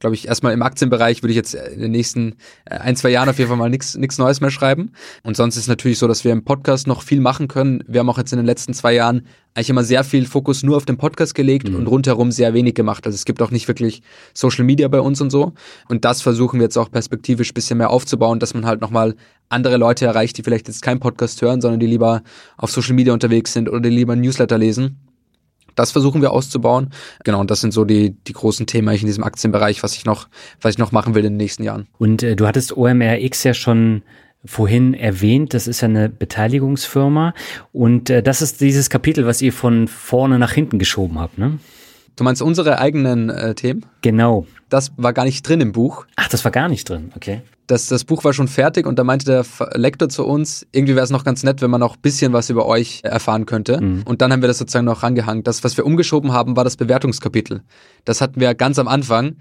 glaube 0.00 0.14
ich, 0.14 0.28
erstmal 0.28 0.52
im 0.52 0.62
Aktienbereich 0.62 1.22
würde 1.22 1.32
ich 1.32 1.36
jetzt 1.36 1.54
in 1.54 1.80
den 1.80 1.90
nächsten 1.90 2.36
äh, 2.64 2.76
ein, 2.76 2.96
zwei 2.96 3.10
Jahren 3.10 3.28
auf 3.28 3.38
jeden 3.38 3.48
Fall 3.48 3.58
mal 3.58 3.70
nichts 3.70 4.18
Neues 4.18 4.40
mehr 4.40 4.50
schreiben. 4.50 4.92
Und 5.22 5.36
sonst 5.36 5.56
ist 5.56 5.62
es 5.62 5.68
natürlich 5.68 5.98
so, 5.98 6.06
dass 6.06 6.24
wir 6.24 6.32
im 6.32 6.44
Podcast 6.44 6.86
noch 6.86 7.02
viel 7.02 7.20
machen 7.20 7.48
können. 7.48 7.82
Wir 7.86 8.00
haben 8.00 8.10
auch 8.10 8.18
jetzt 8.18 8.32
in 8.32 8.38
den 8.38 8.46
letzten 8.46 8.74
zwei 8.74 8.94
Jahren 8.94 9.26
eigentlich 9.54 9.70
immer 9.70 9.84
sehr 9.84 10.04
viel 10.04 10.26
Fokus 10.26 10.62
nur 10.62 10.76
auf 10.76 10.84
den 10.84 10.96
Podcast 10.96 11.34
gelegt 11.34 11.68
mhm. 11.68 11.76
und 11.76 11.86
rundherum 11.86 12.30
sehr 12.30 12.54
wenig 12.54 12.74
gemacht. 12.74 13.06
Also 13.06 13.16
es 13.16 13.24
gibt 13.24 13.42
auch 13.42 13.50
nicht 13.50 13.66
wirklich 13.66 14.02
Social 14.34 14.64
Media 14.64 14.86
bei 14.88 15.00
uns 15.00 15.20
und 15.20 15.30
so. 15.30 15.52
Und 15.88 16.04
das 16.04 16.22
versuchen 16.22 16.60
wir 16.60 16.64
jetzt 16.64 16.78
auch 16.78 16.90
perspektivisch 16.90 17.52
bisschen 17.52 17.78
mehr 17.78 17.90
aufzubauen, 17.90 18.38
dass 18.38 18.54
man 18.54 18.66
halt 18.66 18.80
nochmal 18.80 19.16
andere 19.48 19.76
Leute 19.78 20.06
erreicht, 20.06 20.38
die 20.38 20.42
vielleicht 20.42 20.68
jetzt 20.68 20.82
keinen 20.82 21.00
Podcast 21.00 21.42
hören, 21.42 21.60
sondern 21.60 21.80
die 21.80 21.86
lieber 21.86 22.22
auf 22.56 22.70
Social 22.70 22.94
Media 22.94 23.12
unterwegs 23.12 23.52
sind 23.52 23.68
oder 23.68 23.80
die 23.80 23.88
lieber 23.88 24.14
Newsletter 24.14 24.58
lesen. 24.58 25.07
Das 25.78 25.92
versuchen 25.92 26.22
wir 26.22 26.32
auszubauen. 26.32 26.90
Genau, 27.24 27.40
und 27.40 27.50
das 27.50 27.60
sind 27.60 27.72
so 27.72 27.84
die, 27.84 28.10
die 28.10 28.32
großen 28.32 28.66
Themen 28.66 28.88
in 28.94 29.06
diesem 29.06 29.24
Aktienbereich, 29.24 29.82
was 29.82 29.94
ich 29.94 30.04
noch, 30.04 30.28
was 30.60 30.72
ich 30.72 30.78
noch 30.78 30.92
machen 30.92 31.14
will 31.14 31.24
in 31.24 31.34
den 31.34 31.36
nächsten 31.38 31.62
Jahren. 31.62 31.86
Und 31.98 32.22
äh, 32.22 32.34
du 32.34 32.46
hattest 32.46 32.76
OMRX 32.76 33.44
ja 33.44 33.54
schon 33.54 34.02
vorhin 34.44 34.94
erwähnt, 34.94 35.54
das 35.54 35.66
ist 35.66 35.80
ja 35.80 35.88
eine 35.88 36.08
Beteiligungsfirma 36.08 37.34
und 37.72 38.08
äh, 38.08 38.22
das 38.22 38.40
ist 38.40 38.60
dieses 38.60 38.88
Kapitel, 38.88 39.26
was 39.26 39.42
ihr 39.42 39.52
von 39.52 39.88
vorne 39.88 40.38
nach 40.38 40.52
hinten 40.52 40.78
geschoben 40.78 41.18
habt, 41.18 41.38
ne? 41.38 41.58
Du 42.18 42.24
meinst 42.24 42.42
unsere 42.42 42.80
eigenen 42.80 43.30
äh, 43.30 43.54
Themen? 43.54 43.86
Genau. 44.02 44.44
Das 44.68 44.92
war 44.96 45.12
gar 45.12 45.24
nicht 45.24 45.48
drin 45.48 45.60
im 45.60 45.70
Buch. 45.72 46.04
Ach, 46.16 46.28
das 46.28 46.44
war 46.44 46.50
gar 46.50 46.68
nicht 46.68 46.88
drin, 46.88 47.12
okay 47.14 47.42
das, 47.68 47.86
das 47.86 48.04
Buch 48.04 48.24
war 48.24 48.32
schon 48.32 48.48
fertig 48.48 48.86
und 48.86 48.98
da 48.98 49.04
meinte 49.04 49.26
der 49.26 49.44
Lektor 49.74 50.08
zu 50.08 50.24
uns, 50.24 50.66
irgendwie 50.72 50.96
wäre 50.96 51.04
es 51.04 51.10
noch 51.10 51.22
ganz 51.22 51.42
nett, 51.42 51.60
wenn 51.60 51.70
man 51.70 51.80
noch 51.80 51.96
ein 51.96 52.00
bisschen 52.00 52.32
was 52.32 52.48
über 52.48 52.66
euch 52.66 53.02
erfahren 53.04 53.44
könnte. 53.46 53.80
Mhm. 53.80 54.02
Und 54.04 54.22
dann 54.22 54.32
haben 54.32 54.42
wir 54.42 54.48
das 54.48 54.58
sozusagen 54.58 54.86
noch 54.86 55.02
rangehangen. 55.02 55.44
Das, 55.44 55.62
was 55.64 55.76
wir 55.76 55.84
umgeschoben 55.84 56.32
haben, 56.32 56.56
war 56.56 56.64
das 56.64 56.76
Bewertungskapitel. 56.76 57.62
Das 58.06 58.22
hatten 58.22 58.40
wir 58.40 58.54
ganz 58.54 58.78
am 58.78 58.88
Anfang, 58.88 59.36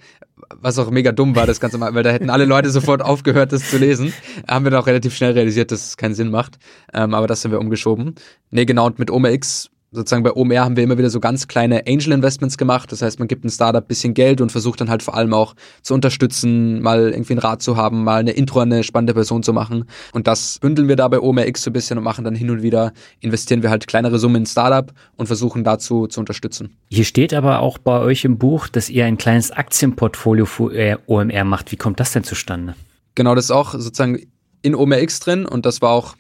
was 0.59 0.78
auch 0.78 0.91
mega 0.91 1.13
dumm 1.13 1.38
war, 1.38 1.47
das 1.47 1.61
Ganze 1.61 1.78
mal, 1.78 1.95
weil 1.95 2.03
da 2.03 2.11
hätten 2.11 2.30
alle 2.30 2.45
Leute 2.45 2.69
sofort 2.69 3.01
aufgehört, 3.01 3.53
das 3.53 3.69
zu 3.69 3.78
lesen. 3.78 4.13
Haben 4.47 4.65
wir 4.65 4.71
dann 4.71 4.82
auch 4.82 4.88
relativ 4.88 5.15
schnell 5.15 5.32
realisiert, 5.32 5.71
dass 5.71 5.88
es 5.88 5.97
keinen 5.97 6.13
Sinn 6.13 6.30
macht. 6.30 6.59
Ähm, 6.93 7.13
aber 7.13 7.28
das 7.28 7.43
haben 7.45 7.51
wir 7.51 7.59
umgeschoben. 7.59 8.15
Nee, 8.51 8.65
genau, 8.65 8.88
und 8.88 8.99
mit 8.99 9.09
OMX 9.09 9.69
sozusagen 9.98 10.24
bei 10.24 10.32
OMR 10.32 10.64
haben 10.64 10.78
wir 10.78 10.84
immer 10.84 10.98
wieder 10.98 11.10
so 11.10 11.20
ganz 11.20 11.48
kleine 11.48 11.86
Angel 11.88 12.14
Investments 12.14 12.58
gemacht. 12.58 12.91
Das 12.91 13.02
heißt, 13.02 13.20
man 13.20 13.28
gibt 13.28 13.43
einem 13.43 13.52
Startup 13.52 13.84
ein 13.84 13.88
bisschen 13.88 14.14
Geld 14.14 14.39
und 14.39 14.52
versucht 14.52 14.80
dann 14.80 14.89
halt 14.89 15.04
vor 15.04 15.16
allem 15.16 15.34
auch 15.34 15.56
zu 15.82 15.93
unterstützen, 15.93 16.82
mal 16.82 17.10
irgendwie 17.10 17.34
einen 17.34 17.39
Rat 17.39 17.62
zu 17.62 17.76
haben, 17.76 18.04
mal 18.04 18.20
eine 18.20 18.32
Intro 18.32 18.62
an 18.62 18.72
eine 18.72 18.84
spannende 18.84 19.14
Person 19.14 19.43
zu 19.43 19.54
machen. 19.54 19.86
Und 20.14 20.28
das 20.28 20.60
bündeln 20.60 20.88
wir 20.88 20.95
da 20.95 21.08
bei 21.08 21.20
OMRX 21.20 21.64
so 21.64 21.72
ein 21.72 21.74
bisschen 21.74 21.98
und 21.98 22.04
machen 22.04 22.24
dann 22.24 22.36
hin 22.36 22.50
und 22.50 22.62
wieder, 22.62 22.93
investieren 23.20 23.64
wir 23.64 23.70
halt 23.70 23.88
kleinere 23.88 24.20
Summen 24.20 24.43
in 24.43 24.45
Startup 24.45 24.93
und 25.16 25.28
versuchen 25.28 25.64
dazu 25.64 26.08
zu 26.08 26.20
unterstützen. 26.20 26.78
Hier 26.89 27.06
steht 27.06 27.34
aber 27.34 27.60
auch 27.60 27.78
bei 27.78 28.00
euch 28.00 28.24
im 28.24 28.38
Buch, 28.38 28.68
dass 28.68 28.89
ihr 28.89 29.06
ein 29.06 29.18
kleines 29.18 29.52
Aktienportfolio 29.52 30.45
für 30.45 31.00
OMR 31.08 31.43
macht. 31.43 31.72
Wie 31.72 31.78
kommt 31.78 32.00
das 32.00 32.12
denn 32.12 32.24
zustande? 32.24 32.76
Genau, 33.16 33.34
das 33.34 33.45
ist 33.45 33.52
auch 33.52 33.74
sozusagen 33.74 34.22
in 34.62 34.76
OMRX 34.76 35.20
drin 35.20 35.45
und 35.45 35.66
das 35.66 35.82
war 35.82 35.89
auch 35.89 36.16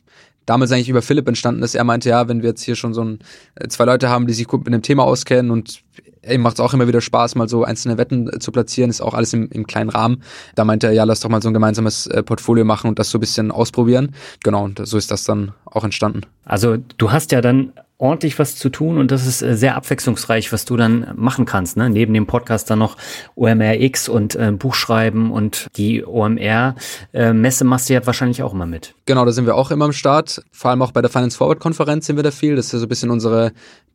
damals 0.47 0.71
eigentlich 0.71 0.89
über 0.89 1.03
Philipp 1.03 1.27
entstanden 1.27 1.61
ist. 1.61 1.75
Er 1.75 1.83
meinte, 1.83 2.09
ja, 2.09 2.27
wenn 2.27 2.41
wir 2.41 2.49
jetzt 2.49 2.63
hier 2.63 2.75
schon 2.75 2.95
so 2.95 3.03
ein, 3.03 3.19
äh, 3.55 3.67
zwei 3.67 3.85
Leute 3.85 4.09
haben, 4.09 4.25
die 4.25 4.33
sich 4.33 4.47
gut 4.47 4.65
mit 4.65 4.73
dem 4.73 4.81
Thema 4.81 5.03
auskennen 5.03 5.51
und 5.51 5.83
ihm 6.27 6.41
macht 6.41 6.55
es 6.55 6.59
auch 6.59 6.73
immer 6.73 6.87
wieder 6.87 7.01
Spaß, 7.01 7.35
mal 7.35 7.47
so 7.47 7.63
einzelne 7.63 7.97
Wetten 7.97 8.27
äh, 8.33 8.39
zu 8.39 8.51
platzieren, 8.51 8.89
ist 8.89 9.01
auch 9.01 9.13
alles 9.13 9.33
im, 9.33 9.49
im 9.49 9.67
kleinen 9.67 9.89
Rahmen. 9.89 10.23
Da 10.55 10.65
meinte 10.65 10.87
er, 10.87 10.93
ja, 10.93 11.03
lass 11.03 11.19
doch 11.19 11.29
mal 11.29 11.41
so 11.41 11.49
ein 11.49 11.53
gemeinsames 11.53 12.07
äh, 12.07 12.23
Portfolio 12.23 12.65
machen 12.65 12.87
und 12.87 12.97
das 12.97 13.09
so 13.09 13.17
ein 13.17 13.21
bisschen 13.21 13.51
ausprobieren. 13.51 14.15
Genau, 14.43 14.63
und 14.63 14.85
so 14.85 14.97
ist 14.97 15.11
das 15.11 15.23
dann 15.25 15.53
auch 15.65 15.83
entstanden. 15.83 16.21
Also 16.45 16.77
du 16.97 17.11
hast 17.11 17.31
ja 17.31 17.41
dann 17.41 17.73
ordentlich 17.99 18.37
was 18.37 18.55
zu 18.55 18.69
tun 18.69 18.97
und 18.97 19.11
das 19.11 19.25
ist 19.25 19.41
äh, 19.41 19.55
sehr 19.55 19.75
abwechslungsreich, 19.75 20.53
was 20.53 20.65
du 20.65 20.77
dann 20.77 21.07
machen 21.15 21.45
kannst. 21.45 21.77
Ne? 21.77 21.89
Neben 21.89 22.13
dem 22.13 22.27
Podcast 22.27 22.69
dann 22.69 22.79
noch 22.79 22.95
OMRX 23.35 24.07
und 24.07 24.35
äh, 24.35 24.51
Buchschreiben 24.51 25.31
und 25.31 25.67
die 25.77 26.05
OMR-Messe 26.05 27.63
äh, 27.63 27.67
machst 27.67 27.89
du 27.89 27.93
ja 27.93 28.05
wahrscheinlich 28.05 28.43
auch 28.43 28.53
immer 28.53 28.67
mit. 28.67 28.93
Genau, 29.05 29.25
da 29.25 29.31
sind 29.31 29.47
wir 29.47 29.55
auch 29.55 29.71
immer 29.71 29.85
am 29.85 29.93
Start. 29.93 30.43
Vor 30.51 30.71
allem 30.71 30.81
auch 30.81 30.91
bei 30.91 31.01
der 31.01 31.09
Finance 31.09 31.37
Forward 31.37 31.59
Konferenz 31.59 32.05
sind 32.05 32.17
wir 32.17 32.23
da 32.23 32.31
viel. 32.31 32.55
Das 32.55 32.67
ist 32.67 32.73
ja 32.73 32.79
so 32.79 32.85
ein 32.85 32.89
bisschen 32.89 33.09
unsere 33.09 33.51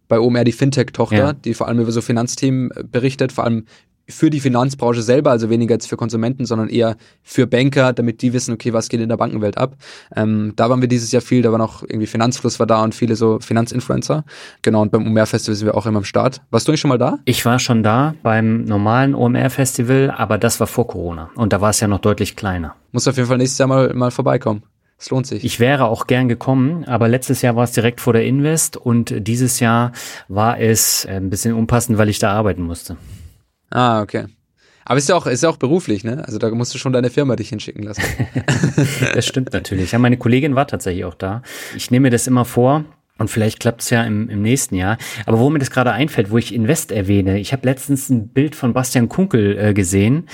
bei 0.09 0.19
OMR 0.19 0.45
die 0.45 0.53
Fintech-Tochter, 0.53 1.17
ja. 1.17 1.33
die 1.33 1.55
vor 1.55 1.69
allem 1.69 1.81
über 1.81 1.93
so 1.93 2.03
Finanzthemen 2.03 2.71
berichtet, 2.91 3.33
vor 3.33 3.45
allem 3.45 3.65
für 4.09 4.31
die 4.31 4.41
Finanzbranche 4.41 5.03
selber, 5.03 5.31
also 5.31 5.51
weniger 5.51 5.75
jetzt 5.75 5.89
für 5.89 5.97
Konsumenten, 5.97 6.45
sondern 6.45 6.69
eher 6.69 6.97
für 7.23 7.47
Banker, 7.47 7.93
damit 7.93 8.23
die 8.23 8.33
wissen, 8.33 8.55
okay, 8.55 8.73
was 8.73 8.89
geht 8.89 9.01
in 9.01 9.09
der 9.09 9.17
Bankenwelt 9.17 9.59
ab. 9.59 9.77
Ähm, 10.15 10.53
da 10.57 10.69
waren 10.71 10.81
wir 10.81 10.89
dieses 10.89 11.13
Jahr 11.13 11.23
viel, 11.23 11.43
da 11.43 11.53
war 11.53 11.59
noch 11.59 11.83
irgendwie 11.83 12.07
Finanzfluss 12.07 12.59
war 12.59 12.67
da 12.67 12.83
und 12.83 12.95
viele 12.95 13.17
so 13.17 13.39
Finanzinfluencer. 13.41 14.25
Genau, 14.63 14.83
und 14.83 14.93
beim 14.93 15.07
OMR-Festival 15.07 15.55
sind 15.55 15.67
wir 15.67 15.77
auch 15.77 15.87
immer 15.87 15.99
am 15.99 16.05
Start. 16.05 16.43
Warst 16.51 16.69
du 16.69 16.73
nicht 16.73 16.81
schon 16.81 16.89
mal 16.89 16.99
da? 16.99 17.19
Ich 17.25 17.45
war 17.45 17.59
schon 17.59 17.83
da 17.83 18.15
beim 18.23 18.65
normalen 18.65 19.15
OMR-Festival, 19.15 20.13
aber 20.17 20.39
das 20.39 20.61
war 20.61 20.67
vor 20.67 20.87
Corona 20.87 21.31
und 21.35 21.53
da 21.53 21.61
war 21.61 21.71
es 21.71 21.81
ja 21.81 21.89
noch 21.89 22.01
deutlich 22.01 22.37
kleiner. 22.37 22.75
Muss 22.93 23.09
auf 23.09 23.17
jeden 23.17 23.29
Fall 23.29 23.39
nächstes 23.39 23.59
Jahr 23.59 23.69
mal, 23.69 23.95
mal 23.95 24.11
vorbeikommen. 24.11 24.63
Es 25.03 25.11
lohnt 25.11 25.27
sich. 25.27 25.43
Ich 25.43 25.59
wäre 25.59 25.87
auch 25.87 26.07
gern 26.07 26.29
gekommen, 26.29 26.85
aber 26.85 27.09
letztes 27.09 27.43
Jahr 27.43 27.57
war 27.57 27.65
es 27.65 27.73
direkt 27.73 28.01
vor 28.01 28.13
der 28.13 28.25
Invest 28.25 28.77
und 28.77 29.13
dieses 29.27 29.59
Jahr 29.59 29.91
war 30.29 30.61
es 30.61 31.05
äh, 31.07 31.15
ein 31.15 31.29
bisschen 31.29 31.55
unpassend, 31.55 31.99
weil 31.99 32.09
ich 32.09 32.21
da 32.21 32.33
arbeiten 32.33 32.63
musste. 32.63 32.97
Ah, 33.73 34.03
okay. 34.03 34.27
Aber 34.85 34.99
ist 34.99 35.09
ja 35.09 35.15
auch, 35.15 35.27
ist 35.27 35.43
ja 35.43 35.49
auch 35.49 35.57
beruflich, 35.57 36.05
ne? 36.05 36.25
Also 36.25 36.39
da 36.39 36.51
musst 36.51 36.75
du 36.75 36.79
schon 36.79 36.93
deine 36.93 37.11
Firma 37.11 37.37
dich 37.37 37.51
hinschicken 37.51 37.85
lassen. 37.85 38.03
das 39.15 39.27
stimmt 39.27 39.53
natürlich. 39.53 39.93
Ja, 39.93 39.99
meine 39.99 40.17
Kollegin 40.17 40.55
war 40.55 40.67
tatsächlich 40.67 41.05
auch 41.05 41.15
da. 41.15 41.43
Ich 41.77 41.91
nehme 41.91 42.05
mir 42.05 42.11
das 42.11 42.27
immer 42.27 42.45
vor, 42.45 42.85
und 43.19 43.29
vielleicht 43.29 43.61
klappt 43.61 43.83
es 43.83 43.91
ja 43.91 44.03
im, 44.05 44.29
im 44.29 44.43
nächsten 44.43 44.75
Jahr. 44.75 44.99
Aber 45.27 45.39
wo 45.39 45.49
mir 45.51 45.59
das 45.59 45.71
gerade 45.71 45.93
einfällt, 45.93 46.31
wo 46.31 46.39
ich 46.39 46.53
Invest 46.53 46.91
erwähne, 46.91 47.39
ich 47.39 47.53
habe 47.53 47.67
letztens 47.67 48.09
ein 48.11 48.29
Bild 48.29 48.57
von 48.57 48.73
Bastian 48.73 49.09
Kunkel 49.09 49.57
äh, 49.59 49.75
gesehen. 49.75 50.29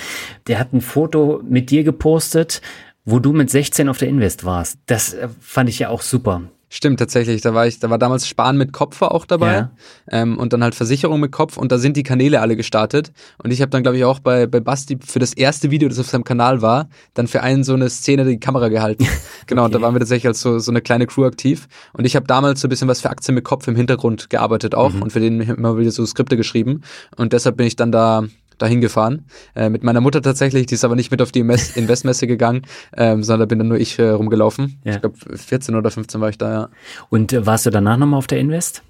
Der 0.47 0.59
hat 0.59 0.73
ein 0.73 0.81
Foto 0.81 1.43
mit 1.47 1.71
dir 1.71 1.85
gepostet, 1.85 2.63
wo 3.05 3.19
du 3.19 3.33
mit 3.33 3.51
16 3.51 3.89
auf 3.89 3.99
der 3.99 4.09
Invest 4.09 4.45
warst. 4.45 4.79
Das 4.87 5.13
äh, 5.13 5.29
fand 5.41 5.69
ich 5.69 5.81
ja 5.81 5.91
auch 5.91 6.03
super. 6.03 6.43
Stimmt, 6.71 6.99
tatsächlich. 6.99 7.41
Da 7.41 7.55
war 7.55 7.67
ich, 7.67 7.79
da 7.79 7.89
war 7.89 7.99
damals 7.99 8.29
Sparen 8.29 8.59
mit 8.59 8.73
Kopf 8.73 9.01
auch 9.01 9.25
dabei 9.25 9.53
ja. 9.53 9.71
ähm, 10.11 10.39
und 10.39 10.53
dann 10.53 10.63
halt 10.63 10.75
Versicherung 10.75 11.19
mit 11.19 11.33
Kopf 11.33 11.57
und 11.57 11.73
da 11.73 11.79
sind 11.79 11.97
die 11.97 12.03
Kanäle 12.03 12.41
alle 12.41 12.57
gestartet. 12.57 13.11
Und 13.43 13.53
ich 13.53 13.63
habe 13.63 13.71
dann, 13.71 13.83
glaube 13.83 13.97
ich, 13.97 14.05
auch 14.05 14.21
bei, 14.21 14.47
bei 14.47 14.61
Basti 14.61 14.99
für 15.05 15.19
das 15.19 15.33
erste 15.33 15.71
Video, 15.71 15.89
das 15.89 15.99
auf 15.99 16.09
seinem 16.09 16.25
Kanal 16.25 16.61
war, 16.61 16.89
dann 17.15 17.27
für 17.27 17.43
einen 17.43 17.65
so 17.65 17.73
eine 17.73 17.89
Szene 17.89 18.27
die 18.27 18.39
Kamera 18.39 18.69
gehalten. 18.69 19.07
genau, 19.47 19.63
okay. 19.63 19.67
und 19.67 19.75
da 19.75 19.81
waren 19.81 19.95
wir 19.95 20.01
tatsächlich 20.01 20.27
als 20.27 20.43
so, 20.43 20.59
so 20.59 20.71
eine 20.71 20.83
kleine 20.83 21.07
Crew 21.07 21.25
aktiv. 21.25 21.69
Und 21.95 22.05
ich 22.05 22.17
habe 22.17 22.27
damals 22.27 22.61
so 22.61 22.67
ein 22.67 22.71
bisschen 22.71 22.89
was 22.89 23.01
für 23.01 23.09
Aktien 23.09 23.35
mit 23.35 23.45
Kopf 23.45 23.67
im 23.67 23.77
Hintergrund 23.77 24.29
gearbeitet 24.29 24.75
auch 24.75 24.93
mhm. 24.93 25.03
und 25.03 25.13
für 25.13 25.21
den 25.21 25.41
immer 25.41 25.79
wieder 25.79 25.91
so 25.91 26.05
Skripte 26.05 26.37
geschrieben. 26.37 26.83
Und 27.17 27.33
deshalb 27.33 27.57
bin 27.57 27.67
ich 27.67 27.77
dann 27.77 27.93
da 27.93 28.25
dahin 28.59 28.81
gefahren. 28.81 29.25
Äh, 29.55 29.71
mit 29.71 29.83
meiner 29.83 30.01
Mutter 30.01 30.23
tatsächlich, 30.23 30.67
die 30.67 30.75
ist 30.75 30.85
aber 30.85 30.97
nicht 30.97 31.11
mit 31.11 31.23
auf 31.23 31.33
die 31.33 31.41
Investmesse 31.75 32.27
gegangen, 32.27 32.63
ähm, 32.97 33.23
sondern 33.23 33.49
bin 33.49 33.59
dann 33.59 33.69
nur 33.69 33.79
ich 33.79 33.99
äh, 33.99 34.09
rumgelaufen. 34.09 34.79
Ja. 34.85 34.95
Ich 34.95 35.01
glaube, 35.01 35.17
14 35.37 35.75
oder 35.75 35.91
15 35.91 36.21
war 36.21 36.29
ich 36.29 36.39
da, 36.39 36.53
ja. 36.53 36.69
Und 37.11 37.33
äh, 37.33 37.47
warst 37.47 37.67
du 37.67 37.71
danach 37.71 37.97
nochmal 37.97 38.19
auf 38.19 38.27
der 38.27 38.39
Invest? 38.39 38.83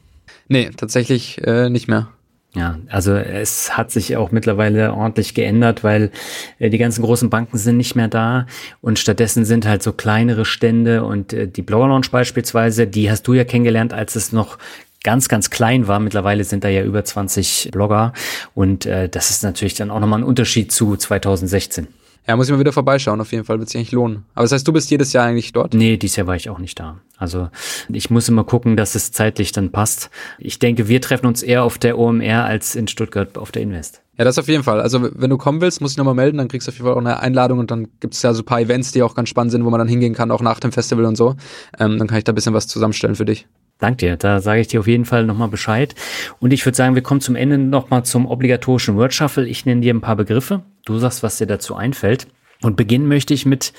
Nee, 0.49 0.71
tatsächlich 0.77 1.41
äh, 1.47 1.69
nicht 1.69 1.89
mehr. 1.89 2.09
Ja, 2.55 2.79
also 2.89 3.15
es 3.15 3.77
hat 3.77 3.91
sich 3.91 4.17
auch 4.17 4.33
mittlerweile 4.33 4.95
ordentlich 4.95 5.35
geändert, 5.35 5.85
weil 5.85 6.11
äh, 6.59 6.71
die 6.71 6.79
ganzen 6.79 7.03
großen 7.03 7.29
Banken 7.29 7.59
sind 7.59 7.77
nicht 7.77 7.95
mehr 7.95 8.09
da 8.09 8.47
und 8.81 8.99
stattdessen 8.99 9.45
sind 9.45 9.67
halt 9.67 9.83
so 9.83 9.93
kleinere 9.93 10.47
Stände 10.47 11.05
und 11.05 11.35
äh, 11.35 11.47
die 11.47 11.61
Blogger 11.61 11.89
Launch 11.89 12.11
beispielsweise, 12.11 12.87
die 12.87 13.11
hast 13.11 13.25
du 13.29 13.35
ja 13.35 13.45
kennengelernt, 13.45 13.93
als 13.93 14.17
es 14.17 14.33
noch 14.33 14.57
ganz, 15.03 15.29
ganz 15.29 15.51
klein 15.51 15.89
war. 15.89 16.01
Mittlerweile 16.01 16.45
sind 16.45 16.65
da 16.65 16.69
ja 16.69 16.83
über 16.83 17.05
20 17.05 17.71
Blogger 17.73 18.13
und 18.55 18.87
äh, 18.87 19.09
das 19.09 19.31
ist 19.31 19.43
natürlich 19.43 19.75
dann 19.75 19.91
auch 19.91 20.01
nochmal 20.01 20.21
ein 20.21 20.25
Unterschied 20.25 20.73
zu 20.73 20.97
2016. 20.97 21.89
Ja, 22.29 22.37
muss 22.37 22.47
ich 22.47 22.53
mal 22.53 22.61
wieder 22.61 22.75
vorbeischauen, 22.75 23.23
auf 23.23 23.33
jeden 23.33 23.47
Fall 23.47 23.59
wird 23.59 23.71
sich 23.71 23.79
eigentlich 23.79 23.93
lohnen. 23.93 24.27
Aber 24.35 24.45
das 24.45 24.53
heißt, 24.53 24.69
du 24.69 24.73
bist 24.75 24.91
jedes 24.91 25.15
Jahr 25.15 25.25
eigentlich 25.25 25.53
dort? 25.53 25.73
Nee, 25.73 25.97
dieses 25.97 26.17
Jahr 26.17 26.27
war 26.27 26.37
ich 26.37 26.51
auch 26.51 26.59
nicht 26.59 26.79
da. 26.79 27.01
Also 27.17 27.49
ich 27.91 28.11
muss 28.11 28.29
immer 28.29 28.45
gucken, 28.45 28.77
dass 28.77 28.95
es 28.95 29.13
zeitlich 29.13 29.53
dann 29.53 29.73
passt. 29.73 30.11
Ich 30.39 30.59
denke, 30.59 30.89
wir 30.89 31.01
treffen 31.01 31.25
uns 31.25 31.43
eher 31.43 31.65
auf 31.65 31.79
der 31.79 31.99
OMR 31.99 32.45
als 32.45 32.75
in 32.75 32.87
Stuttgart 32.87 33.39
auf 33.39 33.51
der 33.51 33.63
Invest. 33.63 34.03
Ja, 34.19 34.25
das 34.25 34.39
auf 34.39 34.47
jeden 34.47 34.63
Fall. 34.63 34.83
Also 34.83 35.09
wenn 35.15 35.31
du 35.31 35.39
kommen 35.39 35.63
willst, 35.63 35.81
musst 35.81 35.97
du 35.97 36.01
nochmal 36.01 36.15
melden, 36.15 36.37
dann 36.37 36.49
kriegst 36.49 36.69
du 36.69 36.71
auf 36.71 36.75
jeden 36.75 36.85
Fall 36.85 36.95
auch 36.95 37.01
eine 37.01 37.21
Einladung 37.21 37.61
und 37.61 37.71
dann 37.71 37.89
gibt 38.01 38.13
es 38.13 38.21
ja 38.21 38.35
so 38.35 38.43
ein 38.43 38.45
paar 38.45 38.61
Events, 38.61 38.93
die 38.93 39.03
auch 39.03 39.15
ganz 39.15 39.31
spannend 39.31 39.53
sind, 39.53 39.65
wo 39.65 39.71
man 39.71 39.79
dann 39.79 39.89
hingehen 39.89 40.13
kann, 40.13 40.31
auch 40.31 40.43
nach 40.43 40.61
dem 40.61 40.71
Festival 40.71 41.07
und 41.07 41.17
so. 41.17 41.35
Ähm, 41.79 41.97
dann 41.97 42.09
kann 42.09 42.19
ich 42.19 42.25
da 42.25 42.33
ein 42.33 42.35
bisschen 42.35 42.53
was 42.53 42.67
zusammenstellen 42.67 43.15
für 43.15 43.25
dich. 43.25 43.47
Dank 43.79 43.99
dir. 43.99 44.17
Da 44.17 44.41
sage 44.41 44.61
ich 44.61 44.69
dir 44.69 44.81
auf 44.81 44.87
jeden 44.87 45.05
Fall 45.05 45.25
nochmal 45.25 45.49
Bescheid. 45.49 45.95
Und 46.41 46.53
ich 46.53 46.65
würde 46.67 46.77
sagen, 46.77 46.95
wir 46.95 47.03
kommen 47.03 47.21
zum 47.21 47.37
Ende 47.37 47.59
nochmal 47.59 48.05
zum 48.05 48.27
obligatorischen 48.27 48.97
Word 48.97 49.15
Shuffle. 49.15 49.47
Ich 49.47 49.67
nenne 49.67 49.81
dir 49.81 49.95
ein 49.95 50.01
paar 50.01 50.17
Begriffe. 50.17 50.63
Du 50.85 50.99
sagst, 50.99 51.23
was 51.23 51.39
dir 51.39 51.47
dazu 51.47 51.77
einfällt. 51.77 52.27
Und 52.63 52.77
beginnen 52.77 53.07
möchte 53.07 53.35
ich 53.35 53.47
mit 53.47 53.73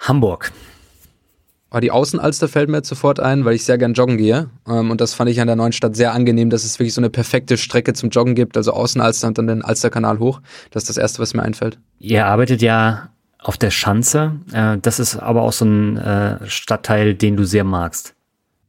Hamburg. 0.00 0.52
Oh, 1.70 1.80
die 1.80 1.90
Außenalster 1.90 2.48
fällt 2.48 2.70
mir 2.70 2.78
jetzt 2.78 2.88
sofort 2.88 3.20
ein, 3.20 3.44
weil 3.44 3.54
ich 3.54 3.64
sehr 3.64 3.76
gern 3.76 3.92
joggen 3.92 4.16
gehe. 4.16 4.48
Ähm, 4.66 4.90
und 4.90 5.00
das 5.00 5.12
fand 5.12 5.30
ich 5.30 5.40
an 5.40 5.46
der 5.46 5.56
neuen 5.56 5.72
Stadt 5.72 5.96
sehr 5.96 6.12
angenehm, 6.14 6.48
dass 6.48 6.64
es 6.64 6.78
wirklich 6.78 6.94
so 6.94 7.00
eine 7.00 7.10
perfekte 7.10 7.58
Strecke 7.58 7.92
zum 7.92 8.08
Joggen 8.08 8.34
gibt. 8.34 8.56
Also 8.56 8.72
Außenalster 8.72 9.28
und 9.28 9.38
dann 9.38 9.46
den 9.46 9.62
Alsterkanal 9.62 10.18
hoch. 10.18 10.40
Das 10.70 10.84
ist 10.84 10.88
das 10.90 10.96
Erste, 10.96 11.20
was 11.20 11.34
mir 11.34 11.42
einfällt. 11.42 11.78
Ihr 11.98 12.24
arbeitet 12.26 12.62
ja 12.62 13.10
auf 13.38 13.58
der 13.58 13.70
Schanze. 13.70 14.32
Äh, 14.52 14.78
das 14.80 14.98
ist 14.98 15.16
aber 15.16 15.42
auch 15.42 15.52
so 15.52 15.66
ein 15.66 15.96
äh, 15.98 16.46
Stadtteil, 16.48 17.14
den 17.14 17.36
du 17.36 17.44
sehr 17.44 17.64
magst. 17.64 18.14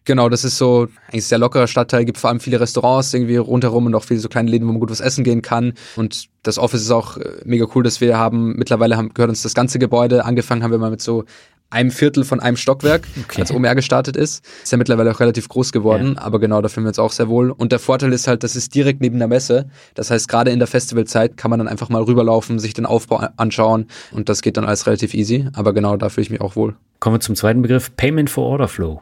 Genau, 0.05 0.29
das 0.29 0.43
ist 0.43 0.57
so 0.57 0.87
eigentlich 1.07 1.25
ein 1.25 1.27
sehr 1.27 1.37
lockerer 1.37 1.67
Stadtteil, 1.67 2.05
gibt 2.05 2.17
vor 2.17 2.29
allem 2.29 2.39
viele 2.39 2.59
Restaurants 2.59 3.13
irgendwie 3.13 3.37
rundherum 3.37 3.85
und 3.85 3.95
auch 3.95 4.03
viele 4.03 4.19
so 4.19 4.29
kleine 4.29 4.49
Läden, 4.49 4.67
wo 4.67 4.71
man 4.71 4.79
gut 4.79 4.89
was 4.89 5.01
essen 5.01 5.23
gehen 5.23 5.41
kann. 5.41 5.73
Und 5.95 6.29
das 6.43 6.57
Office 6.57 6.81
ist 6.81 6.91
auch 6.91 7.17
äh, 7.17 7.41
mega 7.45 7.67
cool, 7.75 7.83
dass 7.83 8.01
wir 8.01 8.17
haben. 8.17 8.55
Mittlerweile 8.55 8.97
haben, 8.97 9.13
gehört 9.13 9.29
uns 9.29 9.43
das 9.43 9.53
ganze 9.53 9.77
Gebäude. 9.77 10.25
Angefangen 10.25 10.63
haben 10.63 10.71
wir 10.71 10.79
mal 10.79 10.91
mit 10.91 11.01
so 11.01 11.25
einem 11.69 11.91
Viertel 11.91 12.23
von 12.23 12.39
einem 12.39 12.57
Stockwerk, 12.57 13.07
okay. 13.23 13.41
als 13.41 13.51
OMR 13.51 13.75
gestartet 13.75 14.17
ist. 14.17 14.43
Ist 14.63 14.71
ja 14.71 14.77
mittlerweile 14.77 15.11
auch 15.11 15.19
relativ 15.19 15.47
groß 15.49 15.71
geworden, 15.71 16.15
ja. 16.15 16.21
aber 16.21 16.39
genau, 16.39 16.61
da 16.61 16.69
fühlen 16.69 16.85
wir 16.85 16.89
uns 16.89 16.99
auch 16.99 17.11
sehr 17.11 17.29
wohl. 17.29 17.51
Und 17.51 17.71
der 17.71 17.79
Vorteil 17.79 18.11
ist 18.11 18.27
halt, 18.27 18.43
das 18.43 18.55
ist 18.55 18.73
direkt 18.73 19.01
neben 19.01 19.19
der 19.19 19.27
Messe. 19.27 19.69
Das 19.93 20.09
heißt, 20.09 20.27
gerade 20.27 20.51
in 20.51 20.59
der 20.59 20.67
Festivalzeit 20.67 21.37
kann 21.37 21.51
man 21.51 21.59
dann 21.59 21.67
einfach 21.67 21.89
mal 21.89 22.01
rüberlaufen, 22.01 22.59
sich 22.59 22.73
den 22.73 22.85
Aufbau 22.85 23.27
anschauen 23.37 23.85
und 24.11 24.29
das 24.29 24.41
geht 24.41 24.57
dann 24.57 24.65
alles 24.65 24.87
relativ 24.87 25.13
easy. 25.13 25.47
Aber 25.53 25.73
genau, 25.73 25.95
da 25.97 26.09
fühle 26.09 26.23
ich 26.23 26.29
mich 26.31 26.41
auch 26.41 26.55
wohl. 26.55 26.75
Kommen 26.99 27.17
wir 27.17 27.19
zum 27.21 27.35
zweiten 27.35 27.61
Begriff, 27.61 27.95
Payment 27.95 28.29
for 28.29 28.45
Order 28.45 28.67
Flow. 28.67 29.01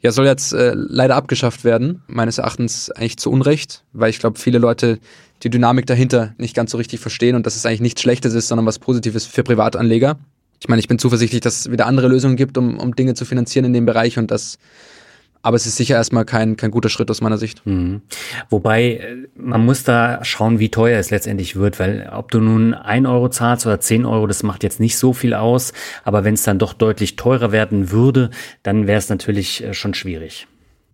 Ja, 0.00 0.12
soll 0.12 0.26
jetzt 0.26 0.52
äh, 0.52 0.74
leider 0.74 1.16
abgeschafft 1.16 1.64
werden, 1.64 2.02
meines 2.06 2.38
Erachtens 2.38 2.90
eigentlich 2.90 3.16
zu 3.16 3.30
Unrecht, 3.30 3.82
weil 3.92 4.10
ich 4.10 4.20
glaube, 4.20 4.38
viele 4.38 4.58
Leute 4.58 5.00
die 5.42 5.50
Dynamik 5.50 5.86
dahinter 5.86 6.34
nicht 6.38 6.54
ganz 6.54 6.70
so 6.70 6.78
richtig 6.78 7.00
verstehen 7.00 7.36
und 7.36 7.46
dass 7.46 7.56
es 7.56 7.66
eigentlich 7.66 7.80
nichts 7.80 8.02
Schlechtes 8.02 8.34
ist, 8.34 8.48
sondern 8.48 8.66
was 8.66 8.78
Positives 8.78 9.26
für 9.26 9.42
Privatanleger. 9.42 10.18
Ich 10.60 10.68
meine, 10.68 10.80
ich 10.80 10.88
bin 10.88 10.98
zuversichtlich, 10.98 11.40
dass 11.40 11.60
es 11.60 11.70
wieder 11.70 11.86
andere 11.86 12.08
Lösungen 12.08 12.36
gibt, 12.36 12.58
um, 12.58 12.78
um 12.78 12.94
Dinge 12.96 13.14
zu 13.14 13.24
finanzieren 13.24 13.64
in 13.64 13.72
dem 13.72 13.86
Bereich 13.86 14.18
und 14.18 14.30
dass 14.30 14.58
aber 15.42 15.56
es 15.56 15.66
ist 15.66 15.76
sicher 15.76 15.96
erstmal 15.96 16.24
kein, 16.24 16.56
kein 16.56 16.70
guter 16.70 16.88
Schritt 16.88 17.10
aus 17.10 17.20
meiner 17.20 17.38
Sicht. 17.38 17.64
Mhm. 17.66 18.02
Wobei, 18.50 18.94
äh, 18.94 19.16
man 19.34 19.64
muss 19.64 19.84
da 19.84 20.24
schauen, 20.24 20.58
wie 20.58 20.70
teuer 20.70 20.98
es 20.98 21.10
letztendlich 21.10 21.56
wird, 21.56 21.78
weil 21.78 22.10
ob 22.12 22.30
du 22.30 22.40
nun 22.40 22.74
ein 22.74 23.06
Euro 23.06 23.28
zahlst 23.28 23.66
oder 23.66 23.80
zehn 23.80 24.04
Euro, 24.04 24.26
das 24.26 24.42
macht 24.42 24.62
jetzt 24.62 24.80
nicht 24.80 24.96
so 24.96 25.12
viel 25.12 25.34
aus. 25.34 25.72
Aber 26.04 26.24
wenn 26.24 26.34
es 26.34 26.42
dann 26.42 26.58
doch 26.58 26.72
deutlich 26.72 27.16
teurer 27.16 27.52
werden 27.52 27.90
würde, 27.90 28.30
dann 28.62 28.86
wäre 28.86 28.98
es 28.98 29.08
natürlich 29.08 29.64
äh, 29.64 29.74
schon 29.74 29.94
schwierig. 29.94 30.46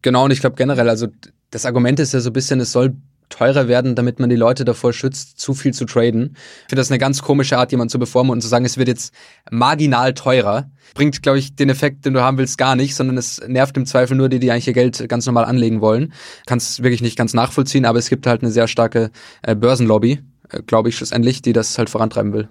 Genau, 0.03 0.24
und 0.24 0.30
ich 0.30 0.40
glaube 0.40 0.57
generell, 0.57 0.88
also 0.88 1.09
das 1.51 1.64
Argument 1.64 1.99
ist 2.01 2.12
ja 2.12 2.20
so 2.20 2.30
ein 2.30 2.34
bisschen, 2.34 2.61
es 2.61 2.72
soll 2.72 2.95
teurer 3.29 3.68
werden, 3.68 3.95
damit 3.95 4.20
man 4.20 4.31
die 4.31 4.37
Leute 4.37 4.64
davor 4.64 4.93
schützt, 4.93 5.39
zu 5.41 5.55
viel 5.55 5.72
zu 5.75 5.85
traden. 5.85 6.37
Ich 6.37 6.68
finde 6.68 6.81
das 6.81 6.91
eine 6.91 6.99
ganz 6.99 7.22
komische 7.22 7.59
Art, 7.59 7.72
jemand 7.72 7.91
zu 7.91 7.99
beformen 7.99 8.31
und 8.31 8.41
zu 8.41 8.49
sagen, 8.49 8.64
es 8.64 8.79
wird 8.79 8.89
jetzt 8.89 9.14
marginal 9.51 10.14
teurer. 10.14 10.70
Bringt, 10.95 11.22
glaube 11.22 11.39
ich, 11.39 11.57
den 11.57 11.70
Effekt, 11.70 12.05
den 12.05 12.14
du 12.14 12.20
haben 12.20 12.39
willst, 12.39 12.59
gar 12.59 12.77
nicht, 12.77 12.95
sondern 12.95 13.18
es 13.18 13.41
nervt 13.47 13.77
im 13.77 13.87
Zweifel 13.87 14.16
nur 14.16 14.29
die, 14.29 14.39
die 14.39 14.51
eigentlich 14.51 14.68
ihr 14.68 14.72
Geld 14.75 15.09
ganz 15.09 15.27
normal 15.27 15.45
anlegen 15.45 15.81
wollen. 15.81 16.12
Kann 16.47 16.59
es 16.59 16.83
wirklich 16.83 17.03
nicht 17.03 17.16
ganz 17.16 17.35
nachvollziehen, 17.35 17.85
aber 17.85 17.99
es 17.99 18.09
gibt 18.09 18.27
halt 18.27 18.43
eine 18.43 18.53
sehr 18.53 18.68
starke 18.68 19.11
äh, 19.43 19.57
Börsenlobby, 19.57 20.20
äh, 20.51 20.62
glaube 20.62 20.89
ich, 20.89 20.97
schlussendlich, 20.97 21.43
die 21.43 21.53
das 21.53 21.77
halt 21.79 21.91
vorantreiben 21.91 22.33
will. 22.33 22.49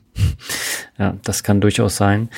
Ja, 0.97 1.17
das 1.23 1.43
kann 1.43 1.61
durchaus 1.61 1.95
sein. 1.95 2.29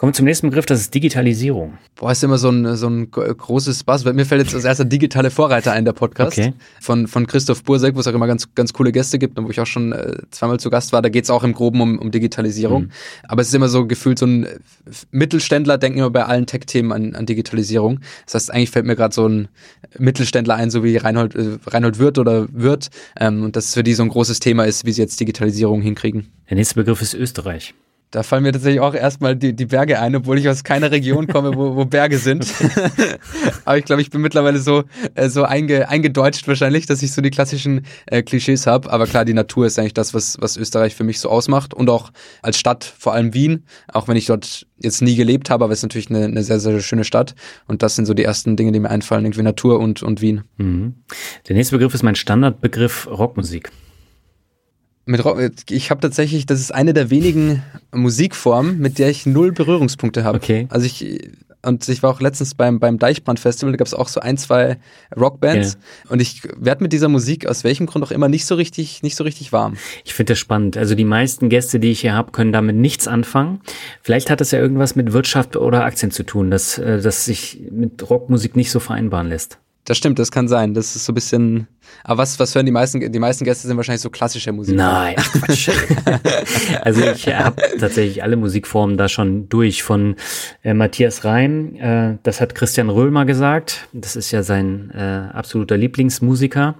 Kommen 0.00 0.12
wir 0.12 0.14
zum 0.14 0.24
nächsten 0.24 0.48
Begriff, 0.48 0.64
das 0.64 0.80
ist 0.80 0.94
Digitalisierung. 0.94 1.76
Boah, 1.94 2.10
ist 2.10 2.24
immer 2.24 2.38
so 2.38 2.48
ein, 2.48 2.74
so 2.74 2.88
ein 2.88 3.10
großes 3.10 3.84
Buzzword. 3.84 4.16
Mir 4.16 4.24
fällt 4.24 4.40
jetzt 4.40 4.54
als 4.54 4.64
erster 4.64 4.86
digitale 4.86 5.30
Vorreiter 5.30 5.72
ein, 5.72 5.84
der 5.84 5.92
Podcast. 5.92 6.38
Okay. 6.38 6.54
Von, 6.80 7.06
von 7.06 7.26
Christoph 7.26 7.62
Bursek, 7.64 7.94
wo 7.94 8.00
es 8.00 8.06
auch 8.06 8.14
immer 8.14 8.26
ganz, 8.26 8.54
ganz 8.54 8.72
coole 8.72 8.92
Gäste 8.92 9.18
gibt 9.18 9.38
und 9.38 9.44
wo 9.44 9.50
ich 9.50 9.60
auch 9.60 9.66
schon 9.66 9.92
äh, 9.92 10.16
zweimal 10.30 10.58
zu 10.58 10.70
Gast 10.70 10.94
war. 10.94 11.02
Da 11.02 11.10
geht 11.10 11.24
es 11.24 11.30
auch 11.30 11.44
im 11.44 11.52
Groben 11.52 11.82
um, 11.82 11.98
um 11.98 12.10
Digitalisierung. 12.10 12.84
Mhm. 12.84 12.90
Aber 13.28 13.42
es 13.42 13.48
ist 13.48 13.54
immer 13.54 13.68
so 13.68 13.86
gefühlt 13.86 14.18
so 14.18 14.24
ein 14.24 14.46
Mittelständler 15.10 15.76
denken 15.76 15.98
immer 15.98 16.08
bei 16.08 16.24
allen 16.24 16.46
Tech-Themen 16.46 16.92
an, 16.92 17.14
an 17.14 17.26
Digitalisierung. 17.26 18.00
Das 18.24 18.36
heißt, 18.36 18.54
eigentlich 18.54 18.70
fällt 18.70 18.86
mir 18.86 18.96
gerade 18.96 19.14
so 19.14 19.28
ein 19.28 19.48
Mittelständler 19.98 20.54
ein, 20.54 20.70
so 20.70 20.82
wie 20.82 20.96
Reinhold, 20.96 21.34
äh, 21.34 21.58
Reinhold 21.66 21.98
Wirth 21.98 22.16
oder 22.16 22.46
Wirth. 22.50 22.88
Ähm, 23.18 23.42
und 23.42 23.54
dass 23.54 23.74
für 23.74 23.82
die 23.82 23.92
so 23.92 24.02
ein 24.02 24.08
großes 24.08 24.40
Thema 24.40 24.64
ist, 24.64 24.86
wie 24.86 24.92
sie 24.92 25.02
jetzt 25.02 25.20
Digitalisierung 25.20 25.82
hinkriegen. 25.82 26.30
Der 26.48 26.56
nächste 26.56 26.76
Begriff 26.76 27.02
ist 27.02 27.12
Österreich. 27.12 27.74
Da 28.10 28.24
fallen 28.24 28.42
mir 28.42 28.52
tatsächlich 28.52 28.80
auch 28.80 28.94
erstmal 28.94 29.36
die, 29.36 29.54
die 29.54 29.66
Berge 29.66 30.00
ein, 30.00 30.16
obwohl 30.16 30.36
ich 30.36 30.48
aus 30.48 30.64
keiner 30.64 30.90
Region 30.90 31.28
komme, 31.28 31.54
wo, 31.54 31.76
wo 31.76 31.84
Berge 31.84 32.18
sind. 32.18 32.44
Aber 33.64 33.78
ich 33.78 33.84
glaube, 33.84 34.02
ich 34.02 34.10
bin 34.10 34.20
mittlerweile 34.20 34.58
so, 34.58 34.82
äh, 35.14 35.28
so 35.28 35.44
einge, 35.44 35.88
eingedeutscht 35.88 36.48
wahrscheinlich, 36.48 36.86
dass 36.86 37.02
ich 37.02 37.12
so 37.12 37.22
die 37.22 37.30
klassischen 37.30 37.86
äh, 38.06 38.22
Klischees 38.22 38.66
habe. 38.66 38.90
Aber 38.90 39.06
klar, 39.06 39.24
die 39.24 39.32
Natur 39.32 39.66
ist 39.66 39.78
eigentlich 39.78 39.94
das, 39.94 40.12
was, 40.12 40.38
was 40.40 40.56
Österreich 40.56 40.96
für 40.96 41.04
mich 41.04 41.20
so 41.20 41.28
ausmacht. 41.28 41.72
Und 41.72 41.88
auch 41.88 42.10
als 42.42 42.58
Stadt, 42.58 42.84
vor 42.98 43.14
allem 43.14 43.32
Wien, 43.32 43.64
auch 43.92 44.08
wenn 44.08 44.16
ich 44.16 44.26
dort 44.26 44.66
jetzt 44.78 45.02
nie 45.02 45.14
gelebt 45.14 45.48
habe, 45.48 45.62
aber 45.62 45.72
es 45.72 45.78
ist 45.78 45.84
natürlich 45.84 46.10
eine, 46.10 46.24
eine 46.24 46.42
sehr, 46.42 46.58
sehr 46.58 46.80
schöne 46.80 47.04
Stadt. 47.04 47.36
Und 47.68 47.84
das 47.84 47.94
sind 47.94 48.06
so 48.06 48.14
die 48.14 48.24
ersten 48.24 48.56
Dinge, 48.56 48.72
die 48.72 48.80
mir 48.80 48.90
einfallen, 48.90 49.24
irgendwie 49.24 49.42
Natur 49.42 49.78
und, 49.78 50.02
und 50.02 50.20
Wien. 50.20 50.42
Mhm. 50.56 50.94
Der 51.46 51.54
nächste 51.54 51.76
Begriff 51.76 51.94
ist 51.94 52.02
mein 52.02 52.16
Standardbegriff 52.16 53.06
Rockmusik. 53.06 53.70
Mit 55.10 55.24
Rock, 55.24 55.40
ich 55.70 55.90
habe 55.90 56.00
tatsächlich, 56.00 56.46
das 56.46 56.60
ist 56.60 56.72
eine 56.72 56.94
der 56.94 57.10
wenigen 57.10 57.64
Musikformen, 57.92 58.78
mit 58.78 59.00
der 59.00 59.10
ich 59.10 59.26
null 59.26 59.50
Berührungspunkte 59.50 60.22
habe. 60.22 60.38
Okay. 60.38 60.68
Also 60.70 60.86
ich 60.86 61.32
und 61.62 61.86
ich 61.88 62.02
war 62.02 62.10
auch 62.10 62.20
letztens 62.20 62.54
beim, 62.54 62.78
beim 62.78 62.98
Deichbrand-Festival, 62.98 63.72
da 63.72 63.76
gab 63.76 63.86
es 63.86 63.92
auch 63.92 64.08
so 64.08 64.20
ein, 64.20 64.38
zwei 64.38 64.78
Rockbands. 65.14 65.74
Ja. 66.04 66.10
Und 66.12 66.22
ich 66.22 66.42
werde 66.56 66.82
mit 66.84 66.92
dieser 66.92 67.08
Musik 67.08 67.46
aus 67.46 67.64
welchem 67.64 67.86
Grund 67.86 68.04
auch 68.04 68.12
immer 68.12 68.28
nicht 68.28 68.46
so 68.46 68.54
richtig, 68.54 69.02
nicht 69.02 69.16
so 69.16 69.24
richtig 69.24 69.52
warm. 69.52 69.76
Ich 70.04 70.14
finde 70.14 70.32
das 70.32 70.38
spannend. 70.38 70.76
Also 70.76 70.94
die 70.94 71.04
meisten 71.04 71.48
Gäste, 71.48 71.80
die 71.80 71.90
ich 71.90 72.00
hier 72.00 72.14
habe, 72.14 72.30
können 72.30 72.52
damit 72.52 72.76
nichts 72.76 73.08
anfangen. 73.08 73.60
Vielleicht 74.00 74.30
hat 74.30 74.40
das 74.40 74.52
ja 74.52 74.60
irgendwas 74.60 74.94
mit 74.94 75.12
Wirtschaft 75.12 75.56
oder 75.56 75.84
Aktien 75.84 76.12
zu 76.12 76.22
tun, 76.22 76.52
dass, 76.52 76.78
äh, 76.78 77.02
dass 77.02 77.24
sich 77.24 77.60
mit 77.70 78.08
Rockmusik 78.08 78.54
nicht 78.56 78.70
so 78.70 78.80
vereinbaren 78.80 79.28
lässt. 79.28 79.58
Das 79.90 79.98
stimmt, 79.98 80.20
das 80.20 80.30
kann 80.30 80.46
sein. 80.46 80.72
Das 80.72 80.94
ist 80.94 81.04
so 81.04 81.10
ein 81.10 81.16
bisschen. 81.16 81.66
Aber 82.04 82.18
was, 82.18 82.38
was 82.38 82.54
hören 82.54 82.64
die 82.64 82.70
meisten? 82.70 83.10
Die 83.10 83.18
meisten 83.18 83.44
Gäste 83.44 83.66
sind 83.66 83.76
wahrscheinlich 83.76 84.02
so 84.02 84.08
klassische 84.08 84.52
Musik. 84.52 84.76
Nein, 84.76 85.16
Quatsch. 85.16 85.68
also 86.82 87.02
ich 87.02 87.26
habe 87.26 87.60
tatsächlich 87.76 88.22
alle 88.22 88.36
Musikformen 88.36 88.96
da 88.96 89.08
schon 89.08 89.48
durch. 89.48 89.82
Von 89.82 90.14
äh, 90.62 90.74
Matthias 90.74 91.24
Reim, 91.24 91.74
äh, 91.74 92.18
das 92.22 92.40
hat 92.40 92.54
Christian 92.54 92.88
Röhlmer 92.88 93.24
gesagt. 93.24 93.88
Das 93.92 94.14
ist 94.14 94.30
ja 94.30 94.44
sein 94.44 94.92
äh, 94.94 95.36
absoluter 95.36 95.76
Lieblingsmusiker. 95.76 96.76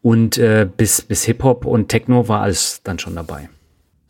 Und 0.00 0.36
äh, 0.38 0.68
bis, 0.76 1.00
bis 1.00 1.22
Hip-Hop 1.22 1.64
und 1.64 1.90
Techno 1.90 2.26
war 2.26 2.40
alles 2.40 2.80
dann 2.82 2.98
schon 2.98 3.14
dabei. 3.14 3.50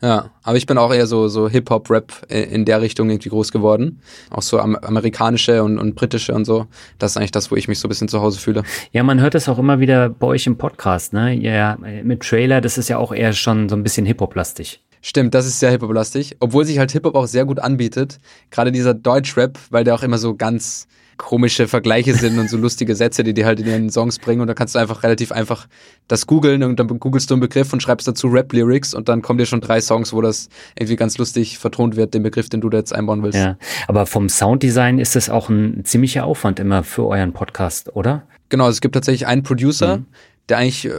Ja, 0.03 0.31
aber 0.43 0.57
ich 0.57 0.65
bin 0.65 0.77
auch 0.77 0.93
eher 0.93 1.07
so, 1.07 1.29
so 1.29 1.47
Hip-Hop, 1.47 1.89
Rap 1.89 2.11
in 2.27 2.65
der 2.65 2.81
Richtung 2.81 3.09
irgendwie 3.09 3.29
groß 3.29 3.53
geworden. 3.53 4.01
Auch 4.31 4.41
so 4.41 4.59
amerikanische 4.59 5.63
und, 5.63 5.79
und 5.79 5.95
britische 5.95 6.33
und 6.33 6.43
so. 6.43 6.67
Das 6.99 7.11
ist 7.11 7.17
eigentlich 7.17 7.31
das, 7.31 7.51
wo 7.51 7.55
ich 7.55 7.69
mich 7.69 7.79
so 7.79 7.87
ein 7.87 7.89
bisschen 7.89 8.09
zu 8.09 8.19
Hause 8.19 8.37
fühle. 8.37 8.63
Ja, 8.91 9.01
man 9.03 9.21
hört 9.21 9.33
das 9.33 9.47
auch 9.47 9.57
immer 9.57 9.79
wieder 9.79 10.09
bei 10.09 10.27
euch 10.27 10.45
im 10.45 10.57
Podcast, 10.57 11.13
ne? 11.13 11.33
Ja, 11.33 11.77
mit 12.03 12.19
Trailer, 12.19 12.59
das 12.59 12.77
ist 12.77 12.89
ja 12.89 12.97
auch 12.97 13.13
eher 13.13 13.31
schon 13.31 13.69
so 13.69 13.77
ein 13.77 13.83
bisschen 13.83 14.05
Hip-Hop-lastig. 14.05 14.83
Stimmt, 15.01 15.33
das 15.35 15.45
ist 15.45 15.59
sehr 15.59 15.71
Hip-Hop-lastig. 15.71 16.35
Obwohl 16.41 16.65
sich 16.65 16.79
halt 16.79 16.91
Hip-Hop 16.91 17.15
auch 17.15 17.27
sehr 17.27 17.45
gut 17.45 17.59
anbietet. 17.61 18.19
Gerade 18.51 18.73
dieser 18.73 18.93
Deutsch-Rap, 18.93 19.57
weil 19.69 19.85
der 19.85 19.95
auch 19.95 20.03
immer 20.03 20.17
so 20.17 20.35
ganz 20.35 20.85
komische 21.17 21.67
Vergleiche 21.67 22.13
sind 22.13 22.39
und 22.39 22.49
so 22.49 22.57
lustige 22.57 22.95
Sätze, 22.95 23.23
die 23.23 23.33
die 23.33 23.45
halt 23.45 23.59
in 23.59 23.67
ihren 23.67 23.89
Songs 23.89 24.19
bringen. 24.19 24.41
Und 24.41 24.47
da 24.47 24.53
kannst 24.53 24.75
du 24.75 24.79
einfach 24.79 25.03
relativ 25.03 25.31
einfach 25.31 25.67
das 26.07 26.27
googeln 26.27 26.63
und 26.63 26.79
dann 26.79 26.87
googelst 26.87 27.29
du 27.29 27.35
einen 27.35 27.41
Begriff 27.41 27.71
und 27.73 27.81
schreibst 27.81 28.07
dazu 28.07 28.27
Rap-Lyrics 28.27 28.93
und 28.93 29.09
dann 29.09 29.21
kommen 29.21 29.39
dir 29.39 29.45
schon 29.45 29.61
drei 29.61 29.81
Songs, 29.81 30.13
wo 30.13 30.21
das 30.21 30.49
irgendwie 30.75 30.95
ganz 30.95 31.17
lustig 31.17 31.57
vertont 31.57 31.95
wird, 31.95 32.13
den 32.13 32.23
Begriff, 32.23 32.49
den 32.49 32.61
du 32.61 32.69
da 32.69 32.77
jetzt 32.77 32.93
einbauen 32.93 33.23
willst. 33.23 33.39
Ja, 33.39 33.57
aber 33.87 34.05
vom 34.05 34.29
Sounddesign 34.29 34.99
ist 34.99 35.15
das 35.15 35.29
auch 35.29 35.49
ein 35.49 35.85
ziemlicher 35.85 36.25
Aufwand 36.25 36.59
immer 36.59 36.83
für 36.83 37.07
euren 37.07 37.33
Podcast, 37.33 37.95
oder? 37.95 38.23
Genau, 38.49 38.67
es 38.67 38.81
gibt 38.81 38.93
tatsächlich 38.95 39.27
einen 39.27 39.43
Producer, 39.43 39.97
mhm 39.97 40.05
der 40.49 40.57
eigentlich 40.57 40.85
äh, 40.85 40.91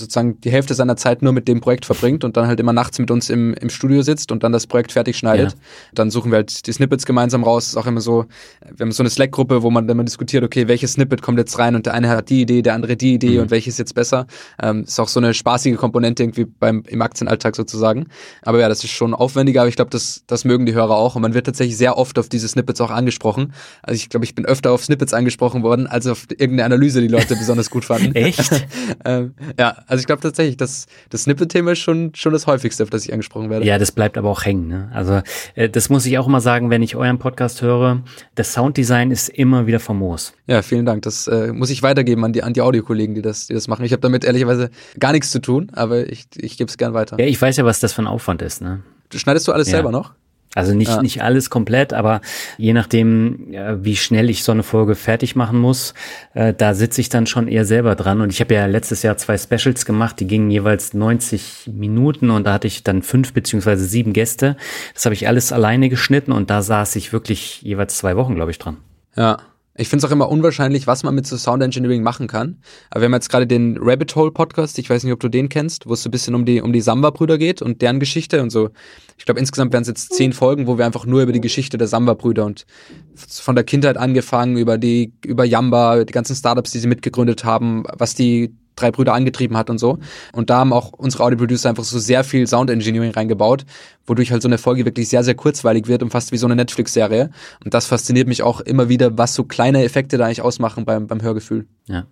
sozusagen 0.00 0.40
die 0.40 0.50
Hälfte 0.50 0.74
seiner 0.74 0.96
Zeit 0.96 1.22
nur 1.22 1.32
mit 1.32 1.48
dem 1.48 1.60
Projekt 1.60 1.86
verbringt 1.86 2.24
und 2.24 2.36
dann 2.36 2.46
halt 2.46 2.58
immer 2.60 2.72
nachts 2.72 2.98
mit 2.98 3.10
uns 3.10 3.30
im, 3.30 3.54
im 3.54 3.70
Studio 3.70 4.02
sitzt 4.02 4.32
und 4.32 4.42
dann 4.42 4.52
das 4.52 4.66
Projekt 4.66 4.92
fertig 4.92 5.16
schneidet. 5.16 5.52
Ja. 5.52 5.58
Dann 5.94 6.10
suchen 6.10 6.30
wir 6.32 6.36
halt 6.36 6.66
die 6.66 6.72
Snippets 6.72 7.06
gemeinsam 7.06 7.44
raus. 7.44 7.68
ist 7.68 7.76
auch 7.76 7.86
immer 7.86 8.00
so, 8.00 8.26
wir 8.62 8.84
haben 8.84 8.92
so 8.92 9.02
eine 9.02 9.10
Slack-Gruppe, 9.10 9.62
wo 9.62 9.70
man 9.70 9.86
dann 9.86 9.96
mal 9.96 10.04
diskutiert, 10.04 10.44
okay, 10.44 10.68
welches 10.68 10.94
Snippet 10.94 11.22
kommt 11.22 11.38
jetzt 11.38 11.58
rein 11.58 11.74
und 11.74 11.86
der 11.86 11.94
eine 11.94 12.08
hat 12.08 12.30
die 12.30 12.42
Idee, 12.42 12.62
der 12.62 12.74
andere 12.74 12.96
die 12.96 13.14
Idee 13.14 13.36
mhm. 13.36 13.42
und 13.42 13.50
welches 13.50 13.78
jetzt 13.78 13.94
besser. 13.94 14.26
Ähm, 14.62 14.84
ist 14.84 14.98
auch 14.98 15.08
so 15.08 15.20
eine 15.20 15.34
spaßige 15.34 15.76
Komponente 15.76 16.22
irgendwie 16.22 16.44
beim 16.44 16.82
im 16.86 17.02
Aktienalltag 17.02 17.56
sozusagen. 17.56 18.06
Aber 18.42 18.58
ja, 18.58 18.68
das 18.68 18.84
ist 18.84 18.90
schon 18.90 19.14
aufwendiger, 19.14 19.60
aber 19.60 19.68
ich 19.68 19.76
glaube, 19.76 19.90
das, 19.90 20.24
das 20.26 20.44
mögen 20.44 20.66
die 20.66 20.74
Hörer 20.74 20.96
auch 20.96 21.16
und 21.16 21.22
man 21.22 21.34
wird 21.34 21.46
tatsächlich 21.46 21.76
sehr 21.76 21.96
oft 21.96 22.18
auf 22.18 22.28
diese 22.28 22.48
Snippets 22.48 22.80
auch 22.80 22.90
angesprochen. 22.90 23.52
Also 23.82 23.96
ich 23.96 24.08
glaube, 24.08 24.24
ich 24.24 24.34
bin 24.34 24.44
öfter 24.44 24.72
auf 24.72 24.84
Snippets 24.84 25.12
angesprochen 25.14 25.62
worden, 25.62 25.86
als 25.86 26.06
auf 26.06 26.26
irgendeine 26.30 26.64
Analyse, 26.64 27.00
die 27.00 27.08
Leute 27.08 27.36
besonders 27.36 27.70
gut 27.70 27.84
fanden. 27.84 28.14
Echt? 28.14 28.50
ähm, 29.04 29.34
ja, 29.58 29.76
also 29.90 30.00
ich 30.00 30.06
glaube 30.06 30.22
tatsächlich, 30.22 30.56
dass 30.56 30.86
das 31.10 31.24
Snippet-Thema 31.24 31.72
ist 31.72 31.80
schon, 31.80 32.12
schon 32.14 32.32
das 32.32 32.46
häufigste, 32.46 32.84
auf 32.84 32.90
das 32.90 33.04
ich 33.04 33.12
angesprochen 33.12 33.50
werde. 33.50 33.66
Ja, 33.66 33.76
das 33.76 33.90
bleibt 33.90 34.16
aber 34.16 34.30
auch 34.30 34.44
hängen. 34.44 34.68
Ne? 34.68 34.88
Also 34.94 35.20
äh, 35.56 35.68
das 35.68 35.90
muss 35.90 36.06
ich 36.06 36.16
auch 36.16 36.28
immer 36.28 36.40
sagen, 36.40 36.70
wenn 36.70 36.80
ich 36.80 36.94
euren 36.94 37.18
Podcast 37.18 37.60
höre. 37.60 38.02
Das 38.36 38.52
Sounddesign 38.52 39.10
ist 39.10 39.28
immer 39.28 39.66
wieder 39.66 39.80
famos. 39.80 40.32
Ja, 40.46 40.62
vielen 40.62 40.86
Dank. 40.86 41.02
Das 41.02 41.26
äh, 41.26 41.52
muss 41.52 41.70
ich 41.70 41.82
weitergeben 41.82 42.24
an 42.24 42.32
die, 42.32 42.44
an 42.44 42.52
die 42.52 42.60
Audiokollegen, 42.60 43.16
die 43.16 43.22
das, 43.22 43.48
die 43.48 43.54
das 43.54 43.66
machen. 43.66 43.84
Ich 43.84 43.90
habe 43.90 44.00
damit 44.00 44.24
ehrlicherweise 44.24 44.70
gar 45.00 45.10
nichts 45.10 45.30
zu 45.30 45.40
tun, 45.40 45.72
aber 45.72 46.08
ich, 46.08 46.26
ich 46.36 46.56
gebe 46.56 46.70
es 46.70 46.78
gern 46.78 46.94
weiter. 46.94 47.18
Ja, 47.18 47.26
ich 47.26 47.42
weiß 47.42 47.56
ja, 47.56 47.64
was 47.64 47.80
das 47.80 47.92
für 47.92 48.02
ein 48.02 48.06
Aufwand 48.06 48.42
ist. 48.42 48.62
Ne? 48.62 48.84
Schneidest 49.12 49.48
du 49.48 49.52
alles 49.52 49.66
ja. 49.66 49.72
selber 49.72 49.90
noch? 49.90 50.14
Also 50.56 50.74
nicht, 50.74 50.90
ja. 50.90 51.00
nicht 51.00 51.22
alles 51.22 51.48
komplett, 51.48 51.92
aber 51.92 52.20
je 52.58 52.72
nachdem, 52.72 53.54
wie 53.84 53.94
schnell 53.94 54.28
ich 54.30 54.42
so 54.42 54.50
eine 54.50 54.64
Folge 54.64 54.96
fertig 54.96 55.36
machen 55.36 55.60
muss, 55.60 55.94
äh, 56.34 56.52
da 56.52 56.74
sitze 56.74 57.00
ich 57.00 57.08
dann 57.08 57.28
schon 57.28 57.46
eher 57.46 57.64
selber 57.64 57.94
dran. 57.94 58.20
Und 58.20 58.32
ich 58.32 58.40
habe 58.40 58.54
ja 58.54 58.66
letztes 58.66 59.04
Jahr 59.04 59.16
zwei 59.16 59.38
Specials 59.38 59.84
gemacht, 59.84 60.18
die 60.18 60.26
gingen 60.26 60.50
jeweils 60.50 60.92
90 60.92 61.70
Minuten 61.72 62.30
und 62.30 62.48
da 62.48 62.54
hatte 62.54 62.66
ich 62.66 62.82
dann 62.82 63.02
fünf 63.02 63.32
beziehungsweise 63.32 63.84
sieben 63.84 64.12
Gäste. 64.12 64.56
Das 64.92 65.04
habe 65.04 65.14
ich 65.14 65.28
alles 65.28 65.52
alleine 65.52 65.88
geschnitten 65.88 66.32
und 66.32 66.50
da 66.50 66.62
saß 66.62 66.96
ich 66.96 67.12
wirklich 67.12 67.62
jeweils 67.62 67.96
zwei 67.96 68.16
Wochen, 68.16 68.34
glaube 68.34 68.50
ich, 68.50 68.58
dran. 68.58 68.78
Ja, 69.14 69.38
Ich 69.80 69.88
finde 69.88 70.04
es 70.04 70.10
auch 70.10 70.12
immer 70.12 70.28
unwahrscheinlich, 70.28 70.86
was 70.86 71.04
man 71.04 71.14
mit 71.14 71.26
so 71.26 71.38
Sound 71.38 71.62
Engineering 71.62 72.02
machen 72.02 72.26
kann. 72.26 72.58
Aber 72.90 73.00
wir 73.00 73.06
haben 73.06 73.14
jetzt 73.14 73.30
gerade 73.30 73.46
den 73.46 73.78
Rabbit 73.80 74.14
Hole 74.14 74.30
Podcast, 74.30 74.78
ich 74.78 74.90
weiß 74.90 75.04
nicht, 75.04 75.12
ob 75.14 75.20
du 75.20 75.30
den 75.30 75.48
kennst, 75.48 75.88
wo 75.88 75.94
es 75.94 76.02
so 76.02 76.08
ein 76.08 76.10
bisschen 76.10 76.34
um 76.34 76.44
die, 76.44 76.60
um 76.60 76.74
die 76.74 76.82
Samba-Brüder 76.82 77.38
geht 77.38 77.62
und 77.62 77.80
deren 77.80 77.98
Geschichte 77.98 78.42
und 78.42 78.50
so. 78.50 78.68
Ich 79.16 79.24
glaube, 79.24 79.40
insgesamt 79.40 79.72
werden 79.72 79.80
es 79.80 79.88
jetzt 79.88 80.12
zehn 80.12 80.34
Folgen, 80.34 80.66
wo 80.66 80.76
wir 80.76 80.84
einfach 80.84 81.06
nur 81.06 81.22
über 81.22 81.32
die 81.32 81.40
Geschichte 81.40 81.78
der 81.78 81.88
Samba-Brüder 81.88 82.44
und 82.44 82.66
von 83.14 83.54
der 83.54 83.64
Kindheit 83.64 83.96
angefangen, 83.96 84.58
über 84.58 84.76
die, 84.76 85.14
über 85.24 85.46
Yamba, 85.46 86.04
die 86.04 86.12
ganzen 86.12 86.36
Startups, 86.36 86.72
die 86.72 86.78
sie 86.78 86.88
mitgegründet 86.88 87.44
haben, 87.44 87.84
was 87.96 88.14
die 88.14 88.54
drei 88.80 88.90
Brüder 88.90 89.14
angetrieben 89.14 89.56
hat 89.56 89.70
und 89.70 89.78
so. 89.78 89.98
Und 90.32 90.50
da 90.50 90.58
haben 90.58 90.72
auch 90.72 90.92
unsere 90.92 91.24
Audio-Producer 91.24 91.68
einfach 91.68 91.84
so 91.84 91.98
sehr 91.98 92.24
viel 92.24 92.46
Sound 92.46 92.70
Engineering 92.70 93.12
reingebaut, 93.12 93.64
wodurch 94.06 94.32
halt 94.32 94.42
so 94.42 94.48
eine 94.48 94.58
Folge 94.58 94.84
wirklich 94.84 95.08
sehr, 95.08 95.24
sehr 95.24 95.34
kurzweilig 95.34 95.86
wird 95.88 96.02
und 96.02 96.10
fast 96.10 96.32
wie 96.32 96.36
so 96.36 96.46
eine 96.46 96.56
Netflix-Serie. 96.56 97.30
Und 97.64 97.74
das 97.74 97.86
fasziniert 97.86 98.28
mich 98.28 98.42
auch 98.42 98.60
immer 98.60 98.88
wieder, 98.88 99.16
was 99.18 99.34
so 99.34 99.44
kleine 99.44 99.84
Effekte 99.84 100.18
da 100.18 100.26
eigentlich 100.26 100.42
ausmachen 100.42 100.84
beim, 100.84 101.06
beim 101.06 101.22
Hörgefühl. 101.22 101.66
Ja. 101.86 102.06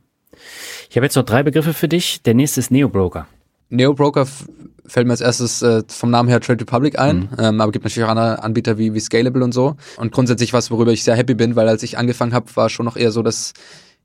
Ich 0.91 0.97
habe 0.97 1.07
jetzt 1.07 1.17
noch 1.17 1.25
drei 1.25 1.43
Begriffe 1.43 1.75
für 1.75 1.89
dich. 1.89 2.23
Der 2.23 2.35
nächste 2.35 2.61
ist 2.61 2.71
Neo 2.71 2.89
Broker. 2.89 3.27
Neo 3.71 3.93
Broker 3.93 4.27
fällt 4.87 5.07
mir 5.07 5.13
als 5.13 5.21
erstes 5.21 5.63
äh, 5.63 5.83
vom 5.89 6.11
Namen 6.11 6.29
her 6.29 6.41
Trade 6.41 6.63
Republic 6.63 6.99
ein, 6.99 7.19
mhm. 7.19 7.29
ähm, 7.39 7.61
aber 7.61 7.73
gibt 7.73 7.85
natürlich 7.85 8.07
auch 8.07 8.11
andere 8.11 8.43
Anbieter 8.43 8.79
wie, 8.79 8.95
wie 8.95 9.01
Scalable 9.01 9.45
und 9.45 9.53
so. 9.53 9.77
Und 9.99 10.13
grundsätzlich 10.13 10.53
was, 10.53 10.71
worüber 10.71 10.93
ich 10.93 11.05
sehr 11.05 11.17
happy 11.17 11.35
bin, 11.35 11.57
weil 11.57 11.69
als 11.69 11.83
ich 11.83 11.99
angefangen 11.99 12.33
habe, 12.33 12.47
war 12.55 12.71
schon 12.71 12.87
noch 12.87 12.97
eher 12.97 13.13
so, 13.13 13.23
dass 13.23 13.53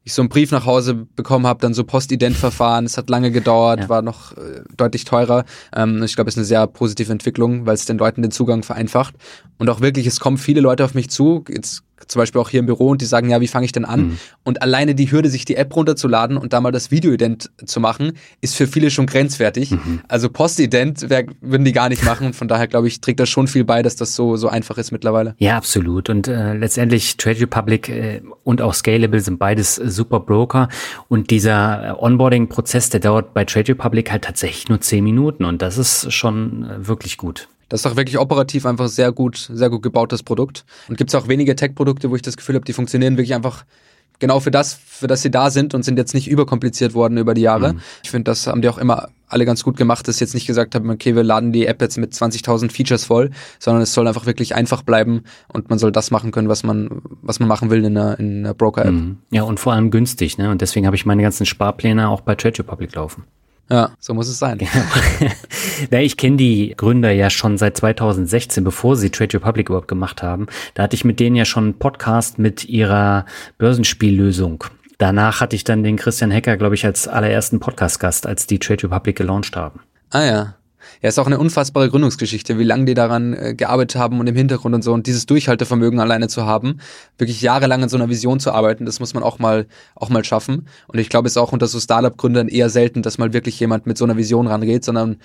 ich 0.04 0.14
so 0.14 0.22
einen 0.22 0.30
Brief 0.30 0.52
nach 0.52 0.66
Hause 0.66 1.08
bekommen 1.16 1.48
habe, 1.48 1.62
dann 1.62 1.74
so 1.74 1.84
Postident-Verfahren. 1.84 2.86
Es 2.86 2.98
hat 2.98 3.10
lange 3.10 3.32
gedauert, 3.32 3.82
ja. 3.82 3.90
war 3.90 4.02
noch 4.02 4.34
äh, 4.34 4.62
deutlich 4.76 5.06
teurer. 5.06 5.46
Ähm, 5.74 6.04
ich 6.04 6.16
glaube, 6.16 6.28
es 6.30 6.36
ist 6.36 6.40
eine 6.40 6.46
sehr 6.46 6.68
positive 6.68 7.12
Entwicklung, 7.12 7.66
weil 7.66 7.76
es 7.76 7.86
den 7.86 7.98
Leuten 7.98 8.22
den 8.22 8.32
Zugang 8.32 8.64
vereinfacht. 8.64 9.16
Und 9.58 9.70
auch 9.70 9.80
wirklich, 9.80 10.06
es 10.06 10.20
kommen 10.20 10.38
viele 10.38 10.60
Leute 10.60 10.84
auf 10.84 10.94
mich 10.94 11.10
zu. 11.10 11.46
Jetzt 11.48 11.84
zum 12.08 12.20
Beispiel 12.20 12.42
auch 12.42 12.50
hier 12.50 12.60
im 12.60 12.66
Büro 12.66 12.90
und 12.90 13.02
die 13.02 13.06
sagen, 13.06 13.30
ja, 13.30 13.42
wie 13.42 13.48
fange 13.48 13.66
ich 13.66 13.72
denn 13.72 13.86
an? 13.86 14.02
Mhm. 14.02 14.18
Und 14.44 14.62
alleine 14.62 14.96
die 14.96 15.12
Hürde, 15.12 15.30
sich 15.30 15.46
die 15.46 15.56
App 15.56 15.76
runterzuladen 15.76 16.38
und 16.38 16.54
da 16.54 16.62
mal 16.62 16.72
das 16.72 16.92
Videoident 16.92 17.52
zu 17.66 17.80
machen, 17.80 18.14
ist 18.42 18.56
für 18.56 18.68
viele 18.68 18.90
schon 18.90 19.06
grenzwertig. 19.06 19.72
Mhm. 19.72 20.02
Also 20.08 20.30
Postident 20.30 21.10
würden 21.10 21.66
die 21.66 21.72
gar 21.72 21.90
nicht 21.90 22.04
machen. 22.04 22.34
Von 22.34 22.48
daher, 22.48 22.68
glaube 22.68 22.88
ich, 22.88 23.02
trägt 23.02 23.20
das 23.20 23.30
schon 23.30 23.48
viel 23.48 23.64
bei, 23.64 23.82
dass 23.82 23.96
das 23.96 24.16
so, 24.16 24.36
so 24.38 24.48
einfach 24.48 24.78
ist 24.78 24.92
mittlerweile. 24.92 25.36
Ja, 25.38 25.58
absolut. 25.58 26.10
Und 26.10 26.28
äh, 26.28 26.54
letztendlich 26.54 27.18
Trade 27.18 27.42
Republic 27.42 27.90
äh, 27.90 28.22
und 28.44 28.62
auch 28.62 28.74
Scalable 28.74 29.20
sind 29.20 29.40
beides 29.40 29.76
super 29.76 30.20
Broker. 30.20 30.70
Und 31.08 31.32
dieser 31.32 31.90
äh, 31.90 31.92
Onboarding-Prozess, 31.98 32.90
der 32.90 33.00
dauert 33.00 33.34
bei 33.34 33.46
Trade 33.46 33.70
Republic 33.70 34.12
halt 34.12 34.24
tatsächlich 34.24 34.70
nur 34.70 34.82
zehn 34.82 35.04
Minuten. 35.04 35.46
Und 35.46 35.62
das 35.62 35.78
ist 35.78 36.12
schon 36.14 36.66
äh, 36.66 36.88
wirklich 36.88 37.18
gut. 37.18 37.48
Das 37.74 37.84
ist 37.84 37.92
auch 37.92 37.96
wirklich 37.96 38.20
operativ 38.20 38.68
einfach 38.68 38.88
sehr 38.88 39.12
gut, 39.12 39.50
sehr 39.52 39.72
gut 39.72 39.82
gebautes 39.82 40.22
Produkt. 40.22 40.64
Und 40.90 40.96
gibt 40.96 41.10
es 41.10 41.16
auch 41.16 41.28
wenige 41.28 41.56
Tech-Produkte, 41.56 42.12
wo 42.12 42.16
ich 42.16 42.22
das 42.22 42.38
Gefühl 42.38 42.54
habe, 42.54 42.66
die 42.66 42.74
funktionieren 42.74 43.18
wirklich 43.18 43.34
einfach 43.34 43.66
genau 44.20 44.40
für 44.40 44.52
das, 44.52 44.76
für 44.76 45.08
das 45.08 45.24
sie 45.24 45.32
da 45.32 45.50
sind 45.50 45.74
und 45.74 45.82
sind 45.82 45.98
jetzt 45.98 46.14
nicht 46.14 46.30
überkompliziert 46.30 46.94
worden 46.94 47.18
über 47.18 47.34
die 47.34 47.42
Jahre. 47.42 47.74
Mhm. 47.74 47.80
Ich 48.04 48.12
finde, 48.12 48.26
das 48.26 48.46
haben 48.46 48.62
die 48.62 48.70
auch 48.70 48.78
immer 48.78 49.10
alle 49.28 49.46
ganz 49.46 49.64
gut 49.64 49.76
gemacht, 49.76 50.08
dass 50.08 50.20
sie 50.20 50.24
jetzt 50.24 50.36
nicht 50.36 50.46
gesagt 50.46 50.76
haben, 50.76 50.88
okay, 50.92 51.16
wir 51.16 51.24
laden 51.24 51.52
die 51.52 51.66
App 51.66 51.82
jetzt 51.82 51.98
mit 51.98 52.14
20.000 52.14 52.72
Features 52.72 53.06
voll, 53.06 53.32
sondern 53.58 53.82
es 53.82 53.92
soll 53.92 54.08
einfach 54.08 54.28
wirklich 54.28 54.54
einfach 54.54 54.84
bleiben 54.84 55.24
und 55.52 55.72
man 55.72 55.80
soll 55.80 55.92
das 55.92 56.12
machen 56.12 56.30
können, 56.30 56.50
was 56.50 56.62
man, 56.62 57.02
was 57.24 57.40
man 57.40 57.50
machen 57.50 57.72
will 57.72 57.84
in 57.84 57.98
einer, 57.98 58.20
in 58.20 58.46
einer 58.46 58.54
Broker-App. 58.54 58.94
Mhm. 58.94 59.18
Ja, 59.32 59.42
und 59.42 59.60
vor 59.60 59.74
allem 59.74 59.90
günstig, 59.90 60.38
ne? 60.38 60.52
Und 60.52 60.62
deswegen 60.62 60.86
habe 60.86 60.96
ich 60.96 61.08
meine 61.08 61.24
ganzen 61.24 61.48
Sparpläne 61.48 62.08
auch 62.08 62.22
bei 62.22 62.36
Trade 62.36 62.60
Republic 62.60 62.94
laufen. 62.94 63.24
Ja, 63.70 63.92
so 64.00 64.14
muss 64.14 64.28
es 64.28 64.40
sein. 64.40 64.60
ja, 65.90 66.00
ich 66.00 66.18
kenne 66.18 66.38
die 66.38 66.74
Gründer 66.76 67.12
ja 67.12 67.30
schon 67.30 67.58
seit 67.58 67.78
2016, 67.78 68.64
bevor 68.64 68.96
sie 68.96 69.10
Trade 69.10 69.36
Republic 69.36 69.70
überhaupt 69.70 69.88
gemacht 69.88 70.22
haben. 70.22 70.48
Da 70.74 70.84
hatte 70.84 70.96
ich 70.96 71.06
mit 71.06 71.20
denen 71.20 71.36
ja 71.36 71.46
schon 71.46 71.64
einen 71.64 71.80
Podcast 71.80 72.40
mit 72.40 72.66
ihrer 72.66 73.26
Börsenspiellösung. 73.58 74.66
Danach 74.98 75.42
hatte 75.42 75.56
ich 75.56 75.64
dann 75.64 75.84
den 75.84 75.98
Christian 75.98 76.32
Hecker, 76.32 76.58
glaube 76.58 76.76
ich, 76.76 76.86
als 76.86 77.08
allerersten 77.08 77.60
Podcast-Gast, 77.60 78.28
als 78.28 78.48
die 78.48 78.60
Trade 78.60 78.84
Republic 78.84 79.16
gelauncht 79.18 79.56
haben. 79.56 79.82
Ah 80.12 80.24
ja. 80.24 80.56
Ja, 81.02 81.10
ist 81.10 81.20
auch 81.20 81.28
eine 81.28 81.40
unfassbare 81.40 81.90
Gründungsgeschichte, 81.90 82.58
wie 82.58 82.64
lange 82.64 82.86
die 82.86 82.94
daran 82.94 83.34
äh, 83.34 83.54
gearbeitet 83.56 84.00
haben 84.00 84.20
und 84.20 84.28
im 84.28 84.36
Hintergrund 84.36 84.76
und 84.76 84.84
so 84.84 84.94
und 84.94 85.08
dieses 85.08 85.26
Durchhaltevermögen 85.26 86.00
alleine 86.00 86.28
zu 86.28 86.46
haben, 86.46 86.80
wirklich 87.18 87.42
jahrelang 87.42 87.84
an 87.84 87.90
so 87.90 87.98
einer 87.98 88.10
Vision 88.10 88.40
zu 88.40 88.52
arbeiten, 88.52 88.86
das 88.86 89.00
muss 89.00 89.14
man 89.14 89.24
auch 89.24 89.40
mal 89.40 89.68
auch 89.96 90.10
mal 90.10 90.24
schaffen. 90.24 90.68
Und 90.88 91.00
ich 91.00 91.10
glaube, 91.10 91.28
es 91.28 91.34
ist 91.34 91.38
auch 91.38 91.52
unter 91.52 91.68
so 91.68 91.80
Startup-Gründern 91.80 92.48
eher 92.48 92.70
selten, 92.70 93.02
dass 93.02 93.18
mal 93.18 93.34
wirklich 93.34 93.60
jemand 93.60 93.86
mit 93.86 93.98
so 93.98 94.06
einer 94.06 94.18
Vision 94.18 94.48
rangeht, 94.48 94.84
sondern 94.84 95.18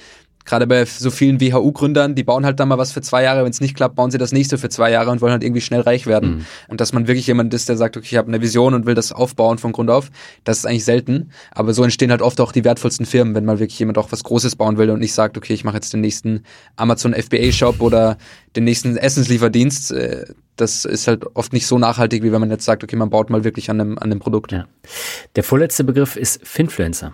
gerade 0.44 0.66
bei 0.66 0.84
so 0.84 1.10
vielen 1.10 1.40
WHU-Gründern, 1.40 2.14
die 2.14 2.24
bauen 2.24 2.44
halt 2.44 2.58
dann 2.58 2.68
mal 2.68 2.78
was 2.78 2.92
für 2.92 3.02
zwei 3.02 3.22
Jahre, 3.22 3.44
wenn 3.44 3.50
es 3.50 3.60
nicht 3.60 3.76
klappt, 3.76 3.94
bauen 3.96 4.10
sie 4.10 4.18
das 4.18 4.32
nächste 4.32 4.58
für 4.58 4.68
zwei 4.68 4.90
Jahre 4.90 5.10
und 5.10 5.20
wollen 5.20 5.32
halt 5.32 5.44
irgendwie 5.44 5.60
schnell 5.60 5.82
reich 5.82 6.06
werden. 6.06 6.30
Mhm. 6.30 6.46
Und 6.68 6.80
dass 6.80 6.92
man 6.92 7.06
wirklich 7.06 7.26
jemand 7.26 7.52
ist, 7.54 7.68
der 7.68 7.76
sagt, 7.76 7.96
okay, 7.96 8.08
ich 8.10 8.16
habe 8.16 8.28
eine 8.28 8.40
Vision 8.40 8.74
und 8.74 8.86
will 8.86 8.94
das 8.94 9.12
aufbauen 9.12 9.58
von 9.58 9.72
Grund 9.72 9.90
auf, 9.90 10.10
das 10.44 10.58
ist 10.58 10.66
eigentlich 10.66 10.84
selten. 10.84 11.30
Aber 11.52 11.74
so 11.74 11.84
entstehen 11.84 12.10
halt 12.10 12.22
oft 12.22 12.40
auch 12.40 12.52
die 12.52 12.64
wertvollsten 12.64 13.06
Firmen, 13.06 13.34
wenn 13.34 13.44
mal 13.44 13.58
wirklich 13.58 13.78
jemand 13.78 13.98
auch 13.98 14.10
was 14.10 14.24
Großes 14.24 14.56
bauen 14.56 14.78
will 14.78 14.90
und 14.90 15.00
nicht 15.00 15.12
sagt, 15.12 15.36
okay, 15.36 15.52
ich 15.52 15.64
mache 15.64 15.76
jetzt 15.76 15.92
den 15.92 16.00
nächsten 16.00 16.42
Amazon 16.76 17.14
FBA-Shop 17.14 17.80
oder 17.80 18.16
den 18.56 18.64
nächsten 18.64 18.96
Essenslieferdienst. 18.96 19.92
Äh, 19.92 20.26
das 20.56 20.84
ist 20.84 21.06
halt 21.06 21.24
oft 21.34 21.52
nicht 21.52 21.66
so 21.66 21.78
nachhaltig, 21.78 22.22
wie 22.22 22.32
wenn 22.32 22.40
man 22.40 22.50
jetzt 22.50 22.64
sagt, 22.64 22.82
okay, 22.82 22.96
man 22.96 23.10
baut 23.10 23.30
mal 23.30 23.44
wirklich 23.44 23.70
an 23.70 23.80
einem, 23.80 23.98
an 23.98 24.10
einem 24.10 24.18
Produkt. 24.18 24.52
Ja. 24.52 24.66
Der 25.36 25.44
vorletzte 25.44 25.84
Begriff 25.84 26.16
ist 26.16 26.40
Finfluencer. 26.46 27.12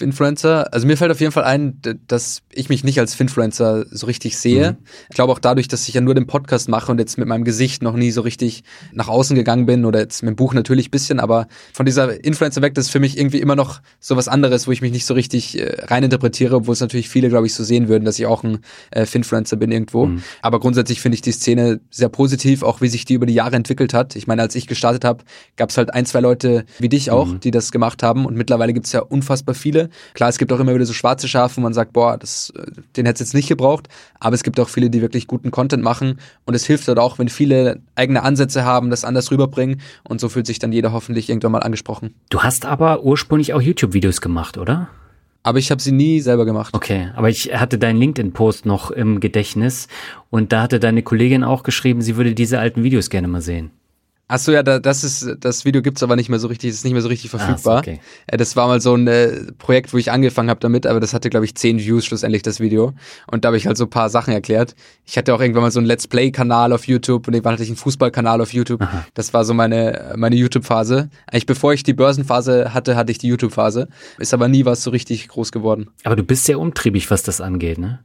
Finfluencer. 0.00 0.72
Also 0.72 0.86
mir 0.86 0.96
fällt 0.96 1.10
auf 1.10 1.20
jeden 1.20 1.30
Fall 1.30 1.44
ein, 1.44 1.78
dass 2.08 2.40
ich 2.50 2.70
mich 2.70 2.84
nicht 2.84 2.98
als 2.98 3.14
Finfluencer 3.14 3.84
so 3.90 4.06
richtig 4.06 4.38
sehe. 4.38 4.72
Mhm. 4.72 4.76
Ich 5.10 5.14
glaube 5.14 5.30
auch 5.30 5.38
dadurch, 5.38 5.68
dass 5.68 5.86
ich 5.86 5.94
ja 5.94 6.00
nur 6.00 6.14
den 6.14 6.26
Podcast 6.26 6.70
mache 6.70 6.90
und 6.90 6.98
jetzt 6.98 7.18
mit 7.18 7.28
meinem 7.28 7.44
Gesicht 7.44 7.82
noch 7.82 7.94
nie 7.94 8.10
so 8.10 8.22
richtig 8.22 8.64
nach 8.92 9.08
außen 9.08 9.36
gegangen 9.36 9.66
bin 9.66 9.84
oder 9.84 9.98
jetzt 9.98 10.22
mit 10.22 10.30
dem 10.30 10.36
Buch 10.36 10.54
natürlich 10.54 10.88
ein 10.88 10.90
bisschen, 10.90 11.20
aber 11.20 11.48
von 11.74 11.84
dieser 11.84 12.24
Influencer 12.24 12.62
weg, 12.62 12.74
das 12.74 12.86
ist 12.86 12.90
für 12.90 12.98
mich 12.98 13.18
irgendwie 13.18 13.40
immer 13.40 13.56
noch 13.56 13.82
so 13.98 14.16
was 14.16 14.26
anderes, 14.26 14.66
wo 14.66 14.72
ich 14.72 14.80
mich 14.80 14.90
nicht 14.90 15.04
so 15.04 15.12
richtig 15.12 15.58
äh, 15.58 15.84
reininterpretiere, 15.84 16.56
obwohl 16.56 16.72
es 16.72 16.80
natürlich 16.80 17.10
viele, 17.10 17.28
glaube 17.28 17.46
ich, 17.46 17.54
so 17.54 17.62
sehen 17.62 17.88
würden, 17.88 18.06
dass 18.06 18.18
ich 18.18 18.24
auch 18.24 18.42
ein 18.42 18.60
äh, 18.90 19.04
Finfluencer 19.04 19.56
bin 19.56 19.70
irgendwo. 19.70 20.06
Mhm. 20.06 20.22
Aber 20.40 20.60
grundsätzlich 20.60 21.02
finde 21.02 21.16
ich 21.16 21.22
die 21.22 21.32
Szene 21.32 21.80
sehr 21.90 22.08
positiv, 22.08 22.62
auch 22.62 22.80
wie 22.80 22.88
sich 22.88 23.04
die 23.04 23.14
über 23.14 23.26
die 23.26 23.34
Jahre 23.34 23.56
entwickelt 23.56 23.92
hat. 23.92 24.16
Ich 24.16 24.26
meine, 24.26 24.40
als 24.40 24.54
ich 24.54 24.66
gestartet 24.66 25.04
habe, 25.04 25.24
gab 25.56 25.68
es 25.68 25.76
halt 25.76 25.92
ein, 25.92 26.06
zwei 26.06 26.20
Leute 26.20 26.64
wie 26.78 26.88
dich 26.88 27.10
auch, 27.10 27.26
mhm. 27.26 27.40
die 27.40 27.50
das 27.50 27.70
gemacht 27.70 28.02
haben 28.02 28.24
und 28.24 28.34
mittlerweile 28.36 28.72
gibt 28.72 28.86
es 28.86 28.92
ja 28.92 29.00
unfassbar 29.00 29.54
viele. 29.54 29.89
Klar, 30.14 30.28
es 30.28 30.38
gibt 30.38 30.52
auch 30.52 30.60
immer 30.60 30.74
wieder 30.74 30.86
so 30.86 30.92
schwarze 30.92 31.28
Schafe, 31.28 31.56
wo 31.56 31.60
man 31.60 31.72
sagt, 31.72 31.92
boah, 31.92 32.16
das, 32.18 32.52
äh, 32.56 32.70
den 32.96 33.06
hätte 33.06 33.22
es 33.22 33.30
jetzt 33.30 33.34
nicht 33.34 33.48
gebraucht. 33.48 33.88
Aber 34.18 34.34
es 34.34 34.42
gibt 34.42 34.58
auch 34.60 34.68
viele, 34.68 34.90
die 34.90 35.02
wirklich 35.02 35.26
guten 35.26 35.50
Content 35.50 35.82
machen. 35.82 36.18
Und 36.44 36.54
es 36.54 36.66
hilft 36.66 36.88
halt 36.88 36.98
auch, 36.98 37.18
wenn 37.18 37.28
viele 37.28 37.80
eigene 37.94 38.22
Ansätze 38.22 38.64
haben, 38.64 38.90
das 38.90 39.04
anders 39.04 39.30
rüberbringen. 39.30 39.80
Und 40.08 40.20
so 40.20 40.28
fühlt 40.28 40.46
sich 40.46 40.58
dann 40.58 40.72
jeder 40.72 40.92
hoffentlich 40.92 41.28
irgendwann 41.28 41.52
mal 41.52 41.62
angesprochen. 41.62 42.14
Du 42.30 42.42
hast 42.42 42.64
aber 42.64 43.04
ursprünglich 43.04 43.54
auch 43.54 43.60
YouTube-Videos 43.62 44.20
gemacht, 44.20 44.58
oder? 44.58 44.88
Aber 45.42 45.58
ich 45.58 45.70
habe 45.70 45.80
sie 45.80 45.92
nie 45.92 46.20
selber 46.20 46.44
gemacht. 46.44 46.74
Okay, 46.74 47.10
aber 47.16 47.30
ich 47.30 47.54
hatte 47.58 47.78
deinen 47.78 47.96
LinkedIn-Post 47.96 48.66
noch 48.66 48.90
im 48.90 49.20
Gedächtnis 49.20 49.88
und 50.28 50.52
da 50.52 50.62
hatte 50.62 50.80
deine 50.80 51.02
Kollegin 51.02 51.44
auch 51.44 51.62
geschrieben, 51.62 52.02
sie 52.02 52.16
würde 52.16 52.34
diese 52.34 52.58
alten 52.58 52.82
Videos 52.82 53.08
gerne 53.08 53.26
mal 53.26 53.40
sehen. 53.40 53.70
Achso, 54.30 54.52
ja, 54.52 54.62
da, 54.62 54.78
das 54.78 55.02
ist, 55.02 55.28
das 55.40 55.64
Video 55.64 55.82
gibt's 55.82 56.04
aber 56.04 56.14
nicht 56.14 56.28
mehr 56.28 56.38
so 56.38 56.46
richtig, 56.46 56.70
ist 56.70 56.84
nicht 56.84 56.92
mehr 56.92 57.02
so 57.02 57.08
richtig 57.08 57.30
verfügbar. 57.30 57.78
Ah, 57.78 57.80
okay. 57.80 58.00
Äh, 58.28 58.36
das 58.36 58.54
war 58.54 58.68
mal 58.68 58.80
so 58.80 58.94
ein 58.94 59.08
äh, 59.08 59.52
Projekt, 59.58 59.92
wo 59.92 59.98
ich 59.98 60.12
angefangen 60.12 60.48
habe 60.50 60.60
damit, 60.60 60.86
aber 60.86 61.00
das 61.00 61.12
hatte, 61.12 61.30
glaube 61.30 61.46
ich, 61.46 61.56
zehn 61.56 61.80
Views 61.80 62.06
schlussendlich, 62.06 62.42
das 62.42 62.60
Video. 62.60 62.92
Und 63.26 63.44
da 63.44 63.48
habe 63.48 63.56
ich 63.56 63.66
halt 63.66 63.76
so 63.76 63.84
ein 63.84 63.90
paar 63.90 64.08
Sachen 64.08 64.32
erklärt. 64.32 64.76
Ich 65.04 65.18
hatte 65.18 65.34
auch 65.34 65.40
irgendwann 65.40 65.64
mal 65.64 65.72
so 65.72 65.80
einen 65.80 65.88
Let's 65.88 66.06
Play-Kanal 66.06 66.72
auf 66.72 66.86
YouTube 66.86 67.26
und 67.26 67.34
irgendwann 67.34 67.54
hatte 67.54 67.64
ich 67.64 67.70
einen 67.70 67.76
Fußball-Kanal 67.76 68.40
auf 68.40 68.52
YouTube. 68.52 68.80
Aha. 68.82 69.04
Das 69.14 69.34
war 69.34 69.44
so 69.44 69.52
meine, 69.52 70.12
meine 70.14 70.36
YouTube-Phase. 70.36 71.10
Eigentlich 71.26 71.46
bevor 71.46 71.72
ich 71.72 71.82
die 71.82 71.94
Börsenphase 71.94 72.72
hatte, 72.72 72.94
hatte 72.94 73.10
ich 73.10 73.18
die 73.18 73.26
YouTube-Phase. 73.26 73.88
Ist 74.18 74.32
aber 74.32 74.46
nie 74.46 74.64
was 74.64 74.84
so 74.84 74.90
richtig 74.90 75.26
groß 75.26 75.50
geworden. 75.50 75.90
Aber 76.04 76.14
du 76.14 76.22
bist 76.22 76.44
sehr 76.44 76.60
umtriebig, 76.60 77.10
was 77.10 77.24
das 77.24 77.40
angeht, 77.40 77.78
ne? 77.78 77.98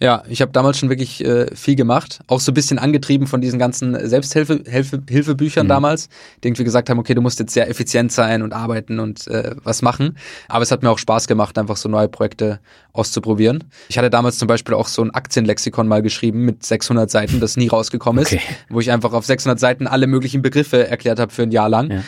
Ja, 0.00 0.22
ich 0.28 0.40
habe 0.40 0.52
damals 0.52 0.78
schon 0.78 0.90
wirklich 0.90 1.24
äh, 1.24 1.52
viel 1.56 1.74
gemacht, 1.74 2.20
auch 2.28 2.38
so 2.38 2.52
ein 2.52 2.54
bisschen 2.54 2.78
angetrieben 2.78 3.26
von 3.26 3.40
diesen 3.40 3.58
ganzen 3.58 4.08
Selbsthilfe 4.08 4.62
Hilfe, 4.64 5.02
Hilfebüchern 5.08 5.66
mhm. 5.66 5.70
damals, 5.70 6.08
die 6.42 6.48
irgendwie 6.48 6.62
gesagt 6.62 6.88
haben, 6.88 7.00
okay, 7.00 7.14
du 7.14 7.20
musst 7.20 7.40
jetzt 7.40 7.52
sehr 7.52 7.68
effizient 7.68 8.12
sein 8.12 8.42
und 8.42 8.52
arbeiten 8.52 9.00
und 9.00 9.26
äh, 9.26 9.56
was 9.64 9.82
machen. 9.82 10.16
Aber 10.46 10.62
es 10.62 10.70
hat 10.70 10.84
mir 10.84 10.90
auch 10.90 10.98
Spaß 10.98 11.26
gemacht, 11.26 11.58
einfach 11.58 11.76
so 11.76 11.88
neue 11.88 12.08
Projekte 12.08 12.60
auszuprobieren. 12.92 13.64
Ich 13.88 13.98
hatte 13.98 14.08
damals 14.08 14.38
zum 14.38 14.46
Beispiel 14.46 14.74
auch 14.74 14.86
so 14.86 15.02
ein 15.02 15.10
Aktienlexikon 15.10 15.88
mal 15.88 16.00
geschrieben 16.00 16.44
mit 16.44 16.64
600 16.64 17.10
Seiten, 17.10 17.40
das 17.40 17.56
nie 17.56 17.66
rausgekommen 17.66 18.22
ist, 18.22 18.32
okay. 18.32 18.42
wo 18.68 18.78
ich 18.78 18.92
einfach 18.92 19.12
auf 19.12 19.26
600 19.26 19.58
Seiten 19.58 19.88
alle 19.88 20.06
möglichen 20.06 20.42
Begriffe 20.42 20.86
erklärt 20.86 21.18
habe 21.18 21.32
für 21.32 21.42
ein 21.42 21.50
Jahr 21.50 21.68
lang. 21.68 21.90
Ja. 21.90 22.04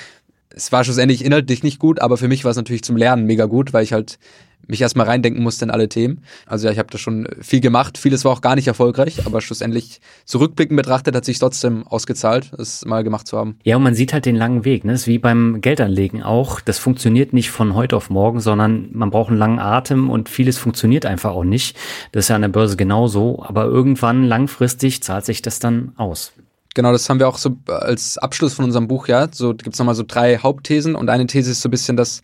Es 0.55 0.71
war 0.71 0.85
schlussendlich 0.85 1.25
inhaltlich 1.25 1.63
nicht 1.65 1.81
gut, 1.81 2.01
aber 2.01 2.17
für 2.17 2.29
mich 2.29 2.45
war 2.45 2.53
es 2.53 2.57
natürlich 2.57 2.83
zum 2.83 2.97
Lernen 2.97 3.25
mega 3.25 3.47
gut, 3.47 3.73
weil 3.73 3.85
ich 3.85 3.93
halt 3.93 4.19
mich 4.67 4.81
erstmal 4.81 5.07
reindenken 5.07 5.43
musste 5.43 5.65
in 5.65 5.71
alle 5.71 5.89
Themen. 5.89 6.23
Also 6.47 6.67
ja, 6.67 6.73
ich 6.73 6.79
habe 6.79 6.91
da 6.91 6.99
schon 6.99 7.29
viel 7.41 7.61
gemacht. 7.61 7.99
Vieles 7.99 8.25
war 8.25 8.33
auch 8.33 8.41
gar 8.41 8.55
nicht 8.55 8.69
erfolgreich, 8.69 9.27
aber 9.27 9.41
schlussendlich 9.41 10.01
zurückblickend 10.25 10.77
betrachtet 10.77 11.15
hat 11.15 11.25
sich 11.25 11.39
trotzdem 11.39 11.87
ausgezahlt, 11.87 12.53
es 12.59 12.85
mal 12.85 13.05
gemacht 13.05 13.27
zu 13.27 13.37
haben. 13.37 13.59
Ja, 13.65 13.77
und 13.77 13.83
man 13.83 13.95
sieht 13.95 14.13
halt 14.13 14.27
den 14.27 14.37
langen 14.37 14.65
Weg. 14.65 14.85
Ne? 14.85 14.93
Das 14.93 15.03
ist 15.03 15.07
wie 15.07 15.19
beim 15.19 15.61
Geldanlegen 15.61 16.23
auch. 16.23 16.61
Das 16.61 16.79
funktioniert 16.79 17.33
nicht 17.33 17.51
von 17.51 17.75
heute 17.75 17.97
auf 17.97 18.11
morgen, 18.11 18.41
sondern 18.41 18.89
man 18.93 19.11
braucht 19.11 19.31
einen 19.31 19.39
langen 19.39 19.59
Atem 19.59 20.11
und 20.11 20.29
vieles 20.29 20.59
funktioniert 20.59 21.07
einfach 21.07 21.33
auch 21.33 21.45
nicht. 21.45 21.77
Das 22.13 22.25
ist 22.25 22.29
ja 22.29 22.37
an 22.37 22.43
der 22.43 22.49
Börse 22.49 22.77
genauso. 22.77 23.43
Aber 23.43 23.65
irgendwann 23.65 24.25
langfristig 24.25 25.03
zahlt 25.03 25.25
sich 25.25 25.43
das 25.43 25.59
dann 25.59 25.93
aus. 25.97 26.33
Genau, 26.75 26.93
das 26.93 27.09
haben 27.11 27.19
wir 27.19 27.29
auch 27.29 27.39
so 27.39 27.57
als 27.67 28.17
Abschluss 28.19 28.55
von 28.55 28.65
unserem 28.65 28.87
Buch, 28.87 29.09
ja. 29.09 29.29
So 29.33 29.55
gibt 29.55 29.73
es 29.73 29.79
nochmal 29.79 29.97
so 29.97 30.05
drei 30.07 30.39
Hauptthesen 30.39 30.95
und 30.95 31.11
eine 31.11 31.27
These 31.27 31.51
ist 31.51 31.63
so 31.63 31.69
ein 31.69 31.73
bisschen, 31.73 31.97
dass 31.97 32.23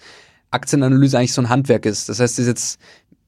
Aktienanalyse 0.50 1.18
eigentlich 1.18 1.32
so 1.32 1.42
ein 1.42 1.48
Handwerk 1.48 1.86
ist. 1.86 2.08
Das 2.08 2.20
heißt, 2.20 2.38
es 2.38 2.46
ist 2.46 2.48
jetzt 2.48 2.78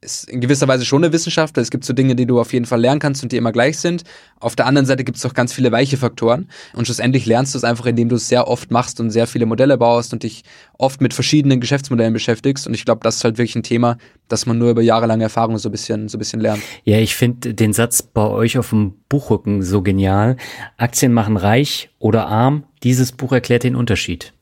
ist 0.01 0.29
in 0.29 0.39
gewisser 0.39 0.67
Weise 0.67 0.85
schon 0.85 1.03
eine 1.03 1.13
Wissenschaft. 1.13 1.57
Es 1.57 1.71
gibt 1.71 1.83
so 1.83 1.93
Dinge, 1.93 2.15
die 2.15 2.25
du 2.25 2.39
auf 2.39 2.53
jeden 2.53 2.65
Fall 2.65 2.79
lernen 2.79 2.99
kannst 2.99 3.23
und 3.23 3.31
die 3.31 3.37
immer 3.37 3.51
gleich 3.51 3.77
sind. 3.79 4.03
Auf 4.39 4.55
der 4.55 4.65
anderen 4.65 4.85
Seite 4.85 5.03
gibt 5.03 5.17
es 5.17 5.25
auch 5.25 5.33
ganz 5.33 5.53
viele 5.53 5.71
weiche 5.71 5.97
Faktoren. 5.97 6.49
Und 6.73 6.85
schlussendlich 6.85 7.25
lernst 7.25 7.53
du 7.53 7.57
es 7.57 7.63
einfach, 7.63 7.85
indem 7.85 8.09
du 8.09 8.15
es 8.15 8.27
sehr 8.27 8.47
oft 8.47 8.71
machst 8.71 8.99
und 8.99 9.09
sehr 9.09 9.27
viele 9.27 9.45
Modelle 9.45 9.77
baust 9.77 10.13
und 10.13 10.23
dich 10.23 10.43
oft 10.77 11.01
mit 11.01 11.13
verschiedenen 11.13 11.59
Geschäftsmodellen 11.59 12.13
beschäftigst. 12.13 12.67
Und 12.67 12.73
ich 12.73 12.85
glaube, 12.85 13.01
das 13.03 13.17
ist 13.17 13.23
halt 13.23 13.37
wirklich 13.37 13.55
ein 13.55 13.63
Thema, 13.63 13.97
das 14.27 14.45
man 14.45 14.57
nur 14.57 14.71
über 14.71 14.81
jahrelange 14.81 15.23
Erfahrung 15.23 15.57
so 15.57 15.69
ein 15.69 15.71
bisschen, 15.71 16.07
so 16.07 16.17
ein 16.17 16.19
bisschen 16.19 16.39
lernt. 16.39 16.63
Ja, 16.85 16.97
ich 16.97 17.15
finde 17.15 17.53
den 17.53 17.73
Satz 17.73 18.01
bei 18.01 18.25
euch 18.25 18.57
auf 18.57 18.69
dem 18.69 18.93
Buchrücken 19.09 19.61
so 19.63 19.81
genial. 19.81 20.37
Aktien 20.77 21.13
machen 21.13 21.35
reich 21.35 21.89
oder 21.99 22.27
arm. 22.27 22.63
Dieses 22.83 23.11
Buch 23.11 23.33
erklärt 23.33 23.63
den 23.63 23.75
Unterschied. 23.75 24.33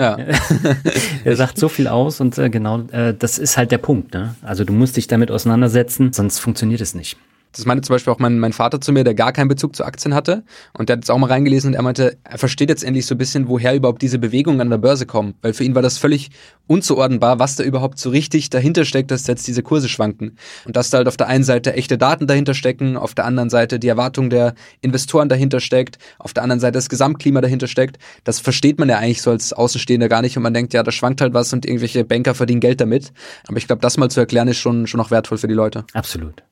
Ja. 0.00 0.16
er 1.24 1.36
sagt 1.36 1.58
so 1.58 1.68
viel 1.68 1.86
aus 1.86 2.20
und 2.20 2.38
äh, 2.38 2.48
genau, 2.48 2.80
äh, 2.90 3.12
das 3.12 3.38
ist 3.38 3.58
halt 3.58 3.70
der 3.70 3.78
Punkt. 3.78 4.14
Ne? 4.14 4.34
Also 4.40 4.64
du 4.64 4.72
musst 4.72 4.96
dich 4.96 5.08
damit 5.08 5.30
auseinandersetzen, 5.30 6.14
sonst 6.14 6.38
funktioniert 6.38 6.80
es 6.80 6.94
nicht. 6.94 7.18
Das 7.52 7.66
meinte 7.66 7.82
zum 7.82 7.94
Beispiel 7.94 8.12
auch 8.12 8.18
mein, 8.18 8.38
mein 8.38 8.52
Vater 8.52 8.80
zu 8.80 8.92
mir, 8.92 9.04
der 9.04 9.14
gar 9.14 9.32
keinen 9.32 9.48
Bezug 9.48 9.74
zu 9.74 9.84
Aktien 9.84 10.14
hatte. 10.14 10.44
Und 10.76 10.88
der 10.88 10.94
hat 10.94 11.00
jetzt 11.02 11.10
auch 11.10 11.18
mal 11.18 11.26
reingelesen 11.26 11.70
und 11.70 11.74
er 11.74 11.82
meinte, 11.82 12.18
er 12.24 12.38
versteht 12.38 12.68
jetzt 12.68 12.84
endlich 12.84 13.06
so 13.06 13.14
ein 13.14 13.18
bisschen, 13.18 13.48
woher 13.48 13.74
überhaupt 13.74 14.02
diese 14.02 14.18
Bewegungen 14.18 14.60
an 14.60 14.70
der 14.70 14.78
Börse 14.78 15.06
kommen. 15.06 15.34
Weil 15.42 15.52
für 15.52 15.64
ihn 15.64 15.74
war 15.74 15.82
das 15.82 15.98
völlig 15.98 16.30
unzuordnenbar, 16.66 17.38
was 17.38 17.56
da 17.56 17.64
überhaupt 17.64 17.98
so 17.98 18.10
richtig 18.10 18.50
dahinter 18.50 18.84
steckt, 18.84 19.10
dass 19.10 19.26
jetzt 19.26 19.46
diese 19.48 19.62
Kurse 19.62 19.88
schwanken. 19.88 20.36
Und 20.64 20.76
dass 20.76 20.90
da 20.90 20.98
halt 20.98 21.08
auf 21.08 21.16
der 21.16 21.26
einen 21.26 21.44
Seite 21.44 21.74
echte 21.74 21.98
Daten 21.98 22.26
dahinter 22.26 22.54
stecken, 22.54 22.96
auf 22.96 23.14
der 23.14 23.24
anderen 23.24 23.50
Seite 23.50 23.78
die 23.80 23.88
Erwartung 23.88 24.30
der 24.30 24.54
Investoren 24.80 25.28
dahinter 25.28 25.60
steckt, 25.60 25.98
auf 26.18 26.32
der 26.32 26.44
anderen 26.44 26.60
Seite 26.60 26.74
das 26.74 26.88
Gesamtklima 26.88 27.40
dahinter 27.40 27.66
steckt. 27.66 27.98
Das 28.24 28.38
versteht 28.38 28.78
man 28.78 28.88
ja 28.88 28.98
eigentlich 28.98 29.22
so 29.22 29.30
als 29.30 29.52
Außenstehender 29.52 30.08
gar 30.08 30.22
nicht 30.22 30.36
und 30.36 30.42
man 30.44 30.54
denkt, 30.54 30.72
ja, 30.72 30.82
da 30.82 30.92
schwankt 30.92 31.20
halt 31.20 31.34
was 31.34 31.52
und 31.52 31.66
irgendwelche 31.66 32.04
Banker 32.04 32.34
verdienen 32.34 32.60
Geld 32.60 32.80
damit. 32.80 33.12
Aber 33.48 33.56
ich 33.56 33.66
glaube, 33.66 33.82
das 33.82 33.96
mal 33.96 34.08
zu 34.08 34.20
erklären 34.20 34.46
ist 34.46 34.58
schon, 34.58 34.86
schon 34.86 35.00
auch 35.00 35.10
wertvoll 35.10 35.38
für 35.38 35.48
die 35.48 35.54
Leute. 35.54 35.84
Absolut. 35.92 36.44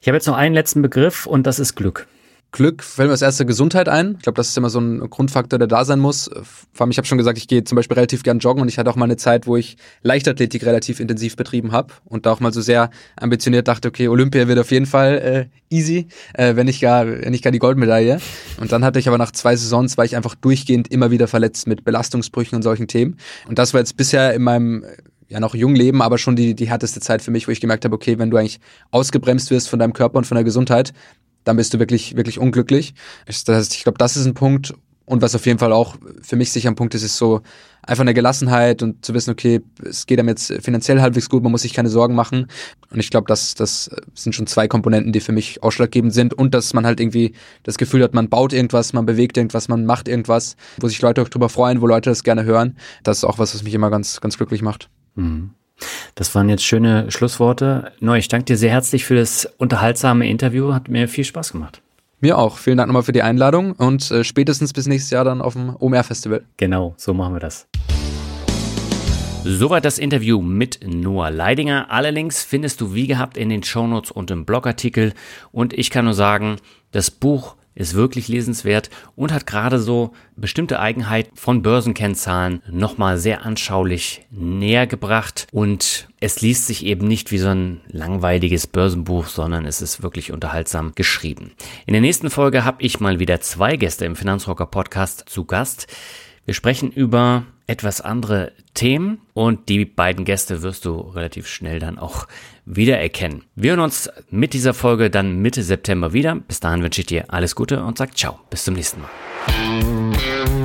Ich 0.00 0.08
habe 0.08 0.16
jetzt 0.16 0.26
noch 0.26 0.36
einen 0.36 0.54
letzten 0.54 0.82
Begriff 0.82 1.26
und 1.26 1.46
das 1.46 1.58
ist 1.58 1.74
Glück. 1.74 2.06
Glück 2.50 2.82
fällt 2.82 3.08
mir 3.08 3.12
als 3.12 3.20
erste 3.20 3.44
Gesundheit 3.44 3.90
ein. 3.90 4.14
Ich 4.16 4.22
glaube, 4.22 4.36
das 4.36 4.48
ist 4.48 4.56
immer 4.56 4.70
so 4.70 4.80
ein 4.80 5.10
Grundfaktor, 5.10 5.58
der 5.58 5.68
da 5.68 5.84
sein 5.84 5.98
muss. 5.98 6.30
Vor 6.72 6.84
allem, 6.84 6.90
ich 6.90 6.96
habe 6.96 7.06
schon 7.06 7.18
gesagt, 7.18 7.36
ich 7.36 7.46
gehe 7.46 7.62
zum 7.62 7.76
Beispiel 7.76 7.96
relativ 7.96 8.22
gern 8.22 8.38
joggen 8.38 8.62
und 8.62 8.68
ich 8.68 8.78
hatte 8.78 8.88
auch 8.88 8.96
mal 8.96 9.04
eine 9.04 9.18
Zeit, 9.18 9.46
wo 9.46 9.56
ich 9.56 9.76
Leichtathletik 10.02 10.64
relativ 10.64 10.98
intensiv 10.98 11.36
betrieben 11.36 11.72
habe 11.72 11.92
und 12.06 12.24
da 12.24 12.32
auch 12.32 12.40
mal 12.40 12.52
so 12.52 12.62
sehr 12.62 12.90
ambitioniert 13.16 13.68
dachte, 13.68 13.88
okay, 13.88 14.08
Olympia 14.08 14.48
wird 14.48 14.58
auf 14.58 14.70
jeden 14.70 14.86
Fall 14.86 15.50
äh, 15.70 15.74
easy, 15.74 16.08
äh, 16.32 16.56
wenn 16.56 16.64
nicht 16.64 16.80
gar, 16.80 17.06
wenn 17.06 17.32
nicht 17.32 17.44
gar 17.44 17.50
die 17.50 17.58
Goldmedaille. 17.58 18.18
Und 18.58 18.72
dann 18.72 18.82
hatte 18.82 18.98
ich 18.98 19.08
aber 19.08 19.18
nach 19.18 19.32
zwei 19.32 19.54
Saisons 19.54 19.98
war 19.98 20.06
ich 20.06 20.16
einfach 20.16 20.34
durchgehend 20.34 20.88
immer 20.88 21.10
wieder 21.10 21.28
verletzt 21.28 21.66
mit 21.66 21.84
Belastungsbrüchen 21.84 22.56
und 22.56 22.62
solchen 22.62 22.88
Themen. 22.88 23.18
Und 23.46 23.58
das 23.58 23.74
war 23.74 23.80
jetzt 23.80 23.98
bisher 23.98 24.32
in 24.32 24.42
meinem 24.42 24.86
ja 25.28 25.40
noch 25.40 25.54
jung 25.54 25.74
leben, 25.74 26.02
aber 26.02 26.18
schon 26.18 26.36
die, 26.36 26.54
die 26.54 26.68
härteste 26.68 27.00
Zeit 27.00 27.22
für 27.22 27.30
mich, 27.30 27.46
wo 27.46 27.52
ich 27.52 27.60
gemerkt 27.60 27.84
habe, 27.84 27.94
okay, 27.94 28.18
wenn 28.18 28.30
du 28.30 28.36
eigentlich 28.36 28.60
ausgebremst 28.90 29.50
wirst 29.50 29.68
von 29.68 29.78
deinem 29.78 29.92
Körper 29.92 30.18
und 30.18 30.26
von 30.26 30.36
der 30.36 30.44
Gesundheit, 30.44 30.92
dann 31.44 31.56
bist 31.56 31.72
du 31.72 31.78
wirklich, 31.78 32.16
wirklich 32.16 32.38
unglücklich. 32.38 32.94
Das 33.26 33.44
heißt, 33.46 33.74
ich 33.74 33.82
glaube, 33.82 33.98
das 33.98 34.16
ist 34.16 34.26
ein 34.26 34.34
Punkt. 34.34 34.74
Und 35.04 35.22
was 35.22 35.34
auf 35.34 35.46
jeden 35.46 35.58
Fall 35.58 35.72
auch 35.72 35.96
für 36.20 36.36
mich 36.36 36.52
sicher 36.52 36.68
ein 36.68 36.74
Punkt 36.74 36.94
ist, 36.94 37.02
ist 37.02 37.16
so 37.16 37.40
einfach 37.82 38.02
eine 38.02 38.12
Gelassenheit 38.12 38.82
und 38.82 39.02
zu 39.06 39.14
wissen, 39.14 39.30
okay, 39.30 39.62
es 39.82 40.04
geht 40.04 40.18
einem 40.18 40.28
jetzt 40.28 40.52
finanziell 40.60 41.00
halbwegs 41.00 41.30
gut, 41.30 41.42
man 41.42 41.50
muss 41.50 41.62
sich 41.62 41.72
keine 41.72 41.88
Sorgen 41.88 42.14
machen. 42.14 42.48
Und 42.90 43.00
ich 43.00 43.08
glaube, 43.08 43.26
das, 43.26 43.54
das 43.54 43.90
sind 44.12 44.34
schon 44.34 44.46
zwei 44.46 44.68
Komponenten, 44.68 45.12
die 45.12 45.20
für 45.20 45.32
mich 45.32 45.62
ausschlaggebend 45.62 46.12
sind. 46.12 46.34
Und 46.34 46.52
dass 46.52 46.74
man 46.74 46.84
halt 46.84 47.00
irgendwie 47.00 47.32
das 47.62 47.78
Gefühl 47.78 48.02
hat, 48.02 48.12
man 48.12 48.28
baut 48.28 48.52
irgendwas, 48.52 48.92
man 48.92 49.06
bewegt 49.06 49.38
irgendwas, 49.38 49.68
man 49.68 49.86
macht 49.86 50.08
irgendwas, 50.08 50.56
wo 50.78 50.88
sich 50.88 51.00
Leute 51.00 51.22
auch 51.22 51.28
drüber 51.30 51.48
freuen, 51.48 51.80
wo 51.80 51.86
Leute 51.86 52.10
das 52.10 52.22
gerne 52.22 52.44
hören. 52.44 52.76
Das 53.02 53.18
ist 53.18 53.24
auch 53.24 53.38
was, 53.38 53.54
was 53.54 53.62
mich 53.62 53.72
immer 53.72 53.88
ganz, 53.88 54.20
ganz 54.20 54.36
glücklich 54.36 54.60
macht. 54.60 54.90
Mhm. 55.18 55.50
Das 56.14 56.34
waren 56.34 56.48
jetzt 56.48 56.64
schöne 56.64 57.10
Schlussworte. 57.10 57.92
Neu, 58.00 58.18
ich 58.18 58.28
danke 58.28 58.46
dir 58.46 58.56
sehr 58.56 58.70
herzlich 58.70 59.04
für 59.04 59.14
das 59.14 59.46
unterhaltsame 59.58 60.28
Interview. 60.28 60.72
Hat 60.72 60.88
mir 60.88 61.08
viel 61.08 61.24
Spaß 61.24 61.52
gemacht. 61.52 61.82
Mir 62.20 62.36
auch. 62.36 62.58
Vielen 62.58 62.78
Dank 62.78 62.88
nochmal 62.88 63.04
für 63.04 63.12
die 63.12 63.22
Einladung 63.22 63.72
und 63.72 64.10
äh, 64.10 64.24
spätestens 64.24 64.72
bis 64.72 64.86
nächstes 64.86 65.10
Jahr 65.10 65.24
dann 65.24 65.40
auf 65.40 65.52
dem 65.52 65.76
OMR 65.78 66.02
Festival. 66.02 66.42
Genau, 66.56 66.94
so 66.96 67.14
machen 67.14 67.34
wir 67.34 67.40
das. 67.40 67.68
Soweit 69.44 69.84
das 69.84 69.98
Interview 69.98 70.42
mit 70.42 70.80
Noah 70.84 71.30
Leidinger. 71.30 71.86
Alle 71.90 72.10
Links 72.10 72.42
findest 72.42 72.80
du 72.80 72.94
wie 72.94 73.06
gehabt 73.06 73.36
in 73.36 73.48
den 73.48 73.62
Shownotes 73.62 74.10
und 74.10 74.32
im 74.32 74.44
Blogartikel. 74.44 75.12
Und 75.52 75.72
ich 75.72 75.90
kann 75.90 76.06
nur 76.06 76.14
sagen, 76.14 76.56
das 76.90 77.12
Buch 77.12 77.54
ist 77.78 77.94
wirklich 77.94 78.26
lesenswert 78.26 78.90
und 79.14 79.32
hat 79.32 79.46
gerade 79.46 79.78
so 79.78 80.12
bestimmte 80.36 80.80
Eigenheiten 80.80 81.36
von 81.36 81.62
Börsenkennzahlen 81.62 82.60
nochmal 82.68 83.18
sehr 83.18 83.46
anschaulich 83.46 84.26
näher 84.30 84.88
gebracht 84.88 85.46
und 85.52 86.08
es 86.18 86.40
liest 86.40 86.66
sich 86.66 86.84
eben 86.84 87.06
nicht 87.06 87.30
wie 87.30 87.38
so 87.38 87.48
ein 87.48 87.80
langweiliges 87.86 88.66
Börsenbuch, 88.66 89.26
sondern 89.26 89.64
es 89.64 89.80
ist 89.80 90.02
wirklich 90.02 90.32
unterhaltsam 90.32 90.92
geschrieben. 90.96 91.52
In 91.86 91.92
der 91.92 92.00
nächsten 92.00 92.30
Folge 92.30 92.64
habe 92.64 92.82
ich 92.82 92.98
mal 92.98 93.20
wieder 93.20 93.40
zwei 93.40 93.76
Gäste 93.76 94.04
im 94.04 94.16
Finanzrocker 94.16 94.66
Podcast 94.66 95.28
zu 95.28 95.44
Gast. 95.44 95.86
Wir 96.44 96.54
sprechen 96.54 96.90
über 96.90 97.44
etwas 97.68 98.00
andere 98.00 98.52
Themen 98.74 99.20
und 99.34 99.68
die 99.68 99.84
beiden 99.84 100.24
Gäste 100.24 100.62
wirst 100.62 100.84
du 100.84 100.98
relativ 100.98 101.46
schnell 101.46 101.78
dann 101.78 101.98
auch 101.98 102.26
wiedererkennen. 102.64 103.44
Wir 103.54 103.72
hören 103.72 103.80
uns 103.80 104.10
mit 104.30 104.54
dieser 104.54 104.74
Folge 104.74 105.10
dann 105.10 105.40
Mitte 105.40 105.62
September 105.62 106.12
wieder. 106.12 106.34
Bis 106.34 106.60
dahin 106.60 106.82
wünsche 106.82 107.02
ich 107.02 107.06
dir 107.06 107.26
alles 107.28 107.54
Gute 107.54 107.84
und 107.84 107.98
sag 107.98 108.16
ciao. 108.16 108.40
Bis 108.50 108.64
zum 108.64 108.74
nächsten 108.74 109.02
Mal. 109.02 110.57